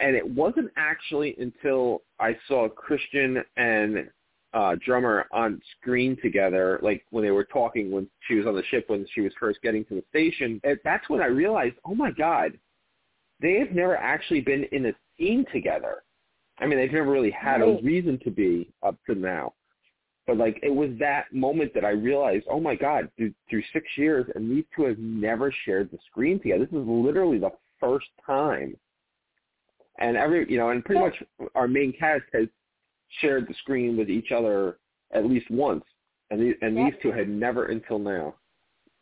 and 0.00 0.14
it 0.14 0.28
wasn't 0.28 0.70
actually 0.76 1.36
until 1.38 2.02
I 2.20 2.36
saw 2.48 2.68
Chrisjen 2.68 3.42
and 3.56 4.08
uh 4.54 4.76
drummer 4.84 5.26
on 5.32 5.60
screen 5.78 6.16
together, 6.22 6.78
like 6.82 7.04
when 7.10 7.24
they 7.24 7.30
were 7.30 7.44
talking 7.44 7.90
when 7.90 8.08
she 8.26 8.34
was 8.34 8.46
on 8.46 8.54
the 8.54 8.62
ship 8.70 8.84
when 8.88 9.06
she 9.14 9.20
was 9.20 9.32
first 9.38 9.60
getting 9.62 9.84
to 9.86 9.94
the 9.94 10.04
station. 10.10 10.60
And 10.64 10.78
that's 10.84 11.08
when 11.08 11.20
I 11.20 11.26
realized, 11.26 11.76
oh 11.84 11.94
my 11.94 12.10
god, 12.10 12.58
they 13.40 13.58
have 13.58 13.72
never 13.72 13.96
actually 13.96 14.40
been 14.40 14.64
in 14.72 14.86
a 14.86 14.92
scene 15.18 15.44
together. 15.52 16.02
I 16.58 16.66
mean, 16.66 16.78
they've 16.78 16.92
never 16.92 17.10
really 17.10 17.30
had 17.30 17.60
a 17.60 17.78
reason 17.82 18.18
to 18.24 18.30
be 18.30 18.70
up 18.82 18.96
to 19.06 19.14
now. 19.14 19.52
But 20.26 20.38
like 20.38 20.58
it 20.62 20.74
was 20.74 20.90
that 20.98 21.32
moment 21.32 21.72
that 21.74 21.84
I 21.84 21.90
realized, 21.90 22.46
oh 22.50 22.60
my 22.60 22.74
God, 22.74 23.08
through, 23.16 23.32
through 23.48 23.62
six 23.72 23.86
years, 23.96 24.26
and 24.34 24.50
these 24.50 24.64
two 24.74 24.84
have 24.84 24.98
never 24.98 25.52
shared 25.64 25.90
the 25.90 25.98
screen 26.10 26.40
together. 26.40 26.64
This 26.64 26.80
is 26.80 26.86
literally 26.86 27.38
the 27.38 27.52
first 27.78 28.06
time. 28.24 28.76
And 29.98 30.16
every, 30.16 30.50
you 30.50 30.58
know, 30.58 30.70
and 30.70 30.84
pretty 30.84 31.00
much 31.00 31.14
our 31.54 31.68
main 31.68 31.92
cast 31.98 32.24
has 32.32 32.46
shared 33.20 33.46
the 33.48 33.54
screen 33.54 33.96
with 33.96 34.10
each 34.10 34.32
other 34.32 34.78
at 35.12 35.24
least 35.24 35.50
once, 35.50 35.84
and 36.30 36.40
these, 36.40 36.54
and 36.60 36.76
these 36.76 36.92
two 37.02 37.12
had 37.12 37.28
never 37.28 37.66
until 37.66 37.98
now. 37.98 38.34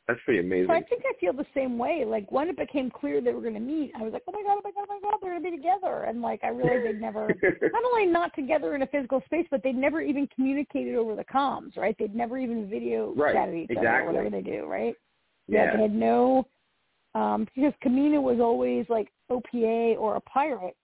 That's 0.06 0.20
pretty 0.26 0.40
amazing. 0.40 0.66
So 0.66 0.74
I 0.74 0.82
think 0.82 1.02
I 1.06 1.18
feel 1.18 1.32
the 1.32 1.46
same 1.54 1.78
way. 1.78 2.04
Like 2.06 2.30
when 2.30 2.48
it 2.48 2.58
became 2.58 2.90
clear 2.90 3.22
they 3.22 3.32
were 3.32 3.40
going 3.40 3.54
to 3.54 3.60
meet, 3.60 3.90
I 3.98 4.02
was 4.02 4.12
like, 4.12 4.22
oh 4.28 4.32
my 4.32 4.42
god, 4.42 4.58
oh 4.58 4.60
my 4.62 4.70
god, 4.70 4.86
oh 4.90 5.00
my 5.00 5.10
god, 5.10 5.18
they're 5.22 5.30
going 5.30 5.42
to 5.42 5.50
be 5.50 5.56
together. 5.56 6.04
And 6.04 6.20
like 6.20 6.44
I 6.44 6.48
realized 6.48 6.84
they'd 6.84 7.00
never, 7.00 7.26
not 7.62 7.84
only 7.90 8.06
not 8.06 8.34
together 8.34 8.74
in 8.74 8.82
a 8.82 8.86
physical 8.86 9.22
space, 9.24 9.46
but 9.50 9.62
they'd 9.62 9.74
never 9.74 10.02
even 10.02 10.28
communicated 10.34 10.94
over 10.96 11.16
the 11.16 11.24
comms, 11.24 11.76
right? 11.78 11.96
They'd 11.98 12.14
never 12.14 12.36
even 12.36 12.68
video 12.68 13.14
Right, 13.16 13.34
chatted 13.34 13.54
each 13.54 13.70
other 13.70 13.80
exactly. 13.80 14.02
or 14.02 14.12
whatever 14.12 14.30
they 14.30 14.42
do, 14.42 14.66
right? 14.66 14.94
yeah. 15.48 15.74
they 15.74 15.82
had 15.82 15.94
no, 15.94 16.46
um, 17.14 17.46
because 17.54 17.72
Camina 17.82 18.20
was 18.20 18.40
always 18.40 18.84
like 18.90 19.08
OPA 19.30 19.96
or 19.98 20.16
a 20.16 20.20
pirate. 20.20 20.76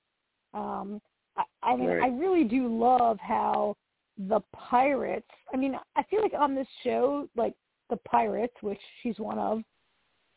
Um, 0.55 1.01
I, 1.37 1.45
I 1.63 1.77
mean, 1.77 1.89
Right. 1.89 2.03
I 2.03 2.09
really 2.17 2.45
do 2.45 2.67
love 2.69 3.19
how 3.21 3.77
the 4.19 4.41
pirates. 4.53 5.29
I 5.53 5.57
mean, 5.57 5.77
I 5.97 6.03
feel 6.05 6.21
like 6.23 6.35
on 6.39 6.55
this 6.55 6.67
show, 6.85 7.29
like 7.37 7.55
the 7.89 7.97
pirates, 7.99 8.55
which 8.61 8.81
she's 9.03 9.19
one 9.19 9.39
of, 9.39 9.63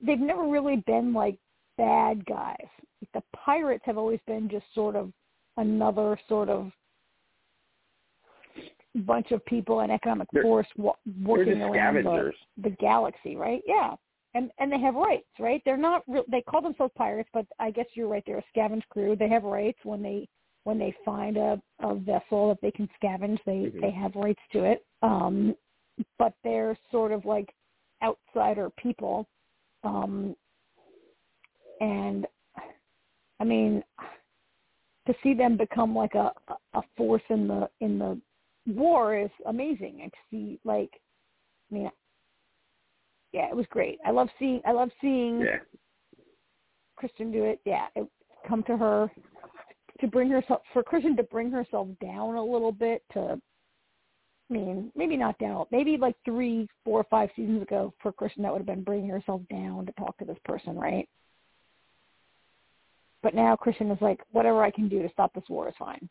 they've 0.02 0.20
never 0.20 0.44
really 0.48 0.78
been 0.88 1.14
like 1.14 1.38
bad 1.78 2.26
guys. 2.26 2.56
Like, 3.02 3.12
the 3.14 3.24
pirates 3.36 3.84
have 3.86 3.98
always 3.98 4.20
been 4.28 4.50
just 4.50 4.66
sort 4.74 4.96
of 4.96 5.12
another 5.58 6.18
sort 6.30 6.50
of 6.50 6.72
bunch 8.96 9.32
of 9.32 9.44
people, 9.46 9.80
an 9.82 9.90
economic 9.92 10.28
They're- 10.32 10.44
force 10.44 10.68
wa- 10.78 10.96
working 11.24 11.62
around 11.62 11.96
the, 11.96 12.32
the 12.58 12.70
galaxy, 12.72 13.36
right? 13.36 13.62
Yeah, 13.66 13.96
and 14.36 14.52
and 14.58 14.72
they 14.72 14.80
have 14.80 14.96
rights, 14.96 15.28
right? 15.40 15.62
They're 15.66 15.78
not 15.78 16.04
real. 16.08 16.24
They 16.30 16.42
call 16.42 16.62
themselves 16.62 16.94
pirates, 16.98 17.30
but 17.34 17.46
I 17.60 17.72
guess 17.72 17.86
you're 17.94 18.08
right. 18.08 18.24
They're 18.26 18.40
a 18.40 18.58
scavenge 18.58 18.88
crew. 18.90 19.16
They 19.16 19.30
have 19.30 19.44
rights 19.44 19.80
when 19.84 20.02
they 20.02 20.28
when 20.64 20.80
they 20.80 20.96
find 21.06 21.38
a 21.38 21.62
a 21.80 21.96
vessel 21.96 22.50
that 22.50 22.62
they 22.62 22.72
can 22.72 22.90
scavenge. 23.02 23.40
They 23.46 23.72
Mhm. 23.72 23.82
they 23.82 23.92
have 23.92 24.16
rights 24.16 24.42
to 24.52 24.64
it. 24.64 24.86
Um, 25.02 25.56
but 26.18 26.34
they're 26.44 26.78
sort 26.92 27.12
of 27.12 27.26
like 27.26 27.54
outsider 28.02 28.70
people. 28.72 29.28
Um, 29.84 30.36
and 31.82 32.26
I 33.40 33.44
mean, 33.44 33.84
to 35.06 35.14
see 35.22 35.34
them 35.34 35.58
become 35.58 35.96
like 35.96 36.16
a 36.16 36.34
a 36.74 36.82
force 36.96 37.24
in 37.30 37.48
the 37.48 37.70
in 37.82 38.00
the 38.00 38.20
war 38.66 39.16
is 39.16 39.32
amazing. 39.46 40.02
And 40.02 40.12
to 40.12 40.20
see 40.32 40.60
like, 40.64 40.92
I 41.72 41.76
mean, 41.76 41.92
yeah, 43.34 43.50
it 43.50 43.56
was 43.56 43.66
great. 43.70 44.00
I 44.06 44.12
love 44.12 44.30
seeing 44.40 44.62
I 44.66 44.72
love 44.72 44.90
seeing 45.02 45.42
Yeah. 45.42 45.60
Chrisjen 47.02 47.34
do 47.34 47.44
it. 47.44 47.60
Yeah, 47.66 47.88
it 47.96 48.08
come 48.48 48.64
to 48.64 48.78
her 48.78 49.12
to 50.00 50.08
bring 50.08 50.30
herself 50.30 50.62
for 50.72 50.84
Chrisjen 50.84 51.18
to 51.18 51.24
bring 51.24 51.52
herself 51.52 51.88
down 52.00 52.36
a 52.36 52.44
little 52.44 52.72
bit 52.72 53.04
to 53.14 53.42
I 54.50 54.54
mean, 54.54 54.92
maybe 54.96 55.18
not 55.18 55.38
down. 55.40 55.66
Maybe 55.72 55.98
like 55.98 56.16
three, 56.26 56.68
four, 56.84 57.06
five 57.10 57.30
seasons 57.36 57.62
ago 57.62 57.94
for 58.02 58.12
Chrisjen, 58.12 58.42
that 58.44 58.52
would 58.52 58.60
have 58.60 58.68
been 58.68 58.84
bringing 58.84 59.10
herself 59.10 59.42
down 59.50 59.86
to 59.86 59.92
talk 59.94 60.18
to 60.20 60.26
this 60.26 60.38
person, 60.46 60.76
right? 60.76 61.08
But 63.24 63.34
now 63.34 63.56
Chrisjen 63.56 63.92
is 63.92 64.02
like, 64.02 64.20
whatever 64.32 64.62
I 64.62 64.70
can 64.70 64.90
do 64.90 65.02
to 65.02 65.10
stop 65.10 65.34
this 65.34 65.46
war 65.50 65.70
is 65.70 65.76
fine. 65.80 66.08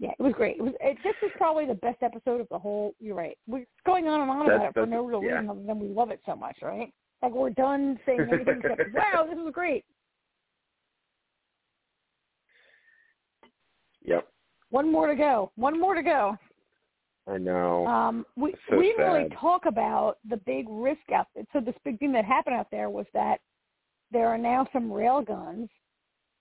Yeah, 0.00 0.12
it 0.18 0.22
was 0.22 0.32
great. 0.32 0.56
It 0.56 0.62
was. 0.62 0.72
It, 0.80 0.96
this 1.04 1.14
is 1.22 1.30
probably 1.36 1.66
the 1.66 1.74
best 1.74 2.02
episode 2.02 2.40
of 2.40 2.48
the 2.50 2.58
whole. 2.58 2.94
You're 3.00 3.14
right. 3.14 3.36
We're 3.46 3.66
going 3.84 4.08
on 4.08 4.22
and 4.22 4.30
on 4.30 4.46
That's- 4.46 4.56
about 4.56 4.68
it 4.70 4.74
for 4.74 4.86
no 4.86 5.04
real 5.04 5.22
yeah. 5.22 5.32
reason 5.32 5.50
other 5.50 5.62
than 5.62 5.78
we 5.78 5.88
love 5.88 6.10
it 6.10 6.20
so 6.24 6.34
much, 6.34 6.56
right? 6.62 6.90
Like 7.22 7.32
we're 7.32 7.50
done 7.50 8.00
saying 8.06 8.20
anything 8.32 8.62
except, 8.64 8.94
"Wow, 8.94 9.26
this 9.28 9.36
was 9.36 9.52
great." 9.52 9.84
Yep. 14.02 14.26
One 14.70 14.90
more 14.90 15.06
to 15.06 15.14
go. 15.14 15.52
One 15.56 15.78
more 15.78 15.94
to 15.94 16.02
go. 16.02 16.34
I 17.28 17.36
know. 17.36 17.86
Um, 17.86 18.24
we 18.36 18.54
So 18.70 18.78
we 18.78 18.94
didn't 18.96 19.12
really 19.12 19.28
talk 19.38 19.66
about 19.66 20.16
the 20.26 20.38
big 20.38 20.64
risk 20.70 21.12
out 21.14 21.26
there. 21.34 21.44
So 21.52 21.60
this 21.60 21.74
big 21.84 21.98
thing 21.98 22.12
that 22.12 22.24
happened 22.24 22.56
out 22.56 22.68
there 22.70 22.88
was 22.88 23.04
that 23.12 23.40
there 24.10 24.28
are 24.28 24.38
now 24.38 24.66
some 24.72 24.90
rail 24.90 25.20
guns 25.20 25.68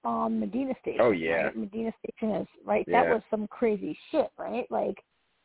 on 0.03 0.39
Medina 0.39 0.73
Station. 0.81 1.01
Oh, 1.01 1.11
yeah. 1.11 1.45
right? 1.45 1.57
Medina 1.57 1.91
Station 1.99 2.35
is 2.35 2.47
right. 2.65 2.85
Yeah. 2.88 3.03
That 3.03 3.13
was 3.13 3.21
some 3.30 3.47
crazy 3.47 3.97
shit, 4.11 4.30
right? 4.38 4.65
Like 4.69 4.97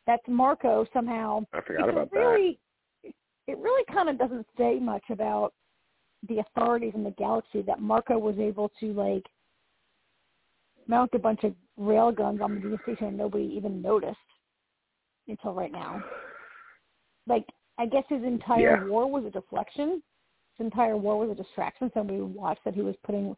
that's 0.06 0.22
Marco 0.28 0.86
somehow. 0.92 1.44
I 1.52 1.60
forgot 1.62 1.88
about 1.88 2.10
that. 2.10 2.18
really, 2.18 2.58
It 3.02 3.58
really 3.58 3.84
kind 3.92 4.08
of 4.08 4.18
doesn't 4.18 4.46
say 4.56 4.78
much 4.78 5.04
about 5.10 5.52
the 6.28 6.38
authorities 6.38 6.92
in 6.94 7.04
the 7.04 7.10
galaxy 7.12 7.62
that 7.62 7.80
Marco 7.80 8.18
was 8.18 8.38
able 8.38 8.70
to 8.80 8.92
like 8.92 9.24
mount 10.86 11.10
a 11.14 11.18
bunch 11.18 11.44
of 11.44 11.54
rail 11.76 12.12
guns 12.12 12.40
on 12.42 12.54
Medina 12.54 12.76
Station 12.82 13.08
and 13.08 13.16
nobody 13.18 13.44
even 13.56 13.82
noticed 13.82 14.16
until 15.28 15.54
right 15.54 15.72
now. 15.72 16.02
Like, 17.26 17.46
I 17.78 17.86
guess 17.86 18.04
his 18.08 18.22
entire 18.22 18.82
Yeah. 18.82 18.86
war 18.86 19.10
was 19.10 19.24
a 19.24 19.30
deflection. 19.30 20.02
His 20.56 20.66
entire 20.66 20.96
war 20.96 21.18
was 21.18 21.30
a 21.30 21.34
distraction. 21.34 21.90
Somebody 21.94 22.20
watched 22.20 22.62
that 22.64 22.74
he 22.74 22.82
was 22.82 22.94
putting. 23.04 23.34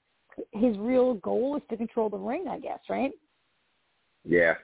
His 0.53 0.77
real 0.79 1.15
goal 1.15 1.57
is 1.57 1.63
to 1.71 1.77
control 1.77 2.11
the 2.11 2.19
ring, 2.19 2.47
I 2.49 2.59
guess, 2.59 2.81
right? 2.89 3.13
Yeah. 4.25 4.55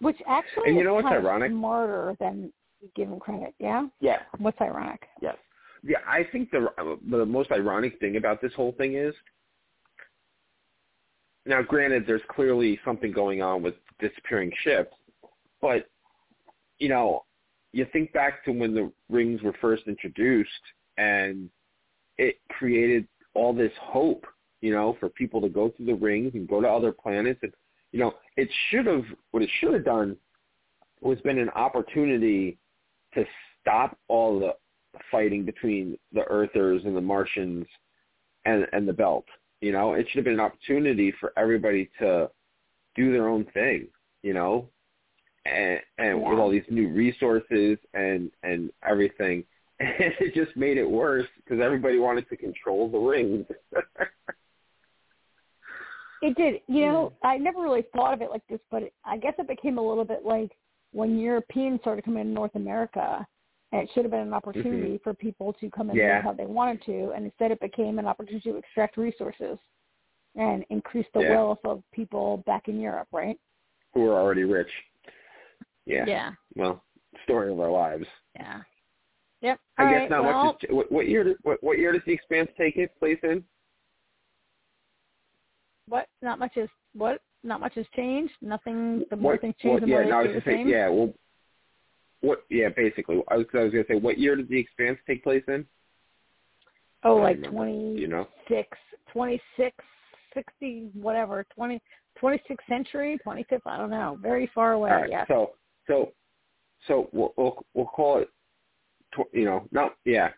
Which 0.00 0.16
actually 0.26 0.64
And 0.68 0.74
you 0.76 0.82
is 0.82 0.86
know 0.86 0.94
what's 0.94 1.06
ironic? 1.06 1.50
smarter 1.50 2.16
than 2.20 2.52
you 2.80 2.88
give 2.94 3.08
him 3.08 3.18
credit. 3.18 3.54
Yeah. 3.58 3.86
Yeah. 4.00 4.18
What's 4.38 4.60
ironic? 4.60 5.02
Yes. 5.22 5.36
Yeah, 5.82 5.98
I 6.06 6.24
think 6.32 6.50
the 6.50 6.68
the 7.10 7.26
most 7.26 7.50
ironic 7.52 7.98
thing 8.00 8.16
about 8.16 8.40
this 8.40 8.52
whole 8.54 8.72
thing 8.72 8.94
is 8.94 9.14
now 11.44 11.60
granted 11.62 12.04
there's 12.06 12.22
clearly 12.30 12.80
something 12.84 13.12
going 13.12 13.42
on 13.42 13.62
with 13.62 13.74
disappearing 14.00 14.50
ships, 14.62 14.94
but 15.60 15.88
you 16.78 16.88
know, 16.88 17.24
you 17.72 17.86
think 17.92 18.12
back 18.14 18.44
to 18.46 18.50
when 18.52 18.74
the 18.74 18.90
rings 19.10 19.42
were 19.42 19.54
first 19.60 19.82
introduced 19.86 20.50
and 20.96 21.50
it 22.18 22.36
created 22.48 23.06
all 23.34 23.52
this 23.52 23.72
hope, 23.80 24.24
you 24.60 24.72
know, 24.72 24.96
for 25.00 25.08
people 25.08 25.40
to 25.40 25.48
go 25.48 25.70
through 25.70 25.86
the 25.86 25.94
rings 25.94 26.32
and 26.34 26.48
go 26.48 26.60
to 26.60 26.68
other 26.68 26.92
planets 26.92 27.40
and 27.42 27.52
you 27.92 28.00
know, 28.00 28.14
it 28.36 28.48
should 28.70 28.86
have 28.86 29.04
what 29.30 29.42
it 29.42 29.50
should 29.60 29.72
have 29.72 29.84
done 29.84 30.16
was 31.00 31.20
been 31.20 31.38
an 31.38 31.50
opportunity 31.50 32.58
to 33.14 33.24
stop 33.60 33.96
all 34.08 34.40
the 34.40 34.54
fighting 35.12 35.44
between 35.44 35.96
the 36.12 36.24
Earthers 36.24 36.82
and 36.84 36.96
the 36.96 37.00
Martians 37.00 37.66
and 38.44 38.66
and 38.72 38.88
the 38.88 38.92
Belt. 38.92 39.26
You 39.60 39.70
know, 39.72 39.92
it 39.94 40.06
should 40.08 40.18
have 40.18 40.24
been 40.24 40.34
an 40.34 40.40
opportunity 40.40 41.12
for 41.20 41.32
everybody 41.36 41.88
to 42.00 42.30
do 42.96 43.12
their 43.12 43.28
own 43.28 43.44
thing. 43.54 43.86
You 44.22 44.34
know, 44.34 44.68
and 45.46 45.80
and 45.98 46.20
Yeah. 46.20 46.30
with 46.30 46.38
all 46.40 46.50
these 46.50 46.68
new 46.70 46.88
resources 46.88 47.78
and 47.92 48.32
and 48.42 48.72
everything, 48.82 49.44
and 49.84 50.14
it 50.20 50.34
just 50.34 50.56
made 50.56 50.78
it 50.78 50.88
worse 50.88 51.26
because 51.36 51.60
everybody 51.62 51.98
wanted 51.98 52.28
to 52.28 52.36
control 52.36 52.88
the 52.88 52.98
rings. 52.98 53.46
It 56.22 56.36
did. 56.36 56.60
You 56.68 56.86
know, 56.86 57.12
I 57.22 57.36
never 57.36 57.60
really 57.60 57.84
thought 57.94 58.14
of 58.14 58.22
it 58.22 58.30
like 58.30 58.46
this, 58.48 58.60
but 58.70 58.82
it, 58.84 58.94
I 59.04 59.18
guess 59.18 59.34
it 59.38 59.46
became 59.46 59.76
a 59.78 59.82
little 59.86 60.04
bit 60.04 60.24
like 60.24 60.52
when 60.92 61.18
Europeans 61.18 61.80
started 61.80 62.04
coming 62.04 62.24
to 62.24 62.30
North 62.30 62.54
America, 62.54 63.26
and 63.72 63.82
it 63.82 63.90
should 63.92 64.04
have 64.04 64.10
been 64.12 64.20
an 64.20 64.32
opportunity 64.32 64.98
for 65.02 65.12
people 65.12 65.52
to 65.54 65.68
come 65.70 65.90
in 65.90 65.96
Mm-hmm. 65.96 66.06
Yeah. 66.06 66.22
how 66.22 66.32
they 66.32 66.46
wanted 66.46 66.82
to, 66.86 67.10
and 67.14 67.26
instead 67.26 67.50
it 67.50 67.60
became 67.60 67.98
an 67.98 68.06
opportunity 68.06 68.50
to 68.52 68.56
extract 68.56 68.96
resources 68.96 69.58
and 70.36 70.64
increase 70.70 71.06
the 71.12 71.20
Yeah. 71.20 71.30
wealth 71.34 71.58
of 71.64 71.82
people 71.92 72.38
back 72.46 72.68
in 72.68 72.80
Europe, 72.80 73.08
right? 73.12 73.38
who 73.92 74.08
are 74.10 74.18
already 74.20 74.42
rich. 74.42 74.70
Yeah. 75.86 76.04
Yeah. 76.06 76.30
Well, 76.56 76.82
story 77.22 77.52
of 77.52 77.60
our 77.60 77.70
lives. 77.70 78.06
Yeah. 78.34 78.62
Yep. 79.44 79.60
I 79.76 79.84
guess 79.84 79.92
right, 79.92 80.10
not 80.10 80.24
well, 80.24 80.44
much. 80.46 80.64
Is, 80.64 80.70
what, 80.74 80.90
what 80.90 81.06
year? 81.06 81.22
Does, 81.22 81.36
what, 81.42 81.62
what 81.62 81.78
year 81.78 81.92
does 81.92 82.00
the 82.06 82.12
Expanse 82.14 82.48
take 82.56 82.78
its 82.78 82.92
place 82.98 83.18
in? 83.22 83.44
what? 85.86 86.08
Not 86.22 86.38
much 86.38 86.52
has 86.54 86.68
what? 86.94 87.20
Not 87.42 87.60
much 87.60 87.74
has 87.74 87.84
changed. 87.94 88.32
Nothing. 88.40 89.04
The 89.10 89.16
more 89.16 89.32
What, 89.32 89.42
things 89.42 89.54
change, 89.60 89.72
what, 89.74 89.80
the 89.82 89.88
yeah, 89.88 89.96
more 89.96 90.04
no, 90.06 90.18
I 90.18 90.22
was 90.22 90.28
gonna 90.28 90.42
same. 90.46 90.66
yeah. 90.66 90.88
Well, 90.88 91.12
what? 92.22 92.44
Yeah, 92.48 92.70
basically. 92.74 93.22
I 93.28 93.36
was, 93.36 93.46
I 93.52 93.58
was 93.64 93.72
gonna 93.72 93.84
say, 93.86 93.96
what 93.96 94.18
year 94.18 94.34
does 94.34 94.48
the 94.48 94.58
Expanse 94.58 94.98
take 95.06 95.22
place 95.22 95.44
in? 95.46 95.66
Oh, 97.02 97.16
like 97.16 97.36
remember. 97.36 97.54
twenty 97.58 98.00
You 98.00 98.08
know? 98.08 98.26
six, 98.48 98.68
twenty 99.12 99.38
six, 99.58 99.76
sixty, 100.32 100.88
whatever, 100.94 101.44
twenty, 101.54 101.82
twenty 102.18 102.40
sixth 102.48 102.66
century, 102.66 103.18
twenty 103.22 103.44
fifth. 103.50 103.66
I 103.66 103.76
don't 103.76 103.90
know. 103.90 104.16
Very 104.22 104.50
far 104.54 104.72
away. 104.72 104.90
All 104.90 105.02
right. 105.02 105.10
Yeah. 105.10 105.26
So, 105.28 105.50
so, 105.86 106.12
so 106.88 107.10
we'll 107.12 107.34
we'll, 107.36 107.62
we'll 107.74 107.86
call 107.86 108.20
it. 108.20 108.30
You 109.32 109.44
know, 109.44 109.68
no, 109.72 109.90
yeah. 110.04 110.30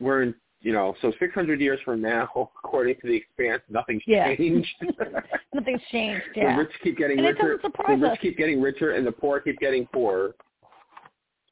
We're 0.00 0.22
in. 0.22 0.34
You 0.62 0.72
know, 0.72 0.96
so 1.00 1.12
600 1.20 1.60
years 1.60 1.78
from 1.84 2.00
now, 2.00 2.24
according 2.64 2.96
to 2.96 3.06
the 3.06 3.14
Expanse, 3.14 3.62
nothing's 3.68 4.02
Yeah. 4.06 4.34
changed. 4.34 4.68
Nothing's 5.54 5.82
changed. 5.92 6.24
Yeah. 6.34 6.56
The 6.56 6.62
rich 6.62 6.72
keep 6.82 6.96
getting 6.96 7.18
And 7.18 7.26
richer. 7.28 7.60
the 7.62 7.70
rich 7.88 8.02
us. 8.12 8.18
keep 8.20 8.36
getting 8.36 8.60
richer, 8.60 8.92
and 8.92 9.06
the 9.06 9.12
poor 9.12 9.38
keep 9.38 9.58
getting 9.60 9.86
poorer. 9.86 10.34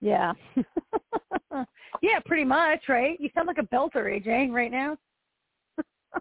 Yeah. 0.01 0.33
yeah, 2.03 2.19
pretty 2.27 2.45
much, 2.45 2.81
right? 2.89 3.21
You 3.21 3.29
sound 3.35 3.47
like 3.47 3.59
a 3.59 3.63
belter, 3.63 3.97
AJ, 4.21 4.51
right 4.51 4.73
now. 4.73 4.97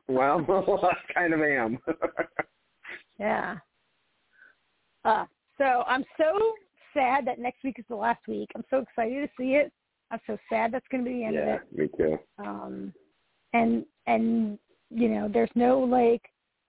Well, 0.08 0.46
I 0.84 1.14
kind 1.14 1.34
of 1.34 1.42
am. 1.42 1.80
Yeah. 3.20 3.58
Uh, 5.06 5.26
so 5.58 5.84
I'm 5.88 6.04
so 6.18 6.54
sad 6.94 7.26
that 7.28 7.40
next 7.40 7.64
week 7.64 7.78
is 7.80 7.86
the 7.90 7.96
last 7.96 8.28
week. 8.28 8.50
I'm 8.56 8.64
so 8.70 8.80
excited 8.80 9.22
to 9.22 9.30
see 9.38 9.56
it. 9.56 9.72
I'm 10.12 10.20
so 10.28 10.38
sad 10.50 10.72
that's 10.72 10.86
going 10.92 11.04
to 11.04 11.10
be 11.10 11.18
the 11.18 11.24
end 11.26 11.38
of 11.38 11.46
yeah, 11.46 11.56
it. 11.56 11.78
me 11.78 11.90
too. 11.98 12.20
Um, 12.38 12.94
and 13.54 13.86
and 14.08 14.60
you 14.90 15.10
know, 15.10 15.30
there's 15.32 15.50
no 15.56 15.80
like 15.80 16.22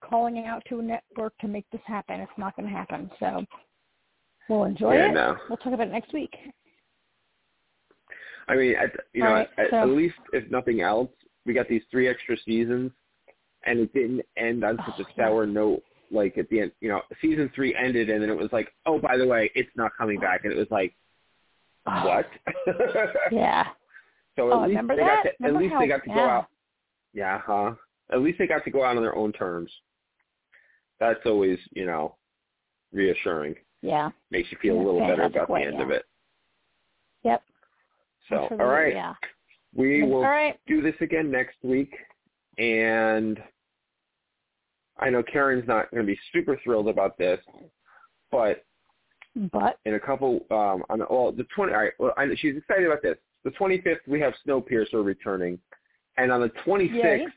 calling 0.03 0.45
out 0.45 0.63
to 0.69 0.79
a 0.79 0.83
network 0.83 1.37
to 1.39 1.47
make 1.47 1.65
this 1.71 1.81
happen. 1.85 2.19
It's 2.19 2.31
not 2.37 2.55
going 2.55 2.67
to 2.67 2.75
happen. 2.75 3.09
So 3.19 3.45
we'll 4.49 4.63
enjoy 4.65 4.95
yeah, 4.95 5.09
it. 5.09 5.13
no. 5.13 5.35
We'll 5.49 5.57
talk 5.57 5.73
about 5.73 5.87
it 5.87 5.91
next 5.91 6.13
week. 6.13 6.33
I 8.47 8.55
mean, 8.55 8.75
at, 8.75 8.91
you 9.13 9.23
know, 9.23 9.29
All 9.29 9.33
right, 9.33 9.49
at, 9.57 9.69
so- 9.71 9.81
at 9.81 9.89
least 9.89 10.15
if 10.33 10.49
nothing 10.51 10.81
else, 10.81 11.09
we 11.45 11.53
got 11.53 11.67
these 11.67 11.83
three 11.91 12.07
extra 12.07 12.35
seasons, 12.45 12.91
and 13.65 13.79
it 13.79 13.93
didn't 13.93 14.21
end 14.37 14.63
on 14.63 14.77
such 14.77 14.95
Oh, 14.99 15.03
a 15.03 15.05
sour 15.15 15.45
note. 15.45 15.83
Like 16.11 16.37
at 16.37 16.47
the 16.49 16.61
end, 16.61 16.71
you 16.81 16.89
know, 16.89 17.01
season 17.21 17.51
three 17.55 17.75
ended, 17.75 18.09
and 18.09 18.21
then 18.21 18.29
it 18.29 18.37
was 18.37 18.49
like, 18.51 18.71
oh, 18.85 18.99
by 18.99 19.17
the 19.17 19.25
way, 19.25 19.51
it's 19.55 19.69
not 19.75 19.91
coming 19.97 20.19
back, 20.19 20.41
and 20.43 20.53
it 20.53 20.57
was 20.57 20.67
like, 20.69 20.95
what? 21.85 22.27
Yeah. 23.31 23.67
so 24.35 24.47
at 24.47 24.53
Oh, 24.53 24.61
least 24.61 24.69
remember 24.69 24.95
they 24.95 25.01
that? 25.03 25.23
got 25.23 25.23
to, 25.23 25.29
Remember 25.39 25.57
at 25.57 25.63
least 25.63 25.73
how- 25.73 25.79
they 25.79 25.87
got 25.87 26.03
to 26.03 26.09
go 26.09 26.19
out. 26.19 26.47
Yeah, 27.13 27.41
huh? 27.45 27.73
At 28.11 28.21
least 28.21 28.37
they 28.39 28.47
got 28.47 28.63
to 28.65 28.71
go 28.71 28.83
out 28.83 28.97
on 28.97 29.01
their 29.03 29.15
own 29.15 29.31
terms. 29.31 29.71
That's 30.99 31.19
always, 31.25 31.57
you 31.71 31.85
know, 31.85 32.15
reassuring. 32.93 33.55
Yeah. 33.81 34.09
Makes 34.31 34.51
you 34.51 34.57
feel 34.61 34.75
a 34.75 34.83
little 34.83 34.99
better 34.99 35.23
about 35.23 35.47
the 35.47 35.53
end 35.55 35.75
yeah. 35.77 35.83
of 35.83 35.91
it. 35.91 36.03
Yep. 37.23 37.43
So, 38.29 38.35
Absolutely, 38.35 38.65
all 38.65 38.71
right, 38.71 38.93
Yeah. 38.93 39.13
we 39.75 40.03
will 40.03 40.21
right. 40.21 40.59
do 40.67 40.81
this 40.81 40.95
again 41.01 41.29
next 41.31 41.57
week, 41.63 41.93
and 42.57 43.41
I 44.99 45.09
know 45.09 45.21
Karen's 45.23 45.67
not 45.67 45.91
going 45.91 46.05
to 46.05 46.07
be 46.11 46.17
super 46.33 46.59
thrilled 46.63 46.87
about 46.87 47.17
this, 47.17 47.39
but 48.31 48.63
But 49.51 49.79
in 49.85 49.95
a 49.95 49.99
couple, 49.99 50.45
um, 50.51 50.83
on 50.89 50.99
the, 50.99 51.05
well, 51.09 51.31
the 51.31 51.45
twenty, 51.55 51.73
all 51.73 51.79
right, 51.81 51.91
well, 51.99 52.13
I, 52.17 52.27
she's 52.37 52.55
excited 52.55 52.85
about 52.85 53.01
this. 53.01 53.17
The 53.43 53.51
twenty 53.51 53.81
fifth, 53.81 53.99
we 54.07 54.19
have 54.21 54.33
Snowpiercer 54.47 55.03
returning, 55.03 55.59
and 56.17 56.31
on 56.31 56.41
the 56.41 56.49
twenty 56.63 56.89
sixth. 57.01 57.33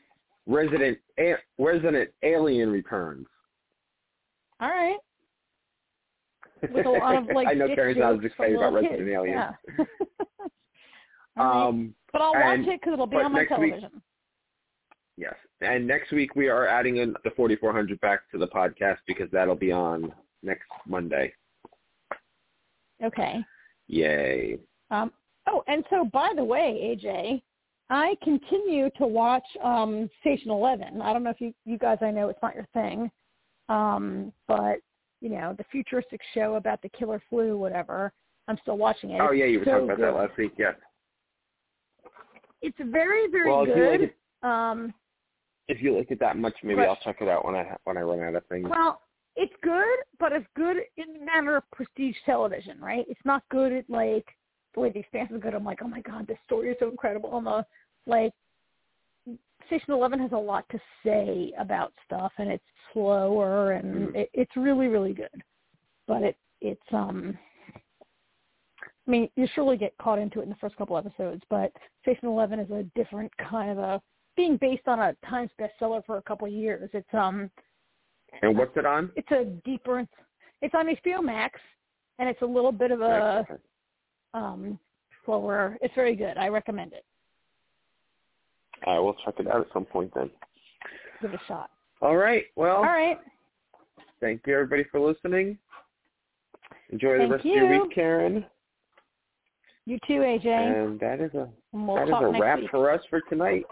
Resident 0.47 0.97
A- 1.19 1.35
Resident 1.59 2.09
Alien 2.23 2.71
returns. 2.71 3.27
all 4.59 4.69
right. 4.69 4.97
With 6.73 6.87
a 6.87 6.89
lot 6.89 7.17
of 7.17 7.27
like 7.35 7.47
I 7.47 7.53
know 7.53 7.67
Karen's 7.75 7.99
not 7.99 8.15
as 8.17 8.23
excited 8.25 8.55
about 8.55 8.73
little 8.73 8.89
Resident. 8.89 9.09
Alien. 9.09 9.37
Yeah. 9.37 9.51
Right. 11.35 11.67
Um, 11.67 11.93
but 12.11 12.21
I'll 12.21 12.33
watch 12.33 12.43
and- 12.45 12.67
it 12.67 12.79
because 12.81 12.93
it'll 12.93 13.05
be 13.07 13.17
on 13.17 13.31
my 13.31 13.39
next 13.39 13.59
week- 13.59 13.69
television. 13.71 14.01
Yes. 15.17 15.35
And 15.61 15.85
next 15.87 16.11
week 16.11 16.35
we 16.35 16.47
are 16.49 16.67
adding 16.67 16.97
in 16.97 17.13
the 17.23 17.31
4400 17.35 17.99
back 18.01 18.21
to 18.31 18.37
the 18.37 18.47
podcast 18.47 18.97
because 19.07 19.29
that'll 19.31 19.55
be 19.55 19.71
on 19.71 20.11
next 20.43 20.65
Monday. 20.87 21.31
Okay. 23.03 23.43
Yay. 23.87 24.57
Um, 24.91 25.11
oh, 25.47 25.63
and 25.67 25.83
so 25.89 26.05
by 26.05 26.31
the 26.35 26.43
way, 26.43 26.97
AJ, 27.03 27.41
I 27.89 28.15
continue 28.23 28.89
to 28.97 29.07
watch 29.07 29.43
um, 29.63 30.09
Station 30.21 30.51
Eleven. 30.51 31.01
I 31.01 31.11
don't 31.13 31.23
know 31.23 31.29
if 31.31 31.41
you 31.41 31.53
you 31.65 31.77
guys, 31.77 31.97
I 32.01 32.11
know 32.11 32.29
it's 32.29 32.41
not 32.43 32.55
your 32.55 32.67
thing, 32.73 33.09
um, 33.67 34.31
but 34.47 34.77
you 35.21 35.29
know 35.29 35.53
the 35.57 35.65
futuristic 35.71 36.21
show 36.33 36.55
about 36.55 36.81
the 36.81 36.89
killer 36.89 37.21
flu, 37.29 37.57
whatever. 37.57 38.11
I'm 38.47 38.57
still 38.61 38.77
watching 38.77 39.11
it. 39.11 39.21
Oh 39.21 39.31
yeah, 39.31 39.45
you 39.45 39.59
were 39.59 39.65
so 39.65 39.71
talking 39.71 39.85
about 39.85 39.97
good. 39.97 40.05
that 40.05 40.15
last 40.15 40.37
week. 40.37 40.53
Yes. 40.57 40.75
It's 42.61 42.77
very 42.79 43.29
very 43.29 43.49
Well, 43.49 43.63
if 43.63 43.69
you 43.69 43.75
like 43.89 43.99
good. 43.99 44.09
it, 44.09 44.15
Um, 44.47 44.93
if 45.67 45.81
you 45.81 45.95
like 45.95 46.11
it 46.11 46.19
that 46.19 46.37
much, 46.37 46.55
maybe 46.63 46.77
But- 46.77 46.89
I'll 46.89 46.95
check 46.97 47.21
it 47.21 47.27
out 47.27 47.45
when 47.45 47.55
I 47.55 47.75
when 47.85 47.97
I 47.97 48.01
run 48.01 48.21
out 48.21 48.35
of 48.35 48.45
things. 48.47 48.67
well, 48.69 49.01
it's 49.39 49.53
good, 49.63 49.97
but 50.19 50.33
it's 50.33 50.45
good 50.57 50.77
in 50.97 51.13
the 51.13 51.25
manner 51.25 51.55
of 51.55 51.63
prestige 51.71 52.17
television, 52.25 52.77
right? 52.81 53.05
It's 53.07 53.23
not 53.23 53.41
good 53.49 53.71
at 53.71 53.89
like 53.89 54.25
the 54.73 54.81
way 54.81 54.91
the 54.91 54.99
Expanse 54.99 55.31
is 55.31 55.41
good. 55.41 55.53
I'm 55.53 55.63
like, 55.63 55.79
oh 55.81 55.87
my 55.87 56.01
god, 56.01 56.27
this 56.27 56.37
story 56.43 56.71
is 56.71 56.77
so 56.79 56.89
incredible. 56.89 57.37
And 57.37 57.47
the 57.47 57.65
like, 58.05 58.33
Station 59.67 59.93
Eleven 59.93 60.19
has 60.19 60.33
a 60.33 60.37
lot 60.37 60.65
to 60.71 60.79
say 61.05 61.53
about 61.57 61.93
stuff, 62.05 62.33
and 62.37 62.49
it's 62.49 62.65
slower, 62.91 63.71
and 63.71 64.09
Mhm. 64.09 64.15
it, 64.15 64.29
it's 64.33 64.55
really 64.57 64.87
really 64.87 65.13
good. 65.13 65.41
But 66.05 66.23
it 66.23 66.37
it's 66.59 66.93
um. 66.93 67.37
I 69.07 69.11
mean, 69.11 69.29
you 69.37 69.47
surely 69.55 69.77
get 69.77 69.97
caught 69.99 70.19
into 70.19 70.39
it 70.39 70.43
in 70.43 70.49
the 70.49 70.55
first 70.55 70.75
couple 70.75 70.97
episodes, 70.97 71.43
but 71.49 71.71
Station 72.01 72.27
Eleven 72.27 72.59
is 72.59 72.69
a 72.71 72.83
different 72.93 73.31
kind 73.37 73.71
of 73.71 73.77
a 73.77 74.01
being 74.35 74.57
based 74.57 74.87
on 74.87 74.99
a 74.99 75.15
Times 75.25 75.51
bestseller 75.59 76.05
for 76.05 76.17
a 76.17 76.21
couple 76.23 76.45
of 76.45 76.53
years. 76.53 76.89
It's 76.93 77.13
um 77.13 77.49
And 78.41 78.57
what's 78.57 78.75
it 78.77 78.85
on? 78.85 79.11
it's 79.15 79.31
a 79.31 79.45
deeper 79.65 80.05
it's 80.61 80.75
on 80.75 80.87
HBO 80.87 81.23
Max 81.23 81.59
and 82.19 82.27
it's 82.29 82.41
a 82.41 82.45
little 82.45 82.71
bit 82.71 82.91
of 82.91 83.01
a 83.01 83.45
um 84.33 84.79
slower 85.25 85.77
it's 85.81 85.93
very 85.95 86.15
good. 86.15 86.37
I 86.37 86.47
recommend 86.47 86.93
it. 86.93 87.05
I 88.87 88.97
will 88.99 89.15
check 89.25 89.35
it 89.39 89.47
out 89.47 89.61
at 89.61 89.67
some 89.73 89.85
point 89.85 90.11
then. 90.15 90.29
Give 91.21 91.33
it 91.33 91.39
a 91.43 91.47
shot. 91.47 91.69
All 92.01 92.15
right. 92.15 92.45
Well, 92.55 92.77
All 92.77 92.83
right. 92.83 93.17
thank 94.21 94.41
you 94.47 94.53
everybody 94.53 94.85
for 94.89 94.99
listening. 94.99 95.57
Enjoy 96.91 97.13
the 97.13 97.17
Thank 97.19 97.31
rest 97.31 97.45
of 97.45 97.51
your 97.51 97.69
week, 97.83 97.93
Karen. 97.93 98.45
You 99.85 99.97
too, 100.07 100.19
AJ. 100.21 100.45
And 100.47 100.99
that 100.99 101.19
is 101.19 101.33
a 101.33 101.49
we'll 101.71 101.95
that 101.95 102.07
is 102.07 102.13
a 102.19 102.39
wrap 102.39 102.59
week. 102.59 102.71
for 102.71 102.91
us 102.91 103.01
for 103.09 103.21
tonight. 103.21 103.65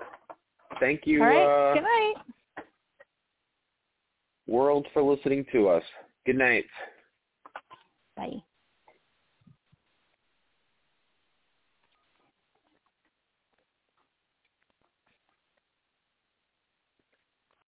Thank 0.80 1.02
you, 1.06 1.22
All 1.22 1.28
right. 1.28 1.72
uh, 1.72 1.74
Good 1.76 1.84
night. 1.84 2.14
World, 4.48 4.88
for 4.94 5.04
listening 5.04 5.46
to 5.52 5.70
us. 5.70 5.84
Good 6.26 6.38
night. 6.38 6.66
Bye. 8.16 8.44